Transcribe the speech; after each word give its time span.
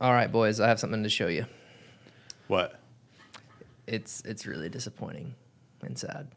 All 0.00 0.12
right, 0.12 0.30
boys, 0.30 0.60
I 0.60 0.68
have 0.68 0.78
something 0.78 1.02
to 1.02 1.08
show 1.08 1.26
you. 1.26 1.46
What? 2.46 2.78
It's 3.86 4.20
it's 4.22 4.46
really 4.46 4.68
disappointing 4.68 5.34
and 5.82 5.98
sad. 5.98 6.28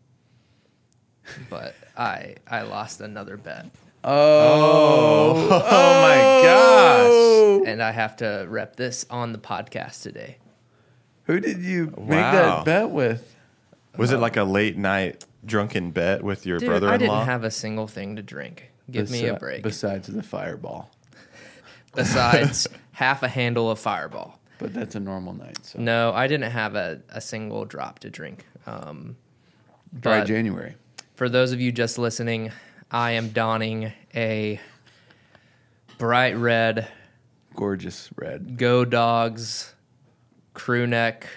But 1.50 1.76
I 1.96 2.36
I 2.48 2.62
lost 2.64 3.02
another 3.02 3.38
bet, 3.38 3.68
Oh, 4.04 5.48
oh, 5.52 5.64
oh 5.66 6.02
my 6.02 6.44
gosh. 6.44 7.12
Oh. 7.12 7.64
and 7.68 7.84
I 7.84 7.92
have 7.92 8.16
to 8.18 8.46
rep 8.50 8.76
this 8.76 9.06
on 9.10 9.32
the 9.32 9.38
podcast 9.38 10.02
today. 10.02 10.38
Who 11.26 11.40
did 11.40 11.60
you 11.60 11.94
make 11.98 12.10
that 12.10 12.66
bet 12.66 12.90
with? 12.90 13.36
Was 13.98 14.12
it 14.12 14.18
uh, 14.18 14.22
like 14.22 14.38
a 14.38 14.44
late 14.44 14.78
night 14.78 15.24
drunken 15.46 15.92
bet 15.92 16.24
with 16.24 16.46
your 16.46 16.58
Dude, 16.58 16.70
brother-in-law? 16.70 16.94
I 16.94 16.98
didn't 16.98 17.26
have 17.26 17.44
a 17.44 17.52
single 17.52 17.88
thing 17.88 18.16
to 18.16 18.24
drink. 18.24 18.72
Give 18.90 19.10
me 19.12 19.28
a 19.28 19.36
break. 19.36 19.62
Besides 19.62 20.08
the 20.08 20.24
fireball, 20.24 20.90
Besides 21.96 22.68
half 22.92 23.24
a 23.24 23.28
handle 23.28 23.70
of 23.70 23.80
Fireball. 23.80 24.40
but 24.60 24.74
that's 24.74 24.96
a 24.96 25.00
normal 25.00 25.34
night. 25.34 25.58
So 25.64 25.80
No, 25.80 26.12
I 26.14 26.28
didn't 26.28 26.52
have 26.52 26.76
a, 26.76 27.02
a 27.10 27.22
single 27.22 27.66
drop 27.66 28.00
to 28.00 28.10
drink. 28.10 28.46
Um, 28.68 29.18
dry 30.00 30.24
January. 30.24 30.76
For 31.16 31.30
those 31.30 31.52
of 31.52 31.60
you 31.62 31.72
just 31.72 31.98
listening, 31.98 32.52
I 32.92 33.12
am 33.12 33.30
donning 33.30 33.92
a 34.16 34.60
bright 35.98 36.36
red 36.36 36.88
Gorgeous 37.56 38.10
red. 38.16 38.58
Go 38.58 38.86
Dogs 38.86 39.74
crew 40.54 40.88
neck 40.88 41.28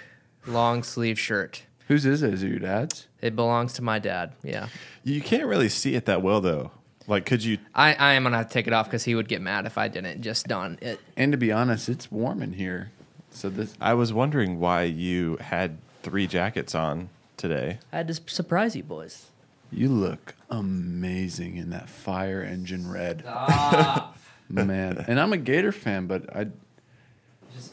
long 0.47 0.83
sleeve 0.83 1.19
shirt. 1.19 1.65
Whose 1.89 2.07
is 2.07 2.23
it? 2.23 2.34
Is 2.34 2.43
it 2.43 2.48
your 2.48 2.59
dad's? 2.61 3.09
It 3.21 3.34
belongs 3.37 3.73
to 3.75 3.83
my 3.83 3.98
dad. 3.98 4.33
Yeah. 4.43 4.69
You 5.03 5.21
can't 5.21 5.47
really 5.47 5.69
see 5.69 5.95
it 5.95 6.07
that 6.07 6.23
well 6.23 6.41
though. 6.41 6.71
Like, 7.07 7.27
could 7.27 7.45
you? 7.45 7.59
I, 7.75 7.95
I 7.95 8.13
am 8.15 8.23
going 8.25 8.33
to 8.33 8.49
take 8.49 8.67
it 8.67 8.73
off 8.73 8.87
because 8.87 9.05
he 9.05 9.15
would 9.15 9.29
get 9.29 9.43
mad 9.43 9.67
if 9.67 9.77
I 9.77 9.89
didn't 9.89 10.23
just 10.23 10.47
don 10.47 10.79
it. 10.81 10.99
And 11.17 11.33
to 11.33 11.39
be 11.39 11.53
honest, 11.53 11.89
it's 11.89 12.11
warm 12.11 12.43
in 12.43 12.55
here. 12.55 12.91
So 13.31 13.51
this 13.51 13.75
I 13.81 13.95
was 13.95 14.12
wondering 14.12 14.59
why 14.61 14.85
you 14.85 15.37
had 15.41 15.78
three 16.03 16.27
jackets 16.27 16.75
on 16.75 17.09
today. 17.37 17.78
I 17.93 17.97
had 17.98 18.09
to 18.09 18.15
surprise 18.27 18.75
you 18.77 18.83
boys. 18.84 19.27
you 19.73 19.89
look 19.89 20.34
amazing 20.51 21.56
in 21.56 21.70
that 21.70 21.89
fire 21.91 22.41
engine 22.43 22.89
red. 22.91 23.25
Man. 24.48 25.05
And 25.09 25.19
I'm 25.19 25.33
a 25.33 25.37
Gator 25.37 25.73
fan, 25.73 26.06
but 26.06 26.34
I 26.34 26.47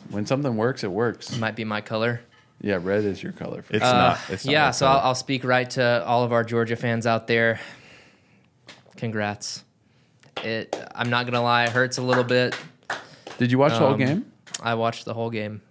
when 0.10 0.26
something 0.26 0.56
works, 0.58 0.84
it 0.84 0.92
works. 0.92 1.38
Might 1.38 1.56
be 1.56 1.64
my 1.64 1.82
color. 1.82 2.22
Yeah, 2.62 2.80
red 2.82 3.04
is 3.06 3.22
your 3.24 3.32
color. 3.32 3.62
For 3.64 3.76
It's 3.76 3.84
Uh, 3.86 3.92
not. 3.94 4.20
It's 4.30 4.46
not 4.46 4.52
yeah, 4.52 4.72
so 4.72 4.86
that. 4.86 4.92
I'll, 4.92 5.00
I'll 5.10 5.16
speak 5.16 5.44
right 5.44 5.70
to 5.72 6.04
all 6.06 6.24
of 6.24 6.32
our 6.32 6.44
Georgia 6.44 6.76
fans 6.76 7.06
out 7.08 7.28
there. 7.28 7.60
Congrats. 9.02 9.64
It. 10.44 10.76
I'm 10.94 11.10
not 11.10 11.26
gonna 11.26 11.42
lie, 11.42 11.64
it 11.64 11.72
hurts 11.72 11.98
a 11.98 12.04
little 12.04 12.24
bit. 12.24 12.56
Did 13.40 13.52
you 13.52 13.58
watch 13.58 13.72
the 13.72 13.80
whole 13.80 13.94
Um, 13.94 13.98
game? 13.98 14.32
I 14.62 14.76
watched 14.76 15.06
the 15.06 15.16
whole 15.16 15.32
game. 15.32 15.62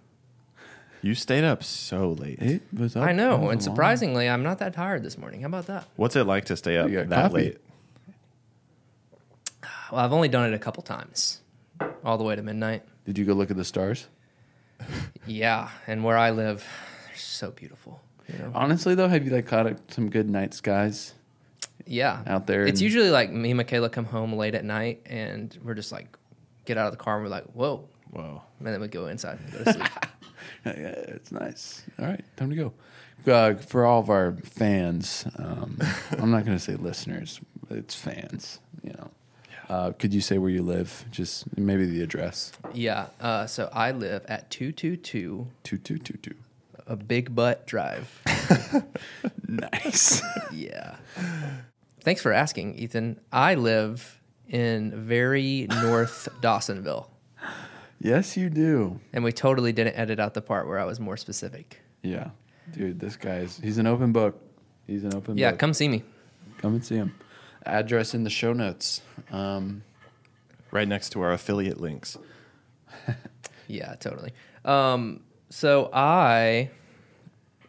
you 1.01 1.15
stayed 1.15 1.45
up 1.45 1.63
so 1.63 2.11
late. 2.11 2.39
It 2.41 2.61
was 2.77 2.97
up 2.97 3.03
I 3.07 3.13
know, 3.13 3.29
all 3.29 3.35
and 3.35 3.43
along. 3.45 3.59
surprisingly, 3.61 4.27
I'm 4.27 4.43
not 4.43 4.59
that 4.59 4.73
tired 4.73 5.01
this 5.03 5.17
morning. 5.17 5.41
How 5.43 5.47
about 5.47 5.67
that? 5.67 5.85
What's 5.95 6.17
it 6.17 6.25
like 6.25 6.43
to 6.45 6.57
stay 6.57 6.77
up 6.77 6.89
You 6.89 6.97
got 6.97 7.09
that 7.09 7.21
coffee. 7.31 7.33
late? 7.35 7.57
Well, 9.93 10.01
I've 10.01 10.11
only 10.11 10.27
done 10.27 10.51
it 10.51 10.53
a 10.53 10.59
couple 10.59 10.83
times, 10.83 11.39
all 12.03 12.17
the 12.17 12.25
way 12.25 12.35
to 12.35 12.43
midnight. 12.43 12.83
Did 13.05 13.17
you 13.17 13.23
go 13.23 13.31
look 13.33 13.49
at 13.49 13.55
the 13.55 13.63
stars? 13.65 14.07
Yeah, 15.25 15.69
and 15.87 16.03
where 16.03 16.17
I 16.17 16.31
live, 16.31 16.65
they're 17.07 17.15
so 17.15 17.51
beautiful. 17.51 18.01
You 18.27 18.39
know? 18.39 18.51
Honestly, 18.53 18.93
though, 18.93 19.07
have 19.07 19.23
you 19.25 19.31
like 19.31 19.47
caught 19.47 19.71
some 19.89 20.09
good 20.09 20.29
night 20.29 20.53
skies 20.53 21.13
Yeah, 21.91 22.23
out 22.25 22.47
there? 22.47 22.61
It's 22.65 22.79
and- 22.79 22.81
usually 22.81 23.09
like 23.09 23.31
me 23.31 23.51
and 23.51 23.57
Michaela 23.57 23.89
come 23.89 24.05
home 24.05 24.33
late 24.33 24.55
at 24.55 24.63
night, 24.65 25.01
and 25.05 25.55
we're 25.63 25.73
just 25.73 25.91
like, 25.91 26.17
get 26.65 26.77
out 26.77 26.85
of 26.87 26.93
the 26.93 26.97
car, 27.03 27.15
and 27.15 27.23
we're 27.23 27.29
like, 27.29 27.45
whoa, 27.53 27.87
Whoa. 28.11 28.41
and 28.59 28.67
then 28.67 28.79
we 28.79 28.87
go 28.87 29.07
inside 29.07 29.39
and 29.39 29.51
go 29.51 29.63
to 29.65 29.73
sleep. 29.73 29.87
Yeah, 30.65 30.71
it's 30.73 31.31
nice. 31.31 31.83
All 31.99 32.05
right, 32.05 32.23
time 32.37 32.49
to 32.51 32.55
go. 32.55 32.73
Uh, 33.31 33.55
for 33.55 33.83
all 33.85 33.99
of 33.99 34.09
our 34.11 34.33
fans, 34.43 35.25
um, 35.37 35.79
I'm 36.19 36.29
not 36.31 36.45
going 36.45 36.55
to 36.57 36.63
say 36.63 36.75
listeners. 36.75 37.39
It's 37.69 37.95
fans. 37.95 38.59
You 38.83 38.91
know. 38.93 39.11
Uh, 39.69 39.91
could 39.93 40.13
you 40.13 40.21
say 40.21 40.37
where 40.37 40.51
you 40.51 40.61
live? 40.61 41.05
Just 41.09 41.57
maybe 41.57 41.85
the 41.85 42.01
address. 42.03 42.51
yeah, 42.73 43.07
uh, 43.19 43.47
so 43.47 43.69
I 43.73 43.91
live 43.91 44.23
at 44.27 44.49
two 44.51 44.71
two 44.71 44.97
two 44.97 45.47
Two 45.63 45.77
two 45.79 45.97
two 45.97 46.17
two. 46.17 46.35
a 46.85 46.95
Big 46.95 47.33
Butt 47.35 47.65
Drive. 47.67 48.21
Nice. 49.47 50.21
yeah. 50.53 50.95
Thanks 52.03 52.21
for 52.21 52.31
asking, 52.33 52.75
Ethan. 52.75 53.19
I 53.31 53.55
live 53.55 54.19
in 54.47 55.05
very 55.05 55.67
North 55.69 56.27
Dawsonville, 56.41 57.07
yes, 57.99 58.35
you 58.35 58.49
do. 58.49 58.99
and 59.13 59.23
we 59.23 59.31
totally 59.31 59.71
didn't 59.71 59.95
edit 59.95 60.19
out 60.19 60.33
the 60.33 60.41
part 60.41 60.67
where 60.67 60.79
I 60.79 60.85
was 60.85 60.99
more 60.99 61.15
specific. 61.17 61.79
Yeah, 62.03 62.29
dude. 62.71 62.99
This 62.99 63.15
guy's 63.15 63.57
he's 63.57 63.77
an 63.77 63.87
open 63.87 64.11
book. 64.11 64.41
He's 64.87 65.03
an 65.03 65.13
open 65.13 65.35
book. 65.35 65.39
Yeah, 65.39 65.51
book. 65.51 65.59
come 65.59 65.73
see 65.73 65.87
me. 65.87 66.03
come 66.57 66.73
and 66.73 66.83
see 66.85 66.95
him. 66.95 67.13
Address 67.65 68.13
in 68.15 68.23
the 68.23 68.29
show 68.29 68.53
notes. 68.53 69.01
Um, 69.31 69.83
Right 70.71 70.87
next 70.87 71.09
to 71.11 71.21
our 71.21 71.33
affiliate 71.33 71.79
links. 71.81 72.17
Yeah, 73.67 73.95
totally. 73.95 74.33
Um, 74.65 75.21
so 75.49 75.89
I, 75.93 76.69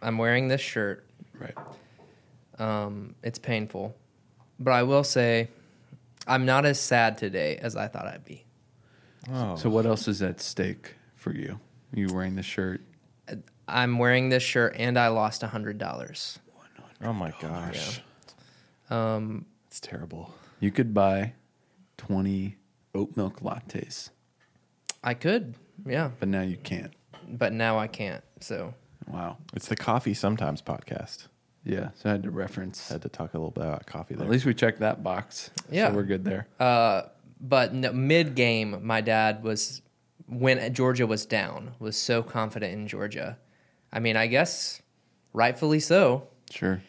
I'm 0.00 0.18
wearing 0.18 0.48
this 0.48 0.60
shirt. 0.60 1.04
right. 1.38 1.54
Um, 2.58 3.14
it's 3.22 3.38
painful, 3.38 3.94
but 4.62 4.72
I 4.72 4.82
will 4.82 5.04
say, 5.04 5.48
I'm 6.26 6.46
not 6.46 6.64
as 6.64 6.78
sad 6.80 7.18
today 7.18 7.56
as 7.56 7.76
I 7.76 7.88
thought 7.88 8.06
I'd 8.06 8.24
be. 8.24 8.44
Oh. 9.32 9.56
So 9.56 9.70
what 9.70 9.86
else 9.86 10.08
is 10.08 10.22
at 10.22 10.40
stake 10.40 10.96
for 11.16 11.32
you? 11.34 11.60
You 11.94 12.08
wearing 12.12 12.36
the 12.36 12.42
shirt? 12.42 12.80
I'm 13.68 13.98
wearing 13.98 14.28
this 14.28 14.42
shirt, 14.42 14.74
and 14.78 14.98
I 14.98 15.08
lost 15.08 15.42
a 15.42 15.46
hundred 15.46 15.78
dollars. 15.78 16.38
oh 17.02 17.12
my 17.12 17.32
gosh. 17.40 18.00
Um, 18.90 19.46
It's 19.68 19.80
terrible. 19.80 20.34
You 20.60 20.70
could 20.70 20.92
buy 20.92 21.34
twenty 21.96 22.56
oat 22.94 23.16
milk 23.16 23.40
lattes, 23.40 24.10
I 25.02 25.14
could, 25.14 25.54
yeah, 25.86 26.10
but 26.20 26.28
now 26.28 26.42
you 26.42 26.56
can't. 26.56 26.92
but 27.28 27.52
now 27.52 27.78
I 27.78 27.86
can't. 27.86 28.22
So 28.40 28.74
Wow. 29.08 29.38
It's 29.54 29.66
the 29.68 29.76
Coffee 29.76 30.14
Sometimes 30.14 30.60
podcast. 30.62 31.28
Yeah. 31.64 31.90
So 31.94 32.08
I 32.08 32.12
had 32.12 32.22
to 32.24 32.30
reference. 32.30 32.88
Had 32.88 33.02
to 33.02 33.08
talk 33.08 33.34
a 33.34 33.38
little 33.38 33.50
bit 33.50 33.64
about 33.64 33.86
coffee 33.86 34.14
there. 34.14 34.24
At 34.24 34.30
least 34.30 34.44
we 34.44 34.54
checked 34.54 34.80
that 34.80 35.02
box. 35.02 35.50
Yeah. 35.70 35.88
So 35.88 35.94
we're 35.94 36.02
good 36.04 36.24
there. 36.24 36.46
Uh, 36.58 37.02
but 37.40 37.72
no, 37.74 37.92
mid 37.92 38.34
game, 38.34 38.80
my 38.82 39.00
dad 39.00 39.42
was 39.42 39.82
when 40.26 40.72
Georgia 40.74 41.06
was 41.06 41.26
down 41.26 41.74
was 41.78 41.96
so 41.96 42.22
confident 42.22 42.72
in 42.72 42.88
Georgia. 42.88 43.38
I 43.92 44.00
mean, 44.00 44.16
I 44.16 44.26
guess 44.26 44.80
rightfully 45.32 45.80
so. 45.80 46.28
Sure. 46.50 46.82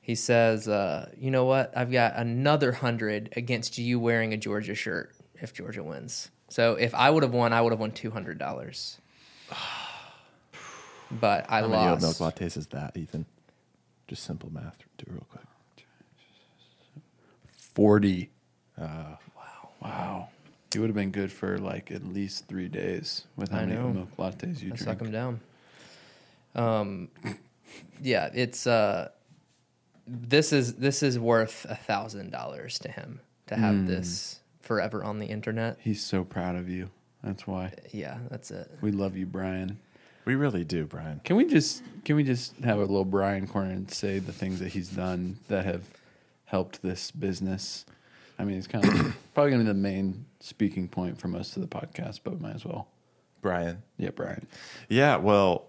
He 0.00 0.14
says, 0.16 0.66
uh, 0.68 1.10
"You 1.16 1.30
know 1.30 1.44
what? 1.44 1.72
I've 1.76 1.92
got 1.92 2.14
another 2.16 2.72
hundred 2.72 3.32
against 3.36 3.78
you 3.78 4.00
wearing 4.00 4.32
a 4.32 4.36
Georgia 4.36 4.74
shirt 4.74 5.14
if 5.36 5.52
Georgia 5.52 5.82
wins. 5.82 6.30
So 6.48 6.74
if 6.74 6.94
I 6.94 7.08
would 7.10 7.22
have 7.22 7.32
won, 7.32 7.52
I 7.52 7.60
would 7.60 7.72
have 7.72 7.80
won 7.80 7.92
two 7.92 8.10
hundred 8.10 8.38
dollars. 8.38 8.98
But 11.10 11.44
I 11.50 11.60
How 11.60 11.68
many 11.68 11.82
oat 11.88 12.00
lost. 12.00 12.20
milk 12.20 12.34
lattes 12.36 12.56
is 12.56 12.68
that, 12.68 12.96
Ethan? 12.96 13.26
Just 14.12 14.24
simple 14.24 14.52
math. 14.52 14.76
Do 14.98 15.04
it 15.06 15.10
real 15.10 15.26
quick. 15.30 15.86
Forty. 17.56 18.28
Uh, 18.78 19.16
Wow. 19.34 19.70
Wow. 19.80 20.28
You 20.74 20.82
would 20.82 20.88
have 20.90 20.94
been 20.94 21.12
good 21.12 21.32
for 21.32 21.56
like 21.56 21.90
at 21.90 22.04
least 22.04 22.46
three 22.46 22.68
days 22.68 23.24
with 23.36 23.50
how 23.52 23.60
I 23.60 23.64
many 23.64 23.80
know. 23.80 23.88
milk 23.88 24.14
lattes 24.18 24.60
you 24.60 24.66
I 24.66 24.76
drink. 24.76 24.78
suck 24.80 24.98
them 24.98 25.10
down. 25.12 25.40
Um, 26.54 27.08
yeah, 28.02 28.28
it's 28.34 28.66
uh, 28.66 29.08
this 30.06 30.52
is 30.52 30.74
this 30.74 31.02
is 31.02 31.18
worth 31.18 31.64
a 31.70 31.74
thousand 31.76 32.32
dollars 32.32 32.78
to 32.80 32.90
him 32.90 33.20
to 33.46 33.56
have 33.56 33.74
Hmm. 33.76 33.86
this 33.86 34.40
forever 34.60 35.02
on 35.02 35.20
the 35.20 35.26
internet. 35.26 35.78
He's 35.80 36.02
so 36.04 36.22
proud 36.22 36.54
of 36.56 36.68
you. 36.68 36.90
That's 37.24 37.46
why 37.46 37.72
Yeah, 37.92 38.18
that's 38.30 38.50
it. 38.50 38.70
we 38.82 38.92
love 38.92 39.16
you, 39.16 39.24
Brian. 39.24 39.78
We 40.24 40.34
really 40.34 40.64
do, 40.64 40.86
Brian. 40.86 41.20
Can 41.24 41.36
we 41.36 41.46
just 41.46 41.82
can 42.04 42.16
we 42.16 42.24
just 42.24 42.56
have 42.58 42.78
a 42.78 42.82
little 42.82 43.04
Brian 43.04 43.46
corner 43.46 43.70
and 43.70 43.90
say 43.90 44.18
the 44.18 44.32
things 44.32 44.60
that 44.60 44.68
he's 44.68 44.88
done 44.88 45.38
that 45.48 45.64
have 45.64 45.84
helped 46.44 46.82
this 46.82 47.10
business? 47.10 47.84
I 48.38 48.44
mean, 48.44 48.58
it's 48.58 48.66
kind 48.66 48.84
of 48.84 49.16
probably 49.34 49.52
going 49.52 49.64
to 49.64 49.72
be 49.72 49.72
the 49.72 49.74
main 49.74 50.26
speaking 50.40 50.88
point 50.88 51.20
for 51.20 51.28
most 51.28 51.56
of 51.56 51.62
the 51.62 51.68
podcast, 51.68 52.20
but 52.24 52.34
we 52.34 52.40
might 52.40 52.54
as 52.54 52.64
well. 52.64 52.88
Brian. 53.40 53.82
Yeah, 53.98 54.10
Brian. 54.10 54.46
Yeah, 54.88 55.16
well, 55.16 55.66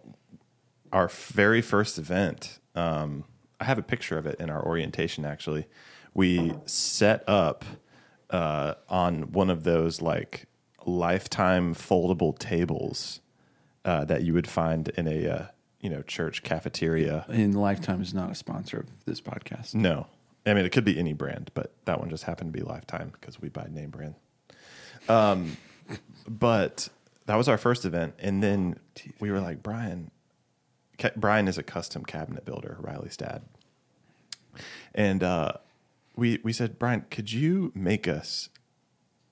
our 0.92 1.08
very 1.08 1.62
first 1.62 1.98
event, 1.98 2.60
um, 2.76 3.26
I 3.60 3.66
have 3.66 3.80
a 3.80 3.84
picture 3.84 4.18
of 4.18 4.26
it 4.26 4.40
in 4.40 4.50
our 4.50 4.64
orientation 4.64 5.26
actually. 5.26 5.66
We 6.14 6.54
set 6.68 7.24
up 7.28 7.66
uh, 8.30 8.76
on 8.88 9.32
one 9.32 9.50
of 9.50 9.64
those 9.64 10.02
like 10.02 10.46
lifetime 10.86 11.74
foldable 11.74 12.38
tables 12.38 13.22
uh, 13.86 14.06
that 14.06 14.24
you 14.24 14.34
would 14.34 14.48
find 14.48 14.90
in 14.90 15.08
a 15.08 15.28
uh, 15.28 15.46
you 15.82 15.90
know 15.90 16.02
church 16.04 16.44
cafeteria. 16.44 17.26
And 17.28 17.60
Lifetime 17.60 18.02
is 18.02 18.14
not 18.14 18.32
a 18.32 18.36
sponsor 18.36 18.78
of 18.78 19.06
this 19.06 19.22
podcast. 19.22 19.74
No, 19.76 20.08
I 20.46 20.54
mean 20.54 20.66
it 20.66 20.72
could 20.72 20.86
be 20.86 20.98
any 20.98 21.14
brand, 21.14 21.52
but 21.54 21.74
that 21.86 22.00
one 22.00 22.10
just 22.10 22.24
happened 22.24 22.54
to 22.54 22.60
be 22.60 22.66
Lifetime 22.66 23.12
because 23.20 23.42
we 23.42 23.50
buy 23.50 23.68
name 23.70 23.90
brand. 23.90 24.16
Um, 25.10 25.58
but 26.28 26.90
that 27.26 27.36
was 27.36 27.48
our 27.48 27.58
first 27.58 27.86
event, 27.86 28.16
and 28.20 28.42
then 28.42 28.80
we 29.20 29.32
were 29.32 29.42
like, 29.42 29.62
Brian. 29.64 30.12
Ca- 31.00 31.12
Brian 31.16 31.48
is 31.48 31.58
a 31.58 31.64
custom 31.64 32.06
cabinet 32.06 32.46
builder, 32.46 32.78
Riley's 32.80 33.18
dad, 33.18 33.42
and 34.94 35.24
uh, 35.24 35.54
we 36.16 36.40
we 36.44 36.54
said, 36.54 36.78
Brian, 36.78 37.06
could 37.10 37.32
you 37.32 37.72
make 37.76 38.08
us 38.08 38.50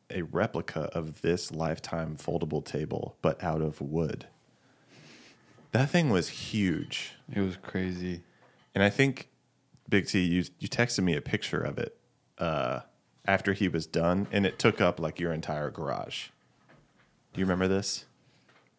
a 0.10 0.24
replica 0.24 0.90
of 0.94 1.22
this 1.22 1.52
lifetime 1.52 2.18
foldable 2.18 2.66
table, 2.66 3.16
but 3.22 3.42
out 3.44 3.62
of 3.62 3.80
wood? 3.80 4.26
That 5.72 5.90
thing 5.90 6.10
was 6.10 6.28
huge, 6.30 7.14
It 7.32 7.40
was 7.42 7.56
crazy. 7.58 8.24
and 8.76 8.84
I 8.84 8.90
think 8.90 9.30
Big 9.90 10.08
T, 10.08 10.20
you 10.22 10.44
you 10.60 10.68
texted 10.68 11.04
me 11.04 11.16
a 11.16 11.22
picture 11.22 11.62
of 11.62 11.78
it 11.78 11.98
uh, 12.38 12.82
after 13.26 13.54
he 13.54 13.68
was 13.68 13.86
done, 13.86 14.28
and 14.32 14.46
it 14.46 14.58
took 14.60 14.80
up 14.82 15.00
like 15.00 15.20
your 15.20 15.34
entire 15.34 15.70
garage. 15.70 16.28
Do 17.34 17.40
you 17.40 17.46
remember 17.46 17.68
this? 17.68 18.06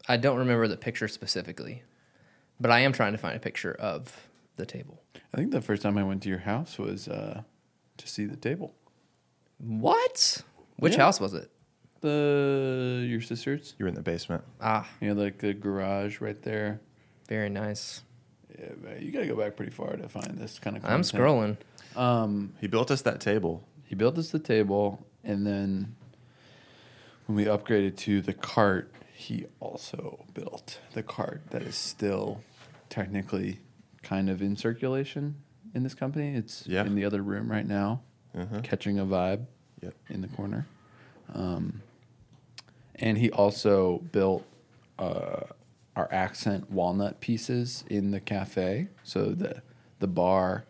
I 0.08 0.16
don't 0.16 0.38
remember 0.38 0.68
the 0.68 0.76
picture 0.76 1.08
specifically, 1.08 1.82
but 2.60 2.70
I 2.70 2.80
am 2.80 2.92
trying 2.92 3.12
to 3.12 3.18
find 3.18 3.36
a 3.36 3.40
picture 3.40 3.72
of 3.74 4.26
the 4.56 4.66
table. 4.66 5.02
I 5.32 5.36
think 5.38 5.50
the 5.52 5.60
first 5.62 5.82
time 5.82 5.96
I 5.96 6.02
went 6.04 6.22
to 6.24 6.28
your 6.28 6.40
house 6.40 6.78
was 6.78 7.08
uh, 7.08 7.42
to 7.98 8.06
see 8.08 8.24
the 8.26 8.36
table. 8.36 8.74
What? 9.58 10.42
Which 10.76 10.94
Yeah. 10.96 11.02
house 11.04 11.20
was 11.20 11.34
it? 11.34 11.50
The 12.02 13.06
your 13.08 13.20
sister's. 13.20 13.74
You 13.78 13.84
were 13.84 13.88
in 13.88 13.94
the 13.94 14.02
basement. 14.02 14.42
Ah, 14.60 14.88
You 15.00 15.14
know, 15.14 15.22
like 15.22 15.38
the 15.38 15.54
garage 15.54 16.20
right 16.20 16.40
there. 16.42 16.80
very 17.28 17.48
nice. 17.48 18.02
Yeah, 18.58 18.70
man, 18.82 19.00
you 19.02 19.10
got 19.12 19.20
to 19.20 19.26
go 19.26 19.36
back 19.36 19.56
pretty 19.56 19.72
far 19.72 19.96
to 19.96 20.08
find 20.08 20.36
this 20.36 20.58
kind 20.58 20.76
of. 20.76 20.84
I'm 20.84 21.00
scrolling. 21.02 21.56
Um, 21.96 22.52
He 22.60 22.66
built 22.66 22.90
us 22.90 23.02
that 23.02 23.20
table. 23.20 23.64
he 23.84 23.94
built 23.94 24.18
us 24.18 24.30
the 24.30 24.38
table, 24.38 25.06
and 25.24 25.46
then 25.46 25.94
when 27.26 27.36
we 27.36 27.44
upgraded 27.44 27.96
to 27.98 28.20
the 28.20 28.32
cart, 28.34 28.90
he 29.14 29.46
also 29.60 30.24
built 30.34 30.80
the 30.94 31.02
cart 31.02 31.42
that 31.50 31.62
is 31.62 31.76
still 31.76 32.42
technically 32.90 33.60
kind 34.02 34.28
of 34.28 34.42
in 34.42 34.56
circulation 34.56 35.36
in 35.74 35.82
this 35.84 35.94
company. 35.94 36.34
It's 36.34 36.66
Yeah. 36.66 36.84
in 36.84 36.94
the 36.94 37.04
other 37.04 37.22
room 37.22 37.50
right 37.50 37.66
now, 37.66 38.00
Mhm. 38.36 38.62
catching 38.64 38.98
a 38.98 39.04
vibe 39.06 39.46
Yep. 39.82 39.94
in 40.10 40.20
the 40.22 40.28
corner. 40.28 40.66
Um, 41.32 41.82
and 43.02 43.18
he 43.18 43.30
also 43.30 43.98
built 44.12 44.46
uh, 44.98 45.40
our 45.96 46.08
accent 46.10 46.70
walnut 46.70 47.20
pieces 47.20 47.84
in 47.90 48.12
the 48.12 48.20
cafe. 48.20 48.88
So 49.02 49.26
the 49.30 49.60
the 49.98 50.06
bar 50.06 50.64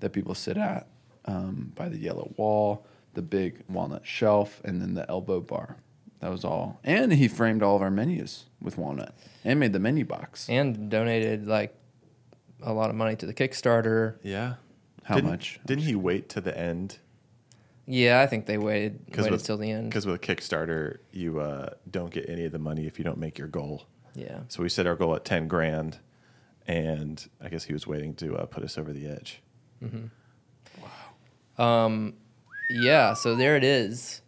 that 0.00 0.10
people 0.12 0.34
sit 0.34 0.56
at 0.56 0.86
um, 1.24 1.72
by 1.74 1.88
the 1.88 1.98
yellow 1.98 2.32
wall, 2.36 2.86
the 3.14 3.22
big 3.22 3.64
walnut 3.68 4.06
shelf, 4.06 4.60
and 4.64 4.80
then 4.80 4.94
the 4.94 5.08
elbow 5.10 5.40
bar. 5.40 5.76
That 6.20 6.30
was 6.30 6.44
all. 6.44 6.80
And 6.84 7.12
he 7.12 7.28
framed 7.28 7.62
all 7.62 7.76
of 7.76 7.82
our 7.82 7.90
menus 7.90 8.46
with 8.60 8.76
walnut 8.76 9.14
and 9.44 9.58
made 9.60 9.72
the 9.72 9.78
menu 9.78 10.04
box. 10.04 10.48
And 10.48 10.90
donated 10.90 11.46
like 11.46 11.74
a 12.62 12.72
lot 12.72 12.90
of 12.90 12.96
money 12.96 13.14
to 13.16 13.26
the 13.26 13.34
Kickstarter. 13.34 14.16
Yeah. 14.22 14.54
How 15.04 15.14
Didn't- 15.16 15.30
much? 15.30 15.60
Didn't 15.64 15.84
he 15.84 15.94
wait 15.94 16.28
to 16.30 16.40
the 16.40 16.56
end? 16.58 16.98
Yeah, 17.90 18.20
I 18.20 18.26
think 18.26 18.44
they 18.44 18.58
waited 18.58 19.00
waited 19.16 19.32
with, 19.32 19.44
till 19.44 19.56
the 19.56 19.70
end. 19.70 19.88
Because 19.88 20.04
with 20.04 20.16
a 20.16 20.18
Kickstarter, 20.18 20.98
you 21.10 21.40
uh, 21.40 21.70
don't 21.90 22.10
get 22.12 22.28
any 22.28 22.44
of 22.44 22.52
the 22.52 22.58
money 22.58 22.86
if 22.86 22.98
you 22.98 23.04
don't 23.04 23.16
make 23.18 23.38
your 23.38 23.48
goal. 23.48 23.86
Yeah. 24.14 24.40
So 24.48 24.62
we 24.62 24.68
set 24.68 24.86
our 24.86 24.94
goal 24.94 25.14
at 25.14 25.24
ten 25.24 25.48
grand, 25.48 25.98
and 26.66 27.26
I 27.40 27.48
guess 27.48 27.64
he 27.64 27.72
was 27.72 27.86
waiting 27.86 28.14
to 28.16 28.36
uh, 28.36 28.44
put 28.46 28.62
us 28.62 28.76
over 28.76 28.92
the 28.92 29.06
edge. 29.08 29.40
Wow. 31.58 31.84
Um, 31.86 32.14
yeah. 32.70 33.14
So 33.14 33.34
there 33.34 33.56
it 33.56 33.64
is, 33.64 34.20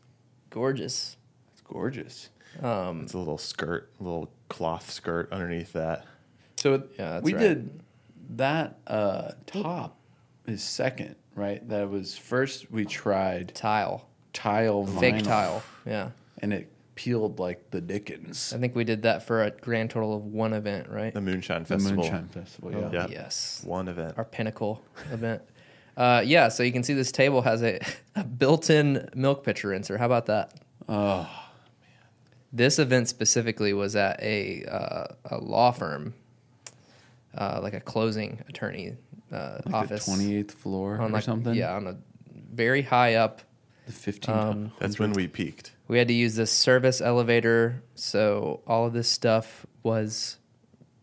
gorgeous. 0.49 1.17
It's 1.53 1.61
gorgeous. 1.63 2.31
Um, 2.63 3.03
It's 3.03 3.13
a 3.13 3.19
little 3.19 3.39
skirt, 3.39 3.91
a 4.01 4.03
little 4.03 4.33
cloth 4.49 4.91
skirt 4.91 5.31
underneath 5.33 5.73
that. 5.75 6.07
So 6.57 6.83
Yeah, 6.99 7.11
that's 7.13 7.25
we 7.25 7.35
right. 7.35 7.41
did 7.41 7.83
that 8.37 8.79
uh, 8.87 9.33
top 9.47 9.99
is 10.47 10.63
second, 10.63 11.17
right? 11.35 11.67
That 11.69 11.91
was 11.91 12.17
first 12.17 12.71
we 12.71 12.85
tried 12.85 13.55
tile, 13.55 14.09
tile 14.33 14.87
fake 14.87 15.17
vinyl, 15.17 15.25
tile. 15.25 15.63
Yeah. 15.87 16.11
and 16.39 16.53
it 16.53 16.71
peeled 16.95 17.39
like 17.39 17.71
the 17.71 17.81
Dickens. 17.81 18.53
I 18.55 18.59
think 18.59 18.75
we 18.77 18.85
did 18.85 19.03
that 19.03 19.23
for 19.27 19.45
a 19.45 19.51
grand 19.51 19.91
total 19.91 20.15
of 20.15 20.25
one 20.27 20.53
event, 20.53 20.89
right? 20.91 21.15
The 21.15 21.21
Moonshine 21.23 21.63
The 21.63 21.69
Festival. 21.69 22.03
Moonshine 22.05 22.29
Festival, 22.29 22.73
yeah. 22.73 22.91
Yeah. 22.93 23.07
Yes. 23.09 23.63
One 23.65 23.89
event. 23.89 24.15
Our 24.19 24.25
pinnacle 24.25 24.83
event. 25.11 25.43
Uh, 25.97 26.23
yeah, 26.25 26.49
so 26.49 26.63
you 26.63 26.73
can 26.73 26.83
see 26.83 26.95
this 26.95 27.11
table 27.11 27.43
has 27.43 27.63
a, 27.63 27.81
a 28.17 28.25
built-in 28.25 29.09
milk 29.15 29.45
pitcher 29.45 29.69
rinser. 29.69 29.99
How 29.99 30.07
about 30.07 30.27
that? 30.27 30.53
Oh, 30.89 31.23
man. 31.23 31.29
This 32.53 32.79
event 32.79 33.09
specifically 33.09 33.73
was 33.73 33.97
at 33.97 34.21
a 34.23 34.65
uh, 34.65 35.07
a 35.31 35.39
law 35.39 35.71
firm, 35.71 36.15
uh, 37.37 37.61
like 37.63 37.75
a 37.75 37.81
closing 37.81 38.41
attorney 38.49 38.97
uh, 39.33 39.61
like 39.67 39.75
office 39.75 40.05
twenty 40.05 40.35
eighth 40.37 40.55
floor 40.55 40.99
on 40.99 41.11
or 41.11 41.15
like 41.15 41.25
something. 41.25 41.55
yeah 41.55 41.75
on 41.75 41.87
a 41.87 41.97
very 42.53 42.83
high 42.83 43.15
up. 43.15 43.43
the 43.87 43.93
fifteen. 43.93 44.35
Um, 44.35 44.73
That's 44.79 44.99
when 44.99 45.13
we 45.13 45.29
peaked. 45.29 45.73
We 45.89 45.99
had 45.99 46.09
to 46.09 46.15
use 46.15 46.37
this 46.37 46.53
service 46.53 47.01
elevator, 47.01 47.83
so 47.95 48.61
all 48.67 48.87
of 48.87 48.93
this 48.93 49.09
stuff 49.09 49.67
was 49.83 50.37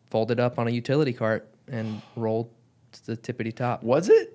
folded 0.10 0.40
up 0.40 0.58
on 0.60 0.68
a 0.68 0.72
utility 0.72 1.14
cart 1.14 1.50
and 1.68 2.02
rolled 2.16 2.50
to 2.94 3.06
the 3.08 3.18
tippity 3.18 3.54
top. 3.54 3.84
was 3.84 4.10
it? 4.10 4.34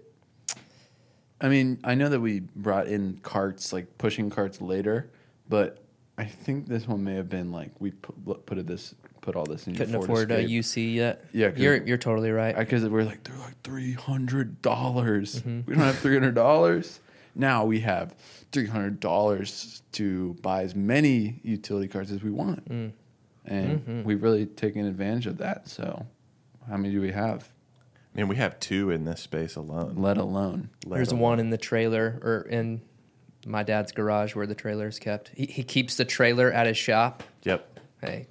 I 1.40 1.48
mean, 1.48 1.80
I 1.82 1.94
know 1.94 2.08
that 2.08 2.20
we 2.20 2.40
brought 2.40 2.86
in 2.86 3.18
carts, 3.22 3.72
like 3.72 3.98
pushing 3.98 4.30
carts 4.30 4.60
later, 4.60 5.10
but 5.48 5.82
I 6.16 6.24
think 6.24 6.68
this 6.68 6.86
one 6.86 7.02
may 7.02 7.14
have 7.14 7.28
been 7.28 7.50
like 7.50 7.72
we 7.80 7.90
put, 7.90 8.46
put 8.46 8.58
it 8.58 8.66
this 8.66 8.94
put 9.22 9.34
all 9.36 9.46
this 9.46 9.66
in. 9.66 9.74
Couldn't 9.74 9.92
your 9.94 10.02
Ford 10.02 10.30
afford 10.30 10.44
a 10.44 10.44
UC 10.46 10.94
yet. 10.94 11.24
Yeah, 11.32 11.50
'cause- 11.50 11.58
you're 11.60 11.82
you're 11.84 11.96
totally 11.96 12.30
right. 12.30 12.54
because 12.56 12.86
we're 12.86 13.04
like 13.04 13.24
they're 13.24 13.38
like 13.38 13.60
three 13.62 13.92
hundred 13.92 14.60
dollars. 14.60 15.36
Mm-hmm. 15.36 15.60
We 15.66 15.74
don't 15.74 15.84
have 15.84 15.98
three 15.98 16.14
hundred 16.14 16.34
dollars. 16.34 17.00
Now 17.34 17.64
we 17.64 17.80
have 17.80 18.14
three 18.52 18.66
hundred 18.66 19.00
dollars 19.00 19.82
to 19.92 20.34
buy 20.42 20.62
as 20.64 20.74
many 20.74 21.40
utility 21.42 21.88
cards 21.88 22.10
as 22.12 22.22
we 22.22 22.30
want, 22.30 22.68
Mm. 22.68 22.92
and 23.46 23.80
Mm-hmm. 23.80 24.02
we've 24.04 24.22
really 24.22 24.44
taken 24.46 24.84
advantage 24.86 25.26
of 25.26 25.38
that. 25.38 25.68
So, 25.68 26.04
how 26.68 26.76
many 26.76 26.92
do 26.92 27.00
we 27.00 27.12
have? 27.12 27.48
I 28.14 28.18
mean, 28.18 28.28
we 28.28 28.36
have 28.36 28.60
two 28.60 28.90
in 28.90 29.04
this 29.06 29.20
space 29.22 29.56
alone. 29.56 29.94
Let 29.96 30.18
alone 30.18 30.68
Let 30.84 30.96
There's 30.96 31.08
alone- 31.12 31.20
one 31.20 31.40
in 31.40 31.48
the 31.50 31.56
trailer 31.56 32.20
or 32.22 32.42
in 32.50 32.82
my 33.46 33.62
dad's 33.62 33.90
garage 33.92 34.34
where 34.36 34.46
the 34.46 34.54
trailer 34.54 34.86
is 34.86 34.98
kept. 34.98 35.30
He, 35.34 35.46
he 35.46 35.62
keeps 35.62 35.96
the 35.96 36.04
trailer 36.04 36.52
at 36.52 36.66
his 36.66 36.76
shop. 36.76 37.22
Yep. 37.44 37.78
Hey, 38.02 38.26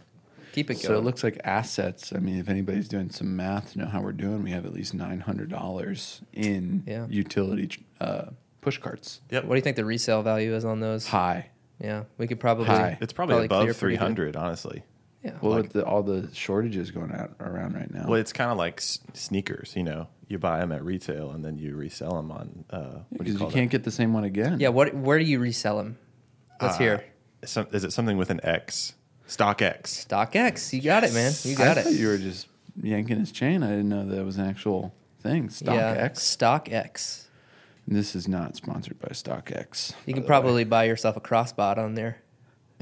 keep 0.52 0.70
it 0.70 0.76
going. 0.76 0.86
so 0.86 0.98
it 0.98 1.04
looks 1.04 1.24
like 1.24 1.40
assets. 1.44 2.14
I 2.16 2.20
mean, 2.20 2.38
if 2.40 2.50
anybody's 2.50 2.88
doing 2.88 3.10
some 3.10 3.36
math 3.36 3.74
to 3.74 3.80
know 3.80 3.86
how 3.88 4.02
we're 4.02 4.12
doing, 4.12 4.44
we 4.44 4.52
have 4.52 4.66
at 4.66 4.74
least 4.74 4.94
nine 4.94 5.20
hundred 5.22 5.50
dollars 5.50 6.22
in 6.34 6.84
Yeah. 6.88 7.06
utility 7.10 7.70
uh, 8.00 8.26
push 8.62 8.78
carts. 8.78 9.22
Yep. 9.32 9.46
what 9.46 9.56
do 9.56 9.58
you 9.58 9.62
think 9.64 9.76
the 9.78 9.86
resale 9.86 10.22
value 10.22 10.54
is 10.56 10.66
on 10.66 10.80
those? 10.80 11.08
High. 11.08 11.50
Yeah, 11.80 12.04
we 12.18 12.28
could 12.28 12.40
probably. 12.40 12.66
High. 12.66 12.98
It's 13.02 13.14
probably, 13.14 13.36
clear 13.36 13.46
above 13.46 13.80
pretty 13.80 13.98
three 13.98 14.34
honestly. 14.36 14.84
Yeah. 15.24 15.34
Well, 15.42 15.52
Like- 15.54 15.64
with 15.64 15.74
the, 15.74 15.86
all 15.86 16.02
the 16.04 16.30
shortages 16.34 16.90
going 16.92 17.12
out 17.12 17.32
around 17.40 17.76
right 17.76 17.92
now. 17.92 18.06
Well, 18.08 18.20
it's 18.20 18.34
kind 18.34 18.52
of 18.52 18.58
like 18.58 18.80
s- 18.80 19.00
sneakers. 19.14 19.74
You 19.76 19.84
know, 19.84 20.08
you 20.28 20.40
buy 20.40 20.60
them 20.60 20.72
at 20.72 20.84
retail 20.84 21.32
and 21.32 21.46
then 21.46 21.58
you 21.58 21.76
resell 21.76 22.16
them 22.16 22.32
on. 22.32 22.66
Uh, 22.70 22.80
what 22.80 23.20
do 23.20 23.24
because 23.26 23.40
you 23.40 23.46
you, 23.48 23.52
can't 23.52 23.70
get 23.70 23.84
the 23.84 23.92
same 23.92 24.14
one 24.14 24.24
again. 24.24 24.60
yeah. 24.60 24.70
What? 24.70 24.94
Where 24.96 25.20
do 25.20 25.26
you 25.26 25.40
resell 25.40 25.78
them? 25.78 25.98
Let's 26.62 26.78
that? 26.78 26.84
hear. 26.84 27.04
Uh, 27.44 27.46
some, 27.48 27.68
is 27.72 27.84
it 27.84 27.94
something 27.94 28.18
with 28.18 28.30
an 28.32 28.40
X? 28.44 28.94
Stock 29.32 29.62
X. 29.62 30.06
StockX. 30.10 30.74
You 30.74 30.82
got 30.82 31.06
it, 31.06 31.14
man. 31.14 31.32
You 31.44 31.56
got 31.56 31.64
I 31.64 31.76
got 31.76 31.84
thought 31.86 31.94
it. 31.94 32.00
you 32.00 32.08
were 32.10 32.18
just 32.18 32.48
yanking 32.84 33.18
his 33.18 33.32
chain. 33.32 33.64
I 33.64 33.70
didn't 33.70 33.88
know 33.88 34.06
that 34.06 34.26
was 34.26 34.36
an 34.38 34.46
actual 34.46 34.94
thing. 35.22 35.50
Stock 35.50 35.74
X. 35.78 36.20
StockX. 36.36 36.68
StockX. 36.68 37.28
This 37.88 38.14
is 38.14 38.28
not 38.28 38.58
sponsored 38.58 39.00
by 39.00 39.08
StockX. 39.10 39.94
You 40.06 40.14
can 40.14 40.24
the 40.24 40.28
probably 40.28 40.66
buy 40.66 40.84
yourself 40.84 41.16
a 41.16 41.22
crossbot 41.22 41.78
on 41.78 41.96
there. 41.96 42.18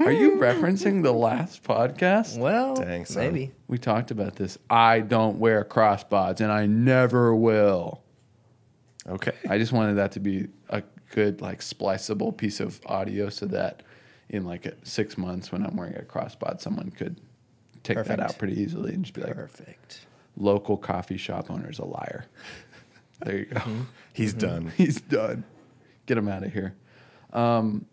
Are 0.00 0.10
you 0.10 0.36
referencing 0.36 1.02
the 1.02 1.12
last 1.12 1.64
podcast? 1.64 2.38
Well, 2.38 2.76
Dang, 2.76 3.04
son. 3.04 3.22
maybe. 3.22 3.52
We 3.68 3.76
talked 3.76 4.10
about 4.10 4.36
this. 4.36 4.56
I 4.70 5.00
don't 5.00 5.38
wear 5.38 5.64
crossbots, 5.64 6.40
and 6.40 6.50
I 6.50 6.64
never 6.64 7.34
will. 7.34 8.02
Okay. 9.06 9.32
I 9.50 9.58
just 9.58 9.72
wanted 9.72 9.94
that 9.98 10.12
to 10.12 10.20
be 10.20 10.48
a 10.70 10.82
good, 11.10 11.42
like, 11.42 11.60
spliceable 11.60 12.34
piece 12.34 12.58
of 12.58 12.80
audio, 12.86 13.28
so 13.28 13.44
that 13.46 13.82
in 14.30 14.44
like 14.44 14.64
a, 14.64 14.72
six 14.84 15.18
months, 15.18 15.52
when 15.52 15.62
I'm 15.62 15.76
wearing 15.76 15.96
a 15.96 16.02
crossbot, 16.02 16.60
someone 16.60 16.90
could 16.90 17.20
take 17.82 17.96
Perfect. 17.96 18.18
that 18.18 18.20
out 18.24 18.38
pretty 18.38 18.58
easily 18.60 18.94
and 18.94 19.04
just 19.04 19.14
be 19.14 19.20
like, 19.22 19.34
Perfect. 19.34 20.06
"Local 20.36 20.76
coffee 20.78 21.16
shop 21.18 21.50
owner's 21.50 21.78
a 21.78 21.84
liar." 21.84 22.24
There 23.22 23.36
you 23.36 23.44
go. 23.44 23.60
He's 24.14 24.32
done. 24.32 24.72
He's 24.78 24.98
done. 24.98 25.44
Get 26.06 26.16
him 26.16 26.26
out 26.26 26.42
of 26.42 26.54
here. 26.54 26.74
Um, 27.34 27.84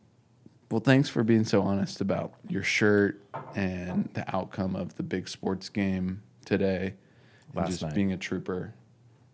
well, 0.71 0.79
thanks 0.79 1.09
for 1.09 1.21
being 1.21 1.43
so 1.43 1.63
honest 1.63 1.99
about 1.99 2.31
your 2.47 2.63
shirt 2.63 3.21
and 3.53 4.09
the 4.13 4.23
outcome 4.33 4.73
of 4.77 4.95
the 4.95 5.03
big 5.03 5.27
sports 5.27 5.67
game 5.67 6.21
today. 6.45 6.93
Last 7.53 7.71
just 7.71 7.81
night. 7.81 7.93
being 7.93 8.13
a 8.13 8.17
trooper. 8.17 8.73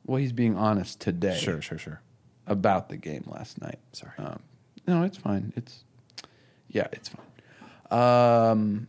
Well, 0.07 0.17
he's 0.17 0.31
being 0.31 0.57
honest 0.57 0.99
today 0.99 1.37
Sure, 1.37 1.61
sure, 1.61 1.77
sure. 1.77 2.01
about 2.47 2.89
the 2.89 2.97
game 2.97 3.25
last 3.27 3.61
night. 3.61 3.77
Sorry. 3.91 4.13
Um, 4.17 4.39
no, 4.87 5.03
it's 5.03 5.17
fine. 5.17 5.53
It's 5.55 5.83
yeah, 6.73 6.87
it's 6.91 7.09
fine. 7.09 7.25
Um, 7.99 8.87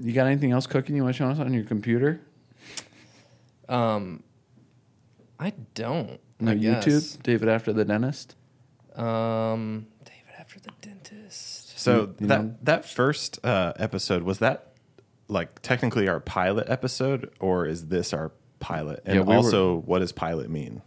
you 0.00 0.12
got 0.12 0.26
anything 0.26 0.52
else 0.52 0.66
cooking 0.68 0.94
you 0.96 1.02
want 1.02 1.14
to 1.16 1.18
show 1.18 1.28
us 1.28 1.38
on 1.40 1.52
your 1.52 1.64
computer? 1.64 2.20
Um, 3.68 4.22
I 5.40 5.52
don't. 5.74 6.20
No 6.40 6.52
I 6.52 6.54
YouTube. 6.54 6.84
guess. 6.84 7.16
David 7.16 7.48
after 7.48 7.72
the 7.72 7.84
dentist. 7.84 8.36
Um, 8.94 9.86
David 10.04 10.34
after 10.38 10.60
the 10.60 10.70
dentist. 10.80 11.78
So 11.78 11.94
You- 11.94 12.14
you 12.20 12.26
that 12.28 12.42
know- 12.44 12.54
that 12.62 12.84
first 12.84 13.44
uh, 13.44 13.72
episode 13.76 14.22
was 14.22 14.38
that 14.38 14.68
like 15.28 15.62
technically 15.62 16.08
our 16.08 16.20
pilot 16.20 16.68
episode, 16.68 17.30
or 17.40 17.66
is 17.66 17.86
this 17.88 18.12
our 18.12 18.32
pilot? 18.60 19.02
And 19.06 19.14
Yeah, 19.16 19.20
we 19.22 19.28
were- 19.28 19.34
also, 19.36 19.76
what 19.80 20.00
does 20.00 20.12
pilot 20.12 20.50
mean? 20.50 20.82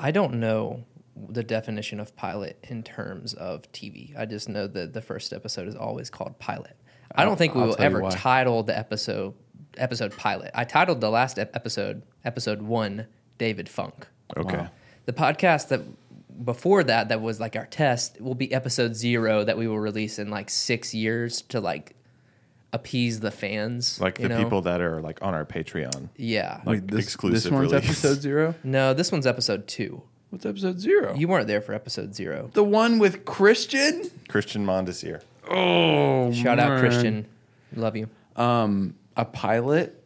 I 0.00 0.10
don't 0.10 0.34
know 0.40 0.84
the 1.28 1.42
definition 1.44 2.00
of 2.00 2.14
pilot 2.16 2.58
in 2.68 2.82
terms 2.82 3.34
of 3.34 3.62
TV. 3.72 4.18
I 4.18 4.26
just 4.26 4.48
know 4.48 4.66
that 4.66 4.92
the 4.92 5.02
first 5.02 5.32
episode 5.32 5.68
is 5.68 5.76
always 5.76 6.10
called 6.10 6.38
pilot. 6.38 6.76
I 7.14 7.24
don't 7.24 7.36
think 7.36 7.54
we 7.54 7.60
I'll 7.62 7.68
will 7.68 7.76
ever 7.78 8.02
title 8.10 8.62
the 8.64 8.76
episode 8.76 9.34
episode 9.76 10.16
pilot. 10.16 10.50
I 10.54 10.64
titled 10.64 11.00
the 11.00 11.10
last 11.10 11.38
ep- 11.38 11.54
episode 11.54 12.02
episode 12.24 12.62
1 12.62 13.06
David 13.38 13.68
Funk. 13.68 14.06
Okay. 14.36 14.56
Wow. 14.56 14.70
The 15.06 15.12
podcast 15.12 15.68
that 15.68 15.82
before 16.44 16.82
that 16.84 17.08
that 17.10 17.20
was 17.20 17.38
like 17.38 17.54
our 17.54 17.66
test 17.66 18.20
will 18.20 18.34
be 18.34 18.52
episode 18.52 18.96
0 18.96 19.44
that 19.44 19.56
we 19.56 19.68
will 19.68 19.78
release 19.78 20.18
in 20.18 20.30
like 20.30 20.50
6 20.50 20.94
years 20.94 21.42
to 21.42 21.60
like 21.60 21.94
appease 22.72 23.20
the 23.20 23.30
fans, 23.30 24.00
Like 24.00 24.18
the 24.18 24.28
know? 24.28 24.42
people 24.42 24.62
that 24.62 24.80
are 24.80 25.00
like 25.00 25.22
on 25.22 25.32
our 25.34 25.44
Patreon. 25.44 26.08
Yeah. 26.16 26.56
Like 26.64 26.80
Wait, 26.82 26.88
this, 26.88 27.04
exclusive 27.04 27.42
This 27.44 27.52
one's 27.52 27.72
release. 27.72 27.88
episode 27.88 28.20
zero. 28.20 28.54
no, 28.64 28.92
this 28.94 29.12
one's 29.12 29.26
episode 29.28 29.68
2. 29.68 30.02
What's 30.34 30.46
episode 30.46 30.80
zero? 30.80 31.14
You 31.14 31.28
weren't 31.28 31.46
there 31.46 31.60
for 31.60 31.74
episode 31.74 32.12
0. 32.12 32.50
the 32.54 32.64
one 32.64 32.98
with 32.98 33.24
Christian. 33.24 34.10
Christian 34.26 34.66
Mondesir. 34.66 35.22
Oh, 35.48 36.32
Shout 36.32 36.58
out 36.58 36.70
man. 36.70 36.80
Christian. 36.80 37.26
Love 37.76 37.96
you. 37.96 38.08
Um, 38.34 38.96
a 39.16 39.24
pilot 39.24 40.02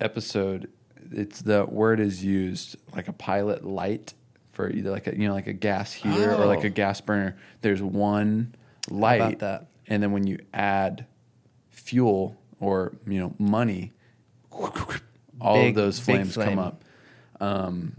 episode. 0.00 0.68
It's 1.12 1.42
the 1.42 1.64
word 1.64 2.00
is 2.00 2.24
used 2.24 2.74
like 2.92 3.06
a 3.06 3.12
pilot 3.12 3.64
light 3.64 4.14
for 4.50 4.68
either 4.68 4.90
like 4.90 5.06
a 5.06 5.16
you 5.16 5.28
know 5.28 5.34
like 5.34 5.46
a 5.46 5.52
gas 5.52 5.92
heater 5.92 6.34
or 6.34 6.46
like 6.46 6.64
Oh. 6.64 6.66
a 6.66 6.68
gas 6.68 7.00
burner. 7.00 7.36
There's 7.60 7.80
one 7.80 8.52
light, 8.90 9.38
that? 9.38 9.68
and 9.86 10.02
then 10.02 10.10
when 10.10 10.26
you 10.26 10.38
add 10.52 11.06
fuel 11.70 12.36
or 12.58 12.96
you 13.06 13.20
know 13.20 13.32
money, 13.38 13.92
all 15.40 15.54
Big- 15.54 15.68
of 15.68 15.74
those 15.76 16.00
big 16.00 16.04
flames 16.16 16.34
flame. 16.34 16.48
come 16.48 16.58
up. 16.58 16.82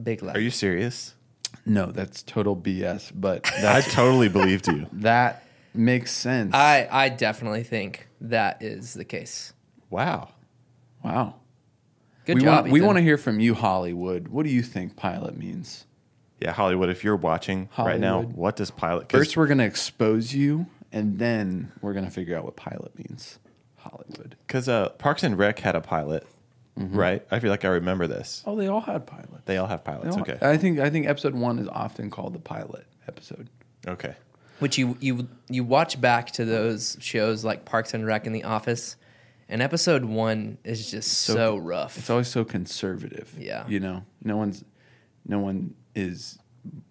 Big 0.03 0.21
laugh. 0.21 0.35
Are 0.35 0.41
you 0.41 0.51
serious? 0.51 1.13
No, 1.67 1.88
that's 1.91 2.24
total 2.24 2.55
BS. 2.55 3.12
But 3.13 3.45
I 3.57 3.62
that's, 3.62 3.93
totally 3.93 4.29
believed 4.29 4.67
you. 4.67 4.88
that 4.93 5.43
makes 5.74 6.12
sense. 6.12 6.53
I 6.53 6.88
I 6.91 7.09
definitely 7.09 7.63
think 7.63 8.07
that 8.21 8.62
is 8.62 8.93
the 8.93 9.05
case. 9.05 9.53
Wow. 9.89 10.29
wow. 11.03 11.36
Good 12.25 12.36
we 12.38 12.41
job. 12.41 12.63
Want, 12.63 12.71
we 12.74 12.79
Ethan. 12.79 12.86
want 12.88 12.97
to 12.97 13.03
hear 13.03 13.17
from 13.17 13.39
you, 13.39 13.53
Hollywood. 13.53 14.27
What 14.27 14.43
do 14.45 14.50
you 14.51 14.62
think 14.62 14.95
pilot 14.97 15.38
means? 15.38 15.86
Yeah, 16.41 16.51
Hollywood. 16.51 16.89
If 16.89 17.03
you're 17.03 17.15
watching 17.15 17.69
right 17.77 18.00
now, 18.00 18.15
Hollywood. 18.15 18.36
what 18.36 18.55
does 18.57 18.69
pilot? 18.69 19.07
'cause 19.09 19.19
First, 19.19 19.38
we're 19.38 19.47
going 19.47 19.57
to 19.59 19.63
expose 19.65 20.33
you, 20.33 20.67
and 20.91 21.17
then 21.19 21.71
we're 21.81 21.93
going 21.93 22.05
to 22.05 22.12
figure 22.12 22.38
out 22.38 22.43
what 22.43 22.55
pilot 22.57 22.97
means. 22.97 23.39
Hollywood. 23.77 24.36
Because 24.45 24.67
uh, 24.67 24.89
Parks 24.89 25.24
and 25.24 25.38
Rec 25.38 25.59
had 25.59 25.75
a 25.75 25.81
pilot, 25.81 26.27
Mm-hmm. 26.77 26.96
right? 26.98 27.25
I 27.31 27.39
feel 27.39 27.50
like 27.50 27.65
I 27.65 27.69
remember 27.69 28.07
this. 28.07 28.43
Oh, 28.46 28.55
they 28.55 28.67
all 28.67 28.81
had 28.81 29.07
pilots. 29.07 29.43
They 29.46 29.57
all 29.57 29.67
have 29.67 29.84
pilots. 29.84 30.15
all- 30.15 30.22
Okay. 30.22 30.38
I 30.41 30.57
think 30.57 30.79
I 30.79 30.89
think 30.89 31.07
episode 31.07 31.34
one 31.36 31.60
is 31.60 31.67
often 31.67 32.10
called 32.10 32.34
the 32.34 32.39
pilot 32.39 32.86
episode. 33.07 33.50
okay. 33.88 34.15
Which 34.60 34.77
you 34.77 34.98
you 35.00 35.27
you 35.50 35.63
watch 35.63 36.00
back 36.01 36.31
to 36.31 36.46
those 36.46 36.98
shows 37.00 37.43
like 37.43 37.63
Parks 37.65 37.93
and 37.93 38.05
Rec 38.05 38.25
and 38.25 38.36
The 38.36 38.43
Office, 38.43 38.96
and 39.50 39.62
episode 39.62 40.03
one 40.05 40.57
is 40.63 40.89
just 40.89 41.12
so, 41.13 41.57
rough. 41.57 41.96
It's 41.98 42.10
always 42.10 42.27
so 42.27 42.43
conservative. 42.43 43.34
Yeah. 43.38 43.65
You 43.67 43.79
know, 43.79 44.03
no 44.24 44.36
one's, 44.38 44.63
no 45.27 45.39
one 45.39 45.75
is 45.93 46.39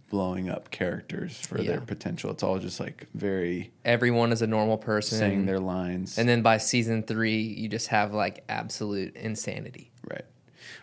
blowing 0.09 0.49
up 0.49 0.71
characters 0.71 1.37
for 1.39 1.61
Yeah. 1.61 1.73
their 1.73 1.81
potential. 1.81 2.31
It's 2.31 2.43
all 2.43 2.59
just 2.59 2.79
like 2.81 3.07
very 3.15 3.73
Everyone 3.85 4.33
is 4.33 4.41
a 4.43 4.47
normal 4.47 4.79
person. 4.79 5.19
saying 5.19 5.47
their 5.47 5.59
lines. 5.61 6.17
and 6.19 6.29
then 6.29 6.43
by 6.43 6.59
season 6.59 7.03
three, 7.03 7.41
you 7.43 7.69
just 7.69 7.89
have 7.89 8.15
like 8.15 8.45
absolute 8.49 9.17
insanity. 9.17 9.91
Right. 10.09 10.25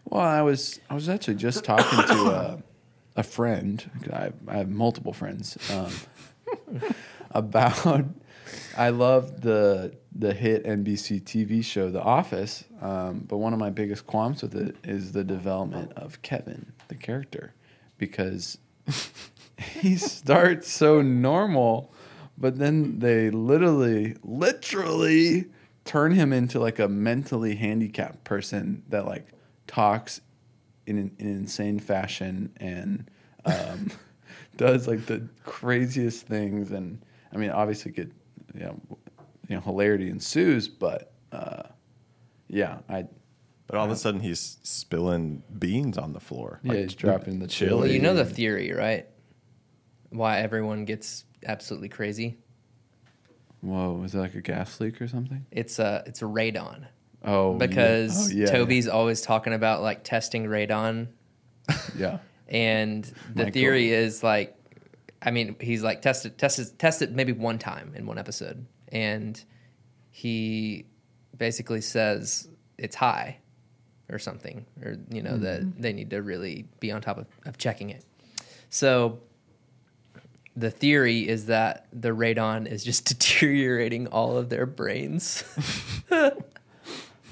Well, 0.05 0.21
I 0.21 0.41
was 0.41 0.79
I 0.89 0.93
was 0.95 1.07
actually 1.09 1.35
just 1.35 1.63
talking 1.63 1.99
to 2.07 2.21
a, 2.31 2.63
a 3.15 3.23
friend. 3.23 3.89
I, 4.11 4.31
I 4.47 4.57
have 4.57 4.69
multiple 4.69 5.13
friends 5.13 5.57
um, 5.71 5.91
about. 7.31 8.05
I 8.77 8.89
love 8.89 9.41
the 9.41 9.95
the 10.15 10.33
hit 10.33 10.65
NBC 10.65 11.21
TV 11.23 11.63
show 11.63 11.89
The 11.89 12.01
Office, 12.01 12.65
um, 12.81 13.19
but 13.27 13.37
one 13.37 13.53
of 13.53 13.59
my 13.59 13.69
biggest 13.69 14.05
qualms 14.05 14.41
with 14.43 14.55
it 14.55 14.75
is 14.83 15.11
the 15.13 15.23
development 15.23 15.93
of 15.95 16.21
Kevin, 16.21 16.73
the 16.87 16.95
character, 16.95 17.53
because 17.97 18.57
he 19.57 19.95
starts 19.95 20.71
so 20.71 21.01
normal, 21.01 21.93
but 22.37 22.57
then 22.57 22.99
they 22.99 23.29
literally, 23.29 24.15
literally 24.23 25.45
turn 25.85 26.13
him 26.13 26.31
into 26.31 26.59
like 26.59 26.79
a 26.79 26.87
mentally 26.87 27.55
handicapped 27.55 28.23
person 28.23 28.83
that 28.89 29.05
like 29.05 29.27
talks 29.67 30.21
in 30.85 30.97
an, 30.97 31.15
in 31.19 31.27
insane 31.27 31.79
fashion 31.79 32.51
and 32.57 33.09
um, 33.45 33.91
does 34.57 34.87
like 34.87 35.05
the 35.05 35.27
craziest 35.43 36.25
things. 36.25 36.71
And 36.71 37.01
I 37.33 37.37
mean, 37.37 37.49
obviously, 37.49 37.91
get 37.91 38.11
you 38.53 38.61
know, 38.61 38.79
you 39.47 39.55
know, 39.55 39.61
hilarity 39.61 40.09
ensues, 40.09 40.67
but 40.67 41.11
uh, 41.31 41.63
yeah, 42.47 42.79
I 42.87 43.05
But 43.67 43.77
all 43.77 43.85
of 43.85 43.91
a 43.91 43.95
sudden, 43.95 44.19
he's 44.21 44.57
spilling 44.63 45.41
beans 45.57 45.97
on 45.97 46.13
the 46.13 46.19
floor. 46.19 46.59
yeah, 46.63 46.71
Like, 46.73 46.79
he's 46.81 46.95
dropping 46.95 47.39
the 47.39 47.47
chili. 47.47 47.73
Well, 47.81 47.87
you 47.89 47.99
know 47.99 48.13
the 48.13 48.25
theory, 48.25 48.71
right? 48.73 49.07
Why 50.09 50.39
everyone 50.39 50.85
gets 50.85 51.23
absolutely 51.45 51.89
crazy? 51.89 52.37
Whoa, 53.61 53.93
was 53.93 54.13
it 54.13 54.19
like 54.19 54.35
a 54.35 54.41
gas 54.41 54.79
leak 54.81 55.01
or 55.01 55.07
something? 55.07 55.45
It's 55.49 55.79
a 55.79 56.03
it's 56.05 56.21
a 56.21 56.25
radon 56.25 56.87
Oh, 57.23 57.53
yeah. 57.53 57.57
because 57.65 58.29
Oh, 58.31 58.35
yeah, 58.35 58.45
Toby's 58.47 58.89
always 58.89 59.21
talking 59.21 59.53
about 59.53 59.81
like 59.81 60.03
testing 60.03 60.45
radon 60.45 61.07
yeah. 61.97 62.19
And 62.49 63.05
the 63.33 63.45
Michael. 63.45 63.51
theory 63.53 63.89
is 63.93 64.21
like, 64.21 64.55
I 65.21 65.31
mean, 65.31 65.55
he's 65.61 65.81
like 65.81 66.01
tested, 66.01 66.37
tested, 66.37 66.77
tested 66.77 67.15
maybe 67.15 67.31
one 67.31 67.57
time 67.57 67.93
in 67.95 68.05
one 68.05 68.17
episode, 68.17 68.65
and 68.89 69.41
he 70.11 70.85
basically 71.37 71.79
says 71.79 72.49
it's 72.77 72.95
high 72.97 73.37
or 74.09 74.19
something, 74.19 74.65
or 74.81 74.97
you 75.09 75.21
know 75.21 75.37
that 75.37 75.61
mm-hmm. 75.61 75.81
they 75.81 75.93
need 75.93 76.09
to 76.11 76.21
really 76.21 76.65
be 76.79 76.91
on 76.91 77.01
top 77.01 77.17
of, 77.17 77.27
of 77.45 77.57
checking 77.57 77.89
it. 77.89 78.03
So 78.69 79.19
the 80.55 80.71
theory 80.71 81.27
is 81.27 81.47
that 81.47 81.87
the 81.91 82.09
radon 82.09 82.67
is 82.67 82.83
just 82.83 83.05
deteriorating 83.07 84.07
all 84.07 84.37
of 84.37 84.49
their 84.49 84.65
brains. 84.65 85.43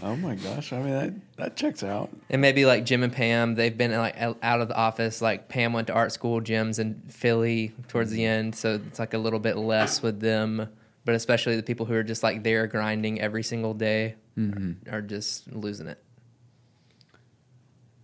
Oh 0.04 0.16
my 0.16 0.34
gosh! 0.36 0.74
I 0.74 0.80
mean, 0.80 0.94
that 0.94 1.13
that 1.38 1.56
checks 1.56 1.84
out. 1.84 2.10
And 2.30 2.42
maybe 2.42 2.66
like 2.66 2.86
Jim 2.86 3.04
and 3.04 3.13
Pam, 3.13 3.54
they've 3.54 3.78
been 3.78 3.92
like 3.92 4.18
out 4.18 4.38
out 4.42 4.62
of 4.62 4.68
the 4.68 4.75
office. 4.75 5.22
Like 5.22 5.48
Pam 5.48 5.74
went 5.74 5.88
to 5.88 5.94
art 5.94 6.12
school, 6.12 6.42
Jim's 6.42 6.80
in 6.80 7.04
Philly 7.08 7.74
towards 7.88 8.10
the 8.10 8.22
mm-hmm. 8.22 8.32
end, 8.32 8.56
so 8.56 8.82
it's 8.88 8.98
like 8.98 9.13
a 9.13 9.20
little 9.20 9.40
bit 9.40 9.58
less 9.58 10.01
with 10.01 10.20
them. 10.20 10.70
But 11.06 11.16
especially 11.16 11.56
the 11.56 11.63
people 11.63 11.86
who 11.86 11.94
are 11.94 12.04
just 12.04 12.24
like 12.24 12.44
there 12.44 12.66
grinding 12.68 13.22
every 13.22 13.44
single 13.44 13.74
day 13.74 14.16
mm-hmm. 14.38 14.94
are 14.94 15.01
just 15.01 15.51
losing 15.51 15.88
it. 15.88 16.04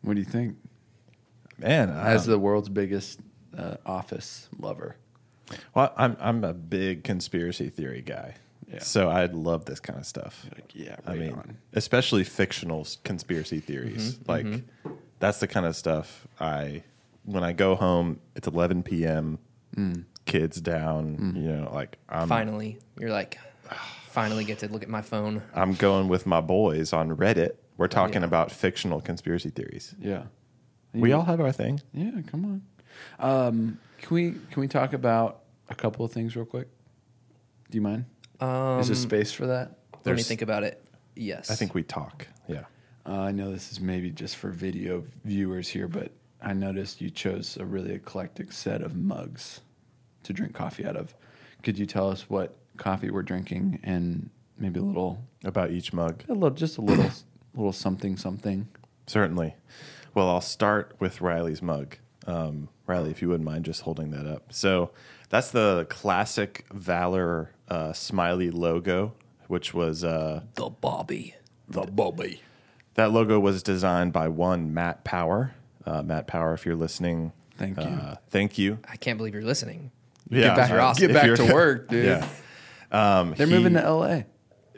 What 0.07 0.13
do 0.13 0.21
you 0.21 0.25
think? 0.25 0.55
Man, 1.57 1.89
As 1.89 2.29
I, 2.29 2.31
the 2.31 2.39
world's 2.39 2.69
biggest 2.69 3.19
uh, 3.57 3.75
office 3.85 4.47
lover, 4.57 4.95
well, 5.75 5.93
I'm 5.97 6.15
I'm 6.21 6.45
a 6.45 6.53
big 6.53 7.03
conspiracy 7.03 7.67
theory 7.69 8.01
guy. 8.01 8.35
Yeah. 8.71 8.79
So 8.79 9.09
I 9.09 9.25
love 9.25 9.65
this 9.65 9.81
kind 9.81 9.99
of 9.99 10.05
stuff. 10.05 10.45
like 10.55 10.73
yeah, 10.73 10.95
I 11.05 11.15
mean, 11.15 11.33
on. 11.33 11.57
especially 11.73 12.23
fictional 12.23 12.81
s- 12.81 12.97
conspiracy 13.03 13.59
theories. 13.59 14.15
Mm-hmm, 14.15 14.31
like 14.31 14.63
that's 15.19 15.39
the 15.41 15.47
kind 15.47 15.65
of 15.65 15.75
stuff 15.75 16.25
I 16.39 16.83
when 17.25 17.43
I 17.43 17.51
go 17.51 17.75
home. 17.75 18.21
It's 18.35 18.47
11 18.47 18.83
p.m. 18.83 19.39
Mm. 19.75 20.05
Kids 20.23 20.61
down. 20.61 21.33
You 21.35 21.51
know, 21.51 21.71
like 21.73 21.97
I'm 22.07 22.29
finally, 22.29 22.79
you're 22.97 23.11
like, 23.11 23.39
finally 24.09 24.45
get 24.45 24.59
to 24.59 24.69
look 24.71 24.83
at 24.83 24.89
my 24.89 25.01
phone. 25.01 25.41
I'm 25.53 25.73
going 25.73 26.07
with 26.07 26.25
my 26.25 26.39
boys 26.39 26.93
on 26.93 27.15
Reddit. 27.15 27.55
We're 27.77 27.87
talking 27.87 28.21
yeah. 28.21 28.27
about 28.27 28.51
fictional 28.51 29.01
conspiracy 29.01 29.49
theories. 29.49 29.95
Yeah, 29.99 30.23
We 30.93 31.11
all 31.11 31.23
have 31.23 31.39
our 31.39 31.51
thing. 31.51 31.81
yeah. 31.93 32.21
Come 32.27 32.45
on. 32.45 32.61
Um, 33.19 33.79
can 33.99 34.15
we 34.15 34.31
can 34.51 34.61
we 34.61 34.67
talk 34.67 34.93
about 34.93 35.43
a 35.69 35.75
couple 35.75 36.03
of 36.05 36.11
things 36.11 36.35
real 36.35 36.45
quick? 36.45 36.67
Do 37.69 37.75
you 37.77 37.81
mind? 37.81 38.05
Um, 38.39 38.79
Is 38.79 38.87
there 38.87 38.95
space 38.95 39.31
for 39.31 39.47
that? 39.47 39.77
let 40.05 40.15
me 40.15 40.23
think 40.23 40.41
about 40.41 40.63
it. 40.63 40.83
Yes, 41.15 41.51
I 41.51 41.55
think 41.55 41.73
we 41.73 41.83
talk. 41.83 42.27
Yeah. 42.47 42.63
Uh, 43.05 43.19
I 43.21 43.31
know 43.31 43.51
this 43.51 43.71
is 43.71 43.79
maybe 43.79 44.09
just 44.11 44.35
for 44.35 44.49
video 44.49 45.03
viewers 45.25 45.67
here, 45.67 45.87
but 45.87 46.11
I 46.41 46.53
noticed 46.53 47.01
you 47.01 47.09
chose 47.09 47.57
a 47.57 47.65
really 47.65 47.93
eclectic 47.93 48.51
set 48.51 48.81
of 48.81 48.95
mugs 48.95 49.61
to 50.23 50.33
drink 50.33 50.53
coffee 50.53 50.85
out 50.85 50.95
of. 50.95 51.13
Could 51.63 51.77
you 51.77 51.85
tell 51.85 52.09
us 52.09 52.29
what 52.29 52.55
coffee 52.77 53.09
we're 53.09 53.23
drinking 53.23 53.79
and 53.83 54.29
maybe 54.57 54.79
a 54.79 54.83
little, 54.83 55.23
about 55.43 55.71
each 55.71 55.93
mug. 55.93 56.23
a 56.29 56.33
little, 56.33 56.49
just 56.49 56.77
a 56.77 56.81
little, 56.81 57.09
little 57.57 57.73
something, 57.73 58.17
something. 58.17 58.67
Certainly. 59.07 59.55
Well, 60.13 60.29
I'll 60.29 60.41
start 60.41 60.95
with 60.99 61.21
Riley's 61.21 61.61
mug. 61.61 61.97
Um, 62.25 62.69
Riley, 62.87 63.11
if 63.11 63.21
you 63.21 63.29
wouldn't 63.29 63.45
mind 63.45 63.65
just 63.65 63.81
holding 63.81 64.11
that 64.11 64.25
up. 64.25 64.51
So 64.53 64.91
that's 65.29 65.51
the 65.51 65.85
classic 65.89 66.65
Valor 66.73 67.51
uh, 67.67 67.93
smiley 67.93 68.49
logo, 68.51 69.13
which 69.47 69.73
was 69.73 70.03
uh, 70.03 70.41
The 70.55 70.69
Bobby. 70.69 71.35
The 71.69 71.81
Bobby. 71.83 72.41
that 72.95 73.11
logo 73.11 73.39
was 73.39 73.61
designed 73.63 74.13
by 74.13 74.27
one 74.29 74.73
Matt 74.73 75.03
Power. 75.03 75.53
Uh, 75.85 76.01
Matt 76.01 76.27
Power, 76.27 76.53
if 76.53 76.65
you're 76.65 76.75
listening, 76.75 77.31
Thank 77.57 77.77
you. 77.77 77.83
Uh, 77.85 78.15
thank 78.29 78.57
you. 78.57 78.77
I 78.87 78.97
can't 78.97 79.17
believe 79.17 79.33
you're 79.33 79.43
listening. 79.43 79.91
Yeah, 80.29 80.55
back, 80.55 80.69
you're 80.69 81.07
get 81.09 81.13
back 81.13 81.35
to 81.37 81.53
work, 81.53 81.87
dude. 81.87 82.05
Yeah. 82.91 83.19
Um, 83.19 83.33
They're 83.35 83.47
he- 83.47 83.53
moving 83.53 83.73
to 83.73 83.91
LA. 83.91 84.21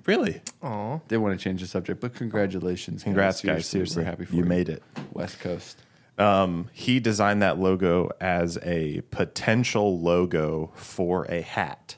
Really? 0.05 0.41
Aw. 0.63 0.99
They 1.07 1.17
want 1.17 1.37
to 1.39 1.43
change 1.43 1.61
the 1.61 1.67
subject, 1.67 1.99
but 2.01 2.13
congratulations. 2.15 3.03
Congrats, 3.03 3.37
guys. 3.41 3.65
Seriously, 3.65 3.69
Seriously, 3.95 4.03
we're 4.03 4.09
happy 4.09 4.25
for 4.25 4.35
you 4.35 4.43
you. 4.43 4.49
made 4.49 4.69
it. 4.69 4.81
West 5.13 5.39
Coast. 5.39 5.81
Um, 6.17 6.69
he 6.73 6.99
designed 6.99 7.41
that 7.41 7.59
logo 7.59 8.09
as 8.19 8.57
a 8.63 9.01
potential 9.11 9.99
logo 9.99 10.71
for 10.75 11.25
a 11.25 11.41
hat. 11.41 11.95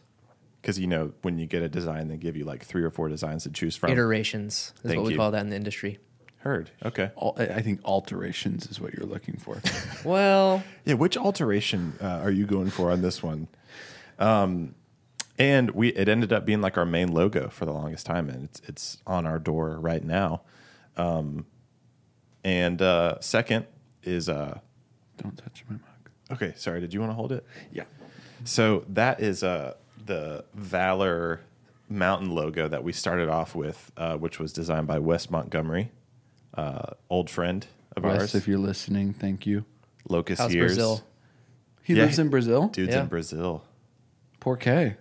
Because, 0.62 0.78
you 0.78 0.86
know, 0.86 1.14
when 1.24 1.40
you 1.40 1.48
get 1.48 1.64
a 1.64 1.70
design, 1.70 2.08
they 2.08 2.18
give 2.18 2.36
you 2.38 2.46
like 2.46 2.64
three 2.64 2.84
or 2.84 2.92
four 2.92 3.10
designs 3.10 3.44
to 3.44 3.50
choose 3.50 3.76
from. 3.76 3.92
Iterations 3.92 4.74
is 4.78 4.82
Thank 4.92 4.98
what 4.98 5.06
we 5.08 5.14
you. 5.14 5.18
call 5.18 5.32
that 5.32 5.42
in 5.42 5.50
the 5.50 5.56
industry. 5.56 5.98
Heard. 6.38 6.70
Okay. 6.86 7.10
Al- 7.20 7.36
I 7.38 7.46
I 7.46 7.62
think 7.62 7.82
alterations 7.84 8.68
is 8.68 8.80
what 8.80 8.94
you're 8.94 9.08
looking 9.08 9.38
for. 9.38 9.60
Well, 10.06 10.64
Yeah, 10.86 10.96
which 10.96 11.16
alteration 11.18 11.94
uh, 12.02 12.06
are 12.24 12.32
you 12.32 12.46
going 12.48 12.70
for 12.72 12.92
on 12.92 13.02
this 13.02 13.22
one? 13.24 13.48
Um, 14.20 14.76
and 15.38 15.72
we 15.72 15.90
it 15.90 16.08
ended 16.10 16.32
up 16.34 16.46
being 16.46 16.62
like 16.62 16.78
our 16.78 16.86
main 16.86 17.12
logo 17.14 17.50
for 17.50 17.66
the 17.66 17.74
longest 17.74 18.06
time, 18.06 18.30
and 18.30 18.46
it's 18.46 18.62
it's 18.68 18.98
on 19.08 19.26
our 19.26 19.40
door 19.40 19.80
right 19.80 20.04
now. 20.04 20.42
Um, 20.98 21.46
and 22.44 22.82
uh, 22.82 23.20
second 23.22 23.66
is 24.04 24.28
uh, 24.30 24.60
Don't 25.22 25.38
touch 25.38 25.64
my 25.70 25.76
mug. 25.76 26.10
okay. 26.32 26.54
Sorry, 26.58 26.80
did 26.82 26.94
you 26.94 27.00
want 27.00 27.12
to 27.12 27.16
hold 27.16 27.32
it? 27.32 27.46
Yeah. 27.72 27.84
So 28.44 28.84
that 28.90 29.20
is 29.20 29.44
uh, 29.44 29.76
the 30.06 30.44
Valor 30.56 31.42
Mountain 31.90 32.32
logo 32.34 32.68
that 32.68 32.84
we 32.84 32.92
started 32.94 33.30
off 33.30 33.54
with, 33.54 33.92
uh, 33.98 34.18
which 34.18 34.40
was 34.40 34.52
designed 34.54 34.88
by 34.88 34.98
Wes 34.98 35.30
Montgomery, 35.30 35.92
uh, 36.56 36.94
old 37.10 37.30
friend 37.30 37.68
of 37.96 38.04
Wes, 38.04 38.20
ours. 38.20 38.36
if 38.36 38.48
you're 38.48 38.58
listening, 38.58 39.14
thank 39.14 39.46
you. 39.46 39.66
Locust 40.10 40.42
how's 40.42 40.54
years. 40.54 40.72
Brazil? 40.74 41.04
He 41.84 41.94
Yeah, 41.94 42.04
lives 42.06 42.18
in 42.18 42.30
Brazil. 42.30 42.68
Dude's 42.70 42.94
Yeah. 42.96 43.02
in 43.02 43.08
Brazil. 43.08 43.64
Poor 44.40 44.56
K. 44.58 44.96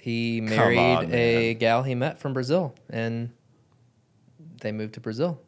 He 0.00 0.40
married 0.40 0.78
on, 0.78 1.12
a 1.12 1.54
gal 1.54 1.82
he 1.82 1.94
met 1.94 2.18
from 2.18 2.32
Brazil, 2.32 2.74
and 2.88 3.30
they 4.62 4.72
moved 4.72 4.94
to 4.94 5.00
Brazil. 5.00 5.40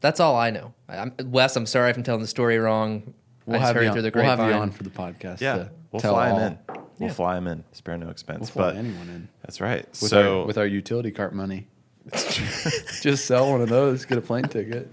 That's 0.00 0.20
all 0.20 0.36
I 0.36 0.50
know. 0.50 0.72
I'm, 0.88 1.12
Wes, 1.24 1.56
I'm 1.56 1.66
sorry 1.66 1.90
if 1.90 1.96
I'm 1.96 2.02
telling 2.02 2.20
the 2.20 2.26
story 2.28 2.58
wrong. 2.58 3.14
We'll 3.44 3.56
I 3.60 3.64
have, 3.66 3.74
heard 3.74 3.82
you 3.82 3.88
on, 3.88 3.94
through 3.94 4.02
the 4.02 4.12
we'll 4.14 4.24
have 4.24 4.38
you 4.38 4.52
on 4.54 4.70
for 4.70 4.84
the 4.84 4.90
podcast. 4.90 5.40
Yeah, 5.40 5.54
to 5.56 5.70
we'll 5.90 6.00
tell 6.00 6.14
fly 6.14 6.30
all. 6.30 6.38
him 6.38 6.52
in. 6.52 6.58
We'll 6.98 7.08
Yeah. 7.08 7.14
fly 7.14 7.36
him 7.38 7.46
in. 7.48 7.64
Spare 7.72 7.96
no 7.98 8.08
expense. 8.08 8.54
We'll 8.54 8.68
expense. 8.68 8.72
fly 8.72 8.72
but 8.72 8.76
anyone 8.76 9.08
in 9.08 9.28
that's 9.42 9.60
right. 9.60 9.84
with 9.88 9.96
so 9.96 10.40
our 10.40 10.46
with 10.46 10.58
our 10.58 10.66
utility 10.66 11.10
cart 11.10 11.34
money. 11.34 11.66
Just 12.12 13.26
sell 13.26 13.50
one 13.50 13.60
of 13.62 13.68
those, 13.68 14.04
get 14.04 14.18
a 14.18 14.20
plane 14.20 14.44
ticket. 14.44 14.90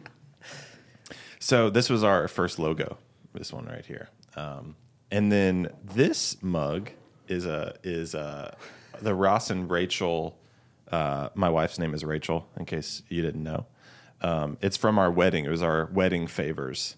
so 1.40 1.70
this 1.70 1.90
was 1.90 2.04
our 2.04 2.28
first 2.28 2.60
logo. 2.60 2.98
This 3.34 3.54
one 3.54 3.66
right 3.66 3.86
here. 3.86 4.10
Um, 4.36 4.76
and 5.12 5.32
then 5.32 5.70
this 5.84 6.38
mug 6.42 6.92
is 7.28 7.46
a 7.46 7.76
is 7.84 8.14
a 8.16 8.56
the 9.02 9.16
Ross 9.16 9.50
and 9.50 9.70
Rachel. 9.70 10.38
Uh, 10.92 11.30
my 11.36 11.50
wife's 11.50 11.78
name 11.80 11.94
is 11.94 12.04
Rachel. 12.04 12.48
In 12.58 12.66
case 12.66 13.04
you 13.10 13.22
didn't 13.22 13.44
know, 13.44 13.66
um, 14.22 14.58
it's 14.62 14.78
from 14.78 14.98
our 14.98 15.12
wedding. 15.12 15.46
It 15.46 15.50
was 15.50 15.62
our 15.62 15.86
wedding 15.94 16.28
favors. 16.28 16.96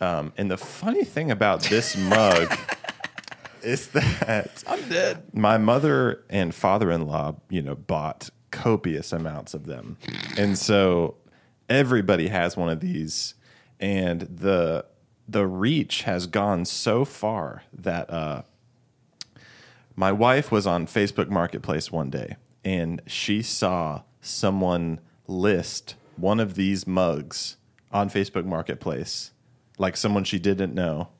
Um, 0.00 0.32
and 0.36 0.50
the 0.50 0.56
funny 0.56 1.04
thing 1.04 1.30
about 1.30 1.62
this 1.62 1.96
mug 2.08 2.56
is 3.62 3.88
that 3.88 4.64
I'm 4.66 4.88
dead. 4.88 5.22
my 5.34 5.58
mother 5.58 6.24
and 6.30 6.54
father-in-law 6.54 7.36
you 7.50 7.60
know 7.60 7.74
bought 7.74 8.30
copious 8.50 9.12
amounts 9.12 9.52
of 9.52 9.66
them 9.66 9.98
and 10.38 10.56
so 10.56 11.16
everybody 11.68 12.28
has 12.28 12.56
one 12.56 12.70
of 12.70 12.80
these 12.80 13.34
and 13.78 14.22
the 14.22 14.86
the 15.28 15.46
reach 15.46 16.02
has 16.04 16.26
gone 16.26 16.64
so 16.64 17.04
far 17.04 17.62
that 17.74 18.08
uh 18.08 18.42
my 20.00 20.10
wife 20.10 20.50
was 20.50 20.66
on 20.66 20.86
Facebook 20.86 21.28
Marketplace 21.28 21.92
one 21.92 22.08
day 22.08 22.36
and 22.64 23.02
she 23.06 23.42
saw 23.42 24.00
someone 24.22 24.98
list 25.26 25.94
one 26.16 26.40
of 26.40 26.54
these 26.54 26.86
mugs 26.86 27.58
on 27.92 28.08
Facebook 28.08 28.46
Marketplace, 28.46 29.32
like 29.76 29.98
someone 29.98 30.24
she 30.24 30.38
didn't 30.38 30.74
know. 30.74 31.10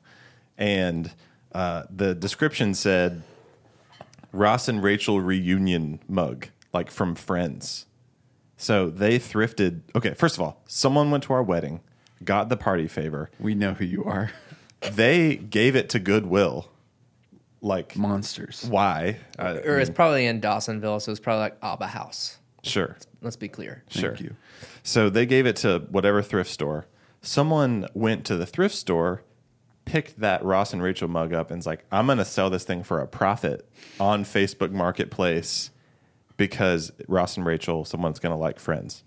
And 0.57 1.11
uh, 1.51 1.83
the 1.95 2.15
description 2.15 2.73
said 2.73 3.21
Ross 4.31 4.67
and 4.67 4.81
Rachel 4.81 5.21
reunion 5.21 5.99
mug, 6.07 6.47
like 6.73 6.89
from 6.89 7.13
Friends. 7.13 7.85
So 8.57 8.89
they 8.89 9.19
thrifted. 9.19 9.81
Okay, 9.93 10.15
first 10.15 10.37
of 10.37 10.41
all, 10.41 10.59
someone 10.65 11.11
went 11.11 11.23
to 11.25 11.33
our 11.33 11.43
wedding, 11.43 11.81
got 12.23 12.49
the 12.49 12.57
party 12.57 12.87
favor. 12.87 13.29
We 13.39 13.53
know 13.53 13.73
who 13.73 13.85
you 13.85 14.03
are. 14.05 14.31
They 14.81 15.35
gave 15.35 15.75
it 15.75 15.87
to 15.89 15.99
Goodwill. 15.99 16.71
Like, 17.61 17.95
Monsters. 17.95 18.65
why? 18.67 19.17
Uh, 19.37 19.59
or 19.63 19.77
it's 19.79 19.89
probably 19.91 20.25
in 20.25 20.41
Dawsonville, 20.41 21.01
so 21.01 21.11
it's 21.11 21.19
probably 21.19 21.41
like 21.41 21.57
Abba 21.61 21.87
House. 21.87 22.39
sure. 22.63 22.97
Let's 23.21 23.35
be 23.35 23.47
clear. 23.47 23.83
Sure. 23.87 24.15
Thank 24.15 24.21
you. 24.21 24.35
So 24.81 25.09
they 25.11 25.27
gave 25.27 25.45
it 25.45 25.55
to 25.57 25.79
whatever 25.91 26.23
thrift 26.23 26.49
store. 26.49 26.87
Someone 27.21 27.85
went 27.93 28.25
to 28.25 28.35
the 28.35 28.47
thrift 28.47 28.73
store, 28.73 29.21
picked 29.85 30.19
that 30.21 30.43
Ross 30.43 30.73
and 30.73 30.81
Rachel 30.81 31.07
mug 31.07 31.31
up, 31.31 31.51
and 31.51 31.59
was 31.59 31.67
like, 31.67 31.85
I'm 31.91 32.07
going 32.07 32.17
to 32.17 32.25
sell 32.25 32.49
this 32.49 32.63
thing 32.63 32.81
for 32.81 32.99
a 32.99 33.07
profit 33.07 33.69
on 33.99 34.23
Facebook 34.23 34.71
Marketplace 34.71 35.69
because 36.37 36.91
Ross 37.07 37.37
and 37.37 37.45
Rachel, 37.45 37.85
someone's 37.85 38.17
going 38.17 38.33
to 38.33 38.39
like 38.39 38.59
Friends. 38.59 39.03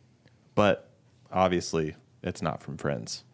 But 0.55 0.88
obviously, 1.33 1.97
it's 2.23 2.40
not 2.40 2.62
from 2.62 2.77
Friends. 2.77 3.25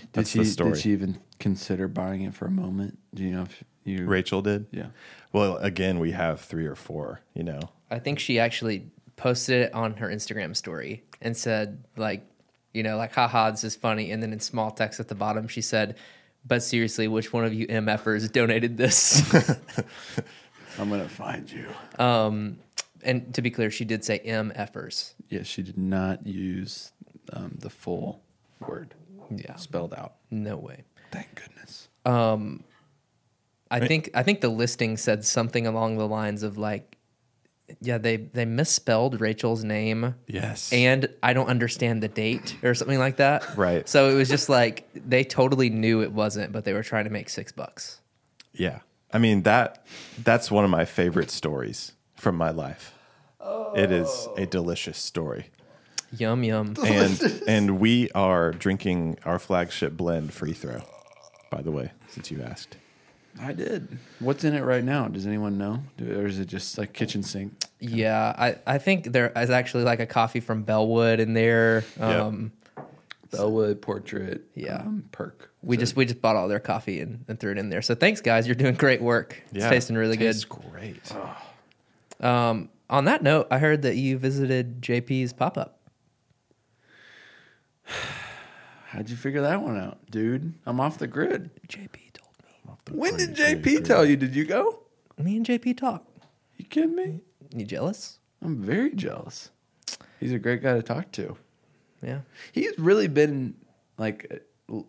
Did 0.00 0.08
That's 0.14 0.30
she 0.30 0.40
the 0.40 0.44
story. 0.46 0.72
did 0.72 0.80
she 0.80 0.90
even 0.90 1.20
consider 1.38 1.86
buying 1.86 2.22
it 2.22 2.34
for 2.34 2.46
a 2.46 2.50
moment? 2.50 2.98
Do 3.14 3.22
you 3.22 3.30
know 3.30 3.42
if 3.42 3.62
you 3.84 4.04
Rachel 4.06 4.42
did? 4.42 4.66
Yeah. 4.70 4.86
Well, 5.32 5.56
again, 5.58 5.98
we 5.98 6.12
have 6.12 6.40
three 6.40 6.66
or 6.66 6.74
four, 6.74 7.20
you 7.34 7.42
know. 7.42 7.60
I 7.90 7.98
think 7.98 8.18
she 8.18 8.38
actually 8.38 8.86
posted 9.16 9.62
it 9.62 9.74
on 9.74 9.94
her 9.94 10.08
Instagram 10.08 10.54
story 10.56 11.02
and 11.20 11.36
said, 11.36 11.84
like, 11.96 12.24
you 12.74 12.82
know, 12.82 12.96
like, 12.96 13.12
haha, 13.14 13.50
this 13.50 13.64
is 13.64 13.76
funny. 13.76 14.10
And 14.10 14.22
then 14.22 14.32
in 14.32 14.40
small 14.40 14.70
text 14.70 14.98
at 15.00 15.08
the 15.08 15.14
bottom, 15.14 15.46
she 15.48 15.60
said, 15.60 15.96
but 16.46 16.62
seriously, 16.62 17.06
which 17.08 17.32
one 17.32 17.44
of 17.44 17.52
you 17.54 17.66
MFers 17.68 18.30
donated 18.32 18.76
this? 18.76 19.22
I'm 20.78 20.88
gonna 20.90 21.08
find 21.08 21.50
you. 21.50 21.66
and 21.98 23.34
to 23.34 23.42
be 23.42 23.50
clear, 23.50 23.70
she 23.70 23.84
did 23.84 24.04
say 24.04 24.20
MFers. 24.24 25.14
Yeah, 25.28 25.42
she 25.44 25.62
did 25.62 25.78
not 25.78 26.26
use 26.26 26.92
um, 27.32 27.56
the 27.60 27.70
full 27.70 28.22
word 28.60 28.94
Yeah. 29.30 29.56
spelled 29.56 29.94
out. 29.94 30.14
No 30.30 30.56
way. 30.56 30.84
Thank 31.10 31.34
goodness. 31.34 31.88
I 33.72 33.86
think 33.86 34.10
I 34.14 34.22
think 34.22 34.40
the 34.40 34.48
listing 34.48 34.96
said 34.96 35.24
something 35.24 35.66
along 35.66 35.96
the 35.98 36.06
lines 36.06 36.42
of 36.42 36.58
like, 36.58 36.96
yeah, 37.80 37.98
they 37.98 38.16
they 38.16 38.44
misspelled 38.44 39.20
Rachel's 39.20 39.64
name, 39.64 40.14
Yes. 40.26 40.72
and 40.72 41.08
I 41.22 41.32
don't 41.32 41.48
understand 41.48 42.02
the 42.02 42.08
date 42.08 42.56
or 42.62 42.74
something 42.74 42.98
like 42.98 43.16
that. 43.16 43.56
Right. 43.56 43.88
So 43.88 44.10
it 44.10 44.14
was 44.14 44.28
just 44.28 44.48
like 44.48 44.88
they 44.94 45.24
totally 45.24 45.70
knew 45.70 46.02
it 46.02 46.12
wasn't, 46.12 46.52
but 46.52 46.64
they 46.64 46.72
were 46.74 46.82
trying 46.82 47.04
to 47.04 47.10
make 47.10 47.28
six 47.30 47.50
bucks. 47.50 48.00
Yeah. 48.52 48.80
I 49.12 49.18
mean 49.18 49.42
that 49.42 49.84
that's 50.22 50.50
one 50.50 50.64
of 50.64 50.70
my 50.70 50.84
favorite 50.84 51.30
stories 51.30 51.92
from 52.16 52.36
my 52.36 52.50
life. 52.50 52.94
It 53.74 53.90
is 53.90 54.28
a 54.36 54.44
delicious 54.44 54.98
story. 54.98 55.46
Yum 56.18 56.44
yum. 56.44 56.74
And 56.84 57.42
and 57.48 57.80
we 57.80 58.10
are 58.14 58.50
drinking 58.52 59.18
our 59.24 59.38
flagship 59.38 59.96
blend 59.96 60.34
free 60.34 60.52
throw, 60.52 60.82
by 61.50 61.62
the 61.62 61.70
way, 61.70 61.92
since 62.08 62.30
you 62.30 62.42
asked. 62.42 62.76
I 63.40 63.52
did. 63.52 63.98
What's 64.20 64.44
in 64.44 64.54
it 64.54 64.60
right 64.62 64.84
now? 64.84 65.08
Does 65.08 65.26
anyone 65.26 65.56
know? 65.58 65.82
Or 66.00 66.26
is 66.26 66.38
it 66.38 66.46
just 66.46 66.76
like 66.78 66.92
kitchen 66.92 67.22
sink? 67.22 67.52
Yeah, 67.80 68.34
I, 68.38 68.56
I 68.66 68.78
think 68.78 69.06
there 69.12 69.32
is 69.36 69.50
actually 69.50 69.84
like 69.84 70.00
a 70.00 70.06
coffee 70.06 70.40
from 70.40 70.62
Bellwood 70.62 71.18
in 71.18 71.32
there. 71.34 71.84
Yeah. 71.98 72.22
Um, 72.24 72.52
Bellwood 73.30 73.80
portrait. 73.80 74.42
Yeah. 74.54 74.76
um, 74.76 75.04
perk. 75.12 75.50
We 75.62 75.76
just 75.76 75.96
we 75.96 76.04
just 76.04 76.20
bought 76.20 76.36
all 76.36 76.48
their 76.48 76.60
coffee 76.60 77.00
and, 77.00 77.24
and 77.28 77.40
threw 77.40 77.52
it 77.52 77.58
in 77.58 77.70
there. 77.70 77.80
So 77.82 77.94
thanks 77.94 78.20
guys, 78.20 78.46
you're 78.46 78.54
doing 78.54 78.74
great 78.74 79.00
work. 79.00 79.42
It's 79.52 79.64
tasting 79.64 79.96
really 79.96 80.16
Tastes 80.18 80.44
good. 80.44 80.60
great. 80.70 81.12
Um, 82.20 82.68
on 82.90 83.06
that 83.06 83.22
note, 83.22 83.46
I 83.50 83.58
heard 83.58 83.82
that 83.82 83.96
you 83.96 84.18
visited 84.18 84.82
JP's 84.82 85.32
pop 85.32 85.56
up. 85.56 85.78
How'd 88.88 89.08
you 89.08 89.16
figure 89.16 89.40
that 89.40 89.62
one 89.62 89.78
out, 89.78 89.98
dude? 90.10 90.52
I'm 90.66 90.78
off 90.78 90.98
the 90.98 91.06
grid. 91.06 91.50
JP 91.68 91.88
told 91.88 91.92
me. 91.94 92.01
When 92.94 93.16
did 93.16 93.34
JP 93.36 93.84
tell 93.84 94.04
you? 94.04 94.16
Did 94.16 94.34
you 94.34 94.44
go? 94.44 94.80
Me 95.18 95.36
and 95.36 95.46
JP 95.46 95.76
talk. 95.78 96.06
You 96.56 96.64
kidding 96.64 96.94
me? 96.94 97.20
You 97.54 97.64
jealous? 97.64 98.18
I'm 98.40 98.62
very 98.62 98.94
jealous. 98.94 99.50
He's 100.20 100.32
a 100.32 100.38
great 100.38 100.62
guy 100.62 100.74
to 100.74 100.82
talk 100.82 101.10
to. 101.12 101.36
Yeah. 102.02 102.20
He's 102.52 102.78
really 102.78 103.08
been 103.08 103.54
like 103.98 104.44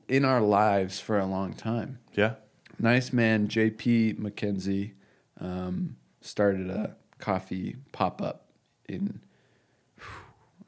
in 0.08 0.26
our 0.26 0.42
lives 0.42 1.00
for 1.00 1.20
a 1.20 1.26
long 1.26 1.54
time. 1.54 2.00
Yeah. 2.14 2.36
Nice 2.80 3.14
man, 3.14 3.48
JP 3.48 4.20
McKenzie, 4.20 4.94
um, 5.40 5.96
started 6.22 6.70
a 6.70 6.96
coffee 7.20 7.76
pop 7.92 8.22
up 8.22 8.48
in 8.90 9.22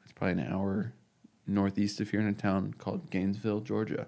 it's 0.02 0.12
probably 0.14 0.42
an 0.42 0.52
hour 0.52 0.92
northeast 1.46 2.00
of 2.00 2.10
here 2.10 2.20
in 2.20 2.26
a 2.26 2.32
town 2.32 2.74
called 2.78 3.10
Gainesville, 3.10 3.60
Georgia. 3.60 4.06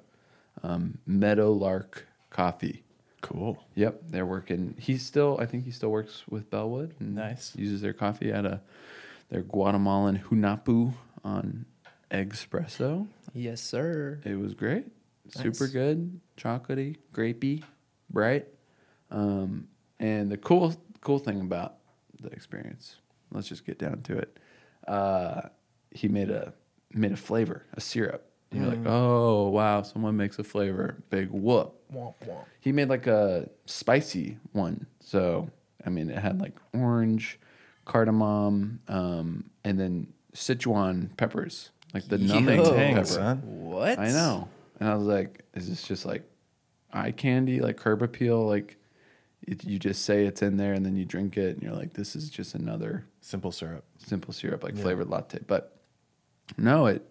Um, 0.63 0.99
Meadowlark 1.07 2.07
Coffee. 2.31 2.83
Cool. 3.21 3.63
Yep, 3.75 4.03
they're 4.09 4.27
working. 4.27 4.75
He's 4.79 5.05
still, 5.05 5.39
I 5.41 5.47
think 5.47 5.65
he 5.65 5.71
still 5.71 5.91
works 5.91 6.23
with 6.29 6.51
Bellwood. 6.51 6.95
and 7.01 7.15
Nice. 7.15 7.55
Uses 7.57 7.81
their 7.81 7.93
coffee 7.93 8.33
at 8.33 8.45
a 8.45 8.61
their 9.31 9.43
Guatemalan 9.43 10.19
Hunapu 10.31 10.95
on 11.25 11.67
Espresso. 12.11 13.07
Yes, 13.35 13.61
sir. 13.61 14.21
It 14.25 14.39
was 14.39 14.55
great. 14.55 14.87
Super 15.31 15.67
good. 15.69 16.21
Chocolatey, 16.39 16.97
grapey, 17.13 17.63
bright. 18.09 18.47
Um, 19.11 19.69
and 20.01 20.31
the 20.31 20.39
cool 20.39 20.75
cool 21.01 21.19
thing 21.19 21.41
about 21.41 21.75
the 22.21 22.29
experience, 22.31 22.97
let's 23.31 23.49
just 23.49 23.67
get 23.67 23.79
down 23.79 24.03
to 24.03 24.17
it. 24.17 24.39
Uh, 24.87 25.43
he 25.91 26.09
made 26.09 26.31
a 26.31 26.55
made 26.93 27.13
a 27.13 27.17
flavor, 27.17 27.65
a 27.75 27.81
syrup. 27.81 28.28
And 28.51 28.61
You're 28.63 28.71
like, 28.71 28.87
oh 28.87 29.49
wow, 29.49 29.83
someone 29.83 30.17
makes 30.17 30.39
a 30.39 30.45
flavor. 30.45 30.97
Big 31.11 31.29
whoop. 31.31 31.75
Womp 31.93 32.15
womp. 32.27 32.45
He 32.61 32.73
made 32.73 32.89
like 32.89 33.07
a 33.07 33.49
spicy 33.67 34.39
one. 34.53 34.87
So 35.01 35.51
I 35.85 35.91
mean, 35.91 36.09
it 36.11 36.19
had 36.19 36.41
like 36.41 36.55
orange, 36.75 37.39
cardamom, 37.85 38.81
um, 38.89 39.51
and 39.65 39.79
then 39.79 40.13
Sichuan 40.35 41.15
peppers, 41.17 41.71
like 41.95 42.09
the 42.09 42.19
numbing 42.19 42.61
Yo. 42.61 42.71
Dang, 42.75 42.95
pepper. 42.95 43.07
son. 43.07 43.43
What? 43.45 43.99
I 43.99 44.09
know. 44.11 44.49
And 44.81 44.89
I 44.89 44.95
was 44.95 45.07
like, 45.07 45.43
is 45.55 45.69
this 45.69 45.83
just 45.83 46.07
like 46.07 46.23
eye 46.93 47.11
candy, 47.11 47.61
like 47.61 47.77
curb 47.77 48.03
appeal? 48.03 48.47
Like 48.47 48.77
it, 49.47 49.65
you 49.65 49.79
just 49.79 50.05
say 50.05 50.25
it's 50.25 50.41
in 50.43 50.57
there 50.57 50.73
and 50.75 50.85
then 50.87 50.97
you 50.97 51.05
drink 51.05 51.37
it 51.37 51.55
and 51.57 51.63
you're 51.63 51.75
like, 51.75 51.93
this 51.95 52.15
is 52.17 52.31
just 52.31 52.55
another 52.55 53.05
Simple 53.21 53.53
syrup. 53.53 53.85
simple 53.99 54.33
syrup, 54.33 54.63
like 54.65 54.77
flavored 54.77 55.09
latte. 55.09 55.41
But 55.47 55.77
no, 56.57 56.87
it 56.87 57.05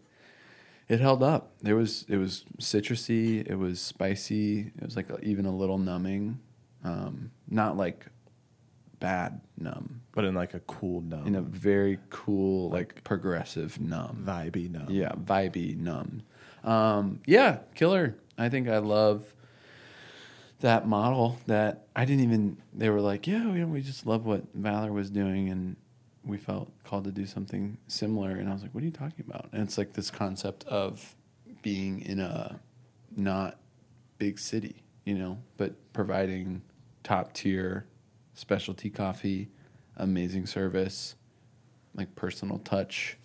it 0.88 1.00
held 1.00 1.22
up. 1.24 1.54
There 1.62 1.76
was 1.76 2.06
it 2.08 2.18
was 2.18 2.46
citrusy, 2.60 3.46
it 3.48 3.56
was 3.56 3.80
spicy, 3.80 4.72
it 4.78 4.84
was 4.84 4.96
like 4.96 5.10
a, 5.10 5.20
even 5.22 5.46
a 5.46 5.56
little 5.56 5.78
numbing, 5.78 6.40
um, 6.84 7.32
not 7.50 7.78
like 7.78 8.06
bad 9.00 9.42
numb, 9.60 10.02
But 10.12 10.26
in 10.26 10.34
like 10.34 10.54
a 10.56 10.60
cool 10.62 11.02
numb. 11.02 11.28
in 11.28 11.36
a 11.36 11.42
very 11.42 12.00
cool, 12.10 12.70
like 12.72 13.04
progressive 13.04 13.80
numb. 13.80 14.24
vibey 14.26 14.72
numb. 14.72 14.88
Yeah, 14.90 15.12
vibey, 15.12 15.78
numb. 15.78 16.24
Um, 16.64 17.22
yeah, 17.26 17.60
killer. 17.76 18.16
I 18.40 18.50
think 18.50 18.68
I 18.68 18.80
love 18.80 19.34
that 20.62 20.88
model 20.88 21.38
that 21.46 21.86
I 21.96 22.06
didn't 22.06 22.24
even, 22.24 22.58
they 22.74 22.90
were 22.90 23.00
like, 23.02 23.28
yeah, 23.28 23.52
you 23.54 23.68
we 23.68 23.82
just 23.82 24.08
love 24.08 24.26
what 24.26 24.44
Valor 24.56 24.92
was 24.92 25.12
doing. 25.12 25.50
And 25.50 25.76
we 26.28 26.38
felt 26.38 26.72
called 26.84 27.06
to 27.06 27.12
do 27.12 27.26
something 27.26 27.78
similar. 27.88 28.32
And 28.32 28.50
I 28.50 28.54
was 28.54 28.62
like, 28.62 28.74
what 28.74 28.84
are 28.84 28.86
you 28.86 28.92
talking 28.92 29.26
about? 29.28 29.50
And 29.52 29.64
it's 29.64 29.78
like 29.78 29.94
this 29.94 30.12
concept 30.12 30.66
of 30.66 31.16
being 31.62 32.02
in 32.02 32.20
a 32.20 32.60
not 33.16 33.58
big 34.18 34.40
city, 34.40 34.84
you 35.06 35.16
know, 35.16 35.38
but 35.58 35.74
providing 35.94 36.62
top 37.04 37.34
tier 37.34 37.86
specialty 38.34 38.90
coffee, 38.90 39.50
amazing 39.96 40.46
service, 40.46 41.16
like 41.96 42.14
personal 42.16 42.60
touch 42.60 43.18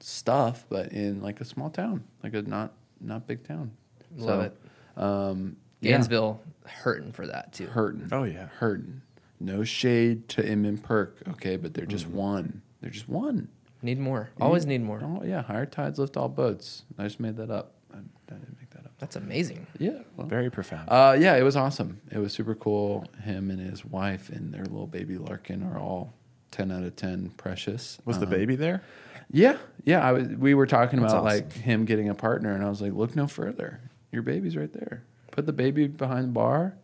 stuff, 0.00 0.66
but 0.68 0.92
in 0.92 1.20
like 1.22 1.40
a 1.40 1.44
small 1.44 1.70
town, 1.70 2.04
like 2.22 2.34
a 2.34 2.42
not 2.42 2.72
not 3.00 3.26
big 3.26 3.46
town. 3.46 3.72
Love 4.16 4.28
so, 4.28 4.40
it. 4.40 5.02
Um, 5.02 5.56
yeah, 5.80 5.92
Gainesville 5.92 6.40
hurting 6.66 7.12
for 7.12 7.26
that 7.26 7.52
too. 7.52 7.66
hurting. 7.66 8.08
Oh, 8.12 8.24
yeah. 8.24 8.46
hurting. 8.58 9.02
No 9.44 9.62
shade 9.64 10.28
to 10.30 10.46
Inman 10.46 10.78
Perk, 10.78 11.18
okay, 11.28 11.56
but 11.56 11.74
they're 11.74 11.84
just 11.86 12.06
one. 12.06 12.62
They're 12.80 12.90
just 12.90 13.08
one. 13.08 13.48
Need 13.82 13.98
more. 13.98 14.30
Always 14.40 14.64
need 14.64 14.82
more. 14.82 15.00
Oh 15.02 15.22
yeah, 15.24 15.42
higher 15.42 15.66
tides 15.66 15.98
lift 15.98 16.16
all 16.16 16.28
boats. 16.30 16.84
I 16.98 17.04
just 17.04 17.20
made 17.20 17.36
that 17.36 17.50
up. 17.50 17.74
I, 17.92 17.98
I 17.98 18.34
didn't 18.38 18.56
make 18.58 18.70
that 18.70 18.86
up. 18.86 18.92
That's 18.98 19.16
amazing. 19.16 19.66
Yeah. 19.78 19.98
well, 20.16 20.26
Very 20.26 20.50
profound. 20.50 20.88
uh, 20.88 21.14
yeah, 21.18 21.36
it 21.36 21.42
was 21.42 21.56
awesome. 21.56 22.00
It 22.10 22.18
was 22.18 22.32
super 22.32 22.54
cool. 22.54 23.04
Him 23.22 23.50
and 23.50 23.60
his 23.60 23.84
wife 23.84 24.30
and 24.30 24.52
their 24.54 24.62
little 24.64 24.86
baby 24.86 25.18
Larkin 25.18 25.62
are 25.62 25.78
all 25.78 26.14
ten 26.50 26.70
out 26.72 26.82
of 26.84 26.96
ten 26.96 27.30
precious. 27.36 27.98
Was 28.06 28.18
the 28.18 28.24
Um, 28.24 28.30
baby 28.30 28.56
there? 28.56 28.82
Yeah, 29.30 29.58
yeah. 29.84 30.06
I 30.06 30.12
was. 30.12 30.28
We 30.28 30.54
were 30.54 30.66
talking 30.66 31.00
That's 31.00 31.12
about 31.12 31.26
awesome. 31.26 31.44
like 31.48 31.52
him 31.52 31.84
getting 31.84 32.08
a 32.08 32.14
partner, 32.14 32.54
and 32.54 32.64
I 32.64 32.70
was 32.70 32.80
like, 32.80 32.92
look 32.94 33.14
no 33.14 33.26
further. 33.26 33.80
Your 34.12 34.22
baby's 34.22 34.56
right 34.56 34.72
there. 34.72 35.02
Put 35.32 35.44
the 35.44 35.52
baby 35.52 35.88
behind 35.88 36.28
the 36.28 36.32
bar. 36.32 36.76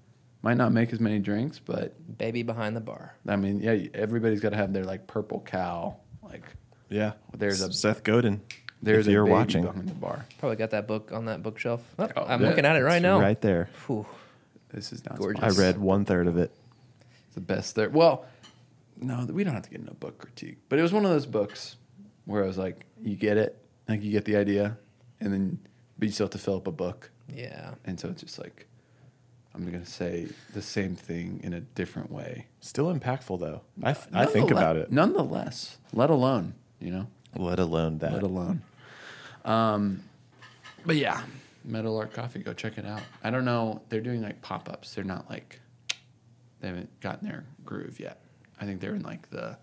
Might 0.42 0.56
not 0.56 0.72
make 0.72 0.92
as 0.92 1.00
many 1.00 1.18
drinks, 1.18 1.58
but 1.58 1.94
Baby 2.18 2.42
behind 2.42 2.74
the 2.76 2.80
bar. 2.80 3.14
I 3.28 3.36
mean, 3.36 3.60
yeah. 3.60 3.88
Everybody's 3.94 4.40
got 4.40 4.50
to 4.50 4.56
have 4.56 4.72
their 4.72 4.84
like 4.84 5.06
purple 5.06 5.40
cow. 5.40 5.96
Like 6.22 6.44
Yeah. 6.88 7.12
There's 7.36 7.60
a 7.60 7.72
Seth 7.72 8.02
Godin. 8.04 8.40
there's 8.82 9.06
if 9.06 9.12
you're 9.12 9.24
baby 9.24 9.32
watching. 9.32 9.64
behind 9.64 9.88
the 9.88 9.94
bar. 9.94 10.24
Probably 10.38 10.56
got 10.56 10.70
that 10.70 10.86
book 10.86 11.12
on 11.12 11.26
that 11.26 11.42
bookshelf. 11.42 11.82
Oh, 11.98 12.08
Oh, 12.16 12.24
I'm 12.24 12.40
yeah. 12.42 12.48
looking 12.48 12.64
at 12.64 12.76
it 12.76 12.80
right 12.82 12.96
It's 12.96 13.02
now. 13.02 13.20
Right 13.20 13.40
there. 13.40 13.68
Whew. 13.86 14.06
This 14.70 14.92
is 14.92 15.04
not 15.04 15.18
Gorgeous. 15.18 15.42
I 15.58 15.60
read 15.60 15.78
one 15.78 16.04
third 16.04 16.26
of 16.26 16.38
it. 16.38 16.52
It's 17.26 17.34
the 17.34 17.40
best 17.40 17.74
there. 17.74 17.90
Well, 17.90 18.24
no, 18.96 19.26
we 19.30 19.44
don't 19.44 19.54
have 19.54 19.64
to 19.64 19.70
get 19.70 19.80
into 19.80 19.92
a 19.92 19.94
book 19.94 20.18
critique, 20.18 20.58
but 20.68 20.78
it 20.78 20.82
was 20.82 20.92
one 20.92 21.04
of 21.04 21.10
those 21.10 21.26
books 21.26 21.76
where 22.24 22.44
I 22.44 22.46
was 22.46 22.56
like, 22.58 22.86
you 23.02 23.16
get 23.16 23.36
it, 23.36 23.58
like 23.88 24.02
you 24.02 24.12
get 24.12 24.24
the 24.26 24.36
idea, 24.36 24.76
and 25.20 25.32
then 25.32 25.58
but 25.98 26.06
you 26.08 26.12
still 26.12 26.24
have 26.26 26.32
to 26.32 26.38
fill 26.38 26.56
up 26.56 26.66
a 26.66 26.72
book. 26.72 27.10
Yeah. 27.28 27.74
And 27.84 27.98
so 27.98 28.08
it's 28.08 28.22
just 28.22 28.38
like, 28.38 28.66
I'm 29.54 29.68
going 29.68 29.82
to 29.82 29.90
say 29.90 30.28
the 30.54 30.62
same 30.62 30.94
thing 30.94 31.40
in 31.42 31.52
a 31.52 31.60
different 31.60 32.10
way. 32.10 32.46
Still 32.60 32.92
impactful 32.94 33.40
though. 33.40 33.62
I, 33.82 33.92
th- 33.94 34.06
I 34.12 34.26
think 34.26 34.50
about 34.50 34.76
it. 34.76 34.92
Nonetheless, 34.92 35.78
let 35.92 36.08
alone, 36.10 36.54
you 36.78 36.90
know, 36.92 37.06
Let 37.36 37.58
alone 37.58 37.98
that. 37.98 38.12
let 38.12 38.22
alone. 38.22 38.62
Um, 39.44 40.02
but 40.86 40.96
yeah, 40.96 41.22
Meadowlark 41.64 42.12
Coffee, 42.12 42.40
go 42.40 42.52
check 42.52 42.78
it 42.78 42.86
out. 42.86 43.02
I 43.24 43.30
don't 43.30 43.44
know. 43.44 43.82
They're 43.88 44.00
doing 44.00 44.22
like 44.22 44.40
pop 44.40 44.68
ups. 44.68 44.94
They're 44.94 45.04
not 45.04 45.28
like, 45.28 45.60
they 46.60 46.68
haven't 46.68 47.00
gotten 47.00 47.26
their 47.28 47.44
groove 47.64 47.98
yet. 48.00 48.20
I 48.60 48.66
think 48.66 48.80
they're 48.80 48.94
in 48.94 49.02
like 49.02 49.28
the, 49.30 49.56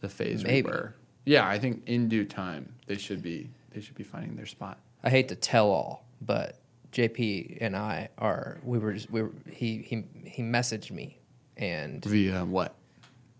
the 0.00 0.08
phase 0.08 0.42
Maybe. 0.42 0.68
where, 0.68 0.94
yeah, 1.24 1.46
I 1.48 1.58
think 1.58 1.82
in 1.86 2.08
due 2.08 2.24
time 2.24 2.74
they 2.86 2.96
should 2.96 3.22
be, 3.22 3.48
they 3.70 3.80
should 3.80 3.94
be 3.94 4.04
finding 4.04 4.34
their 4.36 4.46
spot. 4.46 4.78
I 5.02 5.10
hate 5.10 5.28
to 5.28 5.34
tell 5.36 5.70
all, 5.70 6.04
but 6.20 6.58
JP 6.94 7.58
and 7.60 7.76
I 7.76 8.08
are 8.18 8.58
we 8.62 8.78
were 8.78 8.92
just 8.94 9.10
we 9.10 9.22
were, 9.22 9.32
he 9.50 9.78
he 9.78 10.04
he 10.24 10.42
messaged 10.42 10.90
me 10.92 11.18
and 11.56 12.04
Via 12.04 12.44
what? 12.44 12.74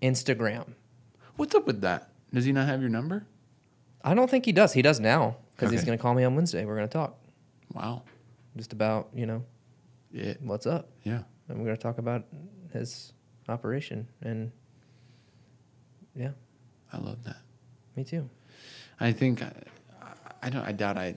Instagram. 0.03 0.67
What's 1.37 1.55
up 1.55 1.67
with 1.67 1.81
that? 1.83 2.11
Does 2.33 2.45
he 2.45 2.53
not 2.53 2.67
have 2.67 2.81
your 2.81 2.91
number? 2.91 3.27
I 4.03 4.13
don't 4.15 4.29
think 4.29 4.45
he 4.45 4.53
does. 4.53 4.73
He 4.73 4.83
does 4.83 4.99
now 5.01 5.37
because 5.55 5.71
he's 5.71 5.85
going 5.85 5.97
to 5.97 6.03
call 6.03 6.15
me 6.15 6.25
on 6.25 6.35
Wednesday. 6.35 6.65
We're 6.65 6.77
going 6.77 6.89
to 6.89 6.93
talk 6.93 7.17
Wow. 7.73 8.03
just 8.57 8.73
about 8.73 9.09
you 9.15 9.25
know 9.27 9.45
Yeah. 10.13 10.35
what's 10.41 10.67
up, 10.67 10.91
Yeah. 11.05 11.23
and 11.49 11.59
we're 11.59 11.65
going 11.65 11.77
to 11.77 11.83
talk 11.83 11.99
about 11.99 12.25
his 12.73 13.13
operation. 13.49 14.09
And 14.21 14.51
yeah, 16.15 16.33
I 16.93 16.99
love 16.99 17.23
that. 17.25 17.37
me 17.97 18.03
too. 18.05 18.29
I 19.01 19.13
think 19.13 19.43
I, 19.43 19.53
I 20.43 20.51
don't. 20.51 20.65
I 20.67 20.73
doubt 20.73 20.99
I 20.99 21.15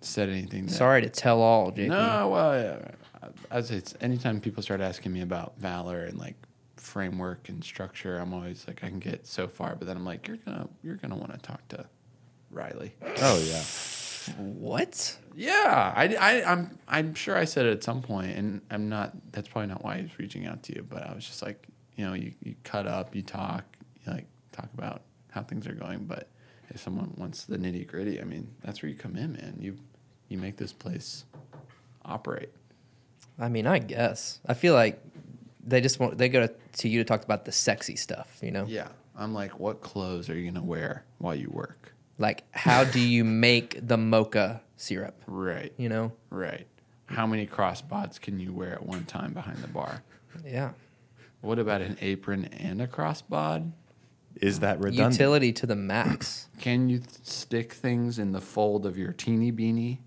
said 0.00 0.28
anything. 0.28 0.66
That, 0.66 0.72
Sorry 0.72 1.02
to 1.02 1.08
tell 1.08 1.40
all, 1.40 1.72
JP. 1.72 1.88
No, 1.88 2.28
well, 2.28 2.60
yeah, 2.60 3.28
as 3.50 3.70
it's 3.70 3.94
anytime 4.00 4.40
people 4.40 4.62
start 4.62 4.80
asking 4.80 5.12
me 5.12 5.20
about 5.22 5.58
valor 5.58 6.04
and 6.04 6.18
like 6.18 6.36
framework 6.76 7.48
and 7.48 7.62
structure, 7.62 8.18
I'm 8.18 8.32
always 8.32 8.66
like, 8.66 8.82
I 8.82 8.88
can 8.88 8.98
get 8.98 9.26
so 9.26 9.48
far, 9.48 9.76
but 9.76 9.86
then 9.86 9.96
I'm 9.96 10.04
like, 10.04 10.26
you're 10.26 10.38
gonna 10.38 10.68
you're 10.82 10.96
gonna 10.96 11.16
want 11.16 11.32
to 11.32 11.38
talk 11.38 11.66
to 11.68 11.86
Riley. 12.50 12.94
Oh 13.20 13.38
yeah. 13.38 13.62
What? 14.36 15.16
Yeah, 15.34 15.92
I, 15.96 16.14
I, 16.14 16.52
I'm 16.52 16.78
I'm 16.86 17.14
sure 17.14 17.36
I 17.36 17.44
said 17.44 17.66
it 17.66 17.72
at 17.72 17.82
some 17.82 18.02
point, 18.02 18.36
and 18.36 18.60
I'm 18.70 18.88
not. 18.88 19.12
That's 19.32 19.48
probably 19.48 19.68
not 19.68 19.82
why 19.82 19.98
he's 20.02 20.18
reaching 20.18 20.46
out 20.46 20.62
to 20.64 20.74
you. 20.74 20.86
But 20.88 21.08
I 21.08 21.14
was 21.14 21.24
just 21.26 21.42
like, 21.42 21.66
you 21.96 22.06
know, 22.06 22.14
you, 22.14 22.32
you 22.42 22.54
cut 22.62 22.86
up, 22.86 23.14
you 23.14 23.22
talk, 23.22 23.64
you 24.04 24.12
like 24.12 24.26
talk 24.52 24.68
about 24.76 25.02
how 25.30 25.42
things 25.42 25.66
are 25.66 25.72
going. 25.72 26.04
But 26.04 26.28
if 26.68 26.80
someone 26.80 27.14
wants 27.16 27.44
the 27.44 27.56
nitty 27.56 27.86
gritty, 27.86 28.20
I 28.20 28.24
mean, 28.24 28.48
that's 28.62 28.82
where 28.82 28.90
you 28.90 28.96
come 28.96 29.16
in, 29.16 29.32
man. 29.32 29.56
You 29.58 29.76
you 30.30 30.38
make 30.38 30.56
this 30.56 30.72
place 30.72 31.24
operate. 32.04 32.48
I 33.38 33.48
mean, 33.48 33.66
I 33.66 33.78
guess. 33.78 34.40
I 34.46 34.54
feel 34.54 34.74
like 34.74 35.02
they 35.64 35.80
just 35.80 36.00
want 36.00 36.16
they 36.16 36.28
go 36.28 36.46
to, 36.46 36.54
to 36.78 36.88
you 36.88 37.00
to 37.00 37.04
talk 37.04 37.22
about 37.24 37.44
the 37.44 37.52
sexy 37.52 37.96
stuff, 37.96 38.38
you 38.42 38.50
know? 38.50 38.64
Yeah, 38.66 38.88
I'm 39.16 39.34
like, 39.34 39.58
what 39.58 39.80
clothes 39.82 40.30
are 40.30 40.36
you 40.36 40.50
gonna 40.50 40.64
wear 40.64 41.04
while 41.18 41.34
you 41.34 41.50
work? 41.50 41.92
Like 42.18 42.44
how 42.52 42.84
do 42.84 43.00
you 43.00 43.24
make 43.24 43.78
the 43.86 43.96
mocha 43.96 44.62
syrup, 44.76 45.22
Right, 45.26 45.72
you 45.76 45.88
know? 45.88 46.12
right. 46.30 46.66
How 47.06 47.26
many 47.26 47.44
crossbods 47.44 48.18
can 48.20 48.38
you 48.38 48.52
wear 48.52 48.74
at 48.74 48.86
one 48.86 49.04
time 49.04 49.32
behind 49.32 49.58
the 49.58 49.68
bar? 49.68 50.02
Yeah. 50.46 50.70
What 51.40 51.58
about 51.58 51.80
an 51.80 51.96
apron 52.00 52.44
and 52.46 52.80
a 52.80 52.86
crossbod? 52.86 53.72
is 54.36 54.60
that 54.60 54.78
redundant? 54.78 55.12
Utility 55.14 55.52
to 55.52 55.66
the 55.66 55.74
max. 55.74 56.48
Can 56.60 56.88
you 56.88 56.98
th- 56.98 57.10
stick 57.24 57.72
things 57.72 58.18
in 58.18 58.30
the 58.32 58.40
fold 58.40 58.86
of 58.86 58.96
your 58.96 59.12
teeny 59.12 59.50
beanie 59.50 59.98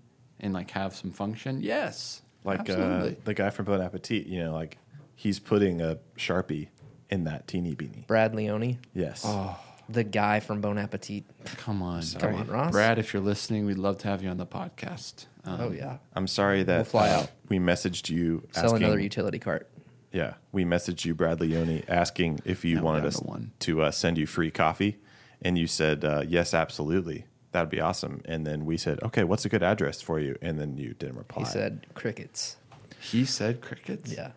and 0.44 0.52
like 0.54 0.70
have 0.72 0.94
some 0.94 1.10
function? 1.10 1.60
Yes. 1.62 2.22
like 2.44 2.60
uh, 2.70 2.72
absolutely. 2.74 3.16
the 3.24 3.34
guy 3.34 3.50
from 3.50 3.64
Bon 3.64 3.80
Appetit, 3.80 4.26
you 4.26 4.44
know, 4.44 4.52
like 4.52 4.78
he's 5.16 5.38
putting 5.40 5.80
a 5.80 5.98
sharpie 6.16 6.68
in 7.10 7.24
that 7.24 7.48
teeny 7.48 7.74
beanie. 7.74 8.06
Brad 8.06 8.34
Leone, 8.34 8.78
Yes. 8.94 9.22
Oh. 9.26 9.58
the 9.88 10.04
guy 10.04 10.40
from 10.40 10.60
Bon 10.60 10.76
Appetit. 10.78 11.24
Come 11.56 11.82
on, 11.82 12.02
Come 12.18 12.34
on, 12.34 12.46
Ross. 12.48 12.72
Brad. 12.72 12.98
If 12.98 13.12
you're 13.12 13.22
listening, 13.22 13.66
we'd 13.66 13.78
love 13.78 13.98
to 13.98 14.08
have 14.08 14.22
you 14.22 14.28
on 14.28 14.36
the 14.36 14.46
podcast. 14.46 15.26
Um, 15.44 15.60
Oh 15.60 15.70
yeah, 15.72 15.98
I'm 16.14 16.26
sorry 16.26 16.62
that 16.62 16.76
We'll 16.76 16.84
fly 16.84 17.08
uh, 17.10 17.20
out. 17.22 17.30
we 17.48 17.58
messaged 17.58 18.08
you 18.10 18.46
sell 18.52 18.66
asking. 18.66 18.82
another 18.84 19.00
utility 19.00 19.38
cart. 19.38 19.68
yeah, 20.12 20.34
we 20.52 20.64
messaged 20.64 21.04
you, 21.04 21.14
Brad 21.14 21.40
Leone, 21.40 21.82
asking 21.88 22.40
if 22.44 22.64
you 22.64 22.76
Now 22.76 22.80
we're 22.80 22.84
wanted 22.86 23.00
down 23.00 23.08
us 23.08 23.16
to 23.20 23.24
one. 23.24 23.52
to 23.60 23.82
uh, 23.82 23.90
send 23.90 24.16
you 24.18 24.26
free 24.26 24.50
coffee, 24.50 24.96
and 25.42 25.56
you 25.58 25.66
said 25.66 26.04
uh, 26.04 26.22
yes, 26.26 26.54
absolutely. 26.54 27.26
That'd 27.54 27.70
be 27.70 27.80
awesome. 27.80 28.20
And 28.24 28.44
then 28.44 28.66
we 28.66 28.76
said, 28.76 29.00
okay, 29.04 29.22
what's 29.22 29.44
a 29.44 29.48
good 29.48 29.62
address 29.62 30.02
for 30.02 30.18
you? 30.18 30.36
And 30.42 30.58
then 30.58 30.76
you 30.76 30.92
didn't 30.94 31.16
reply. 31.16 31.44
He 31.44 31.48
said 31.48 31.86
crickets. 31.94 32.56
He 33.00 33.24
said 33.24 33.60
crickets. 33.60 34.12
Yeah. 34.12 34.32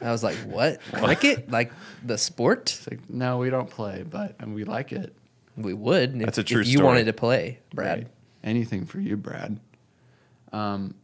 I 0.00 0.12
was 0.12 0.22
like, 0.22 0.36
what? 0.46 0.78
Cricket? 0.92 1.50
like 1.50 1.72
the 2.04 2.18
sport? 2.18 2.64
It's 2.76 2.86
like, 2.90 3.08
no, 3.08 3.38
we 3.38 3.48
don't 3.48 3.70
play, 3.70 4.04
but 4.08 4.36
and 4.40 4.54
we 4.54 4.64
like 4.64 4.92
it. 4.92 5.14
We 5.56 5.72
would. 5.72 6.16
if- 6.16 6.22
That's 6.26 6.36
a 6.36 6.44
true 6.44 6.60
if 6.60 6.66
you 6.66 6.74
story. 6.74 6.86
wanted 6.86 7.04
to 7.06 7.14
play, 7.14 7.60
Brad. 7.72 7.98
Right. 7.98 8.06
Anything 8.44 8.84
for 8.84 9.00
you, 9.00 9.16
Brad. 9.16 9.58
Um, 10.52 10.94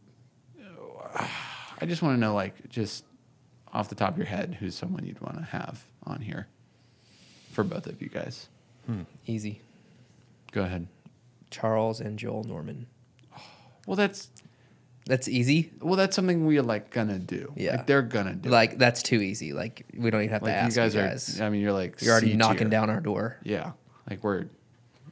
I 1.15 1.85
just 1.87 2.03
want 2.03 2.15
to 2.15 2.19
know, 2.19 2.35
like, 2.35 2.69
just 2.69 3.03
off 3.73 3.89
the 3.89 3.95
top 3.95 4.11
of 4.11 4.17
your 4.19 4.27
head, 4.27 4.57
who's 4.59 4.75
someone 4.75 5.05
you'd 5.05 5.19
want 5.21 5.37
to 5.37 5.43
have 5.43 5.83
on 6.03 6.21
here 6.21 6.47
for 7.51 7.63
both 7.63 7.87
of 7.87 7.99
you 7.99 8.09
guys. 8.09 8.47
Easy. 9.25 9.59
Go 10.53 10.63
ahead. 10.63 10.87
Charles 11.51 11.99
and 11.99 12.17
Joel 12.17 12.43
Norman. 12.45 12.87
Well, 13.85 13.95
that's 13.97 14.29
That's 15.05 15.27
easy. 15.27 15.71
well, 15.81 15.95
that's 15.97 16.15
something 16.15 16.45
we're 16.45 16.61
like 16.63 16.89
gonna 16.89 17.19
do. 17.19 17.51
Yeah. 17.57 17.75
like, 17.77 17.87
they're 17.87 18.01
gonna 18.01 18.33
do. 18.35 18.47
it. 18.47 18.51
Like 18.51 18.77
that's 18.77 19.03
too 19.03 19.17
easy. 19.21 19.51
Like 19.51 19.85
we 19.97 20.09
don't 20.09 20.21
even 20.21 20.31
have 20.33 20.41
like 20.41 20.53
to 20.53 20.57
ask 20.57 20.75
you 20.77 20.81
guys, 20.81 20.95
you 20.95 21.01
guys. 21.01 21.41
are. 21.41 21.43
I 21.43 21.49
mean, 21.49 21.61
you're 21.61 21.73
like 21.73 22.01
You're 22.01 22.13
already 22.13 22.31
C 22.31 22.37
knocking 22.37 22.57
tier. 22.59 22.69
down 22.69 22.89
our 22.89 23.01
door. 23.01 23.37
Yeah, 23.43 23.73
like 24.09 24.23
we're. 24.23 24.45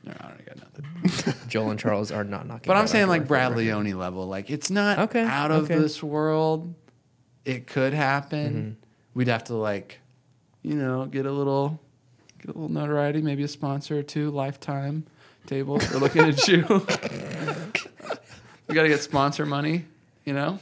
No, 0.04 0.14
I 0.20 0.30
don't 0.30 0.46
got 0.46 0.58
nothing. 0.58 1.34
Joel 1.50 1.70
and 1.72 1.80
Charles 1.80 2.12
are 2.12 2.24
not 2.24 2.48
knocking. 2.48 2.64
But 2.68 2.74
down 2.74 2.78
I'm 2.78 2.82
our 2.84 2.88
saying 2.88 3.06
door 3.06 3.18
like 3.18 3.28
Brad. 3.28 3.56
Leone 3.56 3.92
level. 4.00 4.26
Like 4.28 4.50
it's 4.50 4.72
not 4.72 4.98
Okay, 4.98 5.22
out 5.24 5.52
of 5.52 5.66
okay. 5.66 5.78
this 5.78 6.02
world. 6.02 6.74
It 7.46 7.68
could 7.68 7.94
happen. 7.94 8.54
Mm-hmm. 8.54 8.88
We'd 9.14 9.28
have 9.28 9.44
to 9.46 9.56
like, 9.56 10.00
you 10.64 10.76
know, 10.76 11.06
get 11.06 11.26
a 11.26 11.32
little, 11.32 11.80
get 12.40 12.46
a 12.56 12.58
little 12.58 12.70
notoriety. 12.70 13.22
Maybe 13.22 13.44
a 13.44 13.48
sponsor 13.48 14.00
or 14.00 14.04
two. 14.04 14.32
Lifetime 14.32 15.06
tables. 15.46 15.90
We're 15.92 16.00
looking 16.00 16.24
at 16.24 16.48
you. 16.48 16.64
we 18.68 18.76
got 18.76 18.84
to 18.84 18.90
get 18.90 19.02
sponsor 19.02 19.46
money. 19.46 19.86
You 20.26 20.34
know, 20.34 20.60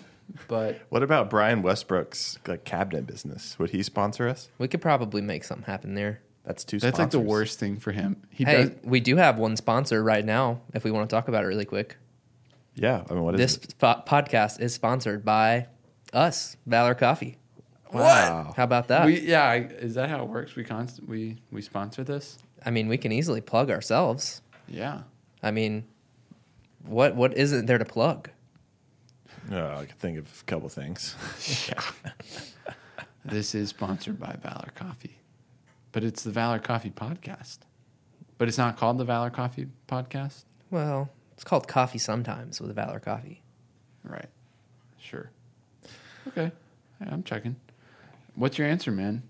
but 0.47 0.81
What 0.89 1.03
about 1.03 1.29
Brian 1.29 1.61
Westbrook's 1.61 2.39
like 2.47 2.63
cabinet 2.63 3.05
business? 3.05 3.59
Would 3.59 3.71
he 3.71 3.83
sponsor 3.83 4.27
us? 4.27 4.47
We 4.57 4.67
could 4.69 4.81
probably 4.81 5.21
make 5.21 5.43
something 5.43 5.65
happen 5.65 5.95
there. 5.95 6.21
That's 6.45 6.63
two. 6.63 6.79
that's 6.79 6.97
like 6.97 7.09
the 7.09 7.17
sponsors. 7.17 7.29
worst 7.29 7.59
thing 7.59 7.77
for 7.77 7.91
him. 7.91 8.23
He 8.29 8.45
hey, 8.45 8.63
does. 8.63 8.71
we 8.83 9.01
do 9.01 9.17
have 9.17 9.37
one 9.37 9.57
sponsor 9.57 10.01
right 10.01 10.23
now. 10.23 10.61
If 10.73 10.83
we 10.85 10.91
want 10.91 11.09
to 11.09 11.13
talk 11.15 11.27
about 11.27 11.43
it 11.43 11.47
really 11.47 11.65
quick, 11.65 11.97
Yeah, 12.73 13.03
I 13.09 13.13
mean, 13.13 13.23
what 13.23 13.35
is 13.35 13.39
this 13.39 13.57
it? 13.57 13.75
po- 13.77 14.01
podcast 14.07 14.61
is 14.61 14.73
sponsored 14.73 15.25
by 15.25 15.67
us, 16.13 16.55
Valor 16.65 16.95
Coffee. 16.95 17.37
Wow. 17.91 18.53
How 18.55 18.63
about 18.63 18.87
that? 18.87 19.05
We 19.05 19.19
yeah. 19.19 19.43
I- 19.43 19.57
Is 19.57 19.95
that 19.95 20.09
how 20.09 20.23
it 20.23 20.29
works? 20.29 20.55
We 20.55 20.63
const- 20.63 21.01
we 21.05 21.37
we 21.51 21.61
sponsor 21.61 22.03
this. 22.05 22.37
I 22.65 22.71
mean, 22.71 22.87
we 22.87 22.97
can 22.97 23.11
easily 23.11 23.41
plug 23.41 23.69
ourselves. 23.69 24.41
Yeah. 24.69 25.01
I 25.43 25.51
mean, 25.51 25.85
what 26.85 27.15
what 27.15 27.35
isn't 27.37 27.65
there 27.65 27.77
to 27.77 27.85
plug? 27.85 28.29
Oh, 29.51 29.75
I 29.77 29.85
can 29.85 29.95
think 29.97 30.17
of 30.19 30.25
a 30.41 30.43
couple 30.45 30.69
things. 30.69 31.15
yeah. 31.69 31.81
This 33.25 33.53
is 33.53 33.69
sponsored 33.69 34.17
by 34.17 34.37
Valor 34.41 34.69
Coffee, 34.75 35.19
but 35.91 36.03
it's 36.05 36.23
the 36.23 36.31
Valor 36.31 36.57
Coffee 36.57 36.89
podcast. 36.89 37.59
But 38.37 38.47
it's 38.47 38.57
not 38.57 38.77
called 38.77 38.97
the 38.97 39.03
Valor 39.03 39.29
Coffee 39.29 39.67
podcast, 39.89 40.45
Well, 40.71 41.09
it's 41.33 41.43
called 41.43 41.67
coffee 41.67 41.99
sometimes 41.99 42.61
with 42.61 42.73
Valor 42.73 42.99
Coffee. 43.01 43.43
right? 44.03 44.29
Sure. 44.99 45.29
Okay, 46.29 46.51
Yeah, 47.01 47.07
I'm 47.11 47.23
checking. 47.23 47.57
What's 48.35 48.57
your 48.57 48.67
answer, 48.67 48.89
man? 48.91 49.21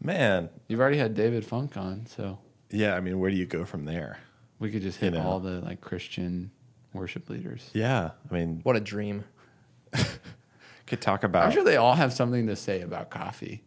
Man, 0.00 0.50
You've 0.68 0.80
already 0.80 0.98
had 0.98 1.14
David 1.14 1.44
Funk 1.46 1.76
on, 1.78 2.06
so 2.06 2.38
yeah. 2.72 2.94
I 2.96 3.00
mean, 3.00 3.18
where 3.18 3.30
do 3.30 3.36
you 3.36 3.46
go 3.46 3.64
from 3.64 3.84
there? 3.84 4.18
we 4.58 4.70
could 4.70 4.82
just 4.82 5.00
You 5.02 5.10
hit 5.10 5.14
know. 5.18 5.22
all 5.26 5.40
the 5.40 5.60
like 5.60 5.80
Christian 5.80 6.50
worship 6.92 7.28
leaders. 7.28 7.68
Yeah, 7.72 8.10
I 8.30 8.34
mean, 8.34 8.60
What 8.62 8.76
a 8.76 8.80
dream. 8.80 9.24
could 10.86 11.00
talk 11.00 11.24
about. 11.24 11.44
I'm 11.46 11.52
sure 11.52 11.64
they 11.64 11.76
all 11.76 11.94
have 11.94 12.12
something 12.12 12.46
to 12.46 12.56
say 12.56 12.80
about 12.82 13.10
coffee. 13.10 13.62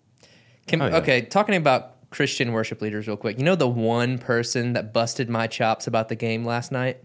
Can, 0.68 0.82
Oh, 0.82 0.88
yeah. 0.88 0.98
Okay, 0.98 1.22
talking 1.22 1.56
about 1.56 2.10
Christian 2.12 2.54
worship 2.54 2.82
leaders 2.82 3.08
real 3.08 3.18
quick. 3.18 3.38
You 3.38 3.44
know 3.46 3.56
the 3.56 3.68
one 3.68 4.18
person 4.18 4.74
that 4.74 4.94
busted 4.94 5.30
my 5.30 5.48
chops 5.48 5.88
about 5.88 6.10
the 6.10 6.16
game 6.16 6.46
last 6.46 6.72
night? 6.72 7.00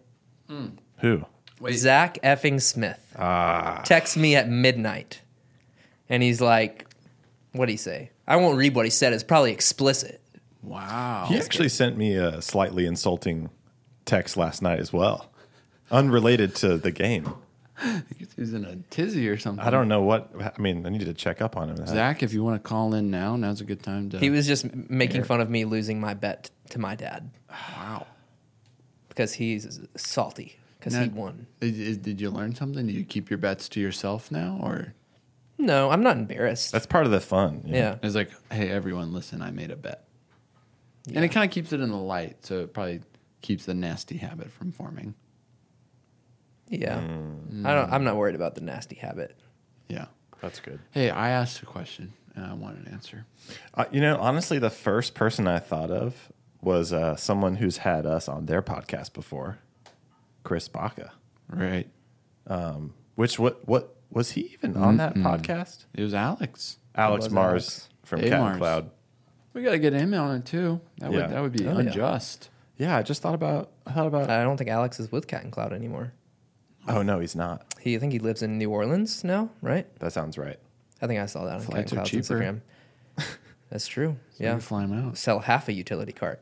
who? 0.99 1.25
Zach 1.73 2.19
effing 2.23 2.61
Smith. 2.61 3.01
Ah, 3.19 3.83
Texts 3.85 4.17
me 4.17 4.35
at 4.35 4.49
midnight. 4.49 5.21
And 6.09 6.23
he's 6.23 6.41
like, 6.41 6.87
what'd 7.53 7.71
he 7.71 7.77
say? 7.77 8.11
I 8.27 8.37
won't 8.37 8.57
read 8.57 8.75
what 8.75 8.85
he 8.87 8.91
said. 8.91 9.13
It's 9.13 9.23
probably 9.23 9.53
explicit. 9.53 10.20
Wow. 10.63 11.27
he 11.29 11.37
actually 11.39 11.69
sent 11.69 11.97
me 11.97 12.15
a 12.15 12.43
slightly 12.43 12.87
insulting 12.87 13.51
text 14.05 14.37
last 14.37 14.61
night 14.63 14.79
as 14.79 14.93
well, 14.93 15.31
unrelated 15.91 16.55
to 16.57 16.77
the 16.77 16.91
game. 16.91 17.35
He's 18.37 18.53
in 18.53 18.65
a 18.65 18.77
tizzy 18.91 19.29
or 19.29 19.39
something. 19.39 19.65
I 19.65 19.71
don't 19.71 19.89
know 19.89 20.03
what. 20.03 20.31
I 20.39 20.61
mean, 20.61 20.85
I 20.85 20.91
needed 20.91 21.07
to 21.07 21.15
check 21.15 21.41
up 21.41 21.57
on 21.57 21.71
him. 21.71 21.87
Zach, 21.87 22.23
if 22.23 22.33
you 22.35 22.45
want 22.45 22.63
to 22.63 22.69
call 22.69 22.95
in 22.95 23.11
now, 23.11 23.37
now's 23.37 23.61
a 23.63 23.65
good 23.65 23.83
time 23.83 24.11
to. 24.11 24.19
He 24.19 24.29
was 24.29 24.47
just 24.47 24.75
making 24.75 25.25
fun 25.25 25.41
of 25.41 25.49
me 25.49 25.65
losing 25.65 25.99
my 25.99 26.13
bet 26.13 26.51
to 26.71 26.79
my 26.79 26.95
dad 26.95 27.31
wow. 27.49 28.07
because 29.09 29.33
he's 29.33 29.81
salty 29.97 30.59
because 30.79 30.95
he 30.95 31.07
Now- 31.07 31.15
won. 31.15 31.47
Did, 31.61 32.03
did 32.03 32.21
you 32.21 32.31
learn 32.31 32.55
something? 32.55 32.87
Do 32.87 32.93
you 32.93 33.05
keep 33.05 33.31
your 33.31 33.39
bets 33.39 33.69
to 33.71 33.81
yourself 33.81 34.31
now, 34.31 34.59
or 34.63 34.95
No, 35.59 35.91
I'm 35.91 36.03
not 36.03 36.17
embarrassed. 36.17 36.73
That's 36.73 36.87
part 36.87 37.07
of 37.07 37.13
the 37.13 37.21
fun. 37.21 37.63
you 37.67 37.73
know? 37.73 37.79
yeah. 37.79 37.97
it's 38.03 38.15
like, 38.15 38.31
hey, 38.51 38.69
everyone, 38.71 39.13
listen, 39.13 39.43
I 39.43 39.51
made 39.51 39.71
a 39.71 39.77
bet, 39.77 40.05
and 41.15 41.25
it 41.25 41.29
kind 41.29 41.45
of 41.45 41.53
keeps 41.53 41.73
it 41.73 41.81
in 41.81 41.91
the 41.91 41.97
light, 41.97 42.45
so 42.45 42.61
it 42.61 42.73
probably 42.75 43.01
keeps 43.43 43.65
the 43.65 43.75
nasty 43.75 44.17
habit 44.17 44.51
from 44.51 44.73
forming. 44.73 45.15
Yeah. 46.69 47.01
Mm. 47.01 47.67
I 47.67 47.75
don't 47.75 47.93
I'm 47.93 48.05
not 48.05 48.17
worried 48.17 48.35
about 48.35 48.55
the 48.55 48.61
nasty 48.61 48.95
habit. 48.97 49.37
Yeah. 49.89 50.07
that's 50.41 50.61
good. 50.61 50.79
Hey, 50.93 51.11
I 51.11 51.31
asked 51.31 51.63
a 51.63 51.67
question 51.67 52.13
and 52.37 52.45
I 52.47 52.55
want 52.55 52.79
an 52.79 52.89
answer. 52.93 53.27
Uh, 53.75 53.87
you 53.91 54.01
know, 54.01 54.17
honestly, 54.19 54.59
the 54.59 54.71
first 54.71 55.15
person 55.15 55.49
I 55.49 55.59
thought 55.59 55.91
of 55.91 56.31
was 56.63 56.93
uh, 56.93 57.17
someone 57.17 57.57
who's 57.57 57.79
had 57.79 58.07
us 58.07 58.29
on 58.29 58.47
their 58.47 58.63
podcast 58.63 59.13
before, 59.13 59.59
Chris 60.45 60.69
Baca. 60.69 61.13
Right. 61.49 61.89
Which 63.17 63.39
what 63.39 63.67
what 63.69 63.97
was 64.11 64.31
he 64.33 64.43
even 64.53 64.77
on 64.77 64.97
that 64.99 65.15
podcast? 65.15 65.85
It 65.95 66.03
was 66.03 66.15
Alex. 66.15 66.79
Alex 66.95 67.25
was 67.27 67.33
Mars 67.33 67.53
Alex? 67.53 67.89
from 68.05 68.21
Hey, 68.21 68.31
Cat 68.31 68.41
and 68.41 68.59
Cloud. 68.59 68.91
We 69.53 69.63
got 69.63 69.73
to 69.73 69.79
get 69.79 69.93
him 69.93 70.15
on 70.15 70.37
it 70.37 70.45
too. 70.47 70.81
That 70.99 71.11
Yeah. 71.13 71.19
would 71.23 71.31
that 71.31 71.41
would 71.43 71.53
be 71.53 71.67
Oh, 71.67 71.73
yeah. 71.73 71.79
unjust. 71.81 72.51
Yeah, 72.77 72.97
I 72.97 73.03
just 73.03 73.21
thought 73.23 73.35
about. 73.35 73.71
I 73.87 73.93
thought 73.93 74.07
about. 74.07 74.31
I 74.31 74.43
don't 74.43 74.57
think 74.57 74.71
Alex 74.71 74.99
is 75.01 75.11
with 75.13 75.27
Cat 75.27 75.43
and 75.43 75.53
Cloud 75.53 75.73
anymore. 75.73 76.13
oh 76.89 77.03
no, 77.03 77.21
he's 77.21 77.37
not. 77.37 77.75
He 77.81 77.95
I 77.97 77.99
think 77.99 78.13
he 78.13 78.19
lives 78.19 78.43
in 78.43 78.59
New 78.59 78.71
Orleans 78.71 79.23
now, 79.25 79.51
right? 79.61 79.87
That 79.99 80.13
sounds 80.13 80.39
right. 80.39 80.59
I 81.03 81.07
think 81.07 81.21
I 81.21 81.27
saw 81.27 81.45
that 81.45 81.55
on 81.55 81.61
Cat 81.61 81.71
Flights 81.71 81.93
and 81.93 81.99
are 82.01 82.05
Cloud's 82.05 82.11
cheaper. 82.11 82.41
Instagram. 82.41 82.61
That's 83.71 83.87
true. 83.87 84.17
So 84.33 84.45
yeah. 84.45 84.59
fly 84.59 84.85
him 84.85 84.93
out. 84.93 85.17
Sell 85.19 85.41
half 85.41 85.69
a 85.69 85.73
utility 85.73 86.13
cart. 86.13 86.41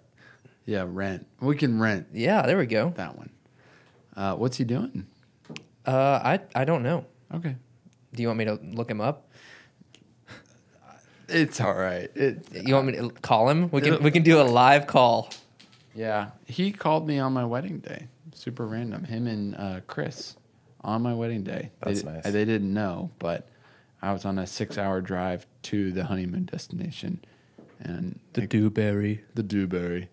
Yeah, 0.64 0.84
rent. 0.86 1.26
We 1.40 1.56
can 1.56 1.78
rent 1.80 2.08
Yeah, 2.12 2.42
there 2.46 2.58
we 2.58 2.66
go. 2.66 2.90
that 2.96 3.16
one. 3.16 3.30
Uh, 4.16 4.34
what's 4.36 4.56
he 4.58 4.64
doing? 4.64 5.06
Uh, 5.86 6.20
I 6.22 6.40
I 6.54 6.64
don't 6.64 6.82
know. 6.82 7.04
Okay. 7.34 7.56
Do 8.14 8.22
you 8.22 8.28
want 8.28 8.38
me 8.38 8.44
to 8.46 8.54
look 8.62 8.90
him 8.90 9.00
up? 9.00 9.27
It's 11.28 11.60
all 11.60 11.74
right. 11.74 12.10
It, 12.14 12.46
You 12.52 12.74
want 12.74 12.86
me 12.86 12.92
to 12.94 13.10
call 13.10 13.48
him? 13.48 13.70
We 13.70 13.80
can 13.80 14.02
we 14.02 14.10
can 14.10 14.22
do 14.22 14.40
a 14.40 14.42
live 14.44 14.86
call. 14.86 15.30
yeah, 15.94 16.30
he 16.46 16.72
called 16.72 17.06
me 17.06 17.18
on 17.18 17.32
my 17.32 17.44
wedding 17.44 17.78
day. 17.80 18.06
Super 18.34 18.66
random. 18.66 19.04
Him 19.04 19.26
and 19.26 19.54
uh, 19.56 19.80
Chris 19.86 20.36
on 20.82 21.02
my 21.02 21.12
wedding 21.14 21.42
day. 21.42 21.70
That's 21.82 22.02
they, 22.02 22.12
nice. 22.12 22.24
They 22.24 22.44
didn't 22.44 22.72
know, 22.72 23.10
but 23.18 23.48
I 24.00 24.12
was 24.12 24.24
on 24.24 24.38
a 24.38 24.46
six-hour 24.46 25.00
drive 25.00 25.44
to 25.64 25.90
the 25.92 26.04
honeymoon 26.04 26.44
destination, 26.44 27.20
and 27.80 28.18
The 28.34 28.46
Dewberry. 28.46 29.24
the 29.34 29.42
Dewberry. 29.42 30.08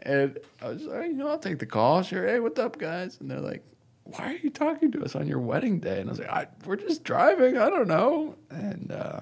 And 0.00 0.38
I 0.62 0.68
was 0.68 0.82
like, 0.82 1.06
you 1.08 1.14
know, 1.14 1.28
I'll 1.28 1.38
take 1.38 1.58
the 1.58 1.66
call. 1.66 2.02
Sure. 2.02 2.26
Hey, 2.26 2.38
what's 2.40 2.58
up, 2.60 2.78
guys? 2.78 3.16
And 3.20 3.30
they're 3.30 3.40
like, 3.40 3.62
why 4.04 4.32
are 4.32 4.36
you 4.36 4.50
talking 4.50 4.92
to 4.92 5.02
us 5.04 5.14
on 5.16 5.26
your 5.26 5.38
wedding 5.40 5.78
day? 5.80 6.00
And 6.00 6.08
I 6.08 6.12
was 6.12 6.18
like, 6.20 6.30
I, 6.30 6.46
we're 6.66 6.76
just 6.76 7.02
driving. 7.04 7.56
I 7.58 7.68
don't 7.70 7.88
know. 7.88 8.34
And 8.50 8.92
uh, 8.92 9.20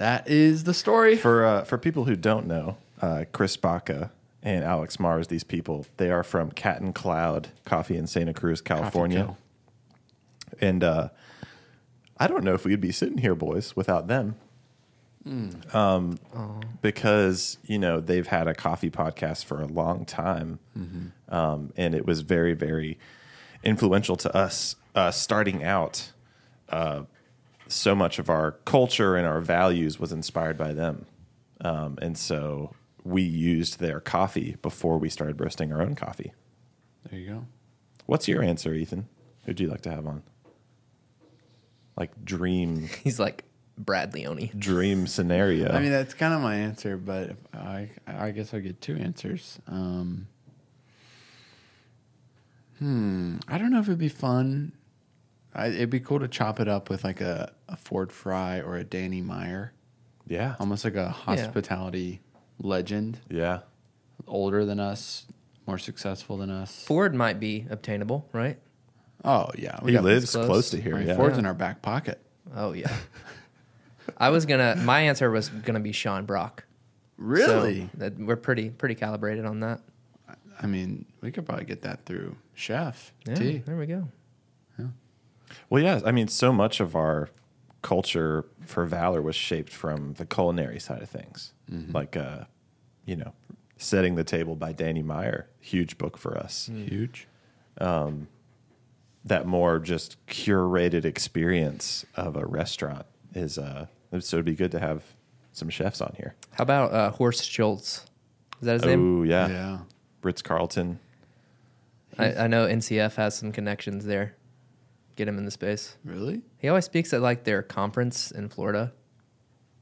That 0.00 0.28
is 0.30 0.64
the 0.64 0.72
story. 0.72 1.14
For 1.14 1.44
uh, 1.44 1.64
for 1.64 1.76
people 1.76 2.04
who 2.06 2.16
don't 2.16 2.46
know, 2.46 2.78
uh, 3.02 3.26
Chris 3.32 3.58
Baca 3.58 4.10
and 4.42 4.64
Alex 4.64 4.98
Mars, 4.98 5.26
these 5.26 5.44
people, 5.44 5.84
they 5.98 6.10
are 6.10 6.22
from 6.22 6.50
Cat 6.52 6.80
and 6.80 6.94
Cloud 6.94 7.48
Coffee 7.66 7.98
in 7.98 8.06
Santa 8.06 8.32
Cruz, 8.32 8.62
California. 8.62 9.36
And 10.58 10.82
uh, 10.82 11.10
I 12.18 12.28
don't 12.28 12.44
know 12.44 12.54
if 12.54 12.64
we'd 12.64 12.80
be 12.80 12.92
sitting 12.92 13.18
here, 13.18 13.34
boys, 13.34 13.76
without 13.76 14.08
them. 14.08 14.36
Um, 15.74 16.18
because 16.80 17.58
you 17.66 17.78
know 17.78 18.00
they've 18.00 18.26
had 18.26 18.48
a 18.48 18.54
coffee 18.54 18.88
podcast 18.88 19.44
for 19.44 19.60
a 19.60 19.66
long 19.66 20.06
time, 20.06 20.60
um, 21.28 21.74
and 21.76 21.94
it 21.94 22.06
was 22.06 22.22
very, 22.22 22.54
very 22.54 22.98
influential 23.62 24.16
to 24.16 24.34
us 24.34 24.76
uh, 24.94 25.10
starting 25.10 25.62
out. 25.62 26.12
Uh, 26.70 27.02
so 27.70 27.94
much 27.94 28.18
of 28.18 28.28
our 28.28 28.52
culture 28.64 29.16
and 29.16 29.26
our 29.26 29.40
values 29.40 29.98
was 29.98 30.12
inspired 30.12 30.58
by 30.58 30.72
them, 30.72 31.06
um, 31.62 31.98
and 32.02 32.18
so 32.18 32.74
we 33.04 33.22
used 33.22 33.80
their 33.80 34.00
coffee 34.00 34.56
before 34.62 34.98
we 34.98 35.08
started 35.08 35.40
roasting 35.40 35.72
our 35.72 35.80
own 35.80 35.94
coffee. 35.94 36.32
There 37.08 37.18
you 37.18 37.28
go. 37.28 37.46
What's 38.06 38.28
your 38.28 38.42
answer, 38.42 38.74
Ethan? 38.74 39.08
Who'd 39.44 39.60
you 39.60 39.68
like 39.68 39.82
to 39.82 39.90
have 39.90 40.06
on? 40.06 40.22
Like 41.96 42.24
dream 42.24 42.88
He's 43.04 43.18
like 43.18 43.44
Brad 43.78 44.12
Leone. 44.14 44.50
dream 44.58 45.06
scenario. 45.06 45.70
I 45.70 45.80
mean, 45.80 45.90
that's 45.90 46.14
kind 46.14 46.34
of 46.34 46.40
my 46.40 46.56
answer, 46.56 46.96
but 46.96 47.30
if 47.30 47.36
I, 47.54 47.90
I 48.06 48.30
guess 48.30 48.52
I'll 48.52 48.60
get 48.60 48.80
two 48.80 48.96
answers. 48.96 49.58
Um, 49.66 50.26
hmm. 52.78 53.36
I 53.48 53.58
don't 53.58 53.70
know 53.70 53.80
if 53.80 53.86
it'd 53.86 53.98
be 53.98 54.08
fun. 54.08 54.72
I, 55.54 55.66
it'd 55.68 55.90
be 55.90 56.00
cool 56.00 56.20
to 56.20 56.28
chop 56.28 56.60
it 56.60 56.68
up 56.68 56.88
with 56.90 57.02
like 57.04 57.20
a, 57.20 57.52
a 57.68 57.76
Ford 57.76 58.12
Fry 58.12 58.60
or 58.60 58.76
a 58.76 58.84
Danny 58.84 59.20
Meyer, 59.20 59.72
yeah, 60.26 60.54
almost 60.60 60.84
like 60.84 60.94
a 60.94 61.08
hospitality 61.10 62.20
legend, 62.58 63.18
yeah. 63.28 63.60
older 64.26 64.64
than 64.64 64.78
us, 64.78 65.26
more 65.66 65.78
successful 65.78 66.36
than 66.36 66.50
us. 66.50 66.84
Ford 66.84 67.14
might 67.14 67.40
be 67.40 67.66
obtainable, 67.70 68.28
right? 68.32 68.58
Oh 69.24 69.48
yeah, 69.58 69.78
He 69.84 69.92
got- 69.92 70.04
lives 70.04 70.32
close. 70.32 70.46
close, 70.46 70.70
to 70.70 70.78
I 70.78 70.80
here. 70.80 70.96
mean, 70.96 71.08
yeah. 71.08 71.16
Ford's 71.16 71.36
in 71.38 71.46
our 71.46 71.54
back 71.54 71.82
pocket. 71.82 72.20
Oh 72.54 72.72
yeah. 72.72 72.94
I 74.16 74.30
was 74.30 74.46
gonna. 74.46 74.76
My 74.76 75.02
answer 75.02 75.30
was 75.30 75.48
gonna 75.48 75.80
be 75.80 75.92
Sean 75.92 76.24
Brock. 76.26 76.64
Really? 77.16 77.82
So 77.92 77.98
that, 77.98 78.18
we're 78.18 78.36
pretty 78.36 78.70
pretty 78.70 78.94
calibrated 78.94 79.44
on 79.44 79.60
that. 79.60 79.80
I 80.60 80.66
mean, 80.66 81.06
we 81.20 81.30
could 81.32 81.44
probably 81.46 81.64
get 81.64 81.82
that 81.82 82.04
through 82.06 82.36
Chef 82.54 83.12
Yeah, 83.26 83.34
T. 83.34 83.58
there 83.58 83.76
we 83.76 83.86
go. 83.86 84.08
Well, 85.68 85.82
yeah. 85.82 86.00
I 86.04 86.12
mean, 86.12 86.28
so 86.28 86.52
much 86.52 86.80
of 86.80 86.94
our 86.96 87.28
culture 87.82 88.44
for 88.66 88.84
Valor 88.84 89.22
was 89.22 89.34
shaped 89.36 89.72
from 89.72 90.14
the 90.14 90.26
culinary 90.26 90.78
side 90.78 91.02
of 91.02 91.08
things, 91.08 91.52
like, 91.92 92.16
uh, 92.16 92.44
you 93.06 93.16
know, 93.16 93.32
setting 93.78 94.14
the 94.16 94.24
table 94.24 94.54
by 94.56 94.72
Danny 94.72 95.02
Meyer, 95.02 95.48
huge 95.60 95.96
book 95.98 96.18
for 96.18 96.36
us. 96.36 96.68
Huge. 96.72 97.26
That 99.24 99.46
more 99.46 99.78
just 99.78 100.16
curated 100.26 101.04
experience 101.04 102.06
of 102.16 102.36
a 102.36 102.46
restaurant 102.46 103.04
is. 103.34 103.58
Uh, 103.58 103.86
so 104.18 104.36
it'd 104.36 104.46
be 104.46 104.54
good 104.54 104.70
to 104.72 104.78
have 104.78 105.02
some 105.52 105.68
chefs 105.68 106.00
on 106.00 106.14
here. 106.16 106.34
How 106.52 106.62
about 106.62 106.92
uh, 106.92 107.10
Horst 107.10 107.44
Schulze? 107.44 108.06
Is 108.60 108.66
that 108.66 108.72
his 108.74 108.84
name? 108.84 109.20
Oh 109.20 109.22
yeah, 109.24 109.48
yeah. 109.48 109.78
Ritz 110.22 110.40
Carlton. 110.40 111.00
I, 112.18 112.32
I 112.34 112.46
know 112.46 112.66
NCF 112.66 113.14
has 113.16 113.36
some 113.36 113.52
connections 113.52 114.06
there. 114.06 114.36
Get 115.20 115.28
him 115.28 115.36
in 115.36 115.44
the 115.44 115.50
space. 115.50 115.98
Really? 116.02 116.40
He 116.56 116.68
always 116.70 116.86
speaks 116.86 117.12
at 117.12 117.20
like 117.20 117.44
their 117.44 117.62
conference 117.62 118.30
in 118.30 118.48
Florida. 118.48 118.90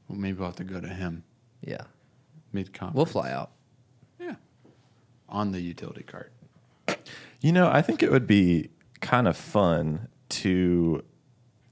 Well, 0.09 0.19
maybe 0.19 0.37
we'll 0.37 0.47
have 0.49 0.57
to 0.57 0.65
go 0.65 0.81
to 0.81 0.87
him 0.89 1.23
Yeah, 1.61 1.83
mid 2.51 2.73
conference. 2.73 2.97
we'll 2.97 3.05
fly 3.05 3.31
out. 3.31 3.51
Yeah. 4.19 4.35
On 5.29 5.53
the 5.53 5.61
utility 5.61 6.03
cart. 6.03 6.33
You 7.39 7.53
know, 7.53 7.69
I 7.71 7.81
think 7.81 8.03
it 8.03 8.11
would 8.11 8.27
be 8.27 8.71
kind 8.99 9.29
of 9.29 9.37
fun 9.37 10.09
to 10.27 11.05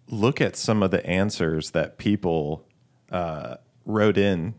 look 0.07 0.39
at 0.39 0.55
some 0.55 0.81
of 0.81 0.91
the 0.91 1.05
answers 1.05 1.71
that 1.71 1.97
people 1.97 2.65
uh, 3.11 3.57
wrote 3.83 4.17
in 4.17 4.53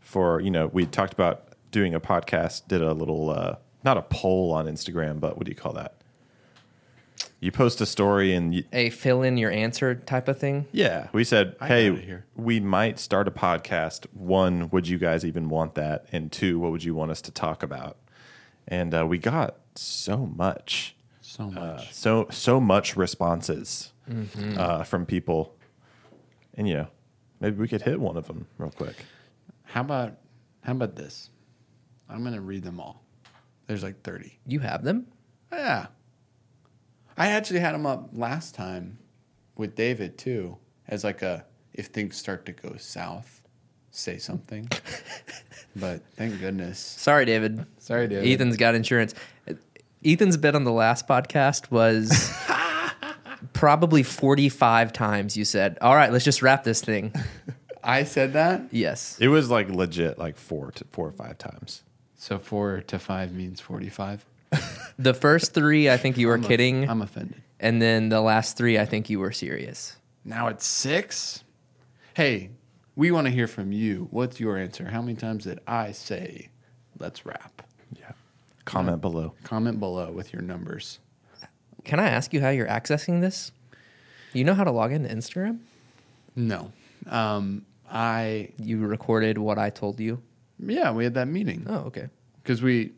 for, 0.00 0.40
you 0.40 0.50
know, 0.50 0.66
we 0.66 0.86
talked 0.86 1.12
about 1.12 1.50
doing 1.70 1.94
a 1.94 2.00
podcast, 2.00 2.66
did 2.66 2.82
a 2.82 2.94
little, 2.94 3.30
uh, 3.30 3.54
not 3.84 3.96
a 3.96 4.02
poll 4.02 4.50
on 4.52 4.66
Instagram, 4.66 5.20
but 5.20 5.36
what 5.36 5.46
do 5.46 5.50
you 5.52 5.56
call 5.56 5.74
that? 5.74 5.99
You 7.40 7.50
post 7.52 7.80
a 7.80 7.86
story 7.86 8.34
and 8.34 8.54
you, 8.54 8.64
A 8.72 8.90
fill 8.90 9.22
in 9.22 9.36
your 9.38 9.50
answer 9.50 9.94
type 9.94 10.28
of 10.28 10.38
thing. 10.38 10.66
yeah, 10.72 11.08
we 11.12 11.24
said, 11.24 11.56
I 11.60 11.68
hey, 11.68 11.94
here. 11.96 12.24
we 12.36 12.60
might 12.60 12.98
start 12.98 13.26
a 13.28 13.30
podcast. 13.30 14.06
One, 14.12 14.68
would 14.70 14.88
you 14.88 14.98
guys 14.98 15.24
even 15.24 15.48
want 15.48 15.74
that? 15.74 16.06
And 16.12 16.30
two, 16.30 16.58
what 16.58 16.70
would 16.72 16.84
you 16.84 16.94
want 16.94 17.10
us 17.10 17.20
to 17.22 17.30
talk 17.30 17.62
about? 17.62 17.96
And 18.68 18.94
uh, 18.94 19.06
we 19.06 19.18
got 19.18 19.56
so 19.74 20.18
much 20.26 20.94
So 21.22 21.50
much. 21.50 21.56
uh, 21.80 21.82
so 21.90 22.26
so 22.30 22.60
much 22.60 22.96
responses 22.96 23.92
uh, 24.56 24.82
from 24.84 25.06
people, 25.06 25.54
and 26.54 26.68
you 26.68 26.74
know, 26.74 26.86
maybe 27.40 27.56
we 27.56 27.68
could 27.68 27.82
hit 27.82 28.00
one 28.00 28.16
of 28.16 28.26
them 28.26 28.46
real 28.58 28.70
quick. 28.70 28.96
how 29.64 29.80
about 29.80 30.16
how 30.62 30.72
about 30.72 30.96
this? 30.96 31.30
I'm 32.08 32.22
gonna 32.24 32.40
read 32.40 32.64
them 32.64 32.80
all. 32.80 33.02
There's 33.66 33.82
like 33.82 34.02
30. 34.02 34.38
You 34.46 34.58
have 34.60 34.82
them. 34.84 35.06
Yeah. 35.52 35.86
I 37.20 37.32
actually 37.32 37.60
had 37.60 37.74
him 37.74 37.84
up 37.84 38.08
last 38.14 38.54
time 38.54 38.98
with 39.54 39.76
David 39.76 40.16
too, 40.16 40.56
as 40.88 41.04
like 41.04 41.20
a 41.20 41.44
if 41.74 41.88
things 41.88 42.16
start 42.16 42.46
to 42.46 42.52
go 42.52 42.76
south, 42.78 43.42
say 43.90 44.16
something. 44.16 44.66
but 45.76 46.00
thank 46.16 46.40
goodness. 46.40 46.78
Sorry, 46.78 47.26
David. 47.26 47.66
Sorry, 47.76 48.08
David. 48.08 48.26
Ethan's 48.26 48.56
got 48.56 48.74
insurance. 48.74 49.12
Ethan's 50.02 50.38
bit 50.38 50.54
on 50.54 50.64
the 50.64 50.72
last 50.72 51.06
podcast 51.06 51.70
was 51.70 52.10
probably 53.52 54.02
45 54.02 54.90
times 54.90 55.36
you 55.36 55.44
said, 55.44 55.76
All 55.82 55.94
right, 55.94 56.10
let's 56.10 56.24
just 56.24 56.40
wrap 56.40 56.64
this 56.64 56.80
thing. 56.80 57.12
I 57.84 58.04
said 58.04 58.32
that. 58.32 58.62
Yes. 58.70 59.18
It 59.20 59.28
was 59.28 59.50
like 59.50 59.68
legit, 59.68 60.18
like 60.18 60.38
four 60.38 60.70
to 60.72 60.86
four 60.90 61.08
or 61.08 61.12
five 61.12 61.36
times. 61.36 61.82
So 62.16 62.38
four 62.38 62.80
to 62.86 62.98
five 62.98 63.34
means 63.34 63.60
45. 63.60 64.24
The 65.02 65.14
first 65.14 65.54
three, 65.54 65.88
I 65.88 65.96
think 65.96 66.18
you 66.18 66.26
were 66.28 66.34
I'm 66.34 66.44
a- 66.44 66.48
kidding. 66.48 66.88
I'm 66.88 67.02
offended. 67.02 67.42
and 67.58 67.80
then 67.80 68.08
the 68.10 68.20
last 68.20 68.56
three, 68.56 68.78
I 68.78 68.84
think 68.84 69.08
you 69.08 69.18
were 69.18 69.32
serious. 69.32 69.96
Now 70.24 70.48
it's 70.48 70.66
six. 70.66 71.42
Hey, 72.14 72.50
we 72.96 73.10
want 73.10 73.26
to 73.26 73.30
hear 73.32 73.46
from 73.46 73.72
you. 73.72 74.08
What's 74.10 74.38
your 74.38 74.58
answer? 74.58 74.84
How 74.90 75.00
many 75.00 75.16
times 75.16 75.44
did 75.44 75.60
I 75.66 75.92
say, 75.92 76.50
let's 76.98 77.24
wrap? 77.24 77.62
Yeah. 77.98 78.12
Comment 78.66 79.00
below. 79.00 79.32
Comment 79.44 79.78
below 79.80 80.10
with 80.12 80.32
your 80.32 80.42
numbers. 80.42 80.98
Can 81.84 81.98
I 81.98 82.08
ask 82.10 82.34
you 82.34 82.42
how 82.42 82.50
you're 82.50 82.66
accessing 82.68 83.22
this? 83.22 83.52
You 84.34 84.44
know 84.44 84.52
how 84.54 84.64
to 84.64 84.70
log 84.70 84.92
into 84.92 85.08
Instagram? 85.08 85.60
No. 86.36 86.72
Um, 87.08 87.64
I, 87.90 88.50
You 88.58 88.78
recorded 88.78 89.38
what 89.38 89.58
I 89.58 89.70
told 89.70 89.98
you. 89.98 90.20
yeah, 90.58 90.92
we 90.92 91.04
had 91.04 91.14
that 91.14 91.26
meeting. 91.28 91.64
Oh, 91.68 91.86
okay. 91.88 92.08
because 92.42 92.60
we 92.62 92.92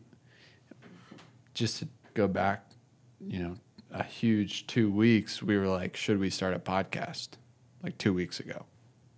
just 1.53 1.79
to 1.79 1.87
go 2.13 2.27
back 2.27 2.65
you 3.27 3.39
know 3.39 3.55
a 3.91 4.03
huge 4.03 4.65
two 4.67 4.91
weeks 4.91 5.41
we 5.41 5.57
were 5.57 5.67
like 5.67 5.95
should 5.95 6.19
we 6.19 6.29
start 6.29 6.53
a 6.53 6.59
podcast? 6.59 7.29
Like 7.83 7.97
two 7.97 8.13
weeks 8.13 8.39
ago 8.39 8.65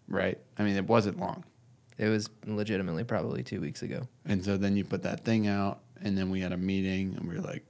right? 0.08 0.38
I 0.58 0.64
mean 0.64 0.76
it 0.76 0.88
wasn't 0.88 1.20
long. 1.20 1.44
It 1.98 2.10
was 2.10 2.30
legitimately 2.46 3.06
probably 3.06 3.42
two 3.42 3.62
weeks 3.62 3.82
ago. 3.82 4.08
and 4.26 4.44
so 4.44 4.58
then 4.58 4.76
you 4.76 4.84
put 4.84 5.04
that 5.04 5.24
thing 5.24 5.48
out 5.48 5.80
and 6.02 6.18
then 6.18 6.30
we 6.30 6.42
had 6.42 6.52
a 6.52 6.58
meeting 6.58 7.16
and 7.18 7.28
we 7.28 7.36
were 7.36 7.42
like 7.42 7.66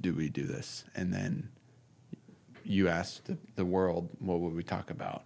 do 0.00 0.14
we 0.14 0.28
do 0.28 0.44
this? 0.44 0.84
And 0.94 1.12
then 1.12 1.48
you 2.64 2.88
asked 2.88 3.26
the, 3.26 3.36
the 3.56 3.64
world 3.64 4.08
what 4.18 4.40
would 4.40 4.54
we 4.54 4.62
talk 4.62 4.90
about? 4.90 5.24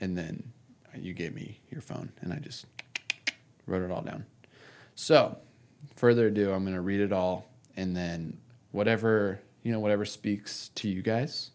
And 0.00 0.16
then 0.16 0.52
you 0.96 1.12
gave 1.12 1.34
me 1.34 1.60
your 1.70 1.80
phone 1.80 2.12
and 2.20 2.32
i 2.32 2.36
just 2.36 2.66
wrote 3.66 3.82
it 3.82 3.90
all 3.90 4.02
down. 4.02 4.26
So 4.94 5.38
further 5.96 6.28
ado 6.28 6.52
i'm 6.52 6.64
going 6.64 6.74
to 6.74 6.80
read 6.80 7.00
it 7.00 7.12
all 7.12 7.46
and 7.76 7.96
then 7.96 8.38
whatever 8.74 9.40
you 9.62 9.72
know 9.72 9.78
whatever 9.80 10.04
speaks 10.04 10.68
to 10.74 10.88
you 10.88 11.00
guys 11.00 11.50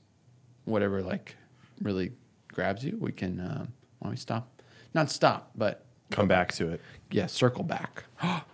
whatever 0.65 1.01
like 1.01 1.35
really 1.81 2.11
grabs 2.53 2.83
you 2.83 2.97
we 2.99 3.11
can 3.11 3.39
um, 3.39 3.73
why 3.99 4.05
don't 4.05 4.11
we 4.11 4.17
stop 4.17 4.61
not 4.93 5.11
stop 5.11 5.51
but 5.55 5.85
Come 6.11 6.27
back 6.27 6.51
to 6.53 6.69
it. 6.69 6.81
yeah, 7.11 7.27
circle 7.27 7.63
back. 7.63 8.03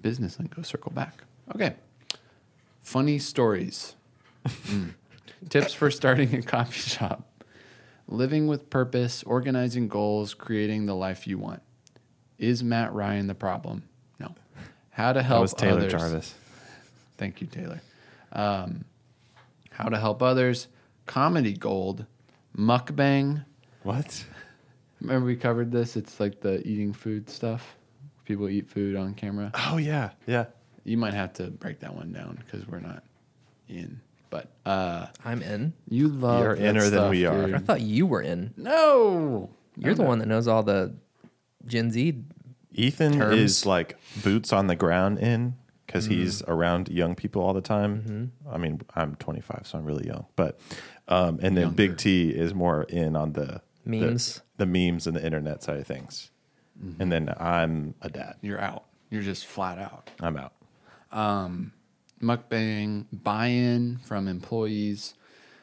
Business 0.00 0.38
and 0.38 0.50
go 0.50 0.62
circle 0.62 0.90
back. 0.90 1.22
Okay. 1.54 1.74
Funny 2.82 3.18
stories. 3.20 3.94
Mm. 4.44 4.94
Tips 5.48 5.72
for 5.72 5.90
starting 5.92 6.34
a 6.34 6.42
coffee 6.42 6.80
shop. 6.80 7.44
Living 8.08 8.48
with 8.48 8.70
purpose, 8.70 9.22
organizing 9.22 9.86
goals, 9.86 10.34
creating 10.34 10.86
the 10.86 10.96
life 10.96 11.28
you 11.28 11.38
want. 11.38 11.62
Is 12.38 12.64
Matt 12.64 12.92
Ryan 12.92 13.28
the 13.28 13.36
problem? 13.36 13.84
No. 14.18 14.34
How 14.90 15.12
to 15.12 15.20
That 15.20 15.24
help 15.26 15.42
was 15.42 15.54
Taylor 15.54 15.78
others. 15.82 15.92
Jarvis. 15.92 16.34
Thank 17.18 17.40
you, 17.40 17.46
Taylor. 17.46 17.80
Um, 18.32 18.84
how 19.70 19.88
to 19.88 19.98
help 19.98 20.22
others. 20.22 20.68
Comedy 21.06 21.52
gold. 21.54 22.06
Mukbang. 22.56 23.44
What? 23.82 24.24
Remember 25.00 25.26
we 25.26 25.36
covered 25.36 25.72
this? 25.72 25.96
It's 25.96 26.20
like 26.20 26.40
the 26.40 26.66
eating 26.66 26.92
food 26.92 27.30
stuff. 27.30 27.76
People 28.24 28.48
eat 28.48 28.68
food 28.68 28.96
on 28.96 29.14
camera. 29.14 29.50
Oh 29.70 29.78
yeah, 29.78 30.10
yeah. 30.26 30.46
You 30.84 30.96
might 30.96 31.14
have 31.14 31.32
to 31.34 31.44
break 31.50 31.80
that 31.80 31.94
one 31.94 32.12
down 32.12 32.38
because 32.44 32.66
we're 32.68 32.80
not 32.80 33.02
in. 33.68 34.00
But 34.30 34.50
uh, 34.64 35.06
I'm 35.24 35.42
in. 35.42 35.72
you 35.88 36.08
love 36.08 36.42
You're 36.42 36.56
that 36.56 36.64
inner 36.64 36.88
than 36.88 37.10
we 37.10 37.24
are. 37.26 37.46
dude. 37.46 37.54
I 37.54 37.58
thought 37.58 37.80
you 37.80 38.06
were 38.06 38.22
in. 38.22 38.54
No, 38.56 39.50
You're 39.76 39.94
the 39.94 40.04
one 40.04 40.20
that 40.20 40.26
knows 40.28 40.46
all 40.46 40.62
the 40.62 40.94
Gen 41.66 41.90
Z. 41.90 42.22
Ethan 42.72 43.18
Terms. 43.18 43.36
is 43.40 43.66
like 43.66 43.98
boots 44.22 44.52
on 44.52 44.68
the 44.68 44.76
ground 44.76 45.18
in 45.18 45.56
because 45.90 46.06
he's 46.06 46.40
around 46.44 46.88
young 46.88 47.16
people 47.16 47.42
all 47.42 47.52
the 47.52 47.60
time. 47.60 48.30
I 48.48 48.58
mean, 48.58 48.80
I'm 48.94 49.16
25, 49.16 49.62
so 49.66 49.76
I'm 49.78 49.84
really 49.84 50.06
young. 50.06 50.26
But 50.36 50.60
um, 51.08 51.40
and 51.42 51.56
then 51.56 51.62
Younger. 51.64 51.74
Big 51.74 51.96
T 51.96 52.30
is 52.30 52.54
more 52.54 52.84
in 52.84 53.16
on 53.16 53.32
the 53.32 53.60
the- 53.84 53.90
Memes. 54.00 54.42
the, 54.56 54.66
memes 54.66 55.06
and 55.08 55.16
the 55.16 55.24
internet 55.24 55.62
side 55.64 55.78
of 55.78 55.86
things. 55.86 56.30
And 56.98 57.10
then 57.12 57.34
I'm 57.38 57.94
a 58.00 58.08
dad. 58.08 58.36
You're 58.40 58.60
out. 58.60 58.84
You're 59.10 59.20
just 59.22 59.44
flat 59.46 59.78
out. 59.78 60.10
I'm 60.20 60.36
out. 60.36 60.52
mukbang, 62.22 63.06
buy-in 63.12 63.98
from 63.98 64.28
employees, 64.28 65.14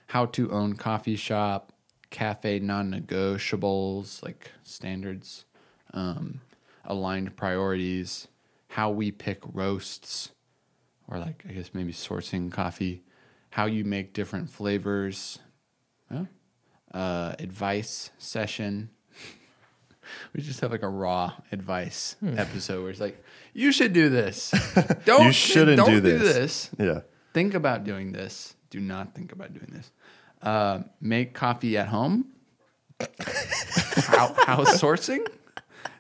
how 0.08 0.26
to 0.28 0.52
own 0.52 0.74
coffee 0.76 1.16
shop, 1.16 1.72
cafe 2.10 2.60
non-negotiables 2.60 4.22
like 4.24 4.52
standards, 4.64 5.46
um, 5.94 6.42
aligned 6.86 7.36
priorities, 7.36 8.28
how 8.78 8.92
we 8.92 9.10
pick 9.12 9.40
roasts, 9.54 10.30
or 11.08 11.18
like 11.18 11.44
I 11.50 11.52
guess 11.54 11.72
maybe 11.74 11.92
sourcing 11.92 12.52
coffee, 12.52 13.02
how 13.50 13.66
you 13.66 13.84
make 13.84 14.14
different 14.14 14.52
flavors, 14.52 15.40
uh, 16.94 17.34
advice 17.40 18.12
session. 18.20 18.90
We 20.34 20.42
just 20.42 20.62
have 20.62 20.72
like 20.72 20.84
a 20.84 20.88
raw 20.88 21.34
advice 21.52 22.16
episode 22.38 22.82
where 22.82 22.92
it's 22.92 23.02
like, 23.02 23.22
you 23.54 23.74
should 23.74 23.92
do 23.92 24.08
this. 24.08 24.54
Don't 25.06 25.26
You 25.26 25.32
shouldn't 25.34 25.76
don't 25.76 25.90
do 25.90 26.00
do 26.00 26.18
this. 26.18 26.70
this 26.70 26.70
Yeah. 26.80 27.02
think 27.34 27.54
about 27.56 27.84
doing 27.84 28.14
this. 28.14 28.56
Do 28.70 28.80
not 28.80 29.14
think 29.14 29.34
about 29.34 29.54
doing 29.54 29.70
this. 29.70 29.92
Uh, 30.42 30.84
make 31.02 31.34
coffee 31.34 31.78
at 31.78 31.90
home. 31.90 32.28
How, 34.08 34.34
house 34.46 34.80
sourcing. 34.82 35.28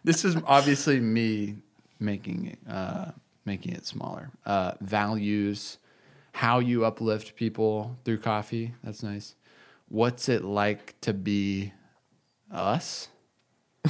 This 0.06 0.24
is 0.24 0.38
obviously 0.46 1.02
me 1.02 1.58
making 2.00 2.58
uh, 2.70 3.12
making 3.46 3.74
it 3.74 3.86
smaller. 3.86 4.32
Uh, 4.46 4.74
values, 4.82 5.78
how 6.34 6.60
you 6.60 6.86
uplift 6.86 7.36
people 7.36 7.98
through 8.06 8.20
coffee. 8.20 8.74
That's 8.84 9.04
nice. 9.04 9.36
What's 9.90 10.28
it 10.30 10.44
like 10.44 11.00
to 11.02 11.14
be 11.14 11.74
us? 12.52 13.08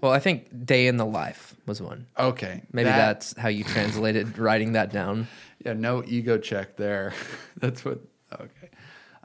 Well, 0.00 0.12
I 0.12 0.18
think 0.18 0.64
day 0.64 0.86
in 0.86 0.96
the 0.96 1.04
life 1.04 1.54
was 1.66 1.82
one. 1.82 2.06
Okay, 2.18 2.62
Maybe 2.72 2.88
that- 2.88 2.96
that's 2.96 3.36
how 3.36 3.48
you 3.50 3.64
translated 3.64 4.38
writing 4.38 4.72
that 4.72 4.90
down. 4.90 5.28
Yeah, 5.62 5.74
no 5.74 6.02
ego 6.06 6.38
check 6.38 6.76
there. 6.78 7.12
That's 7.58 7.84
what. 7.84 8.00
Okay. 8.32 8.70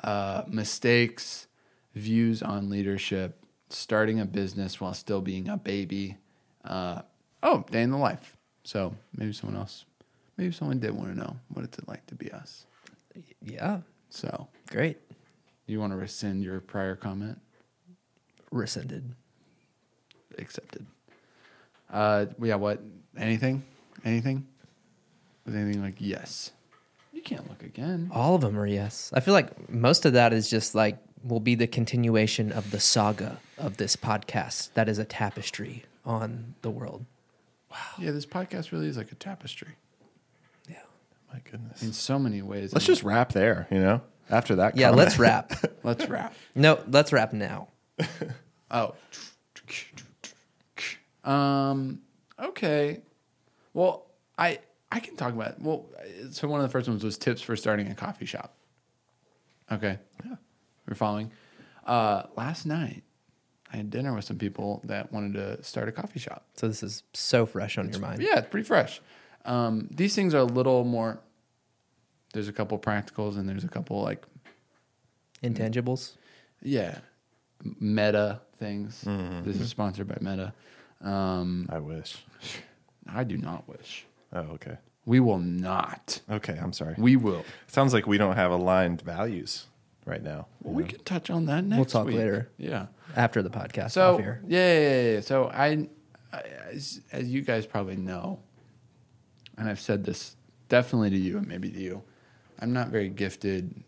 Uh, 0.04 0.44
mistakes, 0.50 1.48
views 1.94 2.42
on 2.44 2.70
leadership, 2.70 3.42
starting 3.70 4.20
a 4.20 4.26
business 4.26 4.82
while 4.82 4.94
still 4.94 5.22
being 5.22 5.48
a 5.48 5.56
baby. 5.56 6.18
Uh, 6.66 7.02
oh, 7.44 7.64
day 7.72 7.82
in 7.84 7.92
the 7.92 7.98
life. 7.98 8.36
So 8.64 8.96
maybe 9.16 9.32
someone 9.34 9.60
else, 9.60 9.86
maybe 10.38 10.52
someone 10.52 10.80
did 10.80 10.92
want 10.92 11.14
to 11.14 11.18
know 11.18 11.38
what 11.54 11.64
it's 11.66 11.78
like 11.88 12.06
to 12.08 12.16
be 12.16 12.32
us. 12.32 12.66
Yeah, 13.42 13.80
So 14.10 14.48
great. 14.72 14.98
you 15.68 15.80
want 15.80 15.94
to 15.94 15.98
rescind 15.98 16.44
your 16.44 16.60
prior 16.60 16.96
comment? 16.96 17.40
Rescinded. 18.52 19.14
Accepted. 20.38 20.86
Uh, 21.92 22.26
yeah. 22.42 22.56
What? 22.56 22.82
Anything? 23.18 23.64
Anything? 24.04 24.48
Was 25.46 25.56
anything 25.56 25.82
like 25.82 25.96
yes? 26.00 26.52
You 27.14 27.22
can't 27.22 27.48
look 27.50 27.64
again. 27.64 28.10
All 28.12 28.36
of 28.36 28.42
them 28.42 28.58
are 28.60 28.66
yes. 28.68 29.12
I 29.14 29.20
feel 29.20 29.34
like 29.34 29.70
most 29.70 30.06
of 30.06 30.14
that 30.14 30.34
is 30.34 30.50
just 30.50 30.76
like 30.76 30.98
will 31.26 31.40
be 31.40 31.56
the 31.56 31.68
continuation 31.68 32.52
of 32.52 32.72
the 32.72 32.80
saga 32.80 33.40
of 33.58 33.78
this 33.78 33.96
podcast. 33.96 34.70
That 34.76 34.88
is 34.88 35.00
a 35.00 35.06
tapestry 35.06 35.84
on 36.06 36.56
the 36.62 36.70
world. 36.70 37.06
Wow. 37.72 37.78
Yeah, 38.00 38.12
this 38.12 38.26
podcast 38.26 38.72
really 38.72 38.88
is 38.88 38.96
like 38.98 39.12
a 39.12 39.16
tapestry 39.16 39.76
Yeah. 40.70 40.78
My 41.34 41.40
goodness. 41.50 41.82
in 41.84 41.92
so 41.94 42.18
many 42.20 42.42
ways. 42.42 42.74
Let's 42.74 42.86
just 42.86 43.04
wrap 43.04 43.34
there, 43.34 43.68
you 43.72 43.80
know? 43.80 44.02
After 44.30 44.56
that 44.56 44.78
Yeah, 44.78 44.90
comment. 44.90 45.06
let's 45.06 45.20
wrap. 45.20 45.52
let's 45.84 46.08
wrap. 46.08 46.34
no, 46.56 46.80
let's 46.90 47.12
wrap 47.12 47.34
now. 47.34 47.68
Oh. 48.72 48.96
Um. 51.24 52.02
Okay. 52.40 53.02
Well, 53.74 54.08
I 54.38 54.60
I 54.92 55.00
can 55.00 55.16
talk 55.16 55.34
about. 55.34 55.62
Well, 55.62 55.86
so 56.32 56.48
one 56.48 56.60
of 56.60 56.64
the 56.68 56.72
first 56.72 56.88
ones 56.88 57.04
was 57.04 57.18
tips 57.18 57.42
for 57.42 57.56
starting 57.56 57.90
a 57.92 57.96
coffee 57.96 58.26
shop. 58.26 58.56
Okay. 59.72 60.00
Yeah. 60.26 60.36
We're 60.88 60.96
following. 60.96 61.32
Uh, 61.86 62.24
last 62.36 62.66
night, 62.66 63.04
I 63.72 63.78
had 63.78 63.90
dinner 63.90 64.14
with 64.14 64.26
some 64.26 64.38
people 64.38 64.82
that 64.86 65.12
wanted 65.12 65.34
to 65.34 65.64
start 65.64 65.88
a 65.90 65.92
coffee 65.92 66.20
shop. 66.20 66.46
So 66.56 66.68
this 66.68 66.84
is 66.84 67.04
so 67.14 67.46
fresh 67.46 67.78
on 67.78 67.90
your 67.90 68.00
mind. 68.00 68.22
Yeah, 68.22 68.40
it's 68.40 68.50
pretty 68.50 68.66
fresh. 68.68 69.02
Um, 69.46 69.88
these 69.92 70.16
things 70.16 70.34
are 70.34 70.40
a 70.40 70.44
little 70.46 70.84
more. 70.84 71.20
There's 72.34 72.48
a 72.48 72.54
couple 72.54 72.78
practicals 72.80 73.38
and 73.38 73.48
there's 73.48 73.64
a 73.64 73.68
couple 73.70 74.02
like 74.02 74.26
Intangibles. 75.44 76.14
yeah, 76.62 76.98
meta 77.80 78.42
things. 78.60 79.02
This 79.44 79.60
is 79.60 79.70
sponsored 79.70 80.08
by 80.08 80.18
Meta. 80.22 80.54
Um, 81.02 81.68
I 81.70 81.80
wish. 81.80 82.18
I 83.08 83.24
do 83.24 83.38
not 83.38 83.68
wish. 83.68 84.06
Oh, 84.34 84.40
okay. 84.56 84.78
We 85.06 85.20
will 85.20 85.38
not. 85.38 86.22
Okay, 86.30 86.58
I'm 86.60 86.74
sorry. 86.74 86.96
We 86.98 87.16
will. 87.16 87.46
Sounds 87.68 87.94
like 87.94 88.08
we 88.08 88.18
don't 88.18 88.36
have 88.36 88.52
aligned 88.52 89.02
values 89.02 89.68
right 90.06 90.24
now. 90.24 90.48
Well, 90.62 90.74
we 90.74 90.84
can 90.86 91.00
touch 91.04 91.30
on 91.30 91.46
that 91.48 91.64
next. 91.64 91.78
We'll 91.78 91.86
talk 91.86 92.08
week. 92.08 92.18
later. 92.18 92.50
Yeah. 92.58 92.88
After 93.16 93.42
the 93.42 93.50
podcast. 93.50 93.92
So 93.92 94.16
off 94.16 94.20
here. 94.20 94.42
yeah, 94.48 94.74
yeah, 94.74 94.80
yeah, 94.80 95.12
yeah. 95.14 95.20
So 95.22 95.46
I, 95.46 95.88
I 96.32 96.42
as, 96.72 97.02
as 97.12 97.28
you 97.30 97.42
guys 97.42 97.66
probably 97.66 97.96
know, 97.96 98.40
and 99.58 99.70
I've 99.70 99.80
said 99.80 100.04
this 100.04 100.36
definitely 100.70 101.10
to 101.12 101.18
you 101.18 101.38
and 101.38 101.48
maybe 101.48 101.70
to 101.70 101.80
you, 101.80 102.04
I'm 102.60 102.74
not 102.74 102.90
very 102.90 103.10
gifted. 103.10 103.84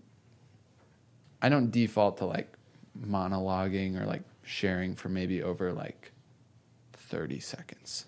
I 1.41 1.49
don't 1.49 1.72
default 1.72 2.18
to 2.18 2.26
like 2.26 2.53
monologuing 2.99 4.01
or 4.01 4.05
like 4.05 4.24
sharing 4.43 4.95
for 4.95 5.09
maybe 5.09 5.43
over 5.43 5.74
like 5.74 6.11
30 6.93 7.39
seconds. 7.39 8.05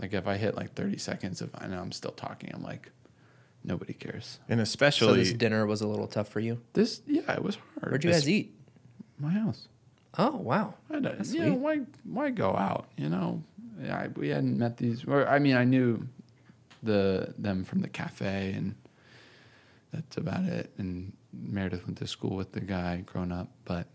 Like 0.00 0.12
if 0.12 0.26
I 0.26 0.36
hit 0.36 0.56
like 0.56 0.74
30 0.74 0.98
seconds 0.98 1.40
of 1.40 1.50
I 1.54 1.66
know 1.66 1.80
I'm 1.80 1.92
still 1.92 2.12
talking, 2.12 2.50
I'm 2.54 2.62
like 2.62 2.90
nobody 3.64 3.92
cares. 3.92 4.38
And 4.48 4.58
So 4.58 4.62
especially 4.62 5.20
this 5.20 5.32
dinner 5.32 5.66
was 5.66 5.80
a 5.80 5.86
little 5.86 6.06
tough 6.06 6.28
for 6.28 6.40
you. 6.40 6.60
This 6.72 7.02
yeah, 7.06 7.32
it 7.32 7.42
was 7.42 7.56
hard. 7.56 7.92
Where'd 7.92 8.04
you 8.04 8.10
guys 8.10 8.28
eat? 8.28 8.54
My 9.18 9.30
house. 9.30 9.68
Oh 10.18 10.36
wow. 10.36 10.74
I 10.88 10.94
don't, 10.94 11.02
That's 11.18 11.32
you 11.32 11.40
know, 11.40 11.46
sweet. 11.50 11.58
why 11.58 11.80
why 12.04 12.30
go 12.30 12.56
out? 12.56 12.88
You 12.96 13.08
know, 13.08 13.42
I, 13.90 14.08
we 14.08 14.28
hadn't 14.28 14.58
met 14.58 14.76
these. 14.76 15.04
Or 15.04 15.26
I 15.28 15.38
mean, 15.38 15.56
I 15.56 15.64
knew 15.64 16.06
the 16.82 17.34
them 17.38 17.64
from 17.64 17.80
the 17.80 17.88
cafe, 17.88 18.52
and 18.56 18.74
that's 19.92 20.16
about 20.16 20.44
it. 20.44 20.72
And 20.78 21.12
Meredith 21.32 21.84
went 21.86 21.98
to 21.98 22.06
school 22.06 22.34
with 22.36 22.52
the 22.52 22.60
guy 22.60 23.02
growing 23.06 23.32
up, 23.32 23.48
but 23.64 23.86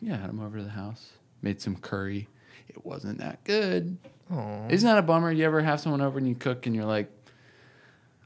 yeah, 0.00 0.16
had 0.16 0.30
him 0.30 0.40
over 0.40 0.58
to 0.58 0.64
the 0.64 0.70
house. 0.70 1.10
Made 1.42 1.60
some 1.60 1.76
curry. 1.76 2.28
It 2.68 2.84
wasn't 2.84 3.18
that 3.18 3.42
good. 3.44 3.98
Aw. 4.30 4.68
Isn't 4.68 4.88
that 4.88 4.98
a 4.98 5.02
bummer? 5.02 5.30
You 5.32 5.44
ever 5.44 5.60
have 5.60 5.80
someone 5.80 6.00
over 6.00 6.18
and 6.18 6.28
you 6.28 6.34
cook 6.34 6.66
and 6.66 6.74
you're 6.74 6.84
like, 6.86 7.10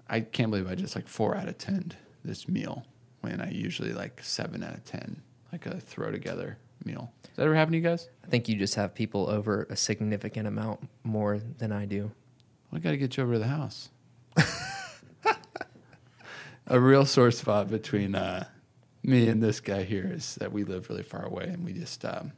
I 0.09 0.21
can't 0.21 0.51
believe 0.51 0.71
I 0.71 0.75
just 0.75 0.95
like 0.95 1.09
four 1.09 1.37
out 1.37 1.49
of 1.49 1.59
ten 1.59 1.93
this 2.25 2.49
meal 2.49 2.85
when 3.21 3.41
I 3.41 3.51
usually 3.51 3.93
like 3.93 4.21
seven 4.23 4.63
out 4.63 4.75
of 4.75 4.85
ten, 4.85 5.23
like 5.53 5.67
a 5.67 5.81
throw 5.81 6.11
together 6.11 6.59
meal. 6.85 7.13
Does 7.23 7.37
that 7.37 7.43
ever 7.45 7.55
happen 7.55 7.73
to 7.73 7.79
you 7.79 7.85
guys? 7.85 8.09
I 8.25 8.29
think 8.29 8.49
you 8.49 8.57
just 8.57 8.75
have 8.77 8.95
people 8.95 9.29
over 9.29 9.67
a 9.71 9.77
significant 9.77 10.47
amount 10.47 10.89
more 11.05 11.39
than 11.59 11.73
I 11.73 11.85
do. 11.85 12.11
I 12.73 12.79
got 12.79 12.91
to 12.91 12.97
get 12.97 13.17
you 13.17 13.23
over 13.23 13.35
to 13.35 13.39
the 13.39 13.47
house. 13.49 13.89
a 16.67 16.79
real 16.79 17.07
sore 17.07 17.31
spot 17.31 17.69
between 17.71 18.15
uh, 18.15 18.47
me 19.03 19.29
and 19.29 19.43
this 19.43 19.61
guy 19.61 19.83
here 19.85 20.11
is 20.13 20.35
that 20.37 20.53
we 20.53 20.65
live 20.65 20.89
really 20.89 21.03
far 21.03 21.25
away, 21.25 21.45
and 21.45 21.65
we 21.65 21.73
just 21.73 22.05
um, 22.05 22.33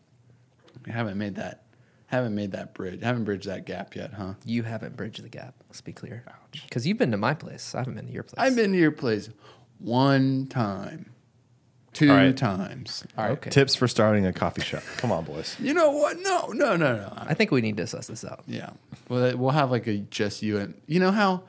we 0.87 0.93
haven't 0.93 1.19
made 1.19 1.35
that 1.37 1.65
haven't 2.11 2.35
made 2.35 2.53
that 2.53 2.75
bridge, 2.75 3.03
haven't 3.03 3.25
bridged 3.25 3.47
that 3.49 3.65
gap 3.67 3.95
yet, 3.97 4.13
huh? 4.13 4.35
You 4.45 4.63
haven't 4.65 4.97
bridged 4.97 5.23
the 5.25 5.29
gap. 5.29 5.55
Let's 5.69 5.81
be 5.81 5.93
clear. 5.93 6.25
Because 6.53 6.87
you've 6.87 6.99
been 6.99 7.11
to 7.13 7.17
my 7.17 7.35
place. 7.35 7.75
I 7.75 7.79
haven't 7.79 7.95
been 7.95 8.07
to 8.07 8.13
your 8.13 8.23
place. 8.25 8.35
I've 8.39 8.57
been 8.57 8.73
to 8.73 8.79
your 8.79 8.91
place 8.91 9.31
one 9.79 10.47
time, 10.49 11.11
two 11.93 12.11
All 12.11 12.17
right. 12.17 12.37
times. 12.37 13.05
All 13.17 13.25
right. 13.25 13.33
Okay. 13.33 13.51
tips 13.51 13.75
for 13.75 13.89
starting 13.89 14.27
a 14.27 14.33
coffee 14.33 14.63
shop. 14.63 14.83
Come 14.99 15.11
on, 15.13 15.25
boys. 15.25 15.57
You 15.61 15.73
know 15.73 15.91
what? 15.93 16.19
No, 16.21 16.49
no, 16.49 16.77
no, 16.77 16.97
no. 16.97 17.13
I 17.17 17.35
think 17.35 17.51
we 17.51 17.61
need 17.61 17.77
to 17.79 17.87
suss 17.87 18.09
this 18.09 18.25
out. 18.25 18.43
yeah. 18.47 18.71
Well, 19.09 19.37
we'll 19.37 19.51
have 19.51 19.71
like 19.71 19.87
a 19.87 19.99
just 19.99 20.43
you 20.43 20.59
and 20.59 20.75
you 20.87 21.01
know 21.01 21.11
how 21.13 21.45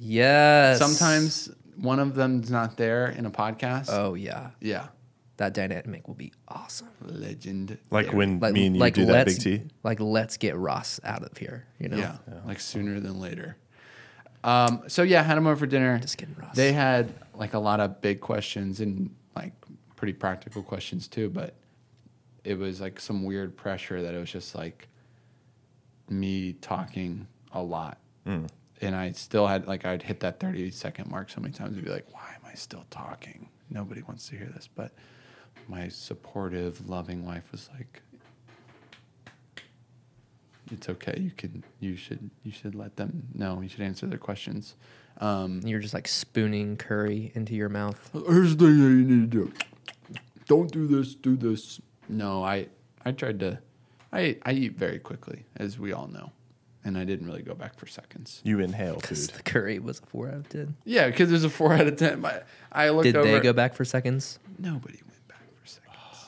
Yes. 0.00 0.78
sometimes 0.78 1.50
one 1.76 1.98
of 1.98 2.14
them's 2.14 2.50
not 2.50 2.76
there 2.76 3.06
in 3.06 3.24
a 3.26 3.30
podcast. 3.30 3.86
Oh 3.90 4.14
yeah. 4.14 4.50
Yeah. 4.60 4.88
That 5.38 5.54
dynamic 5.54 6.06
will 6.08 6.14
be 6.14 6.32
awesome. 6.48 6.88
Legend. 7.02 7.78
Like 7.90 8.06
there. 8.06 8.16
when 8.16 8.40
Like, 8.40 8.52
me 8.52 8.66
and 8.66 8.76
you 8.76 8.80
like 8.80 8.94
do 8.94 9.06
that 9.06 9.26
big 9.26 9.40
T. 9.40 9.62
like 9.82 10.00
let's 10.00 10.36
get 10.36 10.56
Ross 10.56 11.00
out 11.04 11.22
of 11.22 11.36
here. 11.36 11.66
You 11.78 11.88
know, 11.88 11.96
Yeah, 11.96 12.16
like 12.46 12.60
sooner 12.60 13.00
than 13.00 13.18
later. 13.18 13.56
Um, 14.44 14.82
so 14.88 15.02
yeah, 15.02 15.22
had 15.22 15.36
them 15.36 15.46
over 15.46 15.56
for 15.56 15.66
dinner. 15.66 15.98
Just 15.98 16.18
kidding, 16.18 16.34
Ross. 16.38 16.56
They 16.56 16.72
had 16.72 17.12
like 17.34 17.54
a 17.54 17.58
lot 17.58 17.80
of 17.80 18.00
big 18.00 18.20
questions 18.20 18.80
and 18.80 19.14
like 19.36 19.52
pretty 19.96 20.12
practical 20.12 20.62
questions 20.62 21.06
too, 21.08 21.30
but 21.30 21.54
it 22.44 22.58
was 22.58 22.80
like 22.80 22.98
some 22.98 23.24
weird 23.24 23.56
pressure 23.56 24.02
that 24.02 24.14
it 24.14 24.18
was 24.18 24.30
just 24.30 24.54
like 24.54 24.88
me 26.08 26.54
talking 26.54 27.26
a 27.52 27.62
lot. 27.62 27.98
And 28.24 28.96
I 28.96 29.12
still 29.12 29.46
had 29.46 29.66
like 29.68 29.84
I'd 29.84 30.02
hit 30.02 30.20
that 30.20 30.40
30 30.40 30.70
second 30.72 31.10
mark 31.10 31.30
so 31.30 31.40
many 31.40 31.54
times 31.54 31.76
and 31.76 31.84
be 31.84 31.90
like, 31.90 32.06
why 32.12 32.34
am 32.34 32.44
I 32.50 32.54
still 32.54 32.84
talking? 32.90 33.48
Nobody 33.70 34.02
wants 34.02 34.28
to 34.28 34.36
hear 34.36 34.50
this. 34.54 34.68
But 34.74 34.92
my 35.68 35.88
supportive, 35.88 36.88
loving 36.88 37.24
wife 37.24 37.44
was 37.52 37.68
like, 37.76 38.02
it's 40.70 40.88
okay. 40.88 41.18
You 41.18 41.30
can, 41.36 41.64
you 41.80 41.96
should, 41.96 42.30
you 42.44 42.52
should 42.52 42.74
let 42.74 42.96
them 42.96 43.28
know. 43.34 43.60
You 43.60 43.68
should 43.68 43.80
answer 43.82 44.06
their 44.06 44.18
questions. 44.18 44.74
Um, 45.18 45.60
you're 45.64 45.80
just 45.80 45.92
like 45.94 46.08
spooning 46.08 46.76
curry 46.76 47.30
into 47.34 47.54
your 47.54 47.68
mouth. 47.68 48.10
Here's 48.12 48.56
the 48.56 48.66
thing 48.66 48.76
that 48.78 48.88
you 48.90 49.04
need 49.16 49.30
to 49.30 49.46
do. 49.46 49.52
Don't 50.46 50.70
do 50.72 50.86
this. 50.86 51.14
Do 51.14 51.36
this. 51.36 51.80
No, 52.08 52.42
I, 52.44 52.68
I 53.04 53.12
tried 53.12 53.40
to. 53.40 53.58
I, 54.12 54.36
I 54.44 54.52
eat 54.52 54.76
very 54.76 54.98
quickly, 54.98 55.44
as 55.56 55.78
we 55.78 55.92
all 55.92 56.06
know, 56.06 56.32
and 56.84 56.98
I 56.98 57.04
didn't 57.04 57.26
really 57.26 57.42
go 57.42 57.54
back 57.54 57.78
for 57.78 57.86
seconds. 57.86 58.40
You 58.44 58.58
inhale 58.60 58.96
Because 59.00 59.30
food. 59.30 59.38
the 59.38 59.42
curry 59.42 59.78
was 59.78 60.00
a 60.00 60.06
four 60.06 60.28
out 60.28 60.34
of 60.34 60.48
ten. 60.48 60.76
Yeah, 60.84 61.06
because 61.06 61.28
there's 61.30 61.44
a 61.44 61.50
four 61.50 61.72
out 61.74 61.86
of 61.86 61.96
ten. 61.96 62.24
I, 62.24 62.40
I 62.72 62.88
looked 62.90 63.04
Did 63.04 63.16
over. 63.16 63.30
they 63.30 63.40
go 63.40 63.52
back 63.52 63.74
for 63.74 63.84
seconds? 63.84 64.38
Nobody 64.58 64.98
went 65.06 65.28
back 65.28 65.38
for 65.60 65.66
seconds. 65.66 66.26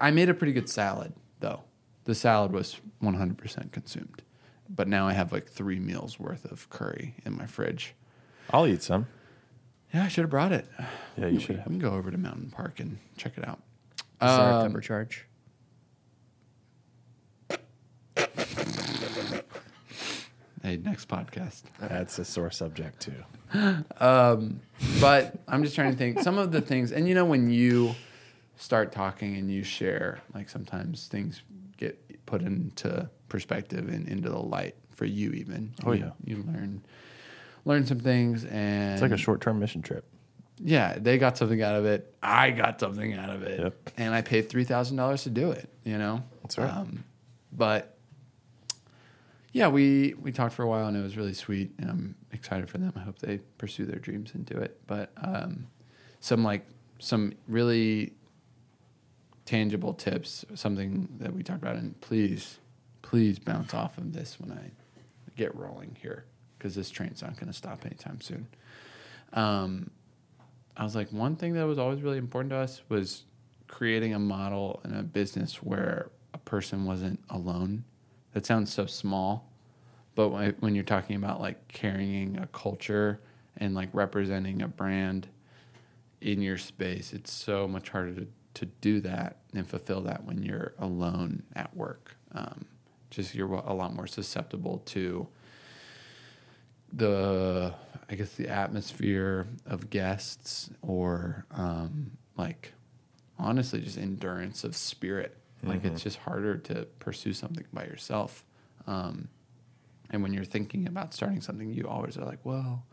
I 0.00 0.10
made 0.10 0.28
a 0.28 0.34
pretty 0.34 0.52
good 0.52 0.68
salad, 0.68 1.12
though. 1.40 1.62
The 2.04 2.14
salad 2.14 2.52
was 2.52 2.80
100% 3.02 3.70
consumed, 3.72 4.22
but 4.68 4.88
now 4.88 5.06
I 5.06 5.12
have 5.12 5.30
like 5.32 5.46
three 5.48 5.78
meals 5.78 6.18
worth 6.18 6.44
of 6.50 6.68
curry 6.70 7.14
in 7.24 7.36
my 7.36 7.46
fridge. 7.46 7.94
I'll 8.50 8.66
eat 8.66 8.82
some. 8.82 9.06
Yeah, 9.92 10.04
I 10.04 10.08
should 10.08 10.22
have 10.22 10.30
brought 10.30 10.52
it. 10.52 10.66
Yeah, 11.16 11.26
you 11.26 11.34
We- 11.36 11.40
should 11.40 11.56
We 11.58 11.62
can 11.64 11.78
go 11.78 11.90
over 11.92 12.10
to 12.10 12.18
Mountain 12.18 12.50
Park 12.50 12.80
and 12.80 12.98
check 13.16 13.36
it 13.38 13.46
out. 13.46 13.60
Is 13.98 14.04
there 14.20 14.28
a 14.30 14.54
Um, 14.60 14.68
pepper 14.68 14.80
charge? 14.80 15.26
Hey, 20.62 20.76
next 20.76 21.08
podcast. 21.08 21.62
That's 21.80 22.18
a 22.18 22.24
sore 22.24 22.50
subject 22.50 23.00
too. 23.00 23.24
But 25.00 25.34
I'm 25.48 25.62
just 25.62 25.74
trying 25.74 25.92
to 25.92 25.96
think 25.96 26.20
some 26.20 26.38
of 26.38 26.50
the 26.52 26.60
things, 26.60 26.92
and 26.92 27.08
you 27.08 27.14
know, 27.14 27.24
when 27.24 27.50
you 27.50 27.94
start 28.58 28.92
talking 28.92 29.36
and 29.36 29.50
you 29.50 29.62
share, 29.62 30.20
like 30.34 30.48
sometimes 30.50 31.06
things 31.06 31.42
get 31.78 32.26
put 32.26 32.42
into 32.42 33.08
perspective 33.30 33.88
and 33.88 34.06
into 34.08 34.28
the 34.28 34.38
light 34.38 34.74
for 34.90 35.04
you, 35.06 35.30
even. 35.32 35.72
Oh, 35.84 35.92
You- 35.92 36.00
yeah. 36.04 36.10
you 36.24 36.42
learn 36.42 36.82
learn 37.64 37.86
some 37.86 38.00
things, 38.00 38.44
and 38.44 38.92
It's 38.94 39.02
like 39.02 39.10
a 39.12 39.16
short 39.16 39.40
term 39.40 39.58
mission 39.58 39.80
trip. 39.82 40.04
yeah, 40.58 40.96
they 40.98 41.18
got 41.18 41.36
something 41.38 41.62
out 41.62 41.76
of 41.76 41.84
it. 41.86 42.14
I 42.22 42.50
got 42.50 42.80
something 42.80 43.12
out 43.14 43.30
of 43.30 43.42
it, 43.42 43.60
Yep. 43.60 43.90
and 43.96 44.14
I 44.14 44.22
paid 44.22 44.48
three 44.48 44.64
thousand 44.64 44.96
dollars 44.96 45.22
to 45.24 45.30
do 45.30 45.50
it. 45.52 45.68
You 45.84 45.98
know, 45.98 46.22
That's 46.42 46.58
right. 46.58 46.70
Um, 46.70 47.04
but 47.52 47.96
yeah, 49.52 49.68
we 49.68 50.14
we 50.20 50.32
talked 50.32 50.54
for 50.54 50.62
a 50.62 50.68
while, 50.68 50.86
and 50.88 50.96
it 50.96 51.02
was 51.02 51.16
really 51.16 51.34
sweet. 51.34 51.72
And 51.78 51.90
I'm 51.90 52.14
excited 52.32 52.68
for 52.68 52.78
them. 52.78 52.92
I 52.96 53.00
hope 53.00 53.18
they 53.18 53.38
pursue 53.58 53.86
their 53.86 53.98
dreams 53.98 54.32
and 54.34 54.44
do 54.44 54.56
it. 54.56 54.80
But 54.86 55.12
um, 55.16 55.66
some 56.20 56.44
like 56.44 56.66
some 56.98 57.32
really 57.46 58.12
tangible 59.48 59.94
tips, 59.94 60.44
something 60.54 61.08
that 61.18 61.32
we 61.32 61.42
talked 61.42 61.62
about, 61.62 61.76
and 61.76 61.98
please, 62.02 62.58
please 63.00 63.38
bounce 63.38 63.72
off 63.72 63.96
of 63.96 64.12
this 64.12 64.38
when 64.38 64.52
I 64.52 64.70
get 65.38 65.56
rolling 65.56 65.96
here, 66.02 66.26
because 66.58 66.74
this 66.74 66.90
train's 66.90 67.22
not 67.22 67.34
going 67.36 67.46
to 67.46 67.54
stop 67.54 67.86
anytime 67.86 68.20
soon. 68.20 68.46
Um, 69.32 69.90
I 70.76 70.84
was 70.84 70.94
like, 70.94 71.10
one 71.12 71.34
thing 71.34 71.54
that 71.54 71.66
was 71.66 71.78
always 71.78 72.02
really 72.02 72.18
important 72.18 72.50
to 72.50 72.56
us 72.58 72.82
was 72.90 73.24
creating 73.68 74.12
a 74.12 74.18
model 74.18 74.82
and 74.84 74.94
a 74.94 75.02
business 75.02 75.62
where 75.62 76.10
a 76.34 76.38
person 76.38 76.84
wasn't 76.84 77.18
alone. 77.30 77.84
That 78.34 78.44
sounds 78.44 78.70
so 78.70 78.84
small, 78.84 79.50
but 80.14 80.28
when, 80.28 80.54
when 80.60 80.74
you're 80.74 80.84
talking 80.84 81.16
about 81.16 81.40
like 81.40 81.68
carrying 81.68 82.36
a 82.36 82.46
culture 82.48 83.22
and 83.56 83.74
like 83.74 83.88
representing 83.94 84.60
a 84.60 84.68
brand 84.68 85.26
in 86.20 86.42
your 86.42 86.58
space, 86.58 87.14
it's 87.14 87.32
so 87.32 87.66
much 87.66 87.88
harder 87.88 88.12
to, 88.12 88.26
to 88.54 88.66
do 88.66 89.00
that 89.00 89.36
and 89.54 89.66
fulfill 89.66 90.00
that 90.02 90.24
when 90.24 90.42
you're 90.42 90.74
alone 90.78 91.42
at 91.54 91.76
work. 91.76 92.16
Um, 92.32 92.66
just 93.10 93.34
you're 93.34 93.52
a 93.52 93.72
lot 93.72 93.94
more 93.94 94.06
susceptible 94.06 94.82
to 94.86 95.28
the 96.92 97.74
I 98.10 98.14
guess 98.14 98.32
the 98.32 98.48
atmosphere 98.48 99.46
of 99.66 99.90
guests 99.90 100.70
or 100.80 101.44
um, 101.50 102.12
like 102.36 102.72
honestly 103.38 103.80
just 103.80 103.98
endurance 103.98 104.64
of 104.64 104.74
spirit. 104.74 105.36
Like 105.62 105.84
it's 105.84 106.02
just 106.02 106.18
harder 106.18 106.56
to 106.56 106.86
pursue 107.00 107.32
something 107.32 107.64
by 107.72 107.84
yourself. 107.84 108.44
Um, 108.86 109.28
and 110.10 110.22
when 110.22 110.32
you're 110.32 110.44
thinking 110.44 110.86
about 110.86 111.12
starting 111.12 111.40
something, 111.40 111.72
you 111.72 111.88
always 111.88 112.16
are 112.16 112.24
like, 112.24 112.38
well, 112.44 112.84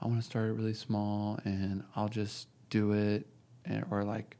I 0.00 0.06
want 0.06 0.18
to 0.18 0.24
start 0.24 0.48
it 0.48 0.52
really 0.54 0.74
small 0.74 1.38
and 1.44 1.84
I'll 1.94 2.08
just 2.08 2.48
do 2.70 2.92
it. 2.92 3.26
And, 3.66 3.84
or 3.90 4.04
like 4.04 4.38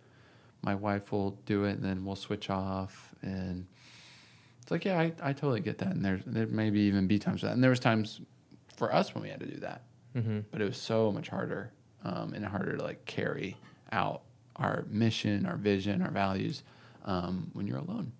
my 0.63 0.75
wife 0.75 1.13
will 1.13 1.33
do 1.47 1.65
it 1.65 1.73
and 1.73 1.85
then 1.85 2.05
we'll 2.05 2.17
switch 2.17 2.51
off. 2.51 3.15
And 3.23 3.67
it's 4.63 4.71
like, 4.71 4.85
yeah, 4.85 4.99
I, 4.99 5.13
I 5.23 5.33
totally 5.33 5.61
get 5.61 5.79
that. 5.79 5.89
And 5.89 6.05
there's, 6.05 6.23
there 6.27 6.47
maybe 6.47 6.81
even 6.81 7.07
be 7.07 7.19
times 7.19 7.41
for 7.41 7.47
that. 7.47 7.53
And 7.55 7.63
there 7.63 7.71
was 7.71 7.81
times 7.81 8.21
for 8.77 8.93
us 8.95 9.15
when 9.15 9.23
we 9.23 9.31
had 9.31 9.41
to 9.41 9.47
do 9.47 9.61
that, 9.61 9.83
Mm-hmm. 10.17 10.41
but 10.51 10.61
it 10.61 10.65
was 10.65 10.77
so 10.79 11.13
much 11.13 11.29
harder 11.29 11.71
um, 12.05 12.33
and 12.33 12.45
harder 12.45 12.77
to 12.77 12.83
like 12.83 13.05
carry 13.05 13.57
out 13.93 14.23
our 14.57 14.85
mission, 14.89 15.47
our 15.47 15.57
vision, 15.57 16.03
our 16.03 16.11
values 16.11 16.63
um, 17.05 17.51
when 17.53 17.67
you're 17.67 17.79
alone. 17.79 18.11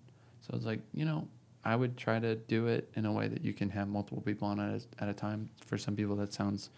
So 0.43 0.55
it's 0.55 0.65
like, 0.67 0.81
you 0.95 1.05
know, 1.05 1.27
I 1.65 1.75
would 1.75 1.97
try 1.97 2.19
to 2.21 2.37
do 2.37 2.67
it 2.69 2.89
in 2.95 3.05
a 3.05 3.13
way 3.13 3.27
that 3.29 3.45
you 3.45 3.53
can 3.53 3.69
have 3.71 3.89
multiple 3.89 4.23
people 4.23 4.47
on 4.49 4.61
it 4.61 4.87
at 5.01 5.09
a 5.09 5.13
time. 5.13 5.51
For 5.67 5.77
some 5.77 5.97
people, 5.97 6.15
that 6.17 6.33
sounds 6.33 6.71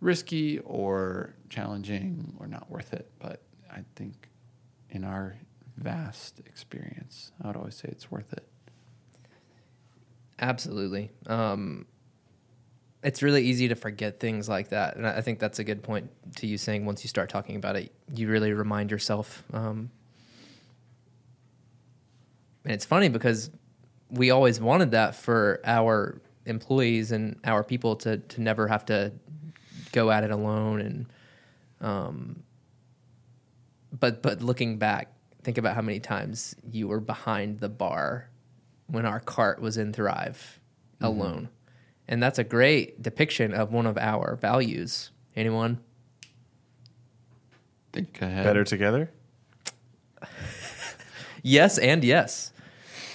risky 0.00 0.58
or 0.60 1.34
challenging 1.48 2.34
or 2.38 2.46
not 2.46 2.70
worth 2.70 2.92
it. 2.92 3.10
But 3.18 3.42
I 3.70 3.80
think 3.96 4.28
in 4.94 5.04
our 5.04 5.36
vast 5.76 6.38
experience, 6.46 7.32
I 7.42 7.48
would 7.48 7.56
always 7.56 7.74
say 7.74 7.88
it's 7.90 8.10
worth 8.10 8.32
it. 8.32 8.46
Absolutely. 10.38 11.10
Um, 11.26 11.86
it's 13.02 13.22
really 13.22 13.44
easy 13.44 13.68
to 13.68 13.74
forget 13.74 14.18
things 14.18 14.48
like 14.48 14.70
that, 14.70 14.96
and 14.96 15.06
I 15.06 15.20
think 15.20 15.38
that's 15.38 15.58
a 15.58 15.64
good 15.64 15.82
point 15.82 16.10
to 16.36 16.46
you 16.46 16.56
saying 16.56 16.86
once 16.86 17.04
you 17.04 17.08
start 17.08 17.28
talking 17.28 17.56
about 17.56 17.76
it, 17.76 17.92
you 18.14 18.28
really 18.28 18.52
remind 18.54 18.90
yourself. 18.90 19.44
Um, 19.52 19.90
and 22.64 22.72
it's 22.72 22.86
funny 22.86 23.10
because 23.10 23.50
we 24.10 24.30
always 24.30 24.60
wanted 24.60 24.92
that 24.92 25.14
for 25.14 25.60
our 25.64 26.20
employees 26.46 27.12
and 27.12 27.38
our 27.44 27.62
people 27.62 27.96
to 27.96 28.18
to 28.18 28.40
never 28.40 28.68
have 28.68 28.84
to 28.86 29.12
go 29.92 30.10
at 30.10 30.24
it 30.24 30.30
alone 30.30 30.80
and 30.80 31.06
um 31.80 32.42
but 33.98 34.22
but 34.22 34.42
looking 34.42 34.78
back 34.78 35.14
think 35.44 35.58
about 35.58 35.74
how 35.74 35.82
many 35.82 36.00
times 36.00 36.56
you 36.70 36.88
were 36.88 37.00
behind 37.00 37.60
the 37.60 37.68
bar 37.68 38.30
when 38.86 39.06
our 39.06 39.20
cart 39.20 39.60
was 39.60 39.76
in 39.76 39.92
thrive 39.92 40.58
alone. 41.00 41.50
And 42.08 42.22
that's 42.22 42.38
a 42.38 42.44
great 42.44 43.02
depiction 43.02 43.52
of 43.52 43.70
one 43.72 43.86
of 43.86 43.98
our 43.98 44.36
values. 44.36 45.10
Anyone? 45.36 45.80
Think 47.92 48.20
ahead. 48.20 48.44
Better 48.44 48.64
together? 48.64 49.10
yes 51.42 51.78
and 51.78 52.02
yes. 52.02 52.52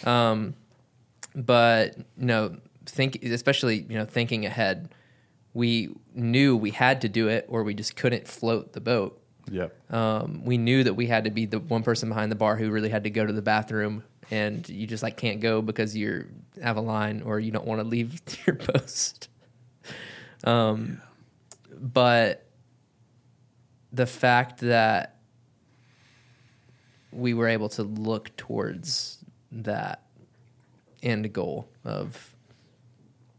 Um 0.03 0.53
but 1.35 1.97
you 1.97 2.25
know 2.25 2.57
think 2.85 3.23
especially 3.23 3.85
you 3.89 3.97
know 3.97 4.05
thinking 4.05 4.45
ahead 4.45 4.93
we 5.53 5.89
knew 6.13 6.55
we 6.55 6.71
had 6.71 7.01
to 7.01 7.09
do 7.09 7.27
it 7.27 7.45
or 7.47 7.63
we 7.63 7.73
just 7.73 7.95
couldn't 7.95 8.27
float 8.27 8.73
the 8.73 8.81
boat 8.81 9.18
Yep. 9.51 9.93
um, 9.93 10.43
we 10.45 10.57
knew 10.57 10.83
that 10.83 10.93
we 10.93 11.07
had 11.07 11.25
to 11.25 11.31
be 11.31 11.45
the 11.45 11.59
one 11.59 11.83
person 11.83 12.09
behind 12.09 12.31
the 12.31 12.35
bar 12.35 12.55
who 12.55 12.69
really 12.71 12.89
had 12.89 13.03
to 13.05 13.09
go 13.09 13.25
to 13.25 13.33
the 13.33 13.41
bathroom 13.41 14.03
and 14.31 14.67
you 14.69 14.85
just 14.85 15.03
like 15.03 15.17
can't 15.17 15.39
go 15.39 15.61
because 15.61 15.95
you 15.95 16.27
have 16.61 16.77
a 16.77 16.81
line 16.81 17.21
or 17.23 17.39
you 17.39 17.51
don't 17.51 17.65
want 17.65 17.81
to 17.81 17.87
leave 17.87 18.21
your 18.45 18.55
post. 18.55 19.29
Um, 20.43 21.01
but 21.79 22.45
the 23.91 24.05
fact 24.05 24.59
that 24.61 25.15
we 27.11 27.33
were 27.33 27.47
able 27.47 27.69
to 27.69 27.83
look 27.83 28.35
towards 28.37 29.17
that 29.51 30.03
end 31.01 31.31
goal 31.33 31.67
of 31.83 32.35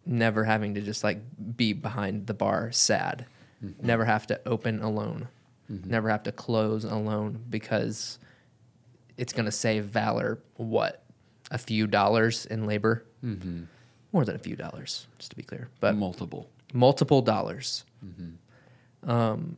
never 0.05 0.45
having 0.45 0.75
to 0.75 0.81
just 0.81 1.05
like 1.05 1.21
be 1.57 1.73
behind 1.73 2.27
the 2.27 2.35
bar 2.35 2.73
sad 2.73 3.27
never 3.81 4.05
have 4.05 4.27
to 4.27 4.41
open 4.47 4.83
alone 4.83 5.29
Mm-hmm. 5.71 5.89
never 5.91 6.09
have 6.11 6.23
to 6.25 6.33
close 6.33 6.85
alone 6.85 7.45
because 7.49 8.19
it's 9.17 9.33
going 9.33 9.45
to 9.45 9.53
save 9.53 9.85
Valor 9.85 10.41
what 10.57 11.05
a 11.51 11.59
few 11.59 11.87
dollars 11.87 12.47
in 12.47 12.67
labor, 12.67 13.05
mm-hmm. 13.25 13.65
more 14.13 14.25
than 14.25 14.35
a 14.35 14.39
few 14.39 14.57
dollars, 14.57 15.07
just 15.19 15.31
to 15.31 15.37
be 15.37 15.43
clear, 15.43 15.69
but 15.81 15.95
multiple. 15.95 16.49
multiple 16.73 17.23
dollars. 17.23 17.85
Mm-hmm. 18.05 19.11
Um, 19.11 19.57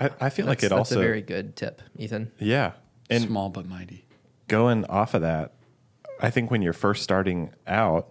I, 0.00 0.10
I 0.20 0.30
feel 0.30 0.46
like 0.46 0.58
That's- 0.60 0.64
it 0.64 0.68
that's 0.70 0.90
also 0.90 0.98
a 1.00 1.02
very 1.02 1.22
good 1.22 1.56
tip, 1.56 1.82
Ethan. 1.98 2.32
yeah. 2.38 2.72
And 3.10 3.24
Small 3.24 3.50
but 3.50 3.66
mighty. 3.66 4.06
going 4.48 4.84
off 4.86 5.12
of 5.14 5.20
that, 5.22 5.52
I 6.20 6.30
think 6.30 6.50
when 6.50 6.62
you're 6.62 6.72
first 6.72 7.02
starting 7.02 7.52
out, 7.66 8.08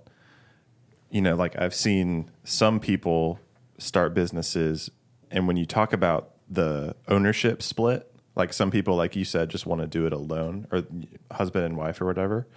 you 1.10 1.22
know, 1.22 1.36
like 1.36 1.58
I've 1.60 1.74
seen 1.74 2.30
some 2.44 2.80
people 2.80 3.40
start 3.80 4.14
businesses, 4.14 4.92
and 5.32 5.48
when 5.48 5.58
you 5.58 5.66
talk 5.66 5.94
about 5.94 6.32
the 6.50 6.96
ownership 7.08 7.62
split, 7.64 8.12
like 8.36 8.54
some 8.54 8.72
people, 8.72 8.96
like 8.96 9.16
you 9.16 9.26
said, 9.26 9.50
just 9.50 9.66
want 9.66 9.82
to 9.82 9.88
do 9.88 10.06
it 10.06 10.14
alone 10.14 10.68
or 10.72 10.84
husband 11.32 11.66
and 11.66 11.78
wife 11.78 12.02
or 12.02 12.06
whatever. 12.06 12.48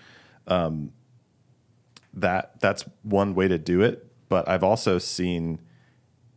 Um, 0.47 0.93
that 2.13 2.61
that's 2.61 2.85
one 3.03 3.35
way 3.35 3.49
to 3.49 3.59
do 3.59 3.81
it, 3.81 4.07
but 4.29 4.49
I've 4.49 4.63
also 4.63 4.99
seen, 4.99 5.61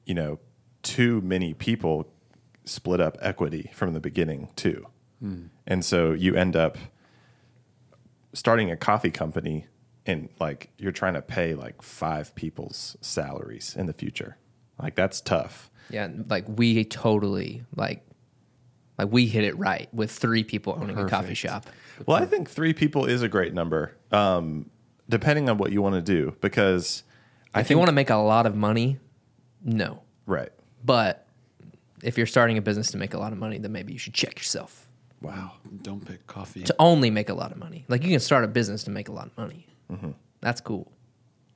you 0.05 0.13
know, 0.13 0.39
too 0.81 1.21
many 1.21 1.53
people 1.53 2.07
split 2.65 2.99
up 2.99 3.17
equity 3.21 3.71
from 3.73 3.93
the 3.93 3.99
beginning 3.99 4.49
too, 4.55 4.87
and 5.67 5.83
so 5.85 6.13
you 6.13 6.35
end 6.35 6.55
up 6.55 6.77
starting 8.33 8.71
a 8.71 8.77
coffee 8.77 9.11
company 9.11 9.67
and 10.05 10.29
like 10.39 10.69
you're 10.77 10.91
trying 10.91 11.13
to 11.13 11.21
pay 11.21 11.53
like 11.53 11.81
five 11.81 12.33
people's 12.35 12.95
salaries 13.01 13.75
in 13.77 13.85
the 13.87 13.93
future. 13.93 14.37
Like 14.81 14.95
that's 14.95 15.21
tough. 15.21 15.69
Yeah, 15.89 16.09
like 16.29 16.45
we 16.47 16.83
totally 16.85 17.63
like 17.75 18.03
like 18.97 19.09
we 19.11 19.27
hit 19.27 19.43
it 19.43 19.57
right 19.57 19.87
with 19.93 20.11
three 20.11 20.43
people 20.43 20.77
owning 20.79 20.97
a 20.97 21.07
coffee 21.07 21.33
shop. 21.35 21.65
Well, 22.05 22.17
I 22.21 22.25
think 22.25 22.49
three 22.49 22.73
people 22.73 23.05
is 23.05 23.21
a 23.21 23.27
great 23.29 23.53
number, 23.53 23.95
um, 24.11 24.69
depending 25.09 25.49
on 25.49 25.57
what 25.57 25.71
you 25.71 25.81
want 25.81 25.95
to 25.95 26.01
do. 26.01 26.35
Because 26.41 27.03
I 27.53 27.61
If 27.61 27.67
think 27.67 27.75
you 27.75 27.79
want 27.79 27.89
to 27.89 27.93
make 27.93 28.09
a 28.09 28.15
lot 28.17 28.45
of 28.45 28.55
money, 28.55 28.97
no. 29.63 30.01
right. 30.25 30.51
But 30.85 31.25
if 32.03 32.17
you're 32.17 32.27
starting 32.27 32.57
a 32.57 32.61
business 32.61 32.91
to 32.91 32.97
make 32.97 33.13
a 33.13 33.17
lot 33.17 33.31
of 33.31 33.37
money, 33.39 33.57
then 33.57 33.71
maybe 33.71 33.93
you 33.93 33.99
should 33.99 34.13
check 34.13 34.37
yourself 34.37 34.83
Wow. 35.21 35.53
Don't 35.81 36.05
pick 36.05 36.27
coffee. 36.27 36.61
to 36.63 36.75
only 36.77 37.09
make 37.09 37.29
a 37.29 37.33
lot 37.33 37.51
of 37.51 37.57
money. 37.57 37.85
Like 37.87 38.03
you 38.03 38.09
can 38.11 38.19
start 38.19 38.43
a 38.43 38.47
business 38.47 38.83
to 38.83 38.91
make 38.91 39.09
a 39.09 39.11
lot 39.11 39.25
of 39.27 39.35
money. 39.37 39.65
That's 40.41 40.61
cool, 40.61 40.91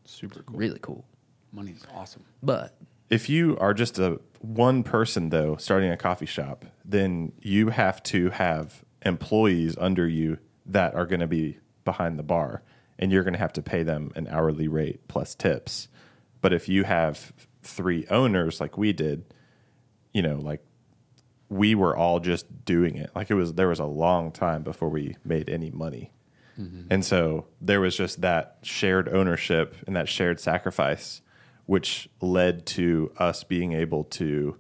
Super 0.06 0.42
cool. 0.42 0.58
really 0.58 0.80
cool. 0.82 1.06
Money's 1.54 1.84
awesome. 1.94 2.24
But 2.42 2.76
If 3.12 3.30
you 3.30 3.58
are 3.60 3.74
just 3.74 4.00
a 4.00 4.20
one 4.40 4.82
person 4.84 5.30
though 5.30 5.56
starting 5.58 5.92
a 5.92 5.98
coffee 5.98 6.26
shop, 6.26 6.66
then 6.84 7.34
you 7.42 7.70
have 7.70 8.02
to 8.04 8.32
have 8.32 8.84
employees 9.04 9.76
under 9.78 10.08
you 10.08 10.40
that 10.66 10.96
are 10.96 11.06
going 11.06 11.20
to 11.20 11.28
be 11.28 11.60
behind 11.86 12.18
the 12.18 12.24
bar 12.24 12.64
and 12.98 13.12
you're 13.12 13.24
going 13.24 13.34
to 13.34 13.40
have 13.40 13.54
to 13.54 13.62
pay 13.62 13.84
them 13.84 14.12
an 14.16 14.28
hourly 14.30 14.68
rate 14.68 15.08
plus 15.08 15.36
tips. 15.36 15.88
But 16.40 16.54
if 16.54 16.70
you 16.70 16.84
have 16.84 17.34
three 17.64 18.08
owners 18.10 18.60
like 18.60 18.78
we 18.78 18.94
did, 18.94 19.26
you 20.14 20.22
know, 20.22 20.38
like 20.38 20.64
we 21.50 21.76
were 21.76 21.96
all 21.96 22.20
just 22.20 22.66
doing 22.66 22.96
it. 22.96 23.12
Like 23.16 23.30
it 23.30 23.34
was 23.34 23.54
there 23.54 23.68
was 23.68 23.80
a 23.80 23.86
long 23.86 24.32
time 24.32 24.64
before 24.64 24.90
we 24.90 25.18
made 25.26 25.50
any 25.50 25.70
money. 25.70 26.12
Mm-hmm. 26.60 26.88
And 26.90 27.06
so 27.06 27.48
there 27.60 27.82
was 27.82 27.96
just 27.96 28.22
that 28.22 28.58
shared 28.62 29.10
ownership 29.10 29.76
and 29.86 29.96
that 29.96 30.08
shared 30.08 30.40
sacrifice, 30.40 31.21
which 31.72 32.10
led 32.20 32.66
to 32.66 33.10
us 33.18 33.46
being 33.46 33.72
able 33.72 34.04
to 34.04 34.58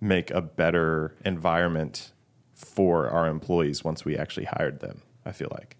make 0.00 0.32
a 0.32 0.40
better 0.40 1.14
environment 1.24 2.10
for 2.56 3.08
our 3.08 3.28
employees 3.28 3.84
once 3.84 4.04
we 4.04 4.16
actually 4.16 4.46
hired 4.46 4.80
them. 4.80 5.00
I 5.24 5.30
feel 5.30 5.46
like. 5.52 5.76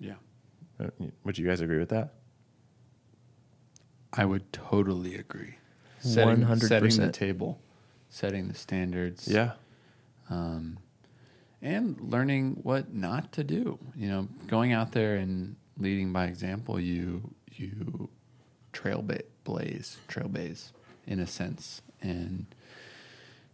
Yeah. 0.00 0.14
Uh, 0.80 0.88
Would 1.22 1.38
you 1.38 1.46
guys 1.46 1.60
agree 1.60 1.78
with 1.78 1.90
that? 1.90 2.14
I 4.12 4.24
would 4.24 4.52
totally 4.52 5.14
agree. 5.14 5.58
Setting, 6.00 6.44
100%. 6.44 6.60
setting 6.66 6.96
the 6.96 7.12
table, 7.12 7.60
setting 8.08 8.48
the 8.48 8.54
standards. 8.54 9.28
Yeah. 9.28 9.52
Um, 10.28 10.80
and 11.62 12.00
learning 12.00 12.58
what 12.64 12.92
not 12.92 13.30
to 13.34 13.44
do. 13.44 13.78
You 13.94 14.08
know, 14.08 14.28
going 14.48 14.72
out 14.72 14.90
there 14.90 15.14
and 15.14 15.54
leading 15.76 16.12
by 16.12 16.24
example. 16.24 16.80
You 16.80 17.32
you 17.52 18.08
trail 18.72 19.02
ba- 19.02 19.22
blaze, 19.48 19.96
trailblaze 20.08 20.70
in 21.06 21.20
a 21.20 21.26
sense, 21.26 21.82
and 22.02 22.46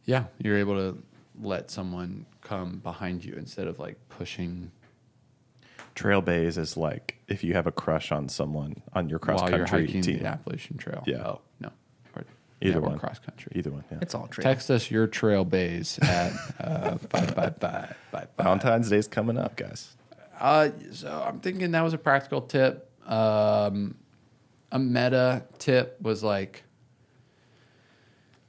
yeah, 0.04 0.24
you're 0.38 0.58
able 0.58 0.74
to 0.74 0.98
let 1.40 1.70
someone 1.70 2.26
come 2.42 2.78
behind 2.78 3.24
you 3.24 3.34
instead 3.34 3.66
of 3.66 3.78
like 3.78 3.96
pushing 4.08 4.70
Trailblaze 5.94 6.58
is 6.58 6.76
like 6.76 7.18
if 7.28 7.44
you 7.44 7.54
have 7.54 7.66
a 7.66 7.72
crush 7.72 8.10
on 8.10 8.28
someone 8.28 8.82
on 8.94 9.08
your 9.08 9.18
cross 9.18 9.40
while 9.40 9.50
you're 9.50 9.66
country 9.66 9.86
hiking 9.86 10.02
team. 10.02 10.18
the 10.18 10.26
Appalachian 10.26 10.76
Trail. 10.76 11.04
Yeah. 11.06 11.24
Oh 11.24 11.40
no. 11.60 11.70
Or, 12.16 12.24
Either 12.60 12.80
yeah, 12.80 12.86
one. 12.86 12.98
cross 12.98 13.20
country. 13.20 13.52
Either 13.54 13.70
one. 13.70 13.84
Yeah. 13.90 13.98
it's 14.02 14.14
all 14.14 14.26
trail. 14.26 14.42
Text 14.42 14.70
us 14.70 14.90
your 14.90 15.06
trail 15.06 15.44
bays 15.44 15.98
at 16.02 16.32
uh, 16.58 16.96
five 17.10 17.30
five 17.30 17.34
five 17.34 17.56
five 17.60 17.96
five. 18.10 18.28
Valentine's 18.36 18.90
Day's 18.90 19.06
coming 19.06 19.38
up, 19.38 19.54
guys. 19.56 19.96
Uh, 20.40 20.70
so 20.90 21.24
I'm 21.26 21.38
thinking 21.38 21.70
that 21.72 21.82
was 21.82 21.94
a 21.94 21.98
practical 21.98 22.40
tip. 22.40 22.90
Um, 23.08 23.94
a 24.74 24.78
meta 24.78 25.44
tip 25.58 25.96
was 26.02 26.24
like, 26.24 26.64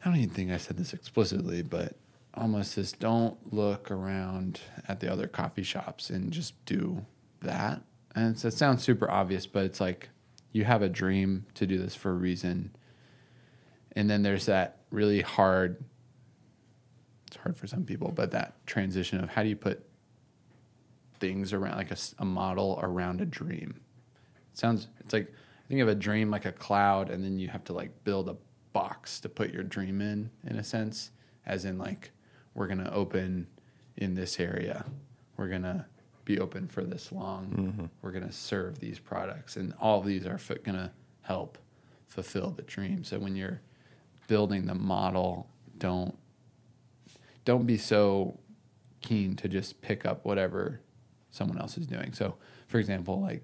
I 0.03 0.09
don't 0.09 0.17
even 0.17 0.31
think 0.31 0.51
I 0.51 0.57
said 0.57 0.75
this 0.75 0.91
explicitly, 0.91 1.61
but 1.61 1.95
almost 2.33 2.75
this 2.75 2.91
don't 2.91 3.37
look 3.53 3.91
around 3.91 4.59
at 4.87 4.99
the 4.99 5.11
other 5.11 5.27
coffee 5.27 5.63
shops 5.63 6.09
and 6.09 6.33
just 6.33 6.53
do 6.65 7.05
that. 7.41 7.81
And 8.15 8.35
it 8.43 8.53
sounds 8.53 8.83
super 8.83 9.09
obvious, 9.09 9.45
but 9.45 9.65
it's 9.65 9.79
like 9.79 10.09
you 10.51 10.63
have 10.63 10.81
a 10.81 10.89
dream 10.89 11.45
to 11.53 11.67
do 11.67 11.77
this 11.77 11.93
for 11.93 12.09
a 12.09 12.15
reason. 12.15 12.75
And 13.95 14.09
then 14.09 14.23
there's 14.23 14.47
that 14.47 14.79
really 14.89 15.21
hard, 15.21 15.83
it's 17.27 17.37
hard 17.37 17.55
for 17.55 17.67
some 17.67 17.83
people, 17.83 18.11
but 18.11 18.31
that 18.31 18.65
transition 18.65 19.23
of 19.23 19.29
how 19.29 19.43
do 19.43 19.49
you 19.49 19.55
put 19.55 19.85
things 21.19 21.53
around 21.53 21.77
like 21.77 21.91
a 22.17 22.25
model 22.25 22.79
around 22.81 23.21
a 23.21 23.25
dream. 23.25 23.79
It 24.51 24.57
sounds 24.57 24.87
it's 24.99 25.13
like 25.13 25.31
think 25.67 25.81
of 25.81 25.87
a 25.87 25.95
dream 25.95 26.29
like 26.29 26.45
a 26.45 26.51
cloud 26.51 27.09
and 27.09 27.23
then 27.23 27.39
you 27.39 27.47
have 27.47 27.63
to 27.65 27.73
like 27.73 28.03
build 28.03 28.29
a 28.29 28.37
box 28.73 29.19
to 29.21 29.29
put 29.29 29.53
your 29.53 29.63
dream 29.63 30.01
in 30.01 30.29
in 30.45 30.57
a 30.57 30.63
sense 30.63 31.11
as 31.45 31.65
in 31.65 31.77
like 31.77 32.11
we're 32.53 32.67
going 32.67 32.83
to 32.83 32.93
open 32.93 33.47
in 33.97 34.15
this 34.15 34.39
area. 34.39 34.85
We're 35.37 35.49
going 35.49 35.63
to 35.63 35.85
be 36.23 36.39
open 36.39 36.67
for 36.67 36.83
this 36.83 37.11
long. 37.11 37.47
Mm-hmm. 37.47 37.85
We're 38.01 38.11
going 38.11 38.25
to 38.25 38.31
serve 38.31 38.79
these 38.79 38.99
products 38.99 39.57
and 39.57 39.73
all 39.79 40.01
these 40.01 40.25
are 40.25 40.35
f- 40.35 40.63
going 40.63 40.77
to 40.77 40.91
help 41.21 41.57
fulfill 42.07 42.51
the 42.51 42.61
dream. 42.63 43.03
So 43.03 43.19
when 43.19 43.35
you're 43.35 43.61
building 44.27 44.65
the 44.65 44.75
model, 44.75 45.49
don't 45.77 46.17
don't 47.43 47.67
be 47.67 47.77
so 47.77 48.39
keen 49.01 49.35
to 49.35 49.47
just 49.47 49.81
pick 49.81 50.05
up 50.05 50.25
whatever 50.25 50.81
someone 51.29 51.59
else 51.59 51.77
is 51.77 51.85
doing. 51.85 52.11
So, 52.13 52.35
for 52.67 52.79
example, 52.79 53.21
like 53.21 53.43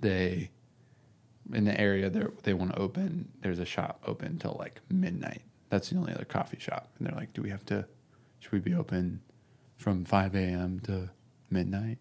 they 0.00 0.50
in 1.52 1.64
the 1.64 1.78
area 1.80 2.10
they 2.10 2.24
they 2.42 2.54
want 2.54 2.72
to 2.72 2.78
open, 2.78 3.28
there's 3.40 3.58
a 3.58 3.64
shop 3.64 4.02
open 4.06 4.38
till 4.38 4.56
like 4.58 4.80
midnight. 4.90 5.42
That's 5.70 5.90
the 5.90 5.96
only 5.96 6.12
other 6.12 6.24
coffee 6.24 6.58
shop, 6.58 6.90
and 6.98 7.06
they're 7.06 7.16
like, 7.16 7.32
"Do 7.32 7.42
we 7.42 7.50
have 7.50 7.64
to? 7.66 7.86
Should 8.40 8.52
we 8.52 8.58
be 8.58 8.74
open 8.74 9.22
from 9.76 10.04
5 10.04 10.34
a.m. 10.34 10.80
to 10.80 11.10
midnight?" 11.50 11.98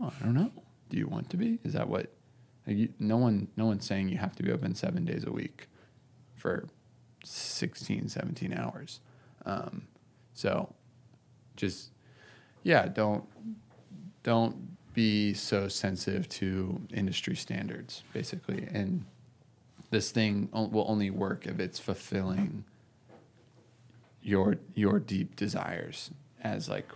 Oh, 0.00 0.12
I 0.20 0.24
don't 0.24 0.34
know. 0.34 0.52
Do 0.90 0.96
you 0.96 1.06
want 1.06 1.30
to 1.30 1.36
be? 1.36 1.58
Is 1.64 1.72
that 1.72 1.88
what? 1.88 2.12
You, 2.66 2.90
no 2.98 3.16
one, 3.16 3.48
no 3.56 3.64
one's 3.64 3.86
saying 3.86 4.10
you 4.10 4.18
have 4.18 4.36
to 4.36 4.42
be 4.42 4.52
open 4.52 4.74
seven 4.74 5.06
days 5.06 5.24
a 5.24 5.32
week 5.32 5.68
for 6.34 6.68
16, 7.24 8.08
17 8.08 8.52
hours. 8.52 9.00
Um, 9.46 9.88
so 10.34 10.74
just 11.56 11.90
yeah, 12.62 12.86
don't 12.86 13.24
don't 14.22 14.77
be 14.94 15.34
so 15.34 15.68
sensitive 15.68 16.28
to 16.28 16.80
industry 16.92 17.36
standards, 17.36 18.02
basically. 18.12 18.66
And 18.72 19.04
this 19.90 20.10
thing 20.10 20.48
will 20.52 20.86
only 20.88 21.10
work 21.10 21.46
if 21.46 21.60
it's 21.60 21.78
fulfilling 21.78 22.64
your 24.22 24.56
your 24.74 24.98
deep 24.98 25.36
desires 25.36 26.10
as 26.42 26.68
like 26.68 26.88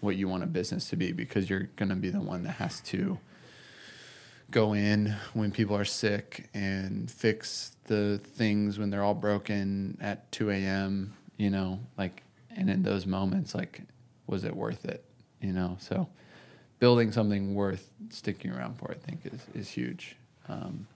what 0.00 0.16
you 0.16 0.28
want 0.28 0.42
a 0.42 0.46
business 0.46 0.88
to 0.90 0.96
be, 0.96 1.12
because 1.12 1.48
you're 1.48 1.68
going 1.76 1.88
to 1.88 1.94
be 1.94 2.10
the 2.10 2.20
one 2.20 2.42
that 2.42 2.52
has 2.52 2.80
to 2.80 3.18
go 4.50 4.74
in 4.74 5.14
when 5.34 5.50
people 5.50 5.76
are 5.76 5.84
sick 5.84 6.48
and 6.54 7.10
fix 7.10 7.76
the 7.84 8.18
things 8.18 8.78
when 8.78 8.90
they're 8.90 9.02
all 9.02 9.14
broken 9.14 9.98
at 10.00 10.30
2 10.32 10.50
a.m 10.50 11.12
you 11.36 11.50
know 11.50 11.80
like 11.98 12.22
and 12.56 12.70
in 12.70 12.82
those 12.82 13.06
moments 13.06 13.54
like 13.54 13.82
was 14.26 14.44
it 14.44 14.54
worth 14.54 14.84
it 14.84 15.04
you 15.40 15.52
know 15.52 15.76
so 15.80 16.08
building 16.78 17.10
something 17.12 17.54
worth 17.54 17.90
sticking 18.10 18.50
around 18.50 18.76
for 18.78 18.90
i 18.90 18.94
think 18.94 19.20
is, 19.24 19.40
is 19.54 19.68
huge 19.70 20.16
um, 20.48 20.86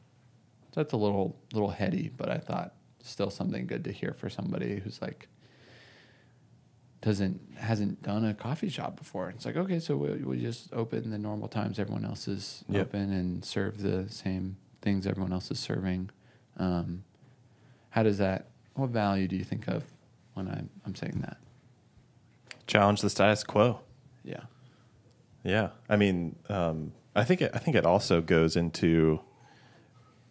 so 0.72 0.80
that's 0.82 0.92
a 0.92 0.96
little 0.96 1.36
little 1.52 1.70
heady 1.70 2.10
but 2.16 2.28
i 2.30 2.38
thought 2.38 2.74
still 3.02 3.30
something 3.30 3.66
good 3.66 3.84
to 3.84 3.92
hear 3.92 4.12
for 4.12 4.28
somebody 4.28 4.78
who's 4.80 5.00
like 5.00 5.28
doesn't 7.00 7.40
hasn't 7.56 8.02
done 8.02 8.26
a 8.26 8.34
coffee 8.34 8.68
shop 8.68 8.96
before. 8.96 9.30
It's 9.30 9.46
like 9.46 9.56
okay, 9.56 9.78
so 9.80 9.96
we, 9.96 10.10
we 10.22 10.40
just 10.40 10.70
open 10.74 11.10
the 11.10 11.18
normal 11.18 11.48
times 11.48 11.78
everyone 11.78 12.04
else 12.04 12.28
is 12.28 12.62
Yep. 12.68 12.88
open 12.88 13.12
and 13.12 13.42
serve 13.44 13.80
the 13.80 14.06
same 14.10 14.56
things 14.82 15.06
everyone 15.06 15.32
else 15.32 15.50
is 15.50 15.58
serving. 15.58 16.10
Um, 16.58 17.04
how 17.90 18.02
does 18.02 18.18
that? 18.18 18.48
What 18.74 18.90
value 18.90 19.28
do 19.28 19.36
you 19.36 19.44
think 19.44 19.66
of 19.66 19.84
when 20.34 20.46
I'm 20.46 20.68
I'm 20.84 20.94
saying 20.94 21.20
that? 21.22 21.38
Challenge 22.66 23.00
the 23.00 23.08
status 23.08 23.44
quo. 23.44 23.80
Yeah. 24.22 24.42
Yeah, 25.42 25.70
I 25.88 25.96
mean, 25.96 26.36
um, 26.48 26.92
I 27.14 27.24
think 27.24 27.40
it, 27.42 27.50
I 27.54 27.58
think 27.58 27.76
it 27.76 27.86
also 27.86 28.20
goes 28.20 28.56
into, 28.56 29.20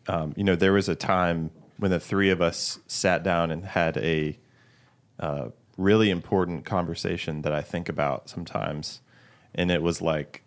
um, 0.08 0.34
you 0.38 0.44
know, 0.44 0.56
there 0.56 0.74
was 0.74 0.88
a 0.88 0.96
time 0.96 1.52
when 1.78 1.92
the 1.92 2.00
three 2.00 2.30
of 2.30 2.42
us 2.42 2.80
sat 2.88 3.24
down 3.24 3.52
and 3.52 3.66
had 3.66 3.98
a 3.98 4.38
uh, 5.20 5.50
really 5.78 6.10
important 6.10 6.66
conversation 6.66 7.42
that 7.42 7.54
I 7.54 7.62
think 7.62 7.90
about 7.90 8.30
sometimes, 8.30 9.02
and 9.56 9.72
it 9.72 9.82
was 9.82 10.02
like, 10.02 10.44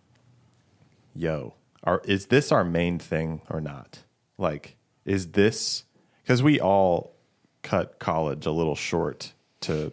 "Yo, 1.15 1.55
are, 1.83 2.01
is 2.05 2.27
this 2.27 2.53
our 2.53 2.65
main 2.65 2.99
thing 2.99 3.43
or 3.51 3.61
not? 3.61 4.01
Like, 4.39 4.77
is 5.05 5.33
this 5.33 5.85
because 6.23 6.43
we 6.43 6.61
all 6.61 7.17
cut 7.63 7.99
college 7.99 8.47
a 8.47 8.53
little 8.53 8.77
short 8.77 9.33
to 9.63 9.93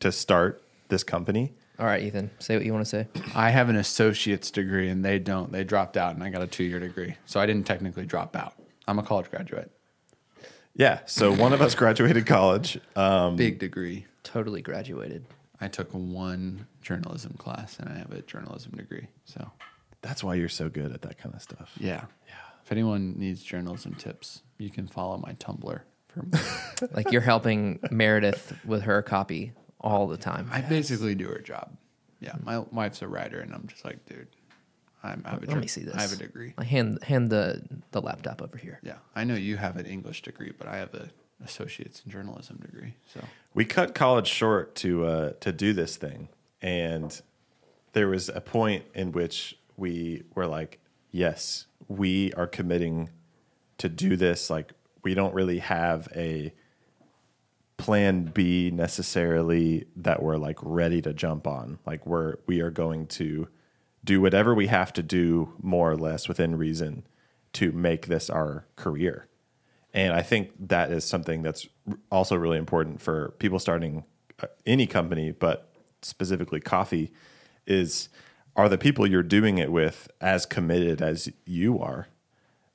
to 0.00 0.12
start 0.12 0.62
this 0.88 1.04
company?" 1.04 1.54
All 1.80 1.86
right, 1.86 2.02
Ethan, 2.02 2.30
say 2.38 2.56
what 2.56 2.66
you 2.66 2.74
want 2.74 2.84
to 2.84 2.90
say. 2.90 3.08
I 3.34 3.48
have 3.48 3.70
an 3.70 3.76
associate's 3.76 4.50
degree 4.50 4.90
and 4.90 5.02
they 5.02 5.18
don't. 5.18 5.50
They 5.50 5.64
dropped 5.64 5.96
out 5.96 6.14
and 6.14 6.22
I 6.22 6.28
got 6.28 6.42
a 6.42 6.46
two 6.46 6.62
year 6.64 6.78
degree. 6.78 7.14
So 7.24 7.40
I 7.40 7.46
didn't 7.46 7.66
technically 7.66 8.04
drop 8.04 8.36
out. 8.36 8.52
I'm 8.86 8.98
a 8.98 9.02
college 9.02 9.30
graduate. 9.30 9.70
Yeah, 10.76 11.00
so 11.06 11.32
one 11.32 11.54
of 11.54 11.62
us 11.62 11.74
graduated 11.74 12.26
college. 12.26 12.78
Um, 12.96 13.36
Big 13.36 13.58
degree. 13.58 14.06
Totally 14.24 14.60
graduated. 14.60 15.24
I 15.58 15.68
took 15.68 15.90
one 15.92 16.66
journalism 16.82 17.32
class 17.38 17.78
and 17.78 17.88
I 17.88 17.96
have 17.96 18.12
a 18.12 18.20
journalism 18.22 18.72
degree. 18.72 19.08
So 19.24 19.50
That's 20.02 20.22
why 20.22 20.34
you're 20.34 20.48
so 20.50 20.68
good 20.68 20.92
at 20.92 21.00
that 21.02 21.16
kind 21.18 21.34
of 21.34 21.40
stuff. 21.40 21.72
yeah. 21.80 22.04
Yeah. 22.26 22.34
If 22.62 22.70
anyone 22.72 23.14
needs 23.18 23.42
journalism 23.42 23.94
tips, 23.94 24.42
you 24.58 24.68
can 24.68 24.86
follow 24.86 25.16
my 25.16 25.32
Tumblr 25.32 25.80
for 26.08 26.88
Like 26.94 27.10
you're 27.10 27.20
helping 27.22 27.80
Meredith 27.90 28.52
with 28.66 28.82
her 28.82 29.00
copy 29.02 29.52
all 29.80 30.06
the 30.06 30.16
time. 30.16 30.48
I 30.52 30.60
basically 30.60 31.14
do 31.14 31.26
her 31.28 31.40
job. 31.40 31.76
Yeah. 32.20 32.34
My 32.42 32.58
wife's 32.58 33.02
a 33.02 33.08
writer 33.08 33.40
and 33.40 33.52
I'm 33.54 33.66
just 33.66 33.84
like, 33.84 34.04
dude, 34.06 34.26
I'm 35.02 35.22
I 35.24 35.30
have 35.30 35.38
a 35.42 35.46
Let 35.46 35.50
jour- 35.54 35.60
me 35.60 35.66
see 35.66 35.82
this. 35.82 35.94
I 35.94 36.02
have 36.02 36.12
a 36.12 36.16
degree. 36.16 36.52
Like 36.58 36.66
hand 36.66 37.02
hand 37.02 37.30
the 37.30 37.62
the 37.92 38.00
laptop 38.02 38.42
over 38.42 38.56
here. 38.58 38.78
Yeah. 38.82 38.96
I 39.14 39.24
know 39.24 39.34
you 39.34 39.56
have 39.56 39.76
an 39.76 39.86
English 39.86 40.22
degree, 40.22 40.52
but 40.56 40.66
I 40.68 40.76
have 40.76 40.92
a 40.94 41.08
associate's 41.42 42.02
in 42.04 42.10
journalism 42.10 42.58
degree. 42.58 42.94
So 43.14 43.20
We 43.54 43.64
cut 43.64 43.94
college 43.94 44.26
short 44.28 44.74
to 44.76 45.06
uh, 45.06 45.32
to 45.40 45.52
do 45.52 45.72
this 45.72 45.96
thing, 45.96 46.28
and 46.60 47.18
there 47.94 48.08
was 48.08 48.28
a 48.28 48.40
point 48.42 48.84
in 48.94 49.12
which 49.12 49.56
we 49.78 50.24
were 50.34 50.46
like, 50.46 50.80
"Yes, 51.10 51.64
we 51.88 52.32
are 52.34 52.46
committing 52.46 53.08
to 53.78 53.88
do 53.88 54.16
this." 54.16 54.50
Like, 54.50 54.72
we 55.02 55.14
don't 55.14 55.32
really 55.34 55.60
have 55.60 56.08
a 56.14 56.52
plan 57.80 58.24
B 58.24 58.70
necessarily 58.70 59.86
that 59.96 60.22
we're 60.22 60.36
like 60.36 60.58
ready 60.62 61.02
to 61.02 61.12
jump 61.12 61.46
on. 61.46 61.78
Like, 61.86 62.06
we're 62.06 62.36
we 62.46 62.60
are 62.60 62.70
going 62.70 63.06
to 63.08 63.48
do 64.04 64.20
whatever 64.20 64.54
we 64.54 64.68
have 64.68 64.92
to 64.94 65.02
do, 65.02 65.52
more 65.60 65.90
or 65.90 65.96
less 65.96 66.28
within 66.28 66.56
reason, 66.56 67.06
to 67.54 67.72
make 67.72 68.06
this 68.06 68.30
our 68.30 68.66
career. 68.76 69.26
And 69.92 70.12
I 70.12 70.22
think 70.22 70.52
that 70.68 70.90
is 70.92 71.04
something 71.04 71.42
that's 71.42 71.66
also 72.10 72.36
really 72.36 72.58
important 72.58 73.00
for 73.00 73.34
people 73.38 73.58
starting 73.58 74.04
uh, 74.42 74.46
any 74.64 74.86
company, 74.86 75.32
but 75.32 75.72
specifically 76.02 76.60
coffee, 76.60 77.12
is 77.66 78.08
are 78.56 78.68
the 78.68 78.78
people 78.78 79.06
you're 79.06 79.22
doing 79.22 79.58
it 79.58 79.72
with 79.72 80.08
as 80.20 80.46
committed 80.46 81.02
as 81.02 81.28
you 81.44 81.78
are? 81.78 82.08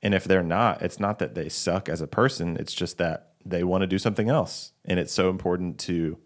And 0.02 0.14
if 0.14 0.26
they're 0.26 0.44
not, 0.44 0.82
it's 0.82 1.00
not 1.00 1.20
that 1.20 1.36
they 1.36 1.50
suck 1.50 1.90
as 1.90 2.02
a 2.02 2.08
person, 2.08 2.58
it's 2.58 2.74
just 2.74 2.98
that 2.98 3.32
they 3.46 3.64
want 3.64 3.82
to 3.82 3.88
do 3.88 4.00
something 4.00 4.30
else. 4.30 4.72
And 4.84 5.00
it's 5.00 5.14
so 5.14 5.30
important 5.30 5.78
to 5.82 6.18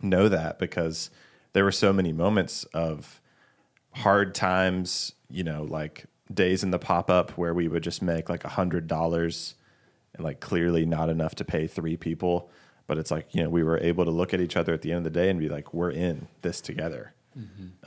know 0.00 0.28
that 0.28 0.58
because 0.58 1.10
there 1.52 1.64
were 1.64 1.72
so 1.72 1.92
many 1.92 2.12
moments 2.12 2.64
of 2.72 3.20
hard 3.92 4.34
times, 4.34 5.12
you 5.28 5.44
know, 5.44 5.64
like 5.64 6.06
days 6.32 6.62
in 6.62 6.70
the 6.70 6.78
pop 6.78 7.10
up 7.10 7.32
where 7.32 7.52
we 7.52 7.68
would 7.68 7.82
just 7.82 8.02
make 8.02 8.28
like 8.28 8.44
a 8.44 8.48
hundred 8.48 8.86
dollars 8.86 9.54
and 10.14 10.24
like 10.24 10.40
clearly 10.40 10.86
not 10.86 11.08
enough 11.08 11.34
to 11.36 11.44
pay 11.44 11.66
three 11.66 11.96
people. 11.96 12.50
But 12.86 12.98
it's 12.98 13.10
like, 13.10 13.34
you 13.34 13.42
know, 13.42 13.50
we 13.50 13.62
were 13.62 13.78
able 13.78 14.04
to 14.04 14.10
look 14.10 14.32
at 14.34 14.40
each 14.40 14.56
other 14.56 14.72
at 14.72 14.82
the 14.82 14.90
end 14.90 14.98
of 15.06 15.12
the 15.12 15.20
day 15.20 15.28
and 15.28 15.38
be 15.38 15.48
like, 15.48 15.74
we're 15.74 15.90
in 15.90 16.26
this 16.42 16.60
together. 16.60 17.12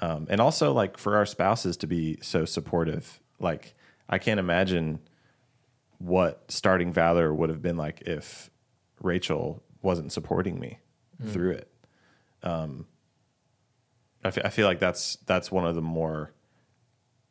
Um, 0.02 0.28
and 0.30 0.40
also 0.40 0.72
like 0.72 0.98
for 0.98 1.18
our 1.18 1.26
spouses 1.26 1.76
to 1.78 1.88
be 1.88 2.18
so 2.22 2.46
supportive. 2.46 3.20
Like 3.40 3.74
I 4.08 4.18
can't 4.18 4.40
imagine 4.40 5.00
what 6.00 6.44
starting 6.50 6.92
Valor 6.92 7.34
would 7.34 7.50
have 7.50 7.62
been 7.62 7.78
like 7.78 8.02
if 8.02 8.50
Rachel 9.02 9.64
wasn't 9.82 10.12
supporting 10.12 10.60
me 10.60 10.80
through 11.26 11.52
it. 11.52 11.72
Um, 12.42 12.86
I 14.24 14.28
I 14.28 14.50
feel 14.50 14.68
like 14.68 14.80
that's 14.80 15.18
that's 15.26 15.52
one 15.52 15.66
of 15.66 15.76
the 15.76 15.82
more 15.82 16.34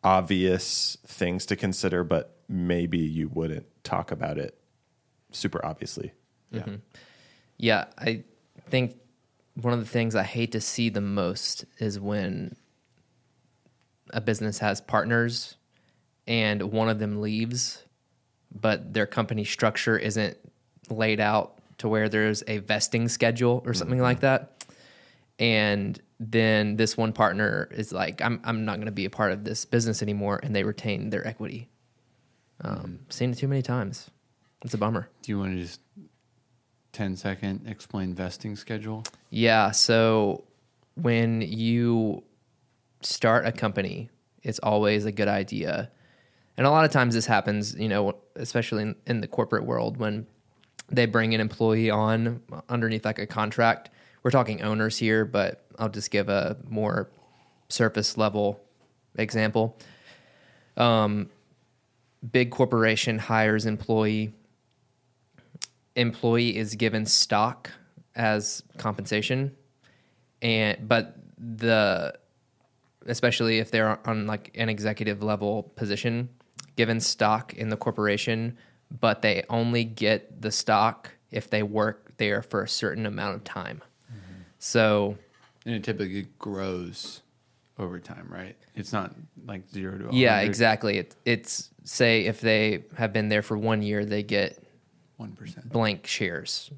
obvious 0.05 0.97
things 1.07 1.47
to 1.47 1.57
consider, 1.57 2.05
but 2.05 2.37
maybe 2.49 2.99
you 2.99 3.29
wouldn't 3.29 3.67
talk 3.85 4.11
about 4.11 4.39
it 4.39 4.59
super 5.31 5.65
obviously. 5.65 6.13
yeah. 6.51 6.65
Yeah, 7.59 7.85
I 7.97 8.25
think 8.69 8.97
one 9.55 9.73
of 9.73 9.81
the 9.81 9.87
things 9.87 10.15
I 10.17 10.25
hate 10.25 10.53
to 10.53 10.61
see 10.61 10.89
the 10.89 11.01
most 11.01 11.65
is 11.79 12.01
when 12.01 12.57
a 14.11 14.21
business 14.21 14.59
has 14.59 14.81
partners 14.81 15.57
and 16.27 16.73
one 16.73 16.89
of 16.89 16.99
them 16.99 17.21
leaves, 17.21 17.85
but 18.55 18.93
their 18.93 19.07
company 19.07 19.45
structure 19.45 19.97
isn't 19.97 20.37
laid 20.91 21.21
out 21.21 21.59
to 21.79 21.89
where 21.89 22.09
there's 22.09 22.43
a 22.47 22.59
vesting 22.59 23.09
schedule 23.09 23.63
or 23.67 23.75
something 23.75 24.01
like 24.01 24.21
that. 24.21 24.65
And 25.39 26.01
then 26.21 26.77
this 26.77 26.97
one 26.97 27.13
partner 27.13 27.69
is 27.73 27.93
like, 27.93 28.23
I'm, 28.23 28.41
I'm 28.45 28.65
not 28.65 28.77
going 28.77 28.87
to 28.87 28.93
be 28.93 29.05
a 29.05 29.11
part 29.11 29.33
of 29.33 29.45
this 29.45 29.65
business 29.65 30.03
anymore. 30.03 30.39
And 30.43 30.55
they 30.55 30.63
retain 30.63 31.11
their 31.11 31.27
equity. 31.27 31.69
Um, 32.61 33.01
Seen 33.09 33.33
it 33.33 33.39
too 33.39 33.49
many 33.49 33.63
times. 33.63 34.11
It's 34.65 34.75
a 34.75 34.79
bummer. 34.79 35.09
Do 35.23 35.33
you 35.33 35.39
want 35.39 35.57
to 35.57 35.63
just 35.63 35.81
10 36.93 37.17
second 37.17 37.67
explain 37.67 38.15
vesting 38.15 38.55
schedule? 38.55 39.03
Yeah. 39.31 39.73
So 39.73 40.45
when 40.95 41.41
you 41.41 42.23
start 43.01 43.47
a 43.47 43.53
company, 43.53 44.11
it's 44.43 44.61
always 44.61 45.05
a 45.05 45.13
good 45.13 45.29
idea. 45.29 45.91
And 46.57 46.67
a 46.67 46.71
lot 46.71 46.85
of 46.85 46.91
times 46.91 47.15
this 47.15 47.27
happens, 47.27 47.75
you 47.75 47.89
know, 47.89 48.17
especially 48.37 48.83
in, 48.83 48.97
in 49.07 49.21
the 49.21 49.27
corporate 49.27 49.65
world 49.65 49.97
when 49.97 50.27
they 50.91 51.07
bring 51.07 51.35
an 51.35 51.41
employee 51.41 51.91
on 51.91 52.43
underneath 52.69 53.05
like 53.05 53.19
a 53.19 53.27
contract. 53.27 53.91
We're 54.23 54.31
talking 54.31 54.63
owners 54.63 54.99
here, 54.99 55.25
but 55.25 55.65
I'll 55.79 55.89
just 55.89 56.11
give 56.11 56.29
a 56.29 56.57
more 56.69 57.11
surface 57.69 58.17
level 58.19 58.61
example. 59.17 59.79
Um, 60.77 61.31
big 62.31 62.51
corporation 62.51 63.19
hires 63.19 63.67
employee 63.67 64.33
employee 65.97 66.57
is 66.57 66.75
given 66.77 67.05
stock 67.05 67.71
as 68.15 68.63
compensation 68.79 69.55
and 70.41 70.89
but 70.89 71.17
the 71.37 72.15
especially 73.07 73.59
if 73.59 73.71
they're 73.71 73.99
on 74.09 74.27
like 74.27 74.51
an 74.55 74.69
executive 74.69 75.23
level 75.23 75.65
position 75.77 76.29
given 76.77 77.01
stock 77.01 77.55
in 77.55 77.69
the 77.69 77.77
corporation 77.77 78.57
but 79.01 79.23
they 79.23 79.43
only 79.49 79.85
get 79.85 80.43
the 80.43 80.51
stock 80.53 81.11
if 81.31 81.49
they 81.49 81.63
work 81.63 82.13
there 82.19 82.43
for 82.43 82.63
a 82.63 82.69
certain 82.69 83.07
amount 83.07 83.35
of 83.35 83.45
time 83.45 83.83
mm-hmm. 84.11 84.43
so 84.59 85.17
And 85.65 85.75
it 85.75 85.85
typically 85.85 86.27
grows 86.39 87.23
over 87.79 87.99
time, 87.99 88.29
right? 88.29 88.57
It's 88.75 88.93
not 88.93 89.15
like 89.47 89.69
zero 89.71 89.93
to 89.93 90.05
100. 90.05 90.17
yeah 90.17 90.41
exactly 90.41 90.99
it, 90.99 91.17
it's 91.25 91.71
say 91.85 92.27
if 92.27 92.41
they 92.41 92.85
have 92.97 93.13
been 93.13 93.29
there 93.29 93.43
for 93.43 93.59
one 93.59 93.83
year 93.83 94.05
they 94.05 94.23
get 94.23 94.63
1%. 95.21 95.69
blank 95.69 96.07
shares 96.07 96.71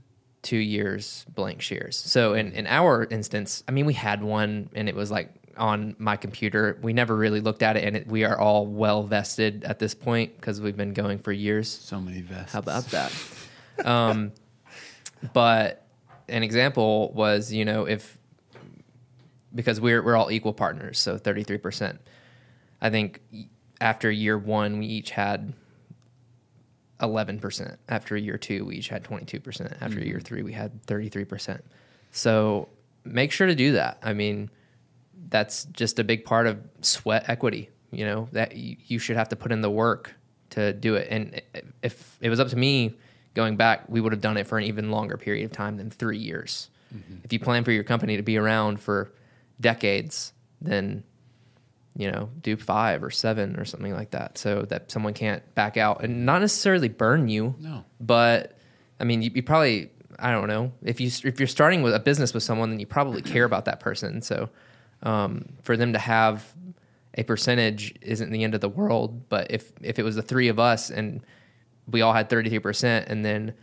two 0.42 0.56
years 0.56 1.24
blank 1.34 1.60
shares 1.60 1.96
so 1.96 2.34
in, 2.34 2.52
in 2.52 2.66
our 2.66 3.04
instance 3.04 3.62
i 3.68 3.70
mean 3.70 3.86
we 3.86 3.92
had 3.92 4.22
one 4.22 4.70
and 4.74 4.88
it 4.88 4.94
was 4.94 5.10
like 5.10 5.30
on 5.56 5.94
my 5.98 6.16
computer 6.16 6.78
we 6.82 6.92
never 6.92 7.16
really 7.16 7.40
looked 7.40 7.62
at 7.62 7.76
it 7.76 7.84
and 7.84 7.96
it, 7.96 8.06
we 8.06 8.24
are 8.24 8.38
all 8.38 8.66
well 8.66 9.02
vested 9.02 9.64
at 9.64 9.78
this 9.78 9.94
point 9.94 10.34
because 10.36 10.60
we've 10.60 10.76
been 10.76 10.92
going 10.92 11.18
for 11.18 11.32
years 11.32 11.68
So 11.68 12.00
many 12.00 12.20
vests. 12.20 12.52
how 12.52 12.58
about 12.60 12.84
that 12.86 13.12
um, 13.84 14.32
but 15.32 15.86
an 16.28 16.42
example 16.42 17.12
was 17.12 17.52
you 17.52 17.64
know 17.64 17.86
if 17.86 18.18
because 19.54 19.80
we're 19.80 20.02
we're 20.02 20.16
all 20.16 20.30
equal 20.30 20.52
partners 20.52 20.98
so 20.98 21.18
33% 21.18 21.98
i 22.80 22.90
think 22.90 23.20
after 23.80 24.10
year 24.10 24.38
one 24.38 24.78
we 24.78 24.86
each 24.86 25.10
had 25.10 25.52
11%. 27.00 27.76
After 27.88 28.16
year 28.16 28.38
two, 28.38 28.64
we 28.64 28.76
each 28.76 28.88
had 28.88 29.04
22%. 29.04 29.82
After 29.82 30.00
year 30.00 30.20
three, 30.20 30.42
we 30.42 30.52
had 30.52 30.84
33%. 30.86 31.60
So 32.12 32.68
make 33.04 33.32
sure 33.32 33.46
to 33.46 33.54
do 33.54 33.72
that. 33.72 33.98
I 34.02 34.12
mean, 34.12 34.50
that's 35.28 35.64
just 35.66 35.98
a 35.98 36.04
big 36.04 36.24
part 36.24 36.46
of 36.46 36.58
sweat 36.80 37.28
equity. 37.28 37.70
You 37.90 38.04
know, 38.04 38.28
that 38.32 38.56
you, 38.56 38.76
you 38.86 38.98
should 38.98 39.16
have 39.16 39.28
to 39.28 39.36
put 39.36 39.52
in 39.52 39.60
the 39.60 39.70
work 39.70 40.14
to 40.50 40.72
do 40.72 40.96
it. 40.96 41.08
And 41.10 41.40
if 41.82 42.16
it 42.20 42.28
was 42.28 42.40
up 42.40 42.48
to 42.48 42.56
me 42.56 42.96
going 43.34 43.56
back, 43.56 43.88
we 43.88 44.00
would 44.00 44.12
have 44.12 44.20
done 44.20 44.36
it 44.36 44.46
for 44.46 44.58
an 44.58 44.64
even 44.64 44.90
longer 44.90 45.16
period 45.16 45.44
of 45.44 45.52
time 45.52 45.76
than 45.76 45.90
three 45.90 46.18
years. 46.18 46.70
Mm-hmm. 46.94 47.16
If 47.24 47.32
you 47.32 47.38
plan 47.38 47.64
for 47.64 47.72
your 47.72 47.84
company 47.84 48.16
to 48.16 48.22
be 48.22 48.36
around 48.36 48.80
for 48.80 49.12
decades, 49.60 50.32
then 50.60 51.04
you 51.96 52.10
know, 52.10 52.30
do 52.40 52.56
five 52.56 53.04
or 53.04 53.10
seven 53.10 53.56
or 53.56 53.64
something 53.64 53.92
like 53.92 54.10
that, 54.10 54.36
so 54.36 54.62
that 54.62 54.90
someone 54.90 55.14
can't 55.14 55.54
back 55.54 55.76
out 55.76 56.02
and 56.02 56.26
not 56.26 56.40
necessarily 56.40 56.88
burn 56.88 57.28
you. 57.28 57.54
No. 57.60 57.84
but 58.00 58.58
I 58.98 59.04
mean, 59.04 59.22
you, 59.22 59.30
you 59.34 59.42
probably 59.42 59.90
I 60.18 60.32
don't 60.32 60.48
know 60.48 60.72
if 60.82 61.00
you 61.00 61.10
if 61.24 61.38
you're 61.38 61.46
starting 61.46 61.82
with 61.82 61.94
a 61.94 62.00
business 62.00 62.34
with 62.34 62.42
someone, 62.42 62.70
then 62.70 62.80
you 62.80 62.86
probably 62.86 63.22
care 63.22 63.44
about 63.44 63.66
that 63.66 63.80
person. 63.80 64.22
So 64.22 64.48
um, 65.04 65.44
for 65.62 65.76
them 65.76 65.92
to 65.92 65.98
have 65.98 66.54
a 67.16 67.22
percentage 67.22 67.94
isn't 68.02 68.30
the 68.30 68.42
end 68.42 68.54
of 68.54 68.60
the 68.60 68.68
world. 68.68 69.28
But 69.28 69.50
if 69.50 69.72
if 69.80 69.98
it 69.98 70.02
was 70.02 70.16
the 70.16 70.22
three 70.22 70.48
of 70.48 70.58
us 70.58 70.90
and 70.90 71.24
we 71.86 72.00
all 72.00 72.12
had 72.12 72.30
33% 72.30 73.04
and 73.06 73.24
then 73.24 73.54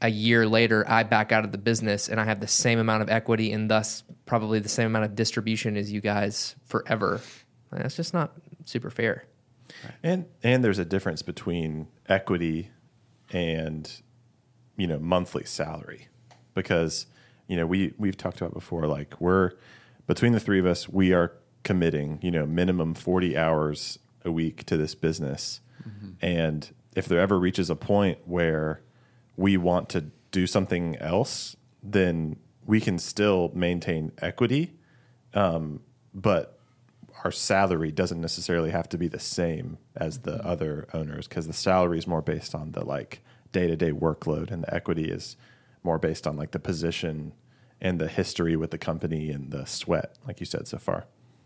a 0.00 0.08
year 0.08 0.46
later 0.46 0.84
I 0.88 1.02
back 1.02 1.32
out 1.32 1.44
of 1.44 1.52
the 1.52 1.58
business 1.58 2.08
and 2.08 2.20
I 2.20 2.24
have 2.24 2.40
the 2.40 2.46
same 2.46 2.78
amount 2.78 3.02
of 3.02 3.10
equity 3.10 3.52
and 3.52 3.68
thus 3.68 4.04
probably 4.24 4.60
the 4.60 4.68
same 4.68 4.86
amount 4.86 5.04
of 5.04 5.14
distribution 5.14 5.76
as 5.76 5.92
you 5.92 6.00
guys 6.00 6.54
forever. 6.64 7.20
That's 7.72 7.96
just 7.96 8.14
not 8.14 8.32
super 8.64 8.90
fair. 8.90 9.24
And 10.02 10.26
and 10.42 10.64
there's 10.64 10.78
a 10.78 10.84
difference 10.84 11.22
between 11.22 11.88
equity 12.08 12.70
and 13.32 13.90
you 14.76 14.86
know 14.86 14.98
monthly 14.98 15.44
salary 15.44 16.08
because 16.54 17.06
you 17.48 17.56
know 17.56 17.66
we 17.66 17.92
we've 17.98 18.16
talked 18.16 18.40
about 18.40 18.54
before 18.54 18.86
like 18.86 19.20
we're 19.20 19.52
between 20.06 20.32
the 20.32 20.40
three 20.40 20.58
of 20.58 20.66
us 20.66 20.88
we 20.88 21.12
are 21.12 21.32
committing 21.64 22.18
you 22.22 22.30
know 22.30 22.46
minimum 22.46 22.94
40 22.94 23.36
hours 23.36 23.98
a 24.24 24.30
week 24.30 24.64
to 24.66 24.76
this 24.76 24.94
business. 24.94 25.60
And 26.20 26.74
if 26.96 27.06
there 27.06 27.20
ever 27.20 27.38
reaches 27.38 27.70
a 27.70 27.76
point 27.76 28.18
where 28.24 28.82
we 29.36 29.56
want 29.56 29.88
to 29.90 30.06
do 30.30 30.46
something 30.46 30.96
else 30.96 31.56
then 31.82 32.36
we 32.64 32.80
can 32.80 32.98
still 32.98 33.52
maintain 33.54 34.10
equity 34.18 34.74
um, 35.34 35.80
but 36.12 36.58
our 37.24 37.30
salary 37.30 37.92
doesn't 37.92 38.20
necessarily 38.20 38.70
have 38.70 38.88
to 38.88 38.98
be 38.98 39.08
the 39.08 39.20
same 39.20 39.78
as 39.94 40.20
the 40.20 40.44
other 40.44 40.88
owners 40.92 41.28
because 41.28 41.46
the 41.46 41.52
salary 41.52 41.98
is 41.98 42.06
more 42.06 42.22
based 42.22 42.54
on 42.54 42.72
the 42.72 42.84
like 42.84 43.22
day-to-day 43.52 43.92
workload 43.92 44.50
and 44.50 44.64
the 44.64 44.74
equity 44.74 45.10
is 45.10 45.36
more 45.82 45.98
based 45.98 46.26
on 46.26 46.36
like 46.36 46.50
the 46.50 46.58
position 46.58 47.32
and 47.80 47.98
the 48.00 48.08
history 48.08 48.56
with 48.56 48.70
the 48.70 48.78
company 48.78 49.30
and 49.30 49.50
the 49.50 49.64
sweat 49.66 50.16
like 50.26 50.40
you 50.40 50.46
said 50.46 50.66
so 50.66 50.78
far 50.78 51.04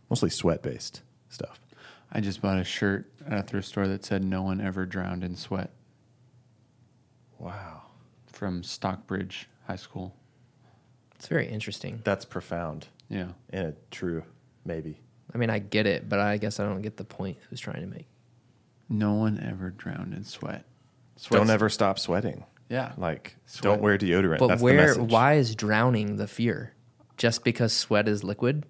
mostly 0.08 0.30
sweat 0.30 0.62
based 0.62 1.02
stuff 1.28 1.60
I 2.12 2.20
just 2.20 2.42
bought 2.42 2.58
a 2.58 2.64
shirt 2.64 3.10
at 3.26 3.38
a 3.38 3.42
thrift 3.42 3.68
store 3.68 3.86
that 3.86 4.04
said 4.04 4.24
"No 4.24 4.42
one 4.42 4.60
ever 4.60 4.84
drowned 4.84 5.22
in 5.22 5.36
sweat" 5.36 5.70
wow 7.38 7.82
from 8.26 8.62
Stockbridge 8.62 9.48
High 9.66 9.76
School. 9.76 10.14
It's 11.16 11.28
very 11.28 11.46
interesting. 11.48 12.00
that's 12.04 12.24
profound 12.24 12.88
Yeah, 13.08 13.28
and 13.50 13.68
a 13.68 13.74
true 13.90 14.22
maybe 14.64 14.98
I 15.32 15.38
mean, 15.38 15.48
I 15.50 15.60
get 15.60 15.86
it, 15.86 16.08
but 16.08 16.18
I 16.18 16.38
guess 16.38 16.58
I 16.58 16.64
don't 16.64 16.82
get 16.82 16.96
the 16.96 17.04
point 17.04 17.38
it 17.40 17.50
was 17.50 17.60
trying 17.60 17.82
to 17.82 17.86
make. 17.86 18.06
no 18.88 19.14
one 19.14 19.38
ever 19.38 19.70
drowned 19.70 20.12
in 20.14 20.24
sweat. 20.24 20.64
don't 21.14 21.18
Sweat's- 21.20 21.50
ever 21.50 21.68
stop 21.68 21.98
sweating 22.00 22.44
Yeah, 22.70 22.92
like 22.96 23.36
Sweat. 23.46 23.62
don't 23.64 23.82
wear 23.82 23.98
deodorant 23.98 24.38
But 24.38 24.46
that's 24.46 24.62
where? 24.62 24.74
message. 24.76 25.10
Why 25.10 25.34
is 25.34 25.54
drowning 25.54 26.16
the 26.16 26.26
fear? 26.28 26.72
Just 27.18 27.44
because 27.44 27.72
sweat 27.74 28.08
is 28.08 28.24
liquid? 28.24 28.64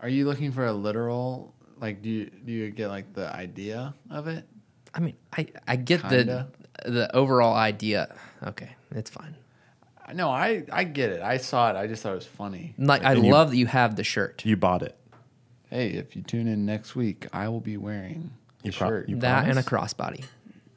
Are 0.00 0.08
you 0.08 0.24
looking 0.26 0.52
for 0.52 0.64
a 0.64 0.72
literal? 0.72 1.54
Like, 1.80 2.02
do 2.02 2.08
you 2.08 2.30
do 2.30 2.52
you 2.52 2.70
get 2.70 2.88
like 2.88 3.12
the 3.12 3.34
idea 3.34 3.94
of 4.10 4.28
it? 4.28 4.46
I 4.94 5.00
mean, 5.00 5.14
I 5.36 5.48
I 5.66 5.76
get 5.76 6.02
Kinda. 6.02 6.48
the 6.84 6.90
the 6.90 7.16
overall 7.16 7.54
idea. 7.54 8.14
Okay, 8.42 8.70
it's 8.92 9.10
fine. 9.10 9.34
No, 10.14 10.30
I 10.30 10.64
I 10.72 10.84
get 10.84 11.10
it. 11.10 11.20
I 11.22 11.38
saw 11.38 11.68
it. 11.70 11.76
I 11.76 11.86
just 11.88 12.02
thought 12.02 12.12
it 12.12 12.16
was 12.16 12.26
funny. 12.26 12.74
Like 12.78 13.04
I 13.04 13.14
And 13.14 13.26
you- 13.26 13.32
love 13.32 13.50
that 13.50 13.56
you 13.56 13.66
have 13.66 13.96
the 13.96 14.04
shirt. 14.04 14.44
you 14.46 14.56
bought 14.56 14.82
it 14.82 14.96
Hey, 15.68 15.88
if 15.90 16.14
you 16.14 16.22
tune 16.22 16.46
in 16.46 16.64
next 16.64 16.94
week, 16.94 17.26
I 17.32 17.48
will 17.48 17.60
be 17.60 17.76
wearing 17.76 18.30
a 18.62 18.66
You 18.68 18.72
pro- 18.72 18.88
shirt. 18.88 19.08
you 19.08 19.16
that 19.16 19.48
and 19.48 19.58
a 19.58 19.62
crossbody. 19.64 20.24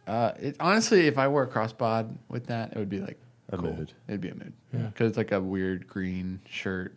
Uh, 0.10 0.34
it, 0.40 0.56
honestly, 0.60 1.06
if 1.06 1.18
I 1.20 1.28
wore 1.28 1.44
a 1.44 1.48
crossbod 1.48 2.18
with 2.30 2.48
that, 2.48 2.72
it 2.74 2.78
would 2.80 2.90
be 2.90 3.00
like 3.00 3.20
A 3.52 3.58
mood. 3.58 3.94
It'd 4.08 4.20
be 4.22 4.30
a 4.30 4.36
mood 4.36 4.54
Yeah. 4.74 4.88
because 4.88 5.10
it's 5.10 5.18
like 5.18 5.32
a 5.32 5.40
weird 5.40 5.88
green 5.88 6.40
shirt, 6.50 6.96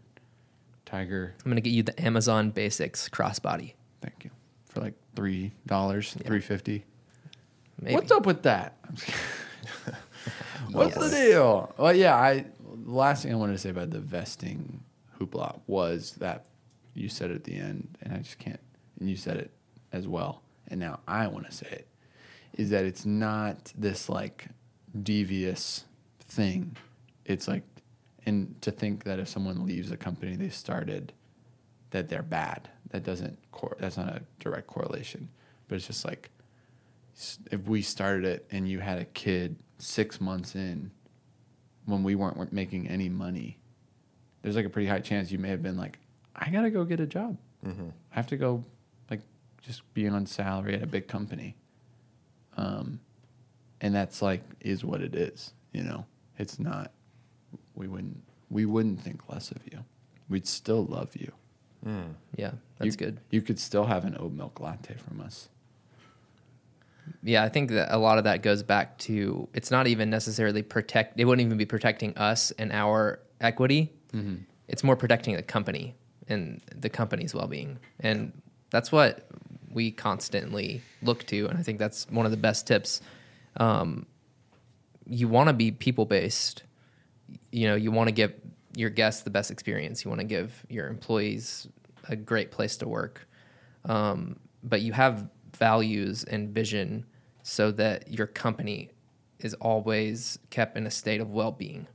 tiger. 0.87 1.35
I'm 1.45 1.51
gonna 1.51 1.61
get 1.61 1.71
you 1.71 1.83
the 1.83 2.03
Amazon 2.03 2.51
Basics 2.51 3.09
crossbody. 3.11 3.75
Thank 4.01 4.25
you 4.25 4.31
for 4.67 4.81
like 4.81 4.95
three 5.15 5.53
dollars, 5.67 6.15
three 6.25 6.41
fifty. 6.41 6.85
Maybe. 7.81 7.95
What's 7.95 8.11
up 8.13 8.25
with 8.25 8.43
that? 8.45 8.79
I'm. 10.67 10.73
What's 10.73 10.97
the 10.97 11.11
deal? 11.11 11.75
Well, 11.77 11.95
yeah. 11.95 12.17
I 12.17 12.47
the 12.85 12.91
last 12.91 13.23
thing 13.25 13.33
I 13.33 13.37
wanted 13.37 13.53
to 13.53 13.59
say 13.59 13.69
about 13.71 13.91
the 13.91 14.01
vesting 14.01 14.83
hoopla 15.21 15.61
was 15.67 16.13
that 16.13 16.47
you 16.95 17.09
said 17.11 17.31
it 17.31 17.35
at 17.35 17.45
the 17.45 17.57
end, 17.57 17.99
and 18.01 18.15
I 18.15 18.19
just 18.19 18.39
can't. 18.39 18.61
And 19.01 19.11
you 19.11 19.17
said 19.17 19.37
it 19.37 19.51
as 19.93 20.09
well, 20.09 20.43
and 20.69 20.81
now 20.81 21.01
I 21.07 21.27
want 21.27 21.45
to 21.47 21.53
say 21.53 21.67
it. 21.71 21.89
Is 22.55 22.71
that 22.71 22.85
it's 22.85 23.07
not 23.07 23.73
this 23.77 24.09
like 24.09 24.47
devious 25.03 25.85
thing. 26.21 26.77
It's 27.25 27.49
like, 27.49 27.63
and 28.27 28.61
to 28.63 28.71
think 28.71 29.05
that 29.05 29.19
if 29.19 29.29
someone 29.29 29.65
leaves 29.67 29.91
a 29.91 29.97
company 29.97 30.37
they 30.37 30.51
started, 30.51 31.13
that 31.91 32.09
they're 32.09 32.23
bad. 32.23 32.69
That 32.91 33.05
doesn't. 33.05 33.39
Cor- 33.53 33.77
that's 33.79 33.97
not 33.97 34.09
a 34.09 34.23
direct 34.39 34.67
correlation. 34.67 35.29
But 35.69 35.77
it's 35.77 35.87
just 35.87 36.05
like 36.05 36.31
if 37.51 37.67
we 37.67 37.83
started 37.83 38.25
it 38.25 38.47
and 38.51 38.69
you 38.69 38.81
had 38.81 38.99
a 38.99 39.05
kid 39.05 39.57
six 39.79 40.21
months 40.21 40.55
in 40.55 40.91
when 41.87 42.03
we 42.03 42.15
weren't, 42.15 42.37
weren't 42.37 42.53
making 42.53 42.89
any 42.89 43.09
money, 43.09 43.59
there's 44.43 44.57
like 44.57 44.67
a 44.67 44.71
pretty 44.71 44.89
high 44.89 45.01
chance 45.01 45.31
you 45.31 45.39
may 45.39 45.49
have 45.49 45.63
been 45.63 45.77
like, 45.77 45.99
I 46.35 46.51
gotta 46.51 46.71
go 46.71 46.85
get 46.85 47.01
a 47.01 47.07
job. 47.07 47.37
Mm-hmm. 47.67 47.89
I 48.13 48.15
have 48.15 48.27
to 48.29 48.37
go, 48.37 48.65
like, 49.11 49.21
just 49.63 49.83
be 49.95 50.09
on 50.09 50.27
salary 50.27 50.75
at 50.75 50.83
a 50.83 50.87
big 50.87 51.09
company. 51.09 51.57
Um, 52.57 53.01
and 53.81 53.95
that's 53.95 54.23
like 54.23 54.43
is 54.61 54.85
what 54.85 55.01
it 55.01 55.15
is. 55.15 55.53
You 55.73 55.83
know, 55.85 56.05
it's 56.39 56.59
not. 56.59 56.93
We 57.75 57.89
wouldn't. 57.89 58.23
We 58.51 58.67
wouldn't 58.67 59.01
think 59.01 59.29
less 59.29 59.51
of 59.51 59.59
you. 59.71 59.79
We'd 60.29 60.47
still 60.47 60.85
love 60.85 61.11
you. 61.17 61.33
Yeah, 62.37 62.53
that's 62.79 62.87
You- 62.95 62.97
good. 62.97 63.19
You 63.31 63.43
could 63.43 63.59
still 63.59 63.87
have 63.87 64.05
an 64.05 64.17
oat 64.19 64.33
milk 64.33 64.61
latte 64.61 64.95
from 64.95 65.21
us. 65.21 65.49
Yeah, 67.25 67.43
I 67.43 67.49
think 67.49 67.71
that 67.71 67.93
a 67.93 67.99
lot 67.99 68.19
of 68.19 68.25
that 68.25 68.43
goes 68.43 68.63
back 68.63 68.97
to 68.99 69.49
it's 69.55 69.71
not 69.73 69.89
even 69.89 70.09
necessarily 70.09 70.63
protect. 70.63 71.19
It 71.19 71.25
wouldn't 71.25 71.45
even 71.45 71.59
be 71.59 71.65
protecting 71.67 72.17
us 72.17 72.53
and 72.53 72.71
our 72.73 73.19
equity. 73.41 73.93
It's 74.69 74.85
more 74.85 74.95
protecting 74.95 75.35
the 75.35 75.43
company 75.43 75.95
and 76.29 76.61
the 76.75 76.89
company's 76.89 77.35
well 77.35 77.49
being, 77.49 77.79
and 78.01 78.33
that's 78.71 78.93
what 78.93 79.27
we 79.73 79.91
constantly 79.91 80.83
look 81.03 81.27
to. 81.27 81.47
And 81.47 81.59
I 81.59 81.63
think 81.63 81.79
that's 81.79 82.07
one 82.11 82.27
of 82.27 82.31
the 82.31 82.39
best 82.39 82.67
tips. 82.67 83.01
Um, 83.57 84.07
you 85.07 85.29
want 85.29 85.49
to 85.49 85.53
be 85.53 85.71
people 85.71 86.05
based. 86.05 86.63
You 87.51 87.69
know, 87.69 87.75
you 87.75 87.91
want 87.91 88.09
to 88.09 88.13
give 88.13 88.33
your 88.77 88.91
guests 88.91 89.23
the 89.23 89.31
best 89.31 89.51
experience. 89.51 90.05
You 90.05 90.11
want 90.11 90.21
to 90.21 90.27
give 90.27 90.65
your 90.69 90.89
employees 90.89 91.69
a 92.09 92.17
great 92.17 92.51
place 92.51 92.77
to 92.79 92.89
work 92.89 93.27
um, 93.85 94.37
but 94.63 94.81
you 94.81 94.93
have 94.93 95.29
values 95.57 96.25
and 96.25 96.51
vision 96.51 97.07
so 97.43 97.71
that 97.73 98.11
your 98.11 98.27
company 98.27 98.91
is 99.41 99.55
always 99.55 100.39
kept 100.51 100.77
in 100.77 100.87
a 100.87 100.91
state 100.91 101.21
of 101.21 101.31
well-being. 101.31 101.87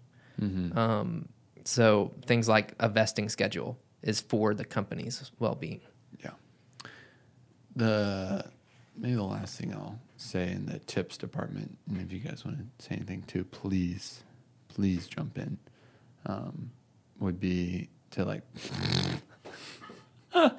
Um, 0.78 1.30
so 1.63 2.11
things 2.25 2.47
like 2.47 2.73
a 2.80 2.89
vesting 2.89 3.30
schedule 3.30 3.78
is 4.01 4.21
for 4.21 4.53
the 4.53 4.65
company's 4.65 5.32
well-being. 5.39 5.82
Yeah. 5.82 5.88
The 7.78 8.43
maybe 8.97 9.13
the 9.13 9.23
last 9.23 9.59
thing 9.59 9.71
I'll 9.71 9.99
say 10.17 10.51
in 10.51 10.65
the 10.65 10.80
tips 10.80 11.15
department, 11.15 11.78
and 11.88 12.01
if 12.01 12.11
you 12.11 12.19
guys 12.19 12.43
want 12.43 12.57
to 12.57 12.86
say 12.86 12.95
anything 12.95 13.21
too, 13.28 13.43
please, 13.43 14.23
please 14.67 15.05
jump 15.07 15.38
in. 15.38 15.59
Um, 16.25 16.71
would 17.19 17.39
be 17.39 17.89
to 18.11 18.25
like. 18.25 18.41
uh, 20.34 20.49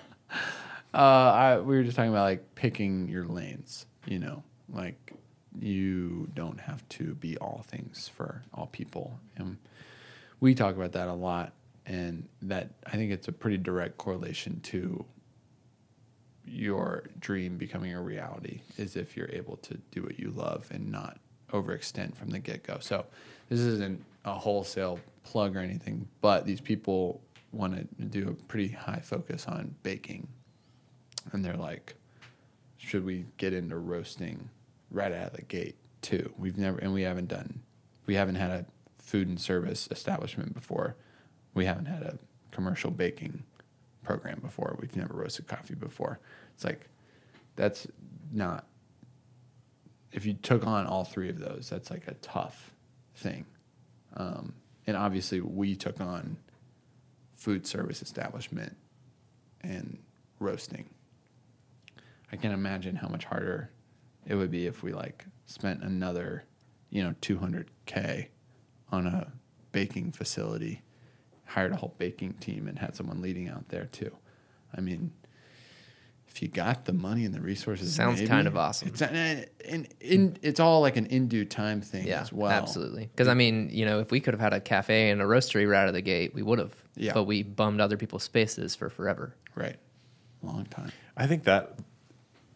I 0.95 1.59
we 1.59 1.77
were 1.77 1.83
just 1.83 1.97
talking 1.97 2.11
about 2.11 2.23
like 2.23 2.55
picking 2.55 3.09
your 3.09 3.25
lanes. 3.25 3.87
You 4.07 4.21
know, 4.21 4.43
like 4.73 5.12
you 5.61 6.29
don't 6.35 6.61
have 6.61 6.89
to 6.91 7.14
be 7.14 7.37
all 7.39 7.64
things 7.66 8.09
for 8.09 8.43
all 8.55 8.66
people, 8.66 9.19
and 9.37 9.57
we 10.39 10.55
talk 10.55 10.77
about 10.77 10.93
that 10.93 11.09
a 11.09 11.14
lot. 11.14 11.53
And 11.85 12.29
that 12.43 12.69
I 12.87 12.93
think 12.93 13.12
it's 13.12 13.29
a 13.29 13.33
pretty 13.33 13.57
direct 13.57 13.97
correlation 13.97 14.61
to 14.64 15.05
your 16.49 17.05
dream 17.20 17.57
becoming 17.57 17.94
a 17.94 18.03
reality 18.03 18.61
is 18.76 18.96
if 18.96 19.16
you're 19.16 19.30
able 19.30 19.57
to 19.59 19.74
do 19.90 20.03
what 20.03 20.18
you 20.18 20.30
love 20.30 20.68
and 20.70 20.90
not 20.90 21.18
overextend 21.53 22.14
from 22.16 22.30
the 22.30 22.38
get 22.38 22.62
go. 22.62 22.78
So 22.80 23.07
this 23.49 23.61
isn't 23.61 24.05
a 24.24 24.34
wholesale 24.34 25.01
plug 25.24 25.57
or 25.57 25.61
anything, 25.61 26.09
but 26.20 26.44
these 26.44 26.61
people 26.61 27.20
want 27.53 27.74
to 27.74 28.05
do 28.05 28.28
a 28.28 28.34
pretty 28.44 28.68
high 28.68 29.01
focus 29.01 29.46
on 29.46 29.74
baking, 29.82 30.28
and 31.32 31.44
they're 31.44 31.57
like, 31.57 31.94
should 32.76 33.05
we 33.05 33.24
get 33.36 33.53
into 33.53 33.76
roasting 33.76 34.49
right 34.90 35.12
out 35.12 35.28
of 35.28 35.32
the 35.34 35.42
gate 35.42 35.76
too? 36.03 36.32
We've 36.38 36.59
never 36.59 36.78
and 36.78 36.92
we 36.92 37.03
haven't 37.03 37.28
done, 37.28 37.61
we 38.07 38.14
haven't 38.14 38.36
had 38.36 38.51
a 38.51 38.66
food 38.99 39.28
and 39.28 39.40
service 39.40 39.88
establishment 39.90 40.55
before. 40.55 40.96
We 41.55 41.64
haven't 41.64 41.86
had 41.86 42.03
a 42.03 42.18
commercial 42.51 42.90
baking 42.90 43.42
program 44.03 44.40
before. 44.40 44.76
We've 44.80 44.96
never 44.96 45.14
roasted 45.14 45.46
coffee 45.46 45.74
before. 45.74 46.20
It's 46.55 46.64
like 46.64 46.88
that's 47.57 47.86
not 48.32 48.66
if 50.12 50.24
you 50.24 50.34
took 50.34 50.66
on 50.66 50.86
all 50.86 51.05
three 51.05 51.28
of 51.28 51.38
those, 51.38 51.68
that's 51.70 51.90
like 51.90 52.07
a 52.09 52.14
tough 52.14 52.74
thing. 53.14 53.44
Um, 54.16 54.55
and 54.86 54.96
obviously, 54.96 55.40
we 55.40 55.76
took 55.76 56.01
on 56.01 56.38
food 57.36 57.66
service 57.66 58.03
establishment 58.03 58.76
and 59.61 59.99
roasting. 60.40 60.88
I 62.32 62.36
can't 62.36 62.55
imagine 62.55 62.96
how 62.96 63.09
much 63.09 63.24
harder 63.24 63.70
it 64.26 64.34
would 64.34 64.51
be 64.51 64.66
if 64.66 64.82
we 64.82 64.92
like 64.92 65.24
spent 65.46 65.82
another, 65.82 66.44
you 66.90 67.03
know, 67.03 67.14
200k 67.20 68.28
on 68.90 69.07
a 69.07 69.32
baking 69.72 70.12
facility, 70.12 70.82
hired 71.49 71.72
a 71.72 71.76
whole 71.76 71.94
baking 71.99 72.34
team, 72.34 72.68
and 72.68 72.78
had 72.78 72.94
someone 72.94 73.20
leading 73.20 73.49
out 73.49 73.68
there 73.68 73.86
too. 73.86 74.14
I 74.76 74.80
mean, 74.80 75.12
if 76.28 76.42
you 76.42 76.49
got 76.49 76.84
the 76.84 76.92
money 76.92 77.24
and 77.24 77.34
the 77.34 77.40
resources, 77.40 77.94
Sounds 77.94 78.18
maybe. 78.18 78.28
kind 78.28 78.46
of 78.46 78.57
awesome. 78.57 78.88
It's 78.88 79.01
and, 79.03 79.46
and 79.66 79.88
in, 80.01 80.36
it's 80.42 80.61
all 80.61 80.80
like 80.82 80.96
an 80.96 81.07
in 81.07 81.26
due 81.28 81.44
time 81.44 81.80
thing 81.80 82.07
Yeah, 82.07 82.20
as 82.20 82.32
well. 82.32 82.51
absolutely. 82.51 83.07
Because 83.07 83.28
I 83.28 83.34
mean, 83.34 83.70
you 83.72 83.86
know, 83.86 83.99
if 84.01 84.11
we 84.11 84.20
could 84.20 84.34
have 84.34 84.40
had 84.40 84.53
a 84.53 84.61
cafe 84.61 85.11
and 85.11 85.20
a 85.22 85.24
roastery 85.24 85.68
right 85.68 85.82
out 85.82 85.88
of 85.88 85.94
the 85.94 86.03
gate, 86.03 86.34
we 86.34 86.42
would 86.42 86.59
have. 86.59 86.74
Yeah. 86.96 87.12
But 87.14 87.24
we 87.24 87.42
bummed 87.42 87.80
other 87.80 87.96
people's 87.96 88.24
spaces 88.24 88.74
for 88.74 88.90
forever. 88.90 89.34
Right. 89.55 89.76
Long 90.42 90.66
time. 90.66 90.92
I 91.16 91.26
think 91.26 91.44
that 91.44 91.78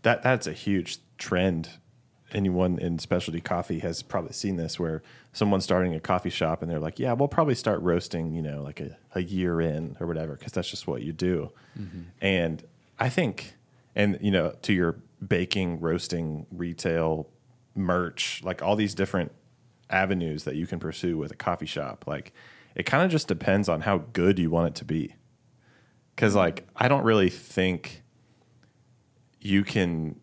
that 0.02 0.22
that's 0.22 0.46
a 0.46 0.52
huge 0.52 0.98
trend. 1.18 1.70
Anyone 2.34 2.78
in 2.78 2.98
specialty 2.98 3.40
coffee 3.40 3.80
has 3.80 4.02
probably 4.02 4.32
seen 4.32 4.56
this, 4.56 4.78
where 4.78 5.02
someone's 5.32 5.64
starting 5.64 5.94
a 5.94 6.00
coffee 6.00 6.30
shop 6.30 6.62
and 6.62 6.70
they're 6.70 6.80
like, 6.80 6.98
"Yeah, 6.98 7.12
we'll 7.12 7.28
probably 7.28 7.54
start 7.54 7.80
roasting, 7.82 8.34
you 8.34 8.42
know, 8.42 8.62
like 8.62 8.80
a, 8.80 8.96
a 9.14 9.22
year 9.22 9.60
in 9.60 9.96
or 10.00 10.06
whatever, 10.06 10.36
because 10.36 10.52
that's 10.52 10.70
just 10.70 10.86
what 10.86 11.02
you 11.02 11.12
do." 11.12 11.52
Mm-hmm. 11.78 12.00
And 12.20 12.62
I 12.98 13.08
think, 13.08 13.56
and 13.94 14.18
you 14.20 14.30
know, 14.30 14.54
to 14.62 14.72
your 14.72 14.96
baking, 15.26 15.80
roasting, 15.80 16.46
retail, 16.50 17.28
merch, 17.74 18.42
like 18.44 18.62
all 18.62 18.76
these 18.76 18.94
different 18.94 19.32
avenues 19.90 20.44
that 20.44 20.56
you 20.56 20.66
can 20.66 20.78
pursue 20.78 21.16
with 21.16 21.30
a 21.30 21.36
coffee 21.36 21.66
shop, 21.66 22.04
like 22.06 22.32
it 22.74 22.84
kind 22.84 23.04
of 23.04 23.10
just 23.10 23.28
depends 23.28 23.68
on 23.68 23.82
how 23.82 23.98
good 24.12 24.38
you 24.38 24.50
want 24.50 24.68
it 24.68 24.74
to 24.76 24.84
be. 24.84 25.14
Because 26.14 26.34
like 26.34 26.66
I 26.76 26.88
don't 26.88 27.04
really 27.04 27.30
think 27.30 28.02
you 29.40 29.64
can 29.64 30.20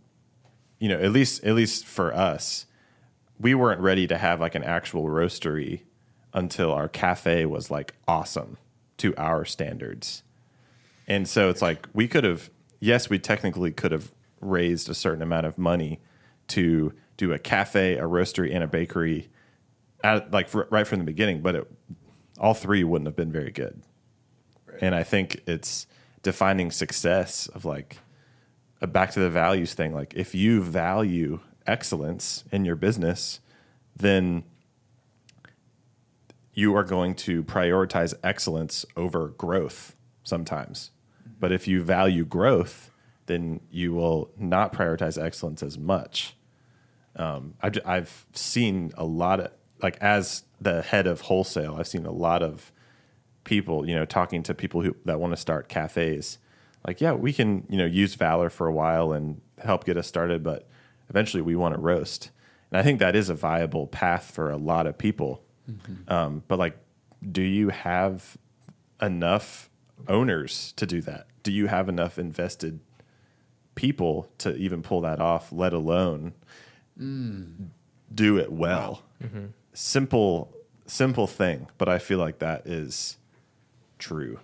you 0.80 0.90
know 0.90 1.00
at 1.00 1.12
least 1.12 1.44
at 1.44 1.56
least 1.56 1.86
for 1.86 2.14
us 2.14 2.66
we 3.40 3.56
weren't 3.56 3.80
ready 3.80 4.06
to 4.06 4.18
have 4.18 4.42
like 4.42 4.56
an 4.56 4.64
actual 4.64 5.06
roastery 5.06 5.82
until 6.34 6.72
our 6.72 6.88
cafe 6.88 7.46
was 7.46 7.72
like 7.72 7.96
awesome 8.08 8.58
to 8.98 9.16
our 9.16 9.46
standards. 9.46 10.24
And 11.08 11.28
so 11.28 11.50
it's 11.50 11.62
like 11.62 11.88
we 11.94 12.08
could 12.08 12.24
have 12.24 12.50
yes 12.80 13.10
we 13.10 13.18
technically 13.18 13.72
could 13.72 13.92
have 13.92 14.12
raised 14.42 14.90
a 14.90 14.94
certain 14.94 15.22
amount 15.22 15.46
of 15.46 15.58
money 15.58 16.00
to 16.48 16.94
do 17.18 17.34
a 17.34 17.40
cafe 17.40 17.98
a 17.98 18.04
roastery 18.04 18.54
and 18.54 18.64
a 18.64 18.68
bakery 18.68 19.30
at, 20.04 20.32
like 20.32 20.48
for, 20.48 20.68
right 20.70 20.88
from 20.88 21.00
the 21.00 21.06
beginning 21.06 21.42
but 21.42 21.56
it, 21.56 21.72
all 22.40 22.54
three 22.54 22.84
wouldn't 22.84 23.08
have 23.08 23.16
been 23.16 23.32
very 23.32 23.52
good. 23.52 23.82
And 24.82 24.96
I 24.96 25.04
think 25.04 25.42
it's 25.46 25.88
defining 26.22 26.72
success 26.72 27.48
of 27.48 27.66
like 27.66 27.98
a 28.82 28.88
back 28.88 29.12
to 29.12 29.20
the 29.20 29.30
values 29.30 29.74
thing. 29.74 29.94
Like 29.94 30.14
if 30.16 30.34
you 30.34 30.62
value 30.62 31.40
excellence 31.68 32.44
in 32.52 32.66
your 32.66 32.76
business, 32.76 33.40
then 33.96 34.44
you 36.54 36.76
are 36.76 36.84
going 36.84 37.16
to 37.16 37.44
prioritize 37.44 38.14
excellence 38.24 38.86
over 38.96 39.30
growth 39.30 39.96
sometimes. 40.24 40.92
But 41.40 41.52
if 41.52 41.68
you 41.68 41.84
value 41.84 42.26
growth, 42.26 42.92
then 43.28 43.62
you 43.72 43.94
will 43.94 44.32
not 44.38 44.74
prioritize 44.74 45.22
excellence 45.22 45.64
as 45.64 45.78
much. 45.78 46.36
Um, 47.16 47.56
I, 47.62 47.96
have 47.96 48.26
seen 48.34 48.92
a 48.98 49.06
lot 49.06 49.40
of, 49.40 49.52
like, 49.82 49.98
as 50.02 50.44
the 50.60 50.82
head 50.82 51.08
of 51.08 51.22
wholesale, 51.22 51.76
I've 51.78 51.88
seen 51.88 52.06
a 52.06 52.12
lot 52.12 52.44
of 52.44 52.72
people, 53.44 53.88
you 53.88 53.96
know, 53.96 54.06
talking 54.06 54.44
to 54.44 54.54
people 54.54 54.82
who 54.82 54.96
that 55.06 55.20
want 55.20 55.34
to 55.34 55.38
start 55.38 55.70
cafes. 55.70 56.38
Like, 56.88 57.02
yeah, 57.02 57.14
we 57.14 57.34
can, 57.34 57.66
you 57.70 57.78
know, 57.78 57.86
use 57.86 58.16
Valor 58.16 58.50
for 58.50 58.68
a 58.68 58.74
while 58.74 59.12
and 59.12 59.42
help 59.62 59.86
get 59.86 59.98
us 59.98 60.08
started, 60.08 60.44
but 60.44 60.68
eventually 61.10 61.42
we 61.42 61.56
want 61.56 61.76
to 61.76 61.80
roast. 61.80 62.32
And 62.72 62.80
I 62.80 62.84
think 62.84 63.00
that 63.00 63.16
is 63.16 63.30
a 63.30 63.34
viable 63.34 63.88
path 63.88 64.32
for 64.32 64.50
a 64.50 64.58
lot 64.58 64.88
of 64.88 64.98
people. 64.98 65.44
Mm-hmm. 65.70 66.12
Um, 66.12 66.44
but 66.48 66.60
like, 66.60 66.78
do 67.32 67.42
you 67.42 67.70
have 67.70 68.38
enough 69.02 69.70
owners 70.08 70.74
to 70.78 70.86
do 70.86 71.02
that? 71.02 71.28
Do 71.44 71.52
you 71.52 71.68
have 71.68 71.90
enough 71.90 72.18
invested 72.18 72.80
people 73.76 74.30
to 74.40 74.56
even 74.56 74.82
pull 74.82 75.02
that 75.02 75.20
off, 75.20 75.52
let 75.52 75.74
alone 75.74 76.34
mm. 77.00 77.68
do 78.14 78.38
it 78.38 78.52
well? 78.52 79.04
Mm-hmm. 79.24 79.48
Simple, 79.74 80.54
simple 80.86 81.28
thing, 81.28 81.68
but 81.78 81.90
I 81.90 82.00
feel 82.00 82.20
like 82.20 82.40
that 82.40 82.66
is 82.68 83.18
true. 83.98 84.40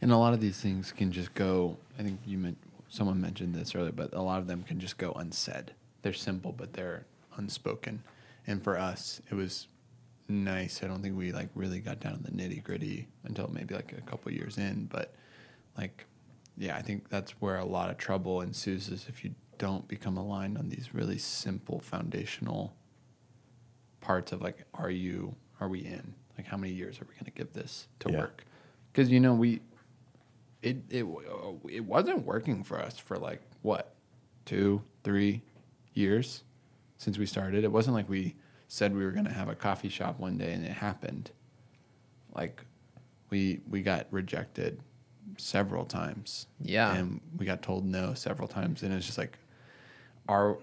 And 0.00 0.10
a 0.12 0.16
lot 0.16 0.32
of 0.34 0.40
these 0.40 0.58
things 0.60 0.92
can 0.92 1.12
just 1.12 1.34
go. 1.34 1.76
I 1.98 2.02
think 2.02 2.20
you 2.26 2.38
meant 2.38 2.58
someone 2.88 3.20
mentioned 3.20 3.54
this 3.54 3.74
earlier, 3.74 3.92
but 3.92 4.12
a 4.14 4.22
lot 4.22 4.38
of 4.38 4.46
them 4.46 4.62
can 4.62 4.78
just 4.78 4.98
go 4.98 5.12
unsaid. 5.12 5.72
They're 6.02 6.12
simple, 6.12 6.52
but 6.52 6.72
they're 6.74 7.06
unspoken. 7.36 8.02
And 8.46 8.62
for 8.62 8.78
us, 8.78 9.20
it 9.30 9.34
was 9.34 9.68
nice. 10.28 10.82
I 10.82 10.86
don't 10.86 11.02
think 11.02 11.16
we 11.16 11.32
like 11.32 11.48
really 11.54 11.80
got 11.80 12.00
down 12.00 12.18
to 12.18 12.22
the 12.22 12.30
nitty 12.30 12.62
gritty 12.62 13.08
until 13.24 13.48
maybe 13.48 13.74
like 13.74 13.92
a 13.96 14.00
couple 14.02 14.32
years 14.32 14.58
in. 14.58 14.86
But 14.92 15.14
like, 15.76 16.06
yeah, 16.56 16.76
I 16.76 16.82
think 16.82 17.08
that's 17.08 17.32
where 17.40 17.56
a 17.58 17.64
lot 17.64 17.90
of 17.90 17.98
trouble 17.98 18.40
ensues 18.42 18.88
is 18.88 19.06
if 19.08 19.24
you 19.24 19.34
don't 19.58 19.86
become 19.88 20.16
aligned 20.16 20.58
on 20.58 20.68
these 20.68 20.94
really 20.94 21.18
simple 21.18 21.80
foundational 21.80 22.74
parts 24.00 24.32
of 24.32 24.42
like, 24.42 24.64
are 24.74 24.90
you, 24.90 25.34
are 25.60 25.68
we 25.68 25.80
in? 25.80 26.14
Like, 26.36 26.46
how 26.46 26.56
many 26.56 26.72
years 26.72 27.00
are 27.00 27.04
we 27.08 27.14
going 27.14 27.24
to 27.24 27.30
give 27.30 27.52
this 27.52 27.88
to 28.00 28.10
Yeah. 28.10 28.18
work? 28.18 28.44
Because 28.92 29.10
you 29.10 29.20
know 29.20 29.34
we, 29.34 29.60
it 30.64 30.78
it 30.90 31.04
uh, 31.04 31.52
it 31.68 31.84
wasn't 31.84 32.24
working 32.24 32.64
for 32.64 32.80
us 32.80 32.98
for 32.98 33.18
like 33.18 33.42
what, 33.62 33.94
two, 34.46 34.82
three 35.04 35.42
years 35.92 36.42
since 36.96 37.18
we 37.18 37.26
started. 37.26 37.64
It 37.64 37.70
wasn't 37.70 37.94
like 37.94 38.08
we 38.08 38.34
said 38.68 38.94
we 38.94 39.04
were 39.04 39.12
going 39.12 39.26
to 39.26 39.32
have 39.32 39.48
a 39.48 39.54
coffee 39.54 39.90
shop 39.90 40.18
one 40.18 40.38
day 40.38 40.52
and 40.52 40.64
it 40.64 40.72
happened. 40.72 41.30
Like, 42.34 42.64
we 43.30 43.60
we 43.68 43.82
got 43.82 44.06
rejected 44.10 44.80
several 45.36 45.84
times. 45.84 46.46
Yeah. 46.60 46.94
and 46.94 47.20
we 47.36 47.46
got 47.46 47.62
told 47.62 47.84
no 47.84 48.14
several 48.14 48.48
times, 48.48 48.82
and 48.82 48.92
it's 48.92 49.06
just 49.06 49.18
like, 49.18 49.38
are 50.28 50.56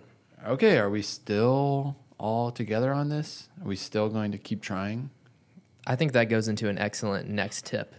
okay? 0.45 0.79
Are 0.79 0.89
we 0.89 1.03
still 1.03 1.95
all 2.17 2.51
together 2.51 2.91
on 2.91 3.09
this? 3.09 3.49
Are 3.61 3.67
we 3.67 3.75
still 3.75 4.09
going 4.09 4.31
to 4.31 4.37
keep 4.39 4.61
trying? 4.61 5.11
I 5.85 5.95
think 5.95 6.11
that 6.13 6.25
goes 6.25 6.47
into 6.47 6.69
an 6.69 6.77
excellent 6.77 7.29
next 7.29 7.65
tip. 7.65 7.95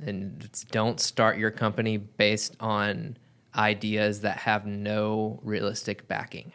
And 0.00 0.48
don't 0.70 1.00
start 1.00 1.38
your 1.38 1.50
company 1.50 1.96
based 1.96 2.56
on 2.60 3.16
ideas 3.54 4.22
that 4.22 4.38
have 4.38 4.66
no 4.66 5.40
realistic 5.42 6.08
backing. 6.08 6.52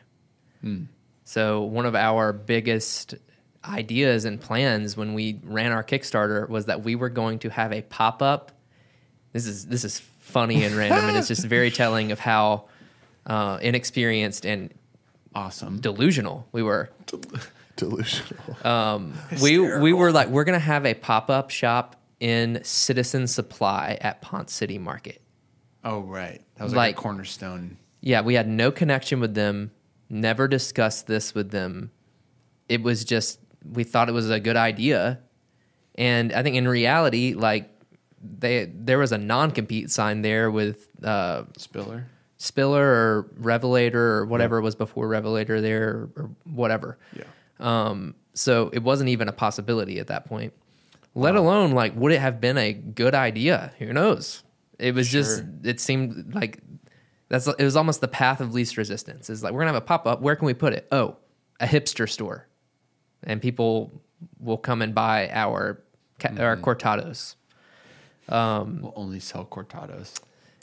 So, 1.23 1.61
one 1.61 1.85
of 1.85 1.95
our 1.95 2.33
biggest 2.33 3.15
ideas 3.63 4.25
and 4.25 4.41
plans 4.41 4.97
when 4.97 5.13
we 5.13 5.39
ran 5.43 5.71
our 5.71 5.83
Kickstarter 5.83 6.47
was 6.49 6.65
that 6.65 6.83
we 6.83 6.95
were 6.95 7.09
going 7.09 7.39
to 7.39 7.49
have 7.49 7.71
a 7.71 7.81
pop 7.81 8.21
up. 8.21 8.51
This 9.31 9.45
is 9.47 9.65
this 9.67 9.85
is 9.85 9.99
funny 10.19 10.63
and 10.65 10.75
random, 10.75 11.05
and 11.09 11.17
it's 11.17 11.27
just 11.29 11.45
very 11.45 11.71
telling 11.71 12.11
of 12.11 12.19
how 12.19 12.65
uh, 13.25 13.59
inexperienced 13.61 14.45
and 14.45 14.73
Awesome. 15.33 15.79
delusional 15.79 16.47
we 16.51 16.63
were. 16.63 16.89
Delusional. 17.75 18.57
we 19.41 19.59
we 19.79 19.93
were 19.93 20.11
like 20.11 20.27
we're 20.27 20.43
gonna 20.43 20.59
have 20.59 20.85
a 20.85 20.93
pop 20.93 21.29
up 21.29 21.49
shop 21.51 21.95
in 22.19 22.59
Citizen 22.63 23.27
Supply 23.27 23.97
at 24.01 24.21
Ponce 24.21 24.53
City 24.53 24.77
Market. 24.77 25.21
Oh 25.83 26.01
right, 26.01 26.41
that 26.55 26.63
was 26.63 26.73
like, 26.73 26.95
Like- 26.95 26.97
a 26.97 27.01
cornerstone. 27.01 27.77
Yeah, 28.01 28.21
we 28.21 28.33
had 28.33 28.47
no 28.47 28.71
connection 28.71 29.19
with 29.19 29.33
them. 29.33 29.71
Never 30.09 30.47
discussed 30.47 31.07
this 31.07 31.35
with 31.35 31.51
them. 31.51 31.91
It 32.69 32.81
was 32.81 33.03
just 33.03 33.39
we 33.73 33.83
thought 33.83 34.07
it 34.09 34.13
was 34.13 34.29
a 34.29 34.39
good 34.39 34.55
idea, 34.55 35.19
and 35.95 36.31
I 36.33 36.43
think 36.43 36.55
in 36.55 36.67
reality, 36.67 37.33
like 37.33 37.69
they 38.21 38.71
there 38.73 38.97
was 38.99 39.11
a 39.11 39.17
non 39.17 39.51
compete 39.51 39.91
sign 39.91 40.21
there 40.21 40.49
with 40.49 40.87
uh, 41.03 41.43
Spiller. 41.57 42.07
Spiller 42.37 42.85
or 42.85 43.31
Revelator 43.37 44.01
or 44.19 44.25
whatever 44.25 44.57
it 44.59 44.61
was 44.61 44.75
before 44.75 45.09
Revelator 45.09 45.59
there 45.59 45.89
or, 45.89 46.09
or 46.15 46.29
whatever. 46.45 46.97
Yeah. 47.13 47.23
Um, 47.59 48.15
so 48.33 48.69
it 48.71 48.79
wasn't 48.81 49.09
even 49.09 49.27
a 49.27 49.33
possibility 49.33 49.99
at 49.99 50.07
that 50.07 50.25
point. 50.25 50.53
Let 51.15 51.35
alone 51.35 51.71
like 51.71 51.95
would 51.95 52.11
it 52.11 52.19
have 52.19 52.39
been 52.39 52.57
a 52.57 52.73
good 52.73 53.15
idea? 53.15 53.73
Who 53.79 53.91
knows? 53.93 54.43
It 54.77 54.93
was 54.95 55.09
just 55.09 55.43
it 55.63 55.79
seemed 55.79 56.33
like 56.33 56.59
that's 57.27 57.47
it 57.47 57.63
was 57.63 57.75
almost 57.75 58.01
the 58.01 58.07
path 58.07 58.39
of 58.41 58.53
least 58.53 58.77
resistance. 58.77 59.29
Is 59.29 59.43
like 59.43 59.53
we're 59.53 59.61
gonna 59.61 59.73
have 59.73 59.81
a 59.83 59.85
pop 59.85 60.07
up. 60.07 60.21
Where 60.21 60.35
can 60.35 60.45
we 60.45 60.53
put 60.53 60.73
it? 60.73 60.87
Oh, 60.91 61.17
a 61.59 61.65
hipster 61.65 62.09
store, 62.09 62.47
and 63.23 63.41
people 63.41 64.01
will 64.39 64.57
come 64.57 64.81
and 64.81 64.95
buy 64.95 65.29
our 65.31 65.81
ca- 66.19 66.33
our 66.39 66.55
cortados. 66.57 67.35
Um, 68.29 68.81
We'll 68.81 68.93
only 68.95 69.19
sell 69.19 69.45
cortados. 69.45 70.19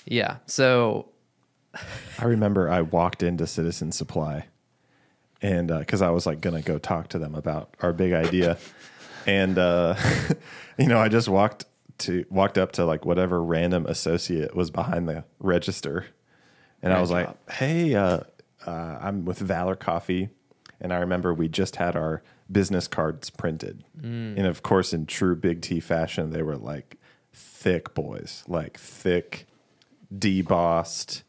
Yeah. 0.07 0.37
So 0.47 1.11
I 2.19 2.25
remember 2.25 2.71
I 2.71 2.81
walked 2.83 3.23
into 3.23 3.47
Citizen 3.47 3.93
Supply, 3.93 4.47
and 5.43 5.69
because 5.69 6.01
I 6.01 6.11
was 6.11 6.27
like 6.27 6.41
gonna 6.41 6.63
go 6.63 6.79
talk 6.79 7.09
to 7.09 7.19
them 7.19 7.35
about 7.35 7.75
our 7.83 7.93
big 7.93 8.13
idea, 8.13 8.57
and 9.27 9.59
uh, 9.59 9.97
you 10.79 10.87
know 10.87 10.99
I 10.99 11.09
just 11.09 11.29
walked 11.29 11.67
to 11.99 12.25
walked 12.31 12.59
up 12.59 12.73
to 12.73 12.85
like 12.85 13.05
whatever 13.05 13.43
random 13.43 13.87
associate 13.87 14.55
was 14.55 14.71
behind 14.71 15.09
the 15.09 15.25
register, 15.39 16.07
and 16.83 16.93
I 16.93 17.01
was 17.01 17.11
job. 17.11 17.17
like, 17.17 17.51
"Hey, 17.53 17.95
uh, 17.95 18.21
uh, 18.67 18.99
I'm 19.01 19.25
with 19.25 19.39
Valor 19.39 19.77
Coffee," 19.77 20.31
and 20.81 20.93
I 20.93 20.99
remember 20.99 21.35
we 21.35 21.49
just 21.49 21.77
had 21.77 21.97
our 21.97 22.23
business 22.51 22.87
cards 22.87 23.31
printed, 23.31 23.85
and 24.03 24.47
of 24.47 24.63
course, 24.63 24.93
in 24.93 25.07
true 25.07 25.35
Big 25.37 25.61
T 25.63 25.81
fashion, 25.81 26.31
they 26.31 26.43
were 26.43 26.57
like 26.57 26.97
thick 27.33 27.95
boys, 27.95 28.45
like 28.47 28.79
thick, 28.79 29.47
debossed 30.15 31.23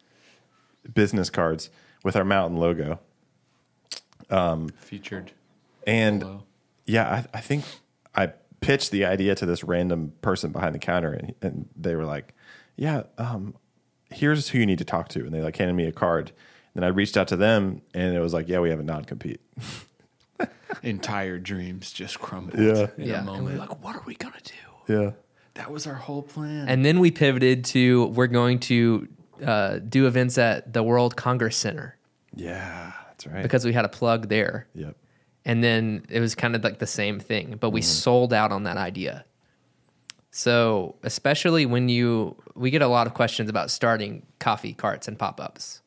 business 0.93 1.29
cards 1.29 1.69
with 2.03 2.15
our 2.15 2.23
mountain 2.23 2.57
logo. 2.57 2.99
Featured. 4.79 5.31
And 5.85 6.21
Hello. 6.21 6.43
yeah, 6.85 7.09
I, 7.33 7.37
I 7.37 7.41
think 7.41 7.63
pitched 8.67 8.91
the 8.91 9.05
idea 9.05 9.33
to 9.35 9.45
this 9.45 9.63
random 9.63 10.13
person 10.21 10.51
behind 10.51 10.75
the 10.75 10.79
counter, 10.79 11.11
and, 11.13 11.33
and 11.41 11.69
they 11.75 11.95
were 11.95 12.05
like, 12.05 12.33
"Yeah, 12.75 13.03
um, 13.17 13.55
here's 14.11 14.49
who 14.49 14.59
you 14.59 14.65
need 14.65 14.77
to 14.79 14.85
talk 14.85 15.09
to." 15.09 15.19
And 15.21 15.33
they 15.33 15.41
like 15.41 15.55
handed 15.57 15.73
me 15.73 15.85
a 15.85 15.91
card. 15.91 16.31
Then 16.75 16.83
I 16.83 16.87
reached 16.87 17.17
out 17.17 17.27
to 17.29 17.35
them, 17.35 17.81
and 17.93 18.15
it 18.15 18.19
was 18.19 18.33
like, 18.33 18.47
"Yeah, 18.47 18.59
we 18.59 18.69
have 18.69 18.79
a 18.79 18.83
non 18.83 19.05
compete." 19.05 19.41
Entire 20.83 21.39
dreams 21.39 21.91
just 21.91 22.19
crumbled. 22.19 22.59
Yeah. 22.61 22.87
In 22.97 23.05
Yeah. 23.07 23.25
a 23.25 23.31
And 23.33 23.45
we're 23.45 23.51
like, 23.57 23.69
like, 23.69 23.83
what 23.83 23.95
are 23.95 24.03
we 24.05 24.15
gonna 24.15 24.35
do? 24.43 24.93
Yeah, 24.93 25.11
That 25.55 25.71
was 25.71 25.87
our 25.87 25.95
whole 25.95 26.21
plan. 26.21 26.67
and 26.69 26.85
then 26.85 26.99
we 26.99 27.09
pivoted 27.11 27.65
to 27.65 28.05
we're 28.07 28.27
going 28.27 28.59
to 28.59 29.07
uh, 29.43 29.79
do 29.79 30.05
events 30.07 30.37
at 30.37 30.71
the 30.73 30.83
World 30.83 31.15
Congress 31.15 31.57
Center 31.57 31.97
yeah, 32.35 32.91
that's 33.07 33.25
right. 33.27 33.41
because 33.43 33.65
we 33.65 33.73
had 33.73 33.85
a 33.85 33.89
plug 33.89 34.29
there. 34.29 34.67
yep, 34.75 34.95
and 35.47 35.63
then 35.63 36.05
it 36.09 36.19
was 36.19 36.35
kind 36.35 36.55
of 36.55 36.63
like 36.63 36.77
the 36.77 36.85
same 36.85 37.19
thing 37.19 37.55
but 37.59 37.71
we 37.71 37.79
mm-hmm. 37.79 37.87
sold 37.87 38.33
out 38.33 38.51
on 38.51 38.63
that 38.63 38.77
idea. 38.77 39.25
So 40.29 40.95
especially 41.01 41.65
when 41.65 41.89
you 41.89 42.35
we 42.53 42.69
get 42.69 42.83
a 42.83 42.87
lot 42.87 43.07
of 43.07 43.15
questions 43.15 43.49
about 43.49 43.71
starting 43.71 44.23
coffee 44.39 44.73
carts 44.73 45.07
and 45.07 45.17
pop-ups. 45.17 45.81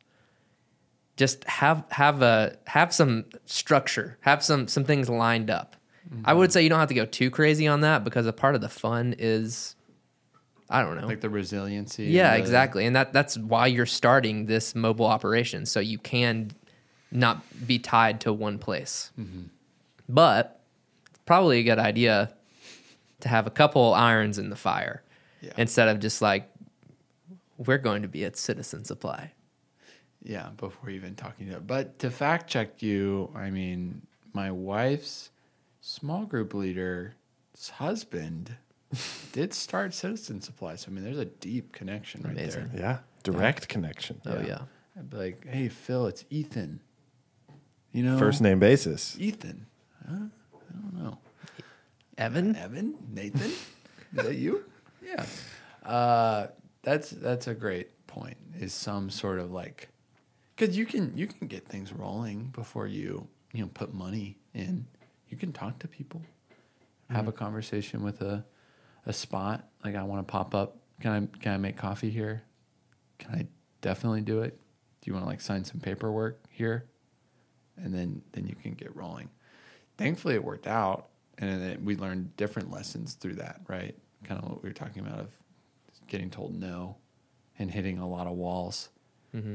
Just 1.17 1.45
have 1.45 1.85
have 1.91 2.23
a 2.23 2.57
have 2.67 2.93
some 2.93 3.27
structure 3.45 4.17
have 4.23 4.43
some 4.43 4.67
some 4.67 4.85
things 4.85 5.09
lined 5.09 5.51
up. 5.51 5.77
I 6.25 6.33
would 6.33 6.49
mm-hmm. 6.49 6.55
say 6.55 6.63
you 6.63 6.71
don't 6.71 6.81
have 6.81 6.89
to 6.89 6.95
go 6.95 7.05
too 7.05 7.31
crazy 7.31 7.69
on 7.69 7.83
that 7.83 8.03
because 8.03 8.27
a 8.27 8.33
part 8.33 8.57
of 8.57 8.63
the 8.63 8.69
fun 8.69 9.15
is 9.19 9.77
i 10.71 10.83
don't 10.83 10.99
know. 10.99 11.07
Like 11.07 11.21
the 11.21 11.29
resiliency. 11.29 12.07
yeah, 12.07 12.33
the- 12.33 12.39
exactly. 12.39 12.87
And 12.87 12.97
that 12.97 13.13
that's 13.13 13.37
why 13.37 13.67
you're 13.67 13.87
starting 13.87 14.47
this 14.47 14.75
mobile 14.75 15.07
operation 15.07 15.67
so 15.67 15.81
you 15.81 15.99
can 15.99 16.53
not 17.11 17.43
be 17.67 17.79
tied 17.79 18.21
to 18.23 18.33
one 18.33 18.59
place. 18.59 19.11
Mm-hmm. 19.19 19.43
But 20.09 20.61
it's 21.11 21.19
probably 21.27 21.59
a 21.61 21.63
good 21.63 21.79
idea 21.79 22.33
to 23.21 23.29
have 23.29 23.47
a 23.47 23.51
couple 23.51 23.93
irons 23.95 24.39
in 24.39 24.51
the 24.51 24.57
fire 24.57 25.03
Yeah. 25.41 25.53
instead 25.57 25.89
of 25.89 26.01
just 26.01 26.23
like 26.23 26.51
we're 27.59 27.79
going 27.79 28.03
to 28.03 28.09
be 28.09 28.25
at 28.25 28.37
Citizen 28.37 28.85
Supply. 28.85 29.33
Yeah, 30.23 30.49
before 30.57 30.91
even 30.91 31.15
talking 31.15 31.47
to 31.49 31.57
it. 31.57 31.67
But 31.67 31.99
to 32.01 32.11
fact 32.11 32.49
check 32.51 32.83
you, 32.83 33.31
I 33.35 33.51
mean, 33.51 34.03
my 34.33 34.51
wife's 34.51 35.31
small 35.81 36.25
group 36.27 36.53
leader's 36.55 37.13
husband 37.75 38.55
did 39.33 39.53
start 39.55 39.95
Citizen 39.95 40.41
Supply. 40.41 40.77
So 40.77 40.91
I 40.91 40.95
mean, 40.95 41.05
there's 41.05 41.19
a 41.19 41.25
deep 41.27 41.73
connection 41.73 42.23
right 42.23 42.37
there. 42.37 42.71
yeah, 42.77 42.99
direct 43.23 43.69
connection. 43.69 44.21
Oh 44.27 44.41
yeah. 44.41 44.63
I'd 44.99 45.09
be 45.09 45.17
like, 45.17 45.47
"Hey, 45.47 45.69
Phil, 45.69 46.07
it's 46.07 46.25
Ethan." 46.31 46.81
You 47.93 48.05
know, 48.05 48.19
First 48.19 48.41
name 48.41 48.59
basis. 48.59 49.17
Ethan. 49.19 49.67
Huh? 50.09 50.15
I 50.15 50.81
don't 50.81 50.95
know. 51.03 51.19
Evan? 52.17 52.55
Evan, 52.55 52.95
Nathan, 53.13 53.51
is 53.51 54.25
that 54.25 54.37
you? 54.37 54.65
Yeah. 55.03 55.25
Uh, 55.85 56.47
that's 56.83 57.11
that's 57.11 57.49
a 57.49 57.55
great 57.55 58.07
point. 58.07 58.37
Is 58.61 58.73
some 58.73 59.11
sort 59.11 59.41
of 59.41 59.51
like, 59.51 59.89
because 60.55 60.77
you 60.77 60.87
can 60.87 61.17
you 61.17 61.27
can 61.27 61.49
get 61.49 61.67
things 61.67 61.93
rolling 61.93 62.45
before 62.53 62.87
you 62.87 63.27
you 63.53 63.63
know 63.63 63.71
put 63.75 63.93
money 63.93 64.39
in. 64.55 64.87
You 65.31 65.37
can 65.37 65.53
talk 65.53 65.81
to 65.81 65.89
people, 65.89 66.23
have 67.11 67.27
a 67.27 67.33
conversation 67.33 68.05
with 68.05 68.21
a 68.21 68.45
a 69.07 69.13
spot. 69.13 69.69
Like 69.85 69.97
I 69.97 70.05
want 70.05 70.25
to 70.25 70.31
pop 70.31 70.55
up. 70.55 70.77
Can 71.01 71.11
I 71.11 71.39
can 71.41 71.55
I 71.55 71.57
make 71.57 71.77
coffee 71.77 72.11
here? 72.11 72.43
Can 73.19 73.35
I 73.35 73.47
definitely 73.81 74.21
do 74.21 74.43
it? 74.43 74.61
Do 75.01 75.11
you 75.11 75.15
want 75.15 75.25
to 75.25 75.29
like 75.29 75.41
sign 75.41 75.65
some 75.65 75.81
paperwork 75.81 76.39
here? 76.51 76.85
And 77.83 77.95
then 77.95 78.23
then 78.33 78.47
you 78.47 78.55
can 78.55 78.73
get 78.75 78.95
rolling. 78.95 79.29
Thankfully 79.97 80.35
it 80.35 80.45
worked 80.45 80.67
out 80.67 81.09
and 81.39 81.61
then 81.63 81.85
we 81.85 81.97
learned 81.97 82.37
different 82.37 82.71
lessons 82.71 83.15
through 83.15 83.35
that 83.35 83.61
right? 83.69 83.95
Kind 84.25 84.43
of 84.43 84.49
what 84.51 84.63
we 84.63 84.69
were 84.69 84.75
talking 84.75 85.05
about 85.07 85.19
of 85.21 85.31
getting 86.09 86.31
told 86.31 86.55
no 86.55 86.97
and 87.59 87.71
hitting 87.71 87.99
a 87.99 88.09
lot 88.09 88.27
of 88.27 88.35
walls. 88.35 88.89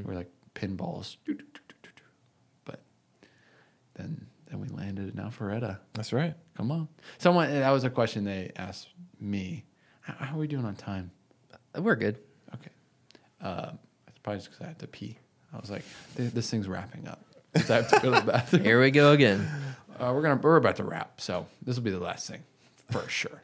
We're 0.06 0.14
like 0.14 0.30
pinballs. 0.54 1.16
But 2.64 2.80
then 3.94 4.26
then 4.50 4.60
we 4.60 4.68
landed 4.68 5.08
in 5.14 5.22
alpharetta. 5.22 5.78
That's 5.94 6.12
right. 6.12 6.34
come 6.56 6.70
on. 6.70 6.88
Someone 7.18 7.50
that 7.50 7.70
was 7.70 7.84
a 7.84 7.90
question 7.90 8.24
they 8.24 8.52
asked 8.56 8.88
me. 9.20 9.64
How, 10.00 10.14
how 10.26 10.36
are 10.36 10.38
we 10.38 10.46
doing 10.46 10.64
on 10.64 10.76
time? 10.76 11.10
We're 11.76 11.96
good. 11.96 12.18
okay. 12.54 12.70
Um, 13.40 13.78
it's 14.08 14.18
probably 14.22 14.38
just 14.38 14.50
because 14.50 14.64
i 14.64 14.68
had 14.68 14.78
to 14.78 14.86
pee. 14.86 15.18
I 15.52 15.58
was 15.58 15.70
like 15.70 15.84
this 16.16 16.48
thing's 16.50 16.68
wrapping 16.68 17.06
up 17.08 17.24
'Cause 17.60 17.70
i 17.70 17.76
have 17.76 17.88
to 17.90 18.00
go 18.00 18.14
to 18.14 18.20
the 18.20 18.32
bathroom 18.32 18.64
Here 18.64 18.80
we 18.80 18.90
go 18.90 19.12
again. 19.12 19.48
uh, 19.98 20.12
we're 20.14 20.22
gonna 20.22 20.36
we're 20.42 20.56
about 20.56 20.76
to 20.76 20.84
wrap, 20.84 21.20
so 21.20 21.46
this 21.62 21.76
will 21.76 21.82
be 21.82 21.90
the 21.90 21.98
last 22.00 22.28
thing 22.28 22.42
for 22.90 23.08
sure. 23.08 23.42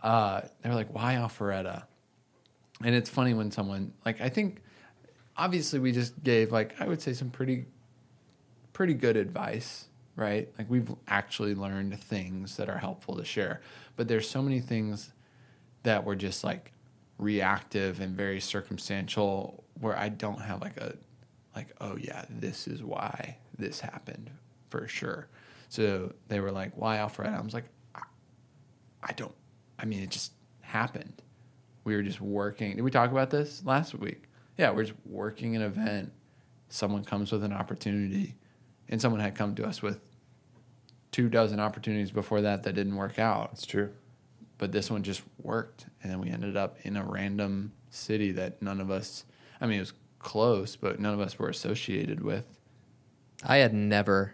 Uh, 0.00 0.42
they 0.62 0.68
were 0.68 0.74
like, 0.74 0.92
"Why 0.94 1.14
Alpharetta?" 1.14 1.84
And 2.84 2.94
it's 2.94 3.08
funny 3.08 3.32
when 3.34 3.50
someone 3.50 3.92
like 4.04 4.20
I 4.20 4.28
think, 4.28 4.60
obviously, 5.36 5.78
we 5.78 5.92
just 5.92 6.22
gave 6.22 6.52
like 6.52 6.74
I 6.80 6.86
would 6.86 7.00
say 7.00 7.12
some 7.14 7.30
pretty, 7.30 7.66
pretty 8.72 8.94
good 8.94 9.16
advice, 9.16 9.86
right? 10.16 10.48
Like 10.58 10.68
we've 10.68 10.90
actually 11.08 11.54
learned 11.54 11.98
things 12.00 12.56
that 12.56 12.68
are 12.68 12.78
helpful 12.78 13.16
to 13.16 13.24
share, 13.24 13.62
but 13.96 14.08
there's 14.08 14.28
so 14.28 14.42
many 14.42 14.60
things 14.60 15.12
that 15.84 16.04
were 16.04 16.16
just 16.16 16.44
like 16.44 16.72
reactive 17.18 18.00
and 18.00 18.14
very 18.16 18.40
circumstantial 18.40 19.64
where 19.80 19.96
I 19.96 20.08
don't 20.10 20.40
have 20.42 20.60
like 20.60 20.76
a 20.76 20.94
like 21.56 21.68
oh 21.80 21.96
yeah 21.96 22.24
this 22.30 22.68
is 22.68 22.82
why 22.84 23.38
this 23.58 23.80
happened 23.80 24.30
for 24.70 24.86
sure. 24.88 25.28
So 25.70 26.12
they 26.28 26.40
were 26.40 26.52
like 26.52 26.72
why 26.76 26.98
Alpharetta 26.98 27.38
I 27.38 27.40
was 27.42 27.54
like 27.54 27.64
I, 27.94 28.02
I 29.02 29.12
don't 29.14 29.34
I 29.78 29.86
mean 29.86 30.02
it 30.02 30.10
just 30.10 30.32
happened. 30.60 31.22
We 31.84 31.96
were 31.96 32.02
just 32.02 32.20
working. 32.20 32.76
Did 32.76 32.82
we 32.82 32.90
talk 32.90 33.10
about 33.10 33.30
this 33.30 33.62
last 33.64 33.94
week? 33.94 34.24
Yeah 34.58 34.70
we're 34.70 34.84
just 34.84 34.98
working 35.06 35.56
an 35.56 35.62
event. 35.62 36.12
Someone 36.68 37.04
comes 37.04 37.32
with 37.32 37.44
an 37.44 37.52
opportunity 37.52 38.34
and 38.88 39.00
someone 39.00 39.20
had 39.20 39.34
come 39.34 39.54
to 39.56 39.66
us 39.66 39.82
with 39.82 40.00
two 41.12 41.28
dozen 41.28 41.60
opportunities 41.60 42.10
before 42.10 42.42
that 42.42 42.62
that 42.64 42.74
didn't 42.74 42.96
work 42.96 43.18
out. 43.18 43.50
That's 43.52 43.66
true. 43.66 43.90
but 44.58 44.72
this 44.72 44.90
one 44.90 45.02
just 45.02 45.22
worked 45.42 45.86
and 46.02 46.10
then 46.12 46.20
we 46.20 46.30
ended 46.30 46.56
up 46.56 46.78
in 46.82 46.96
a 46.96 47.04
random 47.04 47.72
city 47.90 48.32
that 48.32 48.60
none 48.62 48.80
of 48.80 48.90
us 48.90 49.24
i 49.60 49.66
mean 49.66 49.78
it 49.78 49.80
was 49.80 49.92
close 50.26 50.74
but 50.76 50.98
none 50.98 51.14
of 51.14 51.20
us 51.20 51.38
were 51.38 51.48
associated 51.48 52.20
with 52.22 52.44
I 53.44 53.58
had 53.58 53.72
never 53.72 54.32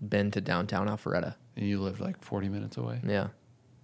been 0.00 0.30
to 0.30 0.40
downtown 0.40 0.86
Alpharetta. 0.88 1.34
and 1.56 1.66
you 1.66 1.80
lived 1.80 2.00
like 2.00 2.22
40 2.22 2.48
minutes 2.48 2.76
away 2.76 3.00
Yeah. 3.04 3.28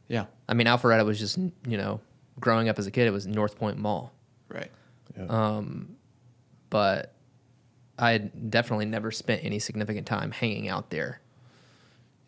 yeah 0.06 0.26
I 0.48 0.54
mean, 0.54 0.66
Alpharetta 0.68 1.04
was 1.04 1.18
just, 1.18 1.36
you 1.36 1.76
know, 1.76 2.00
growing 2.40 2.68
up 2.68 2.78
as 2.78 2.86
a 2.86 2.90
kid, 2.92 3.06
it 3.08 3.10
was 3.10 3.26
North 3.26 3.56
Point 3.58 3.76
Mall. 3.76 4.12
right 4.48 4.70
Yeah. 5.16 5.26
Um, 5.28 5.96
but 6.70 7.12
I 7.98 8.12
had 8.12 8.50
definitely 8.50 8.86
never 8.86 9.10
spent 9.10 9.42
any 9.44 9.58
significant 9.58 10.06
time 10.06 10.30
hanging 10.30 10.68
out 10.68 10.90
there. 10.90 11.20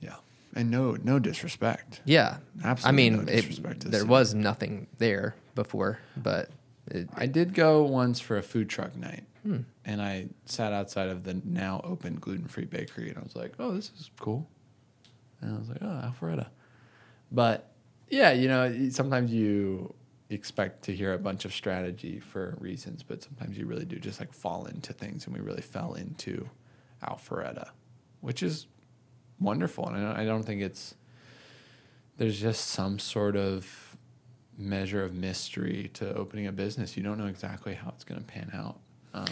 yeah 0.01 0.16
and 0.57 0.70
no 0.73 0.97
no 1.05 1.19
disrespect 1.20 2.01
Yeah, 2.05 2.39
Absolutely 2.65 2.89
I 2.89 2.93
mean, 3.11 3.12
no 3.27 3.32
it- 3.32 3.36
disrespect 3.36 3.81
to 3.82 3.89
there 3.90 4.05
was 4.05 4.35
nothing 4.35 4.89
there 4.98 5.36
before, 5.55 6.01
but 6.16 6.51
it, 6.91 7.09
i 7.15 7.27
did 7.27 7.55
go 7.55 7.83
once 7.83 8.21
for 8.21 8.37
a 8.37 8.43
food 8.43 8.69
truck 8.69 8.97
night 8.97 9.25
hmm. 9.43 9.59
and 9.85 10.01
I 10.03 10.27
sat 10.45 10.73
outside 10.73 11.09
of 11.09 11.25
the 11.25 11.41
now 11.45 11.81
open 11.85 12.17
gluten 12.17 12.47
free 12.47 12.65
bakery, 12.65 13.09
and 13.09 13.19
I 13.19 13.23
was 13.23 13.37
like, 13.37 13.55
"Oh, 13.59 13.73
this 13.73 13.91
is 13.99 14.11
cool," 14.19 14.49
and 15.41 15.55
I 15.55 15.59
was 15.59 15.69
like, 15.69 15.79
"Oh, 15.81 15.87
Alpharetta," 15.87 16.49
but 17.33 17.73
yeah, 18.09 18.33
you 18.33 18.49
know, 18.49 18.91
sometimes 18.91 19.33
you 19.33 19.95
expect 20.29 20.83
to 20.85 20.95
hear 20.95 21.12
a 21.12 21.19
bunch 21.19 21.45
of 21.45 21.53
strategy 21.53 22.21
for 22.21 22.57
reasons, 22.61 23.03
but 23.03 23.23
sometimes 23.23 23.59
you 23.59 23.67
really 23.67 23.85
do 23.85 23.97
just 23.97 24.21
like 24.21 24.33
fall 24.33 24.67
into 24.67 24.93
things, 24.93 25.27
and 25.27 25.35
we 25.35 25.41
really 25.41 25.62
fell 25.62 25.95
into 25.95 26.49
Alpharetta, 27.03 27.71
which 28.21 28.43
is 28.43 28.67
wonderful, 29.39 29.89
and 29.89 30.07
I 30.07 30.25
don't 30.25 30.43
think 30.43 30.62
it's 30.62 30.95
there's 32.17 32.39
just 32.39 32.67
some 32.67 32.99
sort 32.99 33.35
of 33.35 33.90
measure 34.61 35.03
of 35.03 35.15
mystery 35.15 35.91
to 35.95 36.15
opening 36.15 36.47
a 36.47 36.53
business. 36.53 36.97
You 36.97 37.03
don't 37.03 37.19
know 37.19 37.27
exactly 37.27 37.74
how 37.74 37.89
it's 37.91 38.05
going 38.05 38.20
to 38.20 38.27
pan 38.27 38.51
out. 38.55 38.78
Um, 39.15 39.27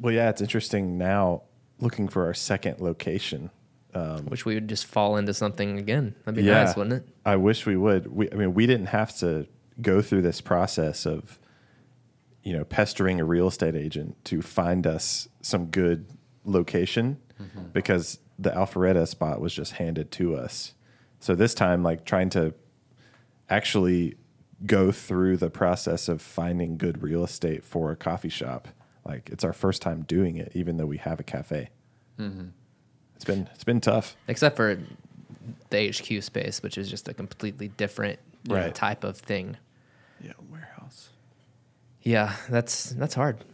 Well, 0.00 0.12
yeah, 0.12 0.28
it's 0.30 0.40
interesting 0.40 0.98
now 0.98 1.42
looking 1.78 2.08
for 2.08 2.26
our 2.26 2.34
second 2.34 2.80
location. 2.80 3.50
Which 4.26 4.44
we 4.44 4.54
would 4.54 4.66
just 4.68 4.86
fall 4.86 5.16
into 5.16 5.32
something 5.32 5.78
again. 5.78 6.16
That'd 6.24 6.36
be 6.36 6.42
Yeah. 6.42 6.64
nice, 6.64 6.74
wouldn't 6.76 6.94
it? 7.04 7.08
I 7.24 7.36
wish 7.36 7.64
we 7.64 7.76
would. 7.76 8.08
We, 8.08 8.28
I 8.32 8.34
mean, 8.34 8.52
we 8.52 8.66
didn't 8.66 8.86
have 8.86 9.16
to 9.18 9.46
go 9.80 10.02
through 10.02 10.22
this 10.22 10.40
process 10.40 11.06
of, 11.06 11.38
you 12.42 12.52
know, 12.54 12.64
pestering 12.64 13.20
a 13.20 13.24
real 13.24 13.46
estate 13.46 13.76
agent 13.76 14.16
to 14.24 14.42
find 14.42 14.84
us 14.84 15.28
some 15.42 15.66
good 15.66 16.06
location 16.44 17.18
because 17.72 18.18
the 18.36 18.50
Alpharetta 18.50 19.06
spot 19.06 19.40
was 19.40 19.54
just 19.54 19.74
handed 19.74 20.10
to 20.12 20.34
us. 20.34 20.74
So 21.20 21.36
this 21.36 21.54
time, 21.54 21.84
like 21.84 22.04
trying 22.04 22.30
to 22.30 22.52
actually 23.48 24.16
go 24.66 24.92
through 24.92 25.36
the 25.36 25.50
process 25.50 26.08
of 26.08 26.22
finding 26.22 26.76
good 26.76 27.02
real 27.02 27.24
estate 27.24 27.64
for 27.64 27.90
a 27.90 27.96
coffee 27.96 28.28
shop, 28.28 28.68
like 29.04 29.28
it's 29.30 29.44
our 29.44 29.52
first 29.52 29.82
time 29.82 30.02
doing 30.02 30.36
it, 30.36 30.52
even 30.54 30.76
though 30.76 30.86
we 30.86 30.98
have 30.98 31.20
a 31.20 31.22
cafe. 31.24 31.70
Mm-hmm. 32.18 32.48
It's 33.16 33.24
been 33.24 33.48
it's 33.54 33.64
been 33.64 33.80
tough. 33.80 34.16
Except 34.28 34.56
for 34.56 34.78
the 35.70 35.88
HQ 35.88 36.22
space, 36.22 36.62
which 36.62 36.78
is 36.78 36.88
just 36.88 37.08
a 37.08 37.14
completely 37.14 37.68
different 37.68 38.18
you 38.48 38.54
know, 38.54 38.70
type 38.70 39.04
of 39.04 39.18
thing. 39.18 39.56
yeah, 40.20 40.32
warehouse. 40.50 41.10
Yeah, 42.02 42.34
that's 42.48 42.90
that's 42.90 43.14
hard. 43.14 43.44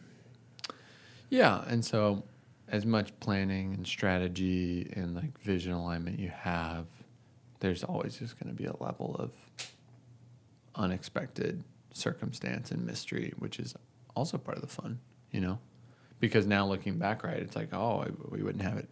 Yeah, 1.28 1.62
and 1.68 1.84
so 1.84 2.24
as 2.68 2.86
much 2.86 3.18
planning 3.20 3.74
and 3.74 3.86
strategy 3.86 4.92
and 4.94 5.14
like 5.14 5.38
vision 5.40 5.72
alignment 5.72 6.18
you 6.18 6.28
have, 6.30 6.86
there's 7.60 7.84
always 7.84 8.18
just 8.18 8.38
going 8.38 8.54
to 8.54 8.56
be 8.56 8.66
a 8.66 8.76
level 8.80 9.16
of 9.18 9.32
unexpected 10.80 11.62
circumstance 11.92 12.70
and 12.70 12.84
mystery, 12.84 13.32
which 13.38 13.58
is 13.58 13.74
also 14.16 14.38
part 14.38 14.56
of 14.56 14.62
the 14.62 14.68
fun, 14.68 14.98
you 15.30 15.40
know? 15.40 15.58
Because 16.18 16.46
now 16.46 16.66
looking 16.66 16.98
back, 16.98 17.22
right, 17.22 17.38
it's 17.38 17.56
like, 17.56 17.72
oh, 17.72 18.06
we 18.28 18.42
wouldn't 18.42 18.62
have 18.62 18.78
it 18.78 18.88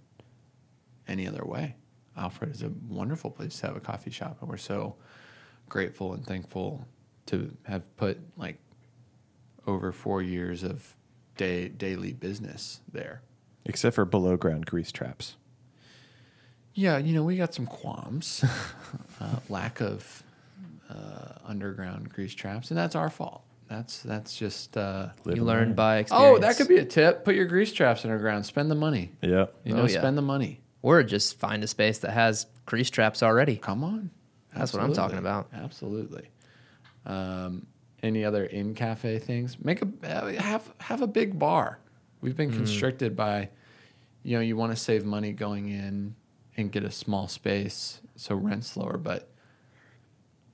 any 1.06 1.27
other 1.27 1.44
way. 1.44 1.74
Alpharetta 2.16 2.52
is 2.52 2.62
a 2.62 2.73
wonderful 2.89 3.31
place 3.31 3.59
to 3.60 3.66
have 3.66 3.77
a 3.77 3.81
coffee 3.81 4.10
shop, 4.10 4.39
and 4.40 4.48
we're 4.48 4.56
so 4.56 4.97
grateful 5.69 6.15
and 6.15 6.27
thankful 6.27 6.86
to 7.27 7.55
have 7.65 7.97
put 7.97 8.19
like 8.36 8.59
over 9.66 9.93
four 9.93 10.23
years 10.23 10.62
of 10.62 10.97
day 11.36 11.69
daily 11.69 12.12
business 12.12 12.81
there. 12.90 13.23
Except 13.65 13.94
for 13.94 14.05
below 14.05 14.36
ground 14.36 14.66
grease 14.66 14.90
traps. 14.90 15.36
Yeah, 16.74 16.98
you 16.98 17.12
know, 17.12 17.24
we 17.24 17.36
got 17.36 17.55
some 17.55 17.66
qualms, 17.66 18.44
uh, 19.20 19.36
lack 19.48 19.81
of 19.81 20.23
uh, 20.89 21.32
underground 21.47 22.10
grease 22.12 22.35
traps, 22.35 22.70
and 22.70 22.78
that's 22.78 22.94
our 22.94 23.10
fault. 23.10 23.44
That's 23.69 24.01
that's 24.02 24.35
just. 24.36 24.77
Uh, 24.77 25.09
you 25.27 25.32
learn 25.44 25.44
learn. 25.44 25.74
by 25.74 25.98
experience. 25.98 26.39
oh, 26.39 26.40
that 26.40 26.56
could 26.56 26.69
be 26.69 26.78
a 26.78 26.85
tip. 26.85 27.24
Put 27.24 27.35
your 27.35 27.44
grease 27.47 27.73
traps 27.73 28.05
underground. 28.05 28.47
Spend 28.47 28.70
the 28.70 28.74
money. 28.74 29.12
Yeah. 29.20 29.47
You 29.65 29.74
Oh, 29.74 29.78
know, 29.78 29.82
yeah. 29.86 29.98
spend 29.98 30.16
the 30.16 30.23
money. 30.23 30.60
Or 30.81 31.02
just 31.02 31.39
find 31.39 31.62
a 31.62 31.66
space 31.66 31.98
that 31.98 32.12
has 32.12 32.47
grease 32.65 32.89
traps 32.89 33.23
already. 33.23 33.56
Come 33.56 33.85
on. 33.85 34.10
That's 34.56 34.73
what 34.73 34.82
I'm 34.82 34.93
talking 34.94 35.19
about. 35.19 35.48
Absolutely. 35.52 36.31
Um, 37.05 37.66
any 38.02 38.24
other 38.24 38.44
in 38.44 38.74
cafe 38.74 39.19
things? 39.19 39.56
Make 39.62 39.82
a 39.82 39.89
uh, 40.05 40.32
have 40.40 40.73
have 40.78 41.02
a 41.02 41.06
big 41.06 41.39
bar. 41.39 41.78
We've 42.20 42.36
been 42.36 42.51
constricted 42.52 43.15
by, 43.16 43.51
you 44.23 44.36
know, 44.36 44.40
you 44.43 44.56
want 44.56 44.73
to 44.73 44.77
save 44.77 45.05
money 45.05 45.32
going 45.32 45.69
in 45.69 46.15
and 46.56 46.73
get 46.73 46.82
a 46.85 46.90
small 46.90 47.28
space 47.28 48.01
so 48.16 48.35
rent's 48.35 48.77
lower, 48.77 48.97
but 48.97 49.31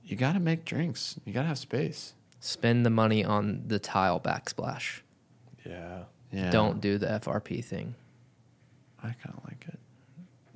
you 0.05 0.15
got 0.15 0.33
to 0.33 0.39
make 0.39 0.65
drinks. 0.65 1.19
You 1.25 1.33
got 1.33 1.41
to 1.41 1.47
have 1.47 1.57
space. 1.57 2.13
Spend 2.39 2.85
the 2.85 2.89
money 2.89 3.23
on 3.23 3.63
the 3.67 3.79
tile 3.79 4.19
backsplash. 4.19 5.01
Yeah. 5.65 6.03
Yeah. 6.31 6.51
Don't 6.51 6.79
do 6.79 6.97
the 6.97 7.07
FRP 7.07 7.63
thing. 7.63 7.95
I 8.99 9.07
kind 9.07 9.35
of 9.37 9.43
like 9.45 9.65
it. 9.67 9.79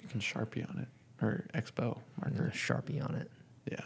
You 0.01 0.07
can 0.07 0.19
sharpie 0.19 0.67
on 0.69 0.79
it 0.79 0.87
or 1.23 1.45
expo 1.53 1.97
Or 1.97 2.01
marker. 2.21 2.51
Mm, 2.51 2.53
sharpie 2.53 3.03
on 3.03 3.15
it. 3.15 3.29
Yeah. 3.69 3.85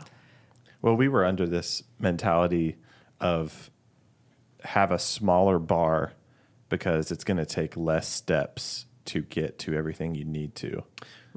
Well, 0.81 0.95
we 0.95 1.07
were 1.07 1.25
under 1.25 1.47
this 1.47 1.83
mentality 1.99 2.77
of 3.19 3.69
have 4.63 4.91
a 4.91 4.99
smaller 4.99 5.59
bar 5.59 6.13
because 6.69 7.11
it's 7.11 7.23
going 7.23 7.37
to 7.37 7.45
take 7.45 7.77
less 7.77 8.07
steps 8.07 8.85
to 9.05 9.21
get 9.21 9.59
to 9.59 9.75
everything 9.75 10.15
you 10.15 10.25
need 10.25 10.55
to. 10.55 10.83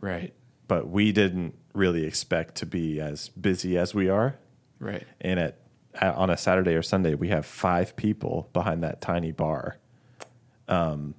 Right. 0.01 0.33
But 0.69 0.89
we 0.89 1.13
didn't 1.13 1.55
really 1.75 2.05
expect 2.05 2.57
to 2.57 2.67
be 2.67 3.01
as 3.01 3.29
busy 3.29 3.79
as 3.79 3.95
we 3.95 4.09
are. 4.09 4.37
Right. 4.81 5.05
And 5.21 5.39
at, 5.39 5.59
at 5.95 6.15
on 6.17 6.31
a 6.31 6.37
Saturday 6.37 6.75
or 6.75 6.83
Sunday, 6.83 7.15
we 7.15 7.29
have 7.29 7.47
five 7.47 7.95
people 7.97 8.49
behind 8.53 8.83
that 8.83 9.01
tiny 9.01 9.33
bar. 9.33 9.79
Um, 10.69 11.15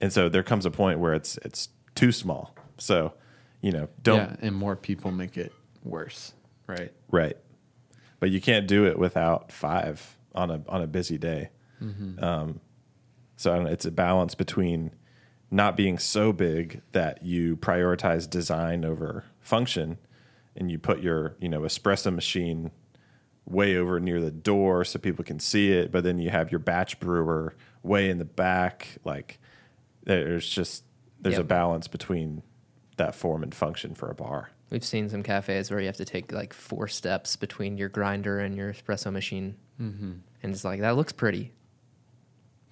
and 0.00 0.12
so 0.12 0.28
there 0.28 0.42
comes 0.42 0.66
a 0.66 0.70
point 0.70 0.98
where 0.98 1.14
it's 1.14 1.38
it's 1.38 1.70
too 1.94 2.12
small. 2.12 2.54
So, 2.76 3.14
you 3.62 3.72
know, 3.72 3.88
don't 4.02 4.18
yeah, 4.18 4.36
and 4.42 4.54
more 4.54 4.76
people 4.76 5.10
make 5.10 5.36
it 5.38 5.52
worse. 5.82 6.34
Right. 6.66 6.92
Right. 7.10 7.36
But 8.20 8.30
you 8.30 8.40
can't 8.40 8.66
do 8.66 8.86
it 8.86 8.98
without 8.98 9.50
five 9.50 10.16
on 10.34 10.50
a 10.50 10.62
on 10.68 10.82
a 10.82 10.86
busy 10.86 11.18
day. 11.18 11.50
Um, 12.22 12.60
so 13.36 13.52
I 13.52 13.56
don't 13.56 13.64
know, 13.64 13.72
it's 13.72 13.84
a 13.84 13.90
balance 13.90 14.34
between 14.34 14.92
not 15.54 15.76
being 15.76 15.98
so 15.98 16.32
big 16.32 16.82
that 16.92 17.22
you 17.22 17.56
prioritize 17.56 18.28
design 18.28 18.84
over 18.84 19.24
function, 19.40 19.98
and 20.56 20.70
you 20.70 20.78
put 20.78 21.00
your 21.00 21.36
you 21.40 21.48
know 21.48 21.60
espresso 21.60 22.12
machine 22.12 22.72
way 23.46 23.76
over 23.76 24.00
near 24.00 24.20
the 24.20 24.30
door 24.30 24.84
so 24.84 24.98
people 24.98 25.24
can 25.24 25.38
see 25.38 25.70
it, 25.72 25.92
but 25.92 26.02
then 26.02 26.18
you 26.18 26.30
have 26.30 26.50
your 26.50 26.58
batch 26.58 26.98
brewer 26.98 27.54
way 27.82 28.10
in 28.10 28.18
the 28.18 28.24
back. 28.24 28.98
Like 29.04 29.38
there's 30.02 30.48
just 30.48 30.82
there's 31.20 31.38
a 31.38 31.44
balance 31.44 31.88
between 31.88 32.42
that 32.96 33.14
form 33.14 33.42
and 33.42 33.54
function 33.54 33.94
for 33.94 34.10
a 34.10 34.14
bar. 34.14 34.50
We've 34.70 34.84
seen 34.84 35.08
some 35.08 35.22
cafes 35.22 35.70
where 35.70 35.78
you 35.78 35.86
have 35.86 35.96
to 35.98 36.04
take 36.04 36.32
like 36.32 36.52
four 36.52 36.88
steps 36.88 37.36
between 37.36 37.78
your 37.78 37.88
grinder 37.88 38.40
and 38.40 38.56
your 38.56 38.72
espresso 38.72 39.12
machine. 39.12 39.54
Mm-hmm. 39.80 40.12
And 40.42 40.52
it's 40.52 40.64
like, 40.64 40.80
that 40.80 40.96
looks 40.96 41.12
pretty. 41.12 41.52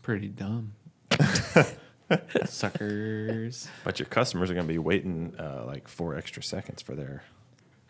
Pretty 0.02 0.28
dumb. 0.28 0.74
Suckers. 2.44 3.68
But 3.84 3.98
your 3.98 4.06
customers 4.06 4.50
are 4.50 4.54
going 4.54 4.66
to 4.66 4.72
be 4.72 4.78
waiting 4.78 5.34
uh, 5.38 5.64
like 5.66 5.88
four 5.88 6.16
extra 6.16 6.42
seconds 6.42 6.82
for 6.82 6.94
their 6.94 7.22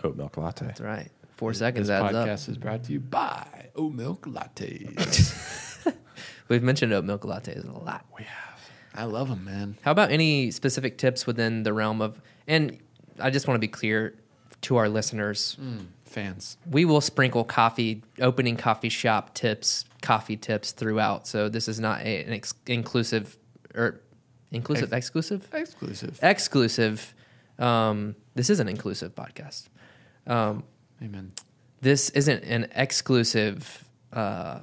oat 0.05 0.16
milk 0.16 0.36
latte. 0.36 0.66
That's 0.66 0.81
right. 0.81 1.11
Four 1.36 1.55
seconds 1.55 1.89
This 1.89 1.94
adds 2.01 2.15
podcast 2.15 2.44
up. 2.44 2.49
is 2.51 2.59
brought 2.59 2.85
to 2.85 2.93
you 2.93 3.01
by 3.01 3.70
Oat 3.74 3.94
Milk 3.94 4.27
Lattes. 4.27 5.93
We've 6.49 6.62
mentioned 6.62 6.93
oat 6.93 7.05
milk 7.05 7.23
lattes 7.23 7.66
a 7.69 7.78
lot. 7.78 8.05
We 8.16 8.24
have. 8.24 8.61
I 8.94 9.05
love 9.05 9.28
them, 9.28 9.44
man. 9.44 9.77
How 9.82 9.90
about 9.90 10.11
any 10.11 10.51
specific 10.51 10.99
tips 10.99 11.27
within 11.27 11.62
the 11.62 11.73
realm 11.73 12.01
of, 12.03 12.20
and 12.47 12.78
I 13.19 13.31
just 13.31 13.49
want 13.49 13.57
to 13.57 13.61
be 13.61 13.69
clear 13.69 14.15
to 14.62 14.77
our 14.77 14.89
listeners, 14.89 15.57
Fans. 16.05 16.59
we 16.70 16.85
will 16.85 17.01
sprinkle 17.01 17.43
coffee, 17.43 18.03
opening 18.20 18.57
coffee 18.57 18.90
shop 18.90 19.35
tips, 19.35 19.85
coffee 20.03 20.36
tips 20.36 20.73
throughout. 20.73 21.27
So 21.27 21.49
this 21.49 21.66
is 21.69 21.81
not 21.81 22.03
a, 22.03 22.23
an 22.24 22.35
ex- 22.35 22.55
inclusive 22.66 23.36
or 23.74 24.01
inclusive, 24.53 24.93
exclusive, 24.93 25.49
Exclusive. 25.53 26.19
exclusive. 26.23 27.15
Um, 27.59 28.15
this 28.35 28.51
is 28.51 28.61
an 28.61 28.69
inclusive 28.69 29.15
podcast. 29.15 29.69
Um, 30.27 30.62
Amen. 31.03 31.33
this 31.81 32.11
isn't 32.11 32.45
an 32.45 32.69
exclusive 32.74 33.85
uh, 34.12 34.61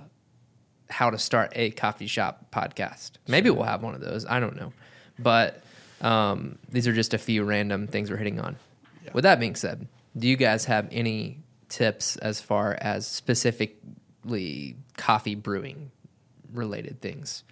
how 0.90 1.10
to 1.10 1.18
start 1.18 1.52
a 1.56 1.72
coffee 1.72 2.08
shop 2.08 2.46
podcast. 2.52 3.12
Maybe 3.28 3.50
we'll 3.50 3.64
have 3.64 3.84
one 3.84 3.94
of 3.96 4.02
those. 4.02 4.26
I 4.26 4.40
don't 4.40 4.56
know, 4.56 4.72
but 5.20 5.62
um, 6.02 6.58
these 6.70 6.88
are 6.88 6.94
just 6.94 7.14
a 7.14 7.18
few 7.18 7.44
random 7.44 7.88
things 7.88 8.10
we're 8.10 8.18
hitting 8.18 8.40
on. 8.40 8.56
Yeah. 9.06 9.12
With 9.14 9.24
that 9.24 9.40
being 9.40 9.56
said, 9.56 9.88
do 10.18 10.28
you 10.28 10.38
guys 10.38 10.66
have 10.66 10.88
any 10.92 11.40
tips 11.68 12.16
as 12.18 12.42
far 12.42 12.78
as 12.82 13.06
specifically 13.08 14.76
coffee 14.98 15.36
brewing 15.36 15.92
related 16.54 17.02
things? 17.02 17.44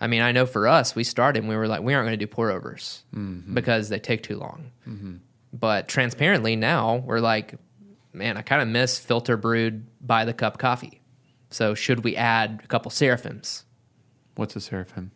I 0.00 0.06
mean, 0.06 0.22
I 0.22 0.32
know 0.32 0.46
for 0.46 0.68
us, 0.68 0.94
we 0.94 1.04
started 1.04 1.40
and 1.40 1.48
we 1.48 1.56
were 1.56 1.66
like, 1.66 1.82
we 1.82 1.94
aren't 1.94 2.06
going 2.06 2.18
to 2.18 2.24
do 2.24 2.30
pour 2.30 2.50
overs 2.50 3.02
because 3.54 3.88
they 3.88 3.98
take 3.98 4.22
too 4.22 4.36
long. 4.38 4.70
But 5.52 5.88
transparently 5.88 6.56
now, 6.56 6.96
we're 7.04 7.20
like, 7.20 7.54
man, 8.12 8.36
I 8.36 8.42
kind 8.42 8.62
of 8.62 8.68
miss 8.68 8.98
filter 8.98 9.36
brewed 9.36 9.86
by 10.00 10.24
the 10.24 10.32
cup 10.32 10.58
coffee. 10.58 11.00
So 11.50 11.74
should 11.74 12.04
we 12.04 12.14
add 12.16 12.60
a 12.64 12.66
couple 12.66 12.90
seraphims? 12.90 13.64
What's 14.36 14.54
a 14.54 14.60
seraphim? 14.60 15.10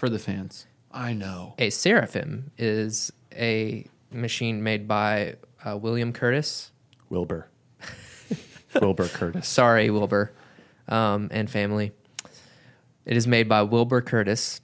For 0.00 0.08
the 0.08 0.18
fans. 0.18 0.66
I 0.92 1.12
know. 1.12 1.54
A 1.58 1.70
Seraphim 1.70 2.50
is 2.58 3.12
a 3.32 3.86
machine 4.10 4.62
made 4.62 4.88
by 4.88 5.36
uh, 5.64 5.76
William 5.76 6.12
Curtis. 6.12 6.72
Wilbur. 7.08 7.48
Wilbur 8.80 9.08
Curtis. 9.08 9.46
Sorry, 9.48 9.90
Wilbur 9.90 10.32
um, 10.88 11.28
and 11.30 11.48
family. 11.50 11.92
It 13.10 13.16
is 13.16 13.26
made 13.26 13.48
by 13.48 13.62
Wilbur 13.62 14.02
Curtis, 14.02 14.60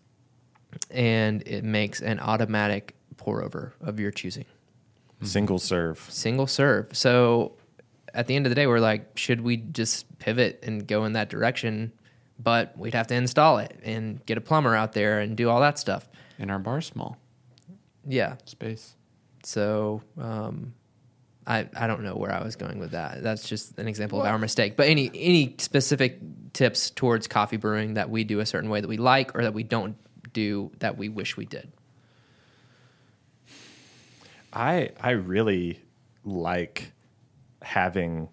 and 0.88 1.42
it 1.48 1.64
makes 1.64 2.00
an 2.00 2.20
automatic 2.20 2.94
pour 3.16 3.42
over 3.42 3.74
of 3.80 3.98
your 3.98 4.12
choosing. 4.12 4.44
Single 5.20 5.58
serve. 5.58 5.98
single 6.10 6.46
serve. 6.46 6.96
So 6.96 7.56
at 8.14 8.28
the 8.28 8.36
end 8.36 8.46
of 8.46 8.50
the 8.50 8.54
day, 8.54 8.68
we're 8.68 8.78
like, 8.78 9.18
should 9.18 9.40
we 9.40 9.56
just 9.56 10.06
pivot 10.20 10.60
and 10.62 10.86
go 10.86 11.04
in 11.06 11.14
that 11.14 11.28
direction? 11.28 11.90
But 12.38 12.78
we'd 12.78 12.94
have 12.94 13.08
to 13.08 13.16
install 13.16 13.58
it 13.58 13.80
and 13.82 14.24
get 14.26 14.38
a 14.38 14.40
plumber 14.40 14.76
out 14.76 14.92
there 14.92 15.18
and 15.18 15.36
do 15.36 15.50
all 15.50 15.60
that 15.62 15.76
stuff. 15.76 16.08
And 16.38 16.48
our 16.48 16.60
bar 16.60 16.80
small 16.82 17.16
Yeah. 18.06 18.36
space. 18.44 18.94
So 19.42 20.02
um, 20.20 20.72
I 21.46 21.68
I 21.76 21.86
don't 21.86 22.02
know 22.02 22.16
where 22.16 22.32
I 22.32 22.42
was 22.42 22.56
going 22.56 22.78
with 22.78 22.90
that. 22.92 23.22
That's 23.22 23.48
just 23.48 23.78
an 23.78 23.88
example 23.88 24.20
of 24.20 24.26
our 24.26 24.38
mistake. 24.38 24.76
But 24.76 24.88
any 24.88 25.10
any 25.14 25.54
specific 25.58 26.18
tips 26.52 26.90
towards 26.90 27.26
coffee 27.28 27.56
brewing 27.56 27.94
that 27.94 28.10
we 28.10 28.24
do 28.24 28.40
a 28.40 28.46
certain 28.46 28.70
way 28.70 28.80
that 28.80 28.88
we 28.88 28.96
like 28.96 29.36
or 29.36 29.42
that 29.42 29.54
we 29.54 29.62
don't 29.62 29.96
do 30.32 30.72
that 30.80 30.96
we 30.96 31.08
wish 31.08 31.36
we 31.36 31.46
did? 31.46 31.70
I 34.52 34.90
I 35.00 35.10
really 35.10 35.80
like 36.24 36.92
having 37.62 38.28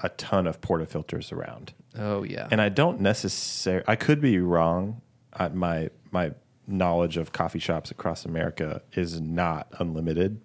a 0.00 0.08
ton 0.10 0.46
of 0.46 0.60
portafilters 0.60 1.32
around. 1.32 1.72
Oh 1.98 2.22
yeah. 2.22 2.48
and 2.50 2.60
I 2.60 2.68
don't 2.68 3.00
necessarily. 3.00 3.84
I 3.86 3.96
could 3.96 4.20
be 4.20 4.38
wrong. 4.38 5.00
I, 5.32 5.48
my 5.48 5.90
my 6.10 6.32
knowledge 6.66 7.16
of 7.16 7.32
coffee 7.32 7.58
shops 7.58 7.90
across 7.90 8.24
America 8.24 8.82
is 8.92 9.20
not 9.20 9.68
unlimited, 9.78 10.40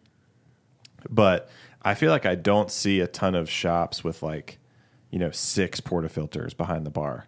but 1.09 1.49
I 1.83 1.93
feel 1.95 2.11
like 2.11 2.25
I 2.25 2.35
don't 2.35 2.69
see 2.71 2.99
a 2.99 3.07
ton 3.07 3.35
of 3.35 3.49
shops 3.49 4.03
with 4.03 4.21
like, 4.23 4.59
you 5.09 5.19
know, 5.19 5.31
six 5.31 5.81
portafilters 5.81 6.55
behind 6.55 6.85
the 6.85 6.91
bar. 6.91 7.27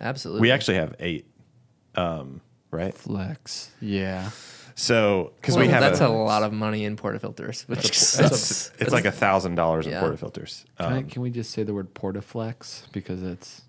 Absolutely. 0.00 0.40
We 0.42 0.50
actually 0.50 0.76
have 0.76 0.94
eight, 0.98 1.26
um, 1.94 2.40
right? 2.70 2.94
Flex. 2.94 3.70
Yeah. 3.80 4.30
So 4.74 5.32
because 5.36 5.54
Well, 5.56 5.66
we 5.66 5.70
have 5.70 5.80
that's 5.82 6.00
a, 6.00 6.06
a, 6.06 6.08
lot 6.08 6.42
of 6.42 6.52
money 6.52 6.84
in 6.84 6.96
portafilters, 6.96 7.68
which 7.68 7.84
it's, 7.90 8.16
that's, 8.16 8.72
it's 8.78 8.90
like 8.92 9.04
a 9.04 9.12
thousand 9.12 9.54
dollars 9.54 9.86
in 9.86 9.92
Yeah. 9.92 10.02
portafilters. 10.02 10.64
Can, 10.78 10.86
I, 10.92 10.96
Um, 10.98 11.06
can 11.08 11.22
we 11.22 11.30
just 11.30 11.50
say 11.50 11.62
the 11.62 11.74
word 11.74 11.94
portaflex 11.94 12.90
because 12.92 13.22
it's 13.22 13.62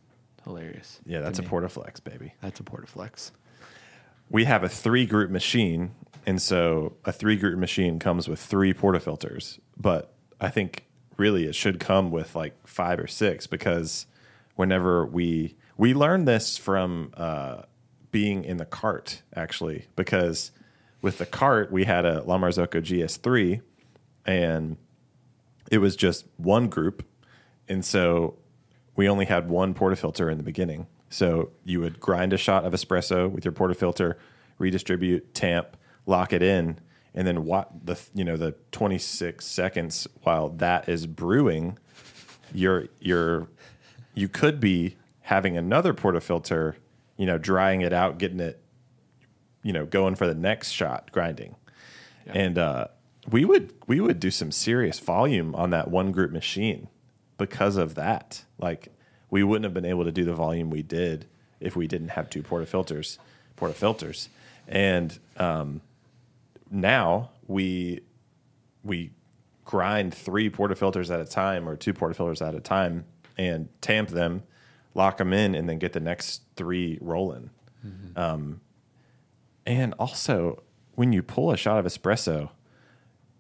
hilarious. 0.44 1.00
yeah, 1.06 1.20
that's 1.20 1.40
a 1.40 1.42
me. 1.44 1.48
portaflex, 1.50 2.04
baby. 2.04 2.34
That's 2.42 2.60
a 2.60 2.64
portaflex. 2.64 3.32
we 4.30 4.46
have 4.46 4.64
a 4.64 4.70
three 4.70 5.06
group 5.06 5.30
machine, 5.30 5.92
and 6.26 6.42
so 6.42 6.94
a 7.06 7.12
three 7.12 7.36
group 7.36 7.60
machine 7.60 8.00
comes 8.00 8.28
with 8.28 8.40
three 8.40 8.74
portafilters. 8.74 9.60
But 9.78 10.13
I 10.44 10.50
think 10.50 10.86
really 11.18 11.46
it 11.46 11.56
should 11.56 11.80
come 11.80 12.12
with 12.12 12.36
like 12.36 12.68
five 12.68 13.00
or 13.00 13.08
six 13.08 13.48
because 13.48 14.06
whenever 14.56 15.06
we 15.06 15.56
we 15.78 15.94
learned 15.94 16.28
this 16.28 16.58
from 16.58 17.12
uh, 17.16 17.64
being 18.12 18.44
in 18.44 18.58
the 18.58 18.66
cart 18.66 19.22
actually 19.36 19.88
because 19.96 20.52
with 21.02 21.18
the 21.18 21.26
cart 21.26 21.72
we 21.72 21.86
had 21.86 22.06
a 22.06 22.22
La 22.24 22.38
Marzocco 22.38 22.82
GS3 22.82 23.62
and 24.26 24.78
it 25.72 25.78
was 25.78 25.96
just 25.96 26.26
one 26.38 26.68
group. 26.68 27.06
And 27.70 27.84
so 27.84 28.38
we 28.96 29.08
only 29.08 29.26
had 29.26 29.50
one 29.50 29.74
portafilter 29.74 30.30
in 30.30 30.38
the 30.38 30.44
beginning. 30.44 30.88
So 31.10 31.52
you 31.64 31.80
would 31.80 32.00
grind 32.00 32.34
a 32.34 32.38
shot 32.38 32.66
of 32.66 32.74
espresso 32.74 33.32
with 33.32 33.46
your 33.46 33.54
portafilter 33.54 34.16
redistribute 34.58 35.34
tamp 35.34 35.78
lock 36.06 36.34
it 36.34 36.44
in 36.44 36.80
and 37.16 37.28
then 37.28 37.46
what 37.46 37.70
the 37.86 38.00
you 38.14 38.24
know 38.24 38.38
the 38.38 38.56
26 38.72 39.46
seconds 39.46 40.08
while 40.24 40.50
that 40.50 40.88
is 40.90 41.08
brewing 41.08 41.78
you're 42.54 42.88
you're 43.00 43.48
you 44.14 44.28
could 44.28 44.60
be 44.60 44.96
having 45.22 45.58
another 45.58 45.94
portafilter 45.94 46.76
you 47.18 47.26
know 47.26 47.38
drying 47.38 47.82
it 47.82 47.94
out 47.94 48.18
getting 48.18 48.40
it 48.40 48.62
you 49.62 49.74
know 49.74 49.86
going 49.86 50.16
for 50.16 50.28
the 50.28 50.36
next 50.36 50.72
shot 50.72 51.12
grinding 51.12 51.56
and 52.26 52.58
uh, 52.58 52.88
we 53.30 53.46
would 53.46 53.74
we 53.88 54.00
would 54.00 54.20
do 54.20 54.32
some 54.32 54.52
serious 54.52 55.00
volume 55.00 55.56
on 55.56 55.70
that 55.72 55.90
one 55.90 56.12
group 56.12 56.32
machine 56.32 56.88
because 57.38 57.78
of 57.78 57.96
that. 57.96 58.44
Like 58.58 58.90
we 59.30 59.44
wouldn't 59.44 59.64
have 59.64 59.74
been 59.74 59.86
able 59.86 60.06
to 60.06 60.12
do 60.12 60.24
the 60.24 60.34
volume 60.34 60.70
we 60.70 60.84
did 60.84 61.26
if 61.60 61.76
we 61.76 61.88
didn't 61.88 62.10
have 62.10 62.30
two 62.30 62.44
portafilters, 62.44 63.18
portafilters. 63.58 64.28
And 64.68 65.18
um, 65.38 65.82
now 66.74 67.30
we 67.48 68.02
we 68.84 69.12
grind 69.64 70.14
three 70.14 70.50
portafilters 70.50 71.10
at 71.14 71.22
a 71.22 71.26
time 71.26 71.70
or 71.70 71.76
two 71.78 71.94
portafilters 71.94 72.46
at 72.46 72.54
a 72.56 72.60
time 72.60 73.06
and 73.38 73.70
tamp 73.82 74.10
them, 74.10 74.44
lock 74.94 75.18
them 75.18 75.32
in, 75.32 75.56
and 75.56 75.70
then 75.70 75.80
get 75.80 75.94
the 75.94 76.00
next 76.02 76.42
three 76.58 76.98
rolling. 77.00 77.50
Um, 78.16 78.60
and 79.66 79.94
also, 80.00 80.64
when 80.96 81.14
you 81.14 81.22
pull 81.24 81.52
a 81.52 81.58
shot 81.58 81.80
of 81.80 81.86
espresso, 81.86 82.50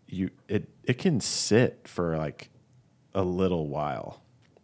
you 0.07 0.29
it 0.47 0.69
it 0.83 0.97
can 0.97 1.19
sit 1.19 1.87
for 1.87 2.17
like 2.17 2.49
a 3.13 3.23
little 3.23 3.67
while. 3.67 4.21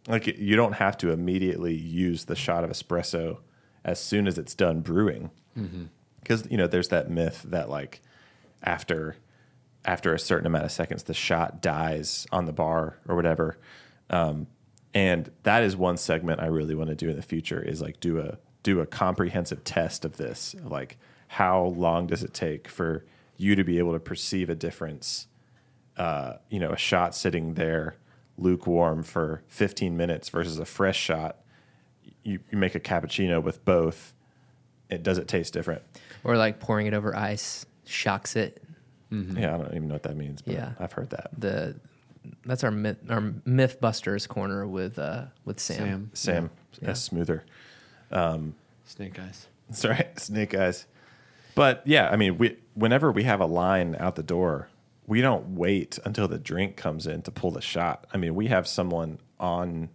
Like 0.08 0.28
it- 0.28 0.36
you 0.36 0.56
don't 0.56 0.74
have 0.74 0.96
to 0.98 1.10
immediately 1.12 1.74
use 1.74 2.24
the 2.26 2.36
shot 2.36 2.64
of 2.64 2.70
espresso 2.70 3.38
as 3.84 3.98
soon 4.00 4.26
as 4.26 4.38
it's 4.38 4.54
done 4.54 4.80
brewing, 4.80 5.30
because 6.20 6.46
you 6.50 6.56
know 6.56 6.66
there's 6.66 6.88
that 6.88 7.10
myth 7.10 7.42
that 7.48 7.68
like 7.68 8.00
after 8.62 9.16
after 9.84 10.12
a 10.12 10.18
certain 10.18 10.46
amount 10.46 10.64
of 10.64 10.70
seconds 10.70 11.04
the 11.04 11.14
shot 11.14 11.62
dies 11.62 12.26
on 12.30 12.44
the 12.44 12.52
bar 12.52 12.98
or 13.08 13.16
whatever. 13.16 13.56
Um, 14.10 14.46
and 14.92 15.30
that 15.44 15.62
is 15.62 15.76
one 15.76 15.96
segment 15.96 16.40
I 16.40 16.46
really 16.46 16.74
want 16.74 16.90
to 16.90 16.96
do 16.96 17.08
in 17.08 17.16
the 17.16 17.22
future 17.22 17.62
is 17.62 17.80
like 17.80 18.00
do 18.00 18.18
a 18.18 18.38
do 18.62 18.80
a 18.80 18.86
comprehensive 18.86 19.64
test 19.64 20.04
of 20.04 20.16
this. 20.16 20.54
Like 20.62 20.98
how 21.28 21.64
long 21.64 22.08
does 22.08 22.22
it 22.22 22.34
take 22.34 22.68
for 22.68 23.06
you 23.36 23.54
to 23.54 23.64
be 23.64 23.78
able 23.78 23.92
to 23.92 24.00
perceive 24.00 24.50
a 24.50 24.54
difference? 24.54 25.28
Uh, 25.96 26.34
you 26.50 26.58
know, 26.58 26.70
a 26.70 26.76
shot 26.76 27.14
sitting 27.14 27.54
there 27.54 27.96
lukewarm 28.36 29.02
for 29.02 29.42
15 29.48 29.96
minutes 29.96 30.28
versus 30.28 30.58
a 30.58 30.64
fresh 30.64 30.98
shot. 30.98 31.38
You, 32.22 32.40
you 32.50 32.58
make 32.58 32.74
a 32.74 32.80
cappuccino 32.80 33.42
with 33.42 33.64
both. 33.64 34.12
It 34.88 35.02
does 35.02 35.18
it 35.18 35.28
taste 35.28 35.52
different? 35.52 35.82
or 36.24 36.36
like 36.36 36.60
pouring 36.60 36.86
it 36.86 36.94
over 36.94 37.16
ice 37.16 37.66
shocks 37.90 38.36
it. 38.36 38.62
Yeah, 39.10 39.54
I 39.54 39.58
don't 39.58 39.68
even 39.74 39.88
know 39.88 39.94
what 39.94 40.04
that 40.04 40.16
means, 40.16 40.40
but 40.42 40.54
Yeah. 40.54 40.72
I've 40.78 40.92
heard 40.92 41.10
that. 41.10 41.30
The 41.36 41.74
that's 42.44 42.62
our 42.62 42.70
myth, 42.70 42.98
our 43.08 43.20
MythBusters 43.20 44.28
corner 44.28 44.66
with 44.66 44.98
uh 44.98 45.24
with 45.44 45.58
Sam. 45.58 45.78
Sam. 45.78 46.10
Sam 46.14 46.50
Yeah. 46.80 46.90
S. 46.90 47.02
Smoother. 47.02 47.44
Snake 48.84 49.18
eyes. 49.18 49.46
That's 49.68 49.84
right, 49.84 50.18
snake 50.18 50.54
eyes. 50.54 50.86
But 51.54 51.82
yeah, 51.84 52.08
I 52.10 52.16
mean, 52.16 52.38
we 52.38 52.56
whenever 52.74 53.10
we 53.10 53.24
have 53.24 53.40
a 53.40 53.46
line 53.46 53.96
out 53.98 54.16
the 54.16 54.22
door, 54.22 54.68
we 55.06 55.20
don't 55.20 55.56
wait 55.56 55.98
until 56.04 56.28
the 56.28 56.38
drink 56.38 56.76
comes 56.76 57.06
in 57.06 57.22
to 57.22 57.30
pull 57.30 57.50
the 57.50 57.60
shot. 57.60 58.06
I 58.14 58.16
mean, 58.16 58.34
we 58.34 58.46
have 58.46 58.66
someone 58.68 59.18
on 59.38 59.88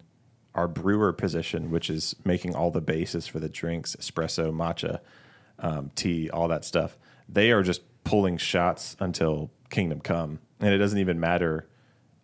our 0.54 0.68
brewer 0.68 1.12
position, 1.14 1.72
which 1.72 1.90
is 1.90 2.16
making 2.26 2.56
all 2.56 2.72
the 2.72 2.82
bases 2.82 3.28
for 3.28 3.40
the 3.40 3.50
drinks, 3.50 3.96
espresso, 3.98 4.54
matcha, 4.54 5.00
um, 5.60 5.92
tea, 5.96 6.30
all 6.30 6.48
that 6.50 6.64
stuff. 6.66 6.98
They 7.28 7.52
are 7.52 7.64
just 7.64 7.82
pulling 8.04 8.38
shots 8.38 8.96
until 9.00 9.52
kingdom 9.70 10.00
come, 10.00 10.40
and 10.60 10.74
it 10.74 10.78
doesn't 10.78 11.00
even 11.00 11.20
matter 11.20 11.68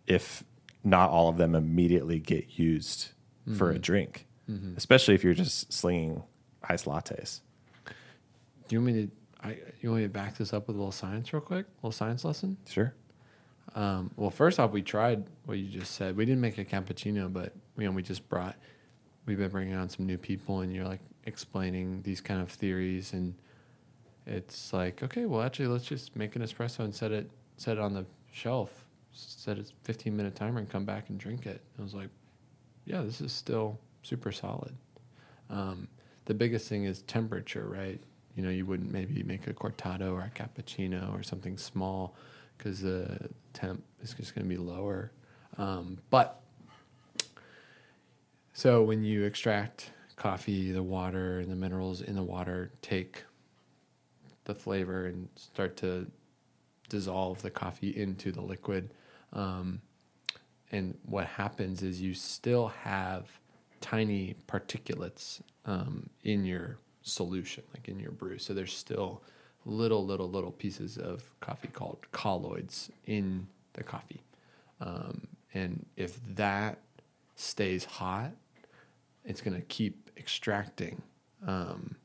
if 0.06 0.44
not 0.84 1.10
all 1.10 1.28
of 1.28 1.36
them 1.36 1.54
immediately 1.54 2.18
get 2.18 2.58
used 2.58 3.08
for 3.56 3.70
a 3.70 3.78
drink, 3.78 4.26
especially 4.76 5.14
if 5.14 5.24
you're 5.24 5.34
just 5.34 5.72
slinging 5.72 6.22
iced 6.62 6.84
lattes. 6.86 7.40
Do 8.68 8.76
you 8.76 8.80
want 8.80 8.94
me 8.94 9.06
to? 9.06 9.10
I, 9.44 9.58
you 9.80 9.90
want 9.90 10.02
me 10.02 10.06
to 10.06 10.12
back 10.12 10.36
this 10.36 10.52
up 10.52 10.68
with 10.68 10.76
a 10.76 10.78
little 10.78 10.92
science, 10.92 11.32
real 11.32 11.42
quick? 11.42 11.66
A 11.66 11.76
little 11.78 11.92
science 11.92 12.24
lesson. 12.24 12.56
Sure. 12.68 12.94
Um, 13.74 14.10
well, 14.16 14.30
first 14.30 14.60
off, 14.60 14.70
we 14.70 14.82
tried 14.82 15.24
what 15.46 15.58
you 15.58 15.68
just 15.68 15.94
said. 15.94 16.16
We 16.16 16.24
didn't 16.24 16.40
make 16.40 16.58
a 16.58 16.64
cappuccino, 16.64 17.32
but 17.32 17.52
you 17.76 17.84
know, 17.84 17.90
we 17.90 18.02
just 18.02 18.28
brought. 18.28 18.56
We've 19.26 19.38
been 19.38 19.50
bringing 19.50 19.74
on 19.74 19.88
some 19.88 20.06
new 20.06 20.18
people, 20.18 20.60
and 20.60 20.72
you're 20.72 20.84
like 20.84 21.00
explaining 21.24 22.02
these 22.02 22.20
kind 22.20 22.40
of 22.40 22.50
theories, 22.50 23.12
and 23.12 23.34
it's 24.26 24.72
like, 24.72 25.02
okay, 25.02 25.26
well, 25.26 25.42
actually, 25.42 25.66
let's 25.66 25.84
just 25.84 26.14
make 26.16 26.36
an 26.36 26.42
espresso 26.42 26.80
and 26.80 26.94
set 26.94 27.12
it 27.12 27.30
set 27.56 27.76
it 27.76 27.80
on 27.80 27.92
the 27.92 28.04
shelf, 28.32 28.84
set 29.12 29.58
a 29.58 29.64
15 29.84 30.16
minute 30.16 30.34
timer, 30.34 30.58
and 30.58 30.68
come 30.68 30.84
back 30.84 31.10
and 31.10 31.18
drink 31.18 31.46
it. 31.46 31.60
I 31.78 31.82
was 31.82 31.94
like, 31.94 32.08
yeah, 32.84 33.02
this 33.02 33.20
is 33.20 33.32
still 33.32 33.78
super 34.02 34.32
solid. 34.32 34.74
Um, 35.50 35.88
the 36.24 36.34
biggest 36.34 36.68
thing 36.68 36.84
is 36.84 37.02
temperature, 37.02 37.66
right? 37.68 38.00
You 38.36 38.42
know, 38.42 38.50
you 38.50 38.64
wouldn't 38.64 38.90
maybe 38.90 39.22
make 39.22 39.46
a 39.46 39.52
cortado 39.52 40.12
or 40.12 40.22
a 40.22 40.30
cappuccino 40.30 41.16
or 41.18 41.22
something 41.22 41.58
small 41.58 42.16
because 42.56 42.80
the 42.80 43.28
temp 43.52 43.82
is 44.02 44.14
just 44.14 44.34
going 44.34 44.48
to 44.48 44.48
be 44.48 44.56
lower. 44.56 45.12
Um, 45.58 45.98
but 46.10 46.40
so 48.54 48.82
when 48.82 49.04
you 49.04 49.24
extract 49.24 49.90
coffee, 50.16 50.72
the 50.72 50.82
water 50.82 51.40
and 51.40 51.50
the 51.50 51.56
minerals 51.56 52.00
in 52.00 52.14
the 52.14 52.22
water 52.22 52.70
take 52.80 53.24
the 54.44 54.54
flavor 54.54 55.06
and 55.06 55.28
start 55.36 55.76
to 55.78 56.06
dissolve 56.88 57.42
the 57.42 57.50
coffee 57.50 57.96
into 57.96 58.32
the 58.32 58.40
liquid. 58.40 58.90
Um, 59.32 59.80
and 60.70 60.96
what 61.04 61.26
happens 61.26 61.82
is 61.82 62.00
you 62.00 62.14
still 62.14 62.68
have 62.68 63.28
tiny 63.80 64.36
particulates 64.48 65.40
um, 65.66 66.08
in 66.24 66.44
your 66.44 66.78
solution, 67.02 67.62
like 67.74 67.88
in 67.88 67.98
your 67.98 68.12
brew. 68.12 68.38
So 68.38 68.54
there's 68.54 68.74
still 68.74 69.22
little, 69.64 70.04
little, 70.04 70.28
little 70.28 70.50
pieces 70.50 70.98
of 70.98 71.22
coffee 71.40 71.68
called 71.68 71.98
colloids 72.12 72.90
in 73.06 73.46
the 73.74 73.82
coffee. 73.82 74.22
Um, 74.80 75.28
and 75.54 75.84
if 75.96 76.18
that 76.34 76.78
stays 77.36 77.84
hot, 77.84 78.32
it's 79.24 79.40
going 79.40 79.56
to 79.56 79.66
keep 79.66 80.10
extracting 80.16 81.02
um, 81.46 81.96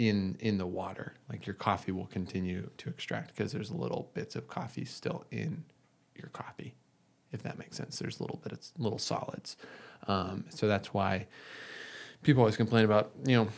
in 0.00 0.34
in 0.40 0.56
the 0.56 0.66
water. 0.66 1.12
Like 1.28 1.46
your 1.46 1.54
coffee 1.54 1.92
will 1.92 2.06
continue 2.06 2.70
to 2.78 2.88
extract 2.88 3.36
because 3.36 3.52
there's 3.52 3.70
little 3.70 4.10
bits 4.14 4.34
of 4.34 4.48
coffee 4.48 4.86
still 4.86 5.26
in 5.30 5.62
your 6.16 6.28
coffee, 6.28 6.74
if 7.32 7.42
that 7.42 7.58
makes 7.58 7.76
sense. 7.76 7.98
There's 7.98 8.18
little 8.18 8.40
bits, 8.48 8.72
little 8.78 8.98
solids. 8.98 9.58
Um, 10.08 10.46
so 10.48 10.66
that's 10.66 10.94
why 10.94 11.26
people 12.22 12.40
always 12.40 12.56
complain 12.56 12.86
about 12.86 13.10
you 13.26 13.36
know 13.36 13.48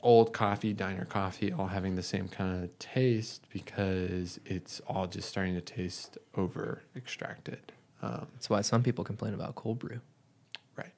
old 0.00 0.32
coffee, 0.32 0.72
diner 0.72 1.04
coffee, 1.04 1.52
all 1.52 1.66
having 1.66 1.96
the 1.96 2.02
same 2.02 2.28
kind 2.28 2.64
of 2.64 2.78
taste 2.78 3.46
because 3.52 4.40
it's 4.46 4.80
all 4.86 5.06
just 5.06 5.28
starting 5.28 5.54
to 5.54 5.60
taste 5.60 6.16
over 6.34 6.82
extracted. 6.96 7.72
Um, 8.00 8.28
That's 8.32 8.48
why 8.48 8.62
some 8.62 8.82
people 8.82 9.04
complain 9.04 9.34
about 9.34 9.54
cold 9.54 9.80
brew. 9.80 10.00
Right. 10.76 10.92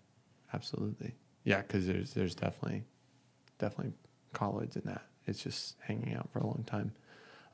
Absolutely. 0.55 1.15
Yeah, 1.43 1.63
because 1.63 1.89
there's 1.89 2.13
there's 2.15 2.37
definitely 2.37 2.85
definitely 3.59 3.95
colloids 4.33 4.77
in 4.77 4.83
that. 4.87 5.03
It's 5.27 5.43
just 5.43 5.77
hanging 5.87 6.15
out 6.15 6.29
for 6.33 6.41
a 6.41 6.47
long 6.47 6.65
time. 6.67 6.93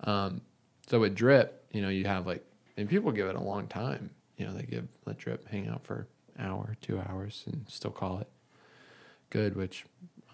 Um, 0.04 0.40
so 0.86 1.00
with 1.00 1.14
drip, 1.14 1.64
you 1.72 1.82
know, 1.82 1.88
you 1.88 2.04
have 2.04 2.26
like, 2.26 2.44
and 2.76 2.88
people 2.88 3.12
give 3.12 3.28
it 3.28 3.36
a 3.36 3.42
long 3.42 3.66
time. 3.66 4.10
You 4.36 4.46
know, 4.46 4.52
they 4.52 4.62
give 4.62 4.86
let 5.06 5.18
drip 5.18 5.48
hang 5.48 5.68
out 5.68 5.84
for 5.84 6.06
an 6.36 6.46
hour, 6.46 6.76
two 6.80 7.00
hours, 7.08 7.44
and 7.46 7.64
still 7.68 7.90
call 7.90 8.18
it 8.18 8.28
good, 9.30 9.56
which 9.56 9.84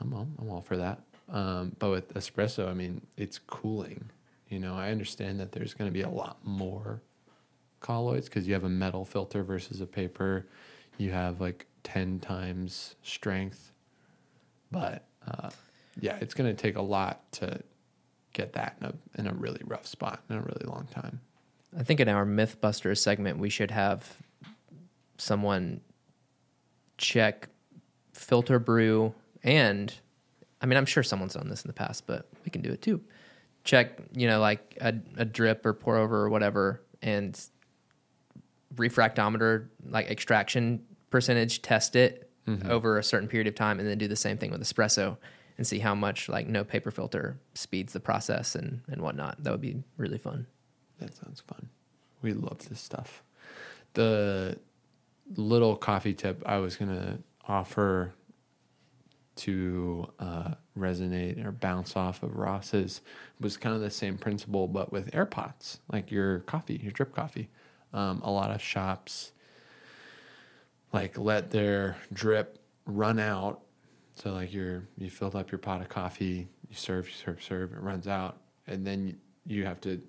I'm 0.00 0.12
all, 0.12 0.28
I'm 0.38 0.50
all 0.50 0.60
for 0.60 0.76
that. 0.76 1.00
Um, 1.30 1.74
but 1.78 1.90
with 1.90 2.14
espresso, 2.14 2.68
I 2.68 2.74
mean, 2.74 3.00
it's 3.16 3.38
cooling. 3.38 4.10
You 4.48 4.58
know, 4.58 4.74
I 4.74 4.90
understand 4.90 5.40
that 5.40 5.52
there's 5.52 5.72
going 5.72 5.88
to 5.88 5.92
be 5.92 6.02
a 6.02 6.08
lot 6.08 6.38
more 6.44 7.00
colloids 7.80 8.28
because 8.28 8.46
you 8.46 8.54
have 8.54 8.64
a 8.64 8.68
metal 8.68 9.04
filter 9.04 9.42
versus 9.42 9.80
a 9.80 9.86
paper. 9.86 10.46
You 10.98 11.10
have 11.12 11.40
like 11.40 11.66
10 11.84 12.20
times 12.20 12.96
strength. 13.02 13.72
But 14.70 15.04
uh, 15.26 15.50
yeah, 16.00 16.16
it's 16.20 16.34
going 16.34 16.54
to 16.54 16.60
take 16.60 16.76
a 16.76 16.82
lot 16.82 17.30
to 17.32 17.60
get 18.32 18.54
that 18.54 18.76
in 18.80 18.86
a, 18.86 18.94
in 19.18 19.26
a 19.26 19.32
really 19.34 19.60
rough 19.64 19.86
spot 19.86 20.22
in 20.30 20.36
a 20.36 20.40
really 20.40 20.64
long 20.66 20.88
time. 20.90 21.20
I 21.78 21.82
think 21.82 22.00
in 22.00 22.08
our 22.08 22.26
Mythbusters 22.26 22.98
segment, 22.98 23.38
we 23.38 23.48
should 23.48 23.70
have 23.70 24.16
someone 25.18 25.80
check 26.98 27.48
filter 28.12 28.58
brew 28.58 29.14
and 29.42 29.92
I 30.60 30.66
mean, 30.66 30.76
I'm 30.76 30.86
sure 30.86 31.02
someone's 31.02 31.34
done 31.34 31.48
this 31.48 31.64
in 31.64 31.68
the 31.68 31.74
past, 31.74 32.06
but 32.06 32.28
we 32.44 32.50
can 32.50 32.62
do 32.62 32.70
it 32.70 32.80
too. 32.80 33.00
Check, 33.64 33.98
you 34.12 34.28
know, 34.28 34.38
like 34.38 34.78
a, 34.80 34.94
a 35.16 35.24
drip 35.24 35.66
or 35.66 35.72
pour 35.72 35.96
over 35.96 36.18
or 36.18 36.28
whatever, 36.28 36.80
and 37.02 37.38
refractometer, 38.76 39.66
like 39.88 40.08
extraction 40.08 40.84
percentage, 41.10 41.62
test 41.62 41.96
it 41.96 42.30
mm-hmm. 42.46 42.70
over 42.70 42.96
a 42.96 43.02
certain 43.02 43.28
period 43.28 43.48
of 43.48 43.56
time, 43.56 43.80
and 43.80 43.88
then 43.88 43.98
do 43.98 44.06
the 44.06 44.14
same 44.14 44.38
thing 44.38 44.52
with 44.52 44.62
espresso 44.62 45.16
and 45.58 45.66
see 45.66 45.78
how 45.78 45.94
much 45.94 46.28
like 46.28 46.46
no 46.46 46.64
paper 46.64 46.90
filter 46.90 47.38
speeds 47.54 47.92
the 47.92 48.00
process 48.00 48.54
and, 48.54 48.80
and 48.88 49.02
whatnot. 49.02 49.42
That 49.42 49.50
would 49.50 49.60
be 49.60 49.82
really 49.96 50.18
fun. 50.18 50.46
That 50.98 51.14
sounds 51.14 51.40
fun. 51.40 51.68
We 52.22 52.32
love 52.32 52.68
this 52.68 52.80
stuff. 52.80 53.22
The 53.94 54.58
little 55.36 55.76
coffee 55.76 56.14
tip 56.14 56.42
I 56.46 56.58
was 56.58 56.76
to 56.76 57.18
offer 57.46 58.14
to 59.34 60.06
uh, 60.18 60.54
resonate 60.78 61.44
or 61.44 61.52
bounce 61.52 61.96
off 61.96 62.22
of 62.22 62.36
Ross's 62.36 63.00
was 63.40 63.56
kind 63.56 63.74
of 63.74 63.80
the 63.80 63.90
same 63.90 64.18
principle, 64.18 64.68
but 64.68 64.92
with 64.92 65.14
air 65.14 65.26
pots, 65.26 65.80
like 65.90 66.10
your 66.10 66.40
coffee, 66.40 66.80
your 66.82 66.92
drip 66.92 67.14
coffee. 67.14 67.48
Um, 67.92 68.20
a 68.24 68.30
lot 68.30 68.50
of 68.50 68.62
shops 68.62 69.32
like 70.92 71.18
let 71.18 71.50
their 71.50 71.96
drip 72.12 72.58
run 72.86 73.18
out. 73.18 73.62
So 74.14 74.32
like 74.32 74.52
you're 74.52 74.84
you 74.98 75.10
filled 75.10 75.34
up 75.34 75.50
your 75.50 75.58
pot 75.58 75.80
of 75.80 75.88
coffee, 75.88 76.48
you 76.68 76.76
serve, 76.76 77.06
you 77.08 77.14
serve, 77.14 77.42
serve, 77.42 77.72
it 77.72 77.80
runs 77.80 78.06
out, 78.06 78.38
and 78.66 78.86
then 78.86 79.16
you, 79.46 79.64
have 79.64 79.80
to 79.82 80.00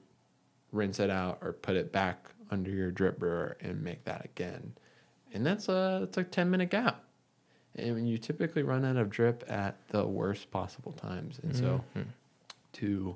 rinse 0.71 0.99
it 0.99 1.09
out 1.09 1.39
or 1.41 1.53
put 1.53 1.75
it 1.75 1.91
back 1.91 2.29
under 2.51 2.69
your 2.69 2.91
drip 2.91 3.17
brewer 3.17 3.57
and 3.61 3.81
make 3.81 4.03
that 4.05 4.25
again. 4.25 4.73
And 5.33 5.45
that's 5.45 5.69
a 5.69 6.01
it's 6.03 6.17
like 6.17 6.31
ten 6.31 6.49
minute 6.49 6.69
gap. 6.69 7.03
And 7.75 8.07
you 8.07 8.19
typically 8.19 8.61
run 8.61 8.85
out 8.85 8.97
of 8.97 9.09
drip 9.09 9.43
at 9.47 9.77
the 9.89 10.05
worst 10.05 10.51
possible 10.51 10.91
times. 10.91 11.39
And 11.41 11.55
so 11.55 11.83
to 12.73 13.15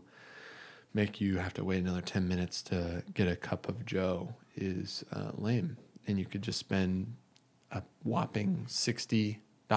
make 0.93 1.21
you 1.21 1.37
have 1.37 1.53
to 1.53 1.63
wait 1.63 1.77
another 1.77 2.01
10 2.01 2.27
minutes 2.27 2.63
to 2.63 3.03
get 3.13 3.27
a 3.27 3.35
cup 3.35 3.69
of 3.69 3.85
Joe 3.85 4.33
is 4.55 5.05
uh, 5.13 5.31
lame. 5.37 5.77
And 6.07 6.17
you 6.17 6.25
could 6.25 6.41
just 6.41 6.57
spend 6.57 7.13
a 7.71 7.83
whopping 8.03 8.65
$60. 8.67 9.37
I 9.69 9.75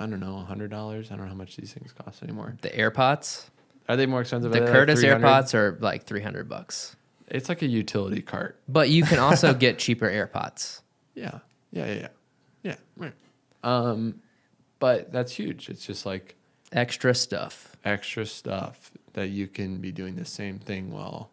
don't 0.00 0.20
know, 0.20 0.44
$100. 0.48 0.52
I 0.52 1.16
don't 1.16 1.18
know 1.20 1.26
how 1.26 1.34
much 1.34 1.56
these 1.56 1.72
things 1.72 1.92
cost 1.92 2.22
anymore. 2.22 2.56
The 2.60 2.74
air 2.76 2.90
pots. 2.90 3.50
Are 3.88 3.96
they 3.96 4.06
more 4.06 4.20
expensive? 4.20 4.52
the 4.52 4.58
they 4.58 4.64
like 4.64 4.72
Curtis 4.72 5.02
air 5.02 5.18
pots 5.18 5.54
are 5.54 5.78
like 5.80 6.04
300 6.04 6.48
bucks. 6.48 6.96
It's 7.28 7.48
like 7.48 7.62
a 7.62 7.66
utility 7.66 8.20
cart. 8.22 8.58
But 8.68 8.88
you 8.90 9.02
can 9.04 9.18
also 9.18 9.54
get 9.66 9.78
cheaper 9.78 10.08
air 10.08 10.26
pots. 10.26 10.82
Yeah. 11.14 11.38
Yeah. 11.72 11.86
Yeah. 11.86 11.94
Yeah. 11.94 12.08
Yeah. 12.62 12.76
Right. 12.96 13.12
Um, 13.62 14.20
but 14.78 15.12
that's 15.12 15.32
huge. 15.32 15.68
It's 15.68 15.84
just 15.86 16.04
like 16.06 16.34
Extra 16.72 17.14
stuff. 17.14 17.76
extra 17.84 18.26
stuff 18.26 18.90
that 19.14 19.28
you 19.28 19.46
can 19.48 19.78
be 19.78 19.90
doing 19.90 20.16
the 20.16 20.24
same 20.24 20.58
thing 20.58 20.90
while 20.92 21.30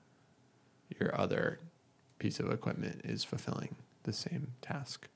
your 0.99 1.19
other 1.19 1.59
piece 2.19 2.39
of 2.39 2.49
equipment 2.51 3.01
is 3.03 3.23
fulfilling 3.25 3.75
the 4.03 4.13
same 4.13 4.53
task. 4.61 5.07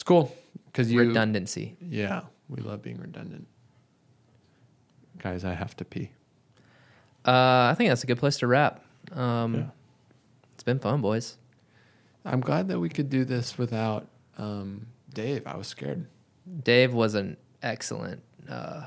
It's 0.00 0.04
cool 0.06 0.34
because 0.64 0.90
you 0.90 1.00
Redundancy. 1.00 1.76
Yeah, 1.78 2.22
we 2.48 2.62
love 2.62 2.80
being 2.80 2.96
redundant. 2.96 3.46
Guys, 5.18 5.44
I 5.44 5.52
have 5.52 5.76
to 5.76 5.84
pee. 5.84 6.10
Uh, 7.26 7.68
I 7.70 7.74
think 7.76 7.90
that's 7.90 8.02
a 8.02 8.06
good 8.06 8.16
place 8.16 8.38
to 8.38 8.46
wrap. 8.46 8.82
Um, 9.12 9.54
Yeah. 9.54 9.64
It's 10.54 10.62
been 10.62 10.78
fun, 10.78 11.02
boys. 11.02 11.36
I'm 12.24 12.40
glad 12.40 12.68
that 12.68 12.80
we 12.80 12.88
could 12.88 13.10
do 13.10 13.26
this 13.26 13.58
without 13.58 14.08
um, 14.38 14.86
Dave. 15.12 15.46
I 15.46 15.58
was 15.58 15.66
scared. 15.66 16.06
Dave 16.64 16.94
was 16.94 17.14
an 17.14 17.36
excellent. 17.62 18.22
Uh, 18.48 18.86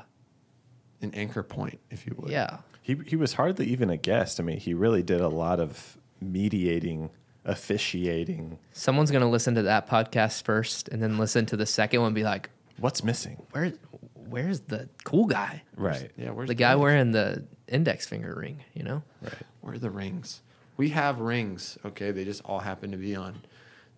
An 1.00 1.14
anchor 1.14 1.44
point, 1.44 1.78
if 1.92 2.08
you 2.08 2.16
would. 2.18 2.32
yeah. 2.32 2.56
He 2.82 2.96
he 3.06 3.14
was 3.14 3.34
hardly 3.34 3.66
even 3.66 3.88
a 3.88 3.96
guest. 3.96 4.40
I 4.40 4.42
mean, 4.42 4.58
he 4.58 4.74
really 4.74 5.04
did 5.04 5.20
a 5.20 5.28
lot 5.28 5.60
of 5.60 5.96
mediating, 6.20 7.10
officiating. 7.44 8.58
Someone's 8.72 9.10
going 9.10 9.22
to 9.22 9.28
listen 9.28 9.54
to 9.56 9.62
that 9.62 9.88
podcast 9.88 10.42
first 10.44 10.88
and 10.88 11.02
then 11.02 11.18
listen 11.18 11.46
to 11.46 11.56
the 11.56 11.66
second 11.66 12.00
one 12.00 12.08
and 12.08 12.14
be 12.14 12.24
like, 12.24 12.50
What's 12.78 13.04
missing? 13.04 13.40
Where, 13.52 13.72
where's 14.14 14.60
the 14.60 14.88
cool 15.04 15.26
guy? 15.26 15.62
Right. 15.76 16.10
Yeah. 16.16 16.30
Where's 16.30 16.48
the 16.48 16.54
guy 16.54 16.72
Dave? 16.72 16.80
wearing 16.80 17.12
the 17.12 17.44
index 17.68 18.06
finger 18.06 18.34
ring, 18.34 18.64
you 18.74 18.82
know? 18.82 19.02
Right. 19.22 19.34
Where 19.60 19.74
are 19.74 19.78
the 19.78 19.90
rings? 19.90 20.42
We 20.76 20.88
have 20.88 21.20
rings, 21.20 21.78
okay? 21.84 22.10
They 22.10 22.24
just 22.24 22.42
all 22.44 22.58
happen 22.58 22.90
to 22.90 22.96
be 22.96 23.14
on 23.14 23.42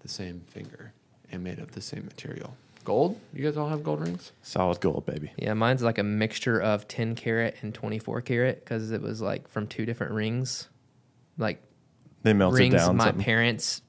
the 0.01 0.09
same 0.09 0.43
finger 0.47 0.93
and 1.33 1.43
made 1.43 1.59
of 1.59 1.73
the 1.73 1.81
same 1.81 2.05
material. 2.05 2.55
Gold? 2.85 3.19
You 3.33 3.43
guys 3.45 3.57
all 3.57 3.69
have 3.69 3.83
gold 3.83 4.01
rings? 4.01 4.33
Solid 4.43 4.81
gold, 4.81 5.07
baby. 5.07 5.33
Yeah, 5.37 5.55
mine's 5.55 5.83
like 5.83 5.99
a 5.99 6.05
mixture 6.05 6.61
of 6.61 6.87
10 6.87 7.15
karat 7.15 7.57
and 7.63 7.75
24 7.75 8.21
karat 8.21 8.61
because 8.63 8.93
it 8.93 9.01
was 9.01 9.21
like 9.23 9.49
from 9.49 9.67
two 9.67 9.87
different 9.87 10.13
rings. 10.13 10.69
Like 11.39 11.63
They 12.27 12.33
melted 12.33 12.59
rings 12.59 12.75
down. 12.75 12.97
my 12.97 13.05
something. 13.05 13.23
parents, 13.25 13.83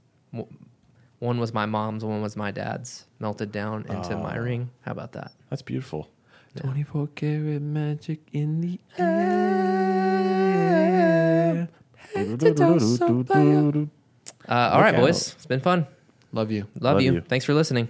one 1.18 1.40
was 1.40 1.54
my 1.56 1.66
mom's, 1.66 2.06
one 2.06 2.22
was 2.22 2.36
my 2.38 2.52
dad's, 2.52 3.08
melted 3.20 3.52
down 3.52 3.86
into 3.90 4.16
my 4.16 4.38
Oh. 4.38 4.42
ring. 4.42 4.70
How 4.82 4.92
about 4.92 5.14
that? 5.14 5.32
That's 5.50 5.64
beautiful. 5.64 6.08
24 6.56 7.08
karat 7.16 7.62
magic 7.64 8.20
in 8.32 8.62
the 8.62 8.80
air. 9.00 9.08
Uh, 12.16 12.20
all 14.50 14.82
right, 14.82 14.94
Look 14.96 15.02
boys. 15.08 15.34
It's 15.34 15.46
been 15.48 15.60
fun. 15.62 15.88
Love 16.32 16.52
you. 16.52 16.68
Love, 16.80 16.94
Love 16.96 17.02
you. 17.02 17.14
you. 17.16 17.22
Thanks 17.22 17.44
for 17.46 17.54
listening. 17.56 17.88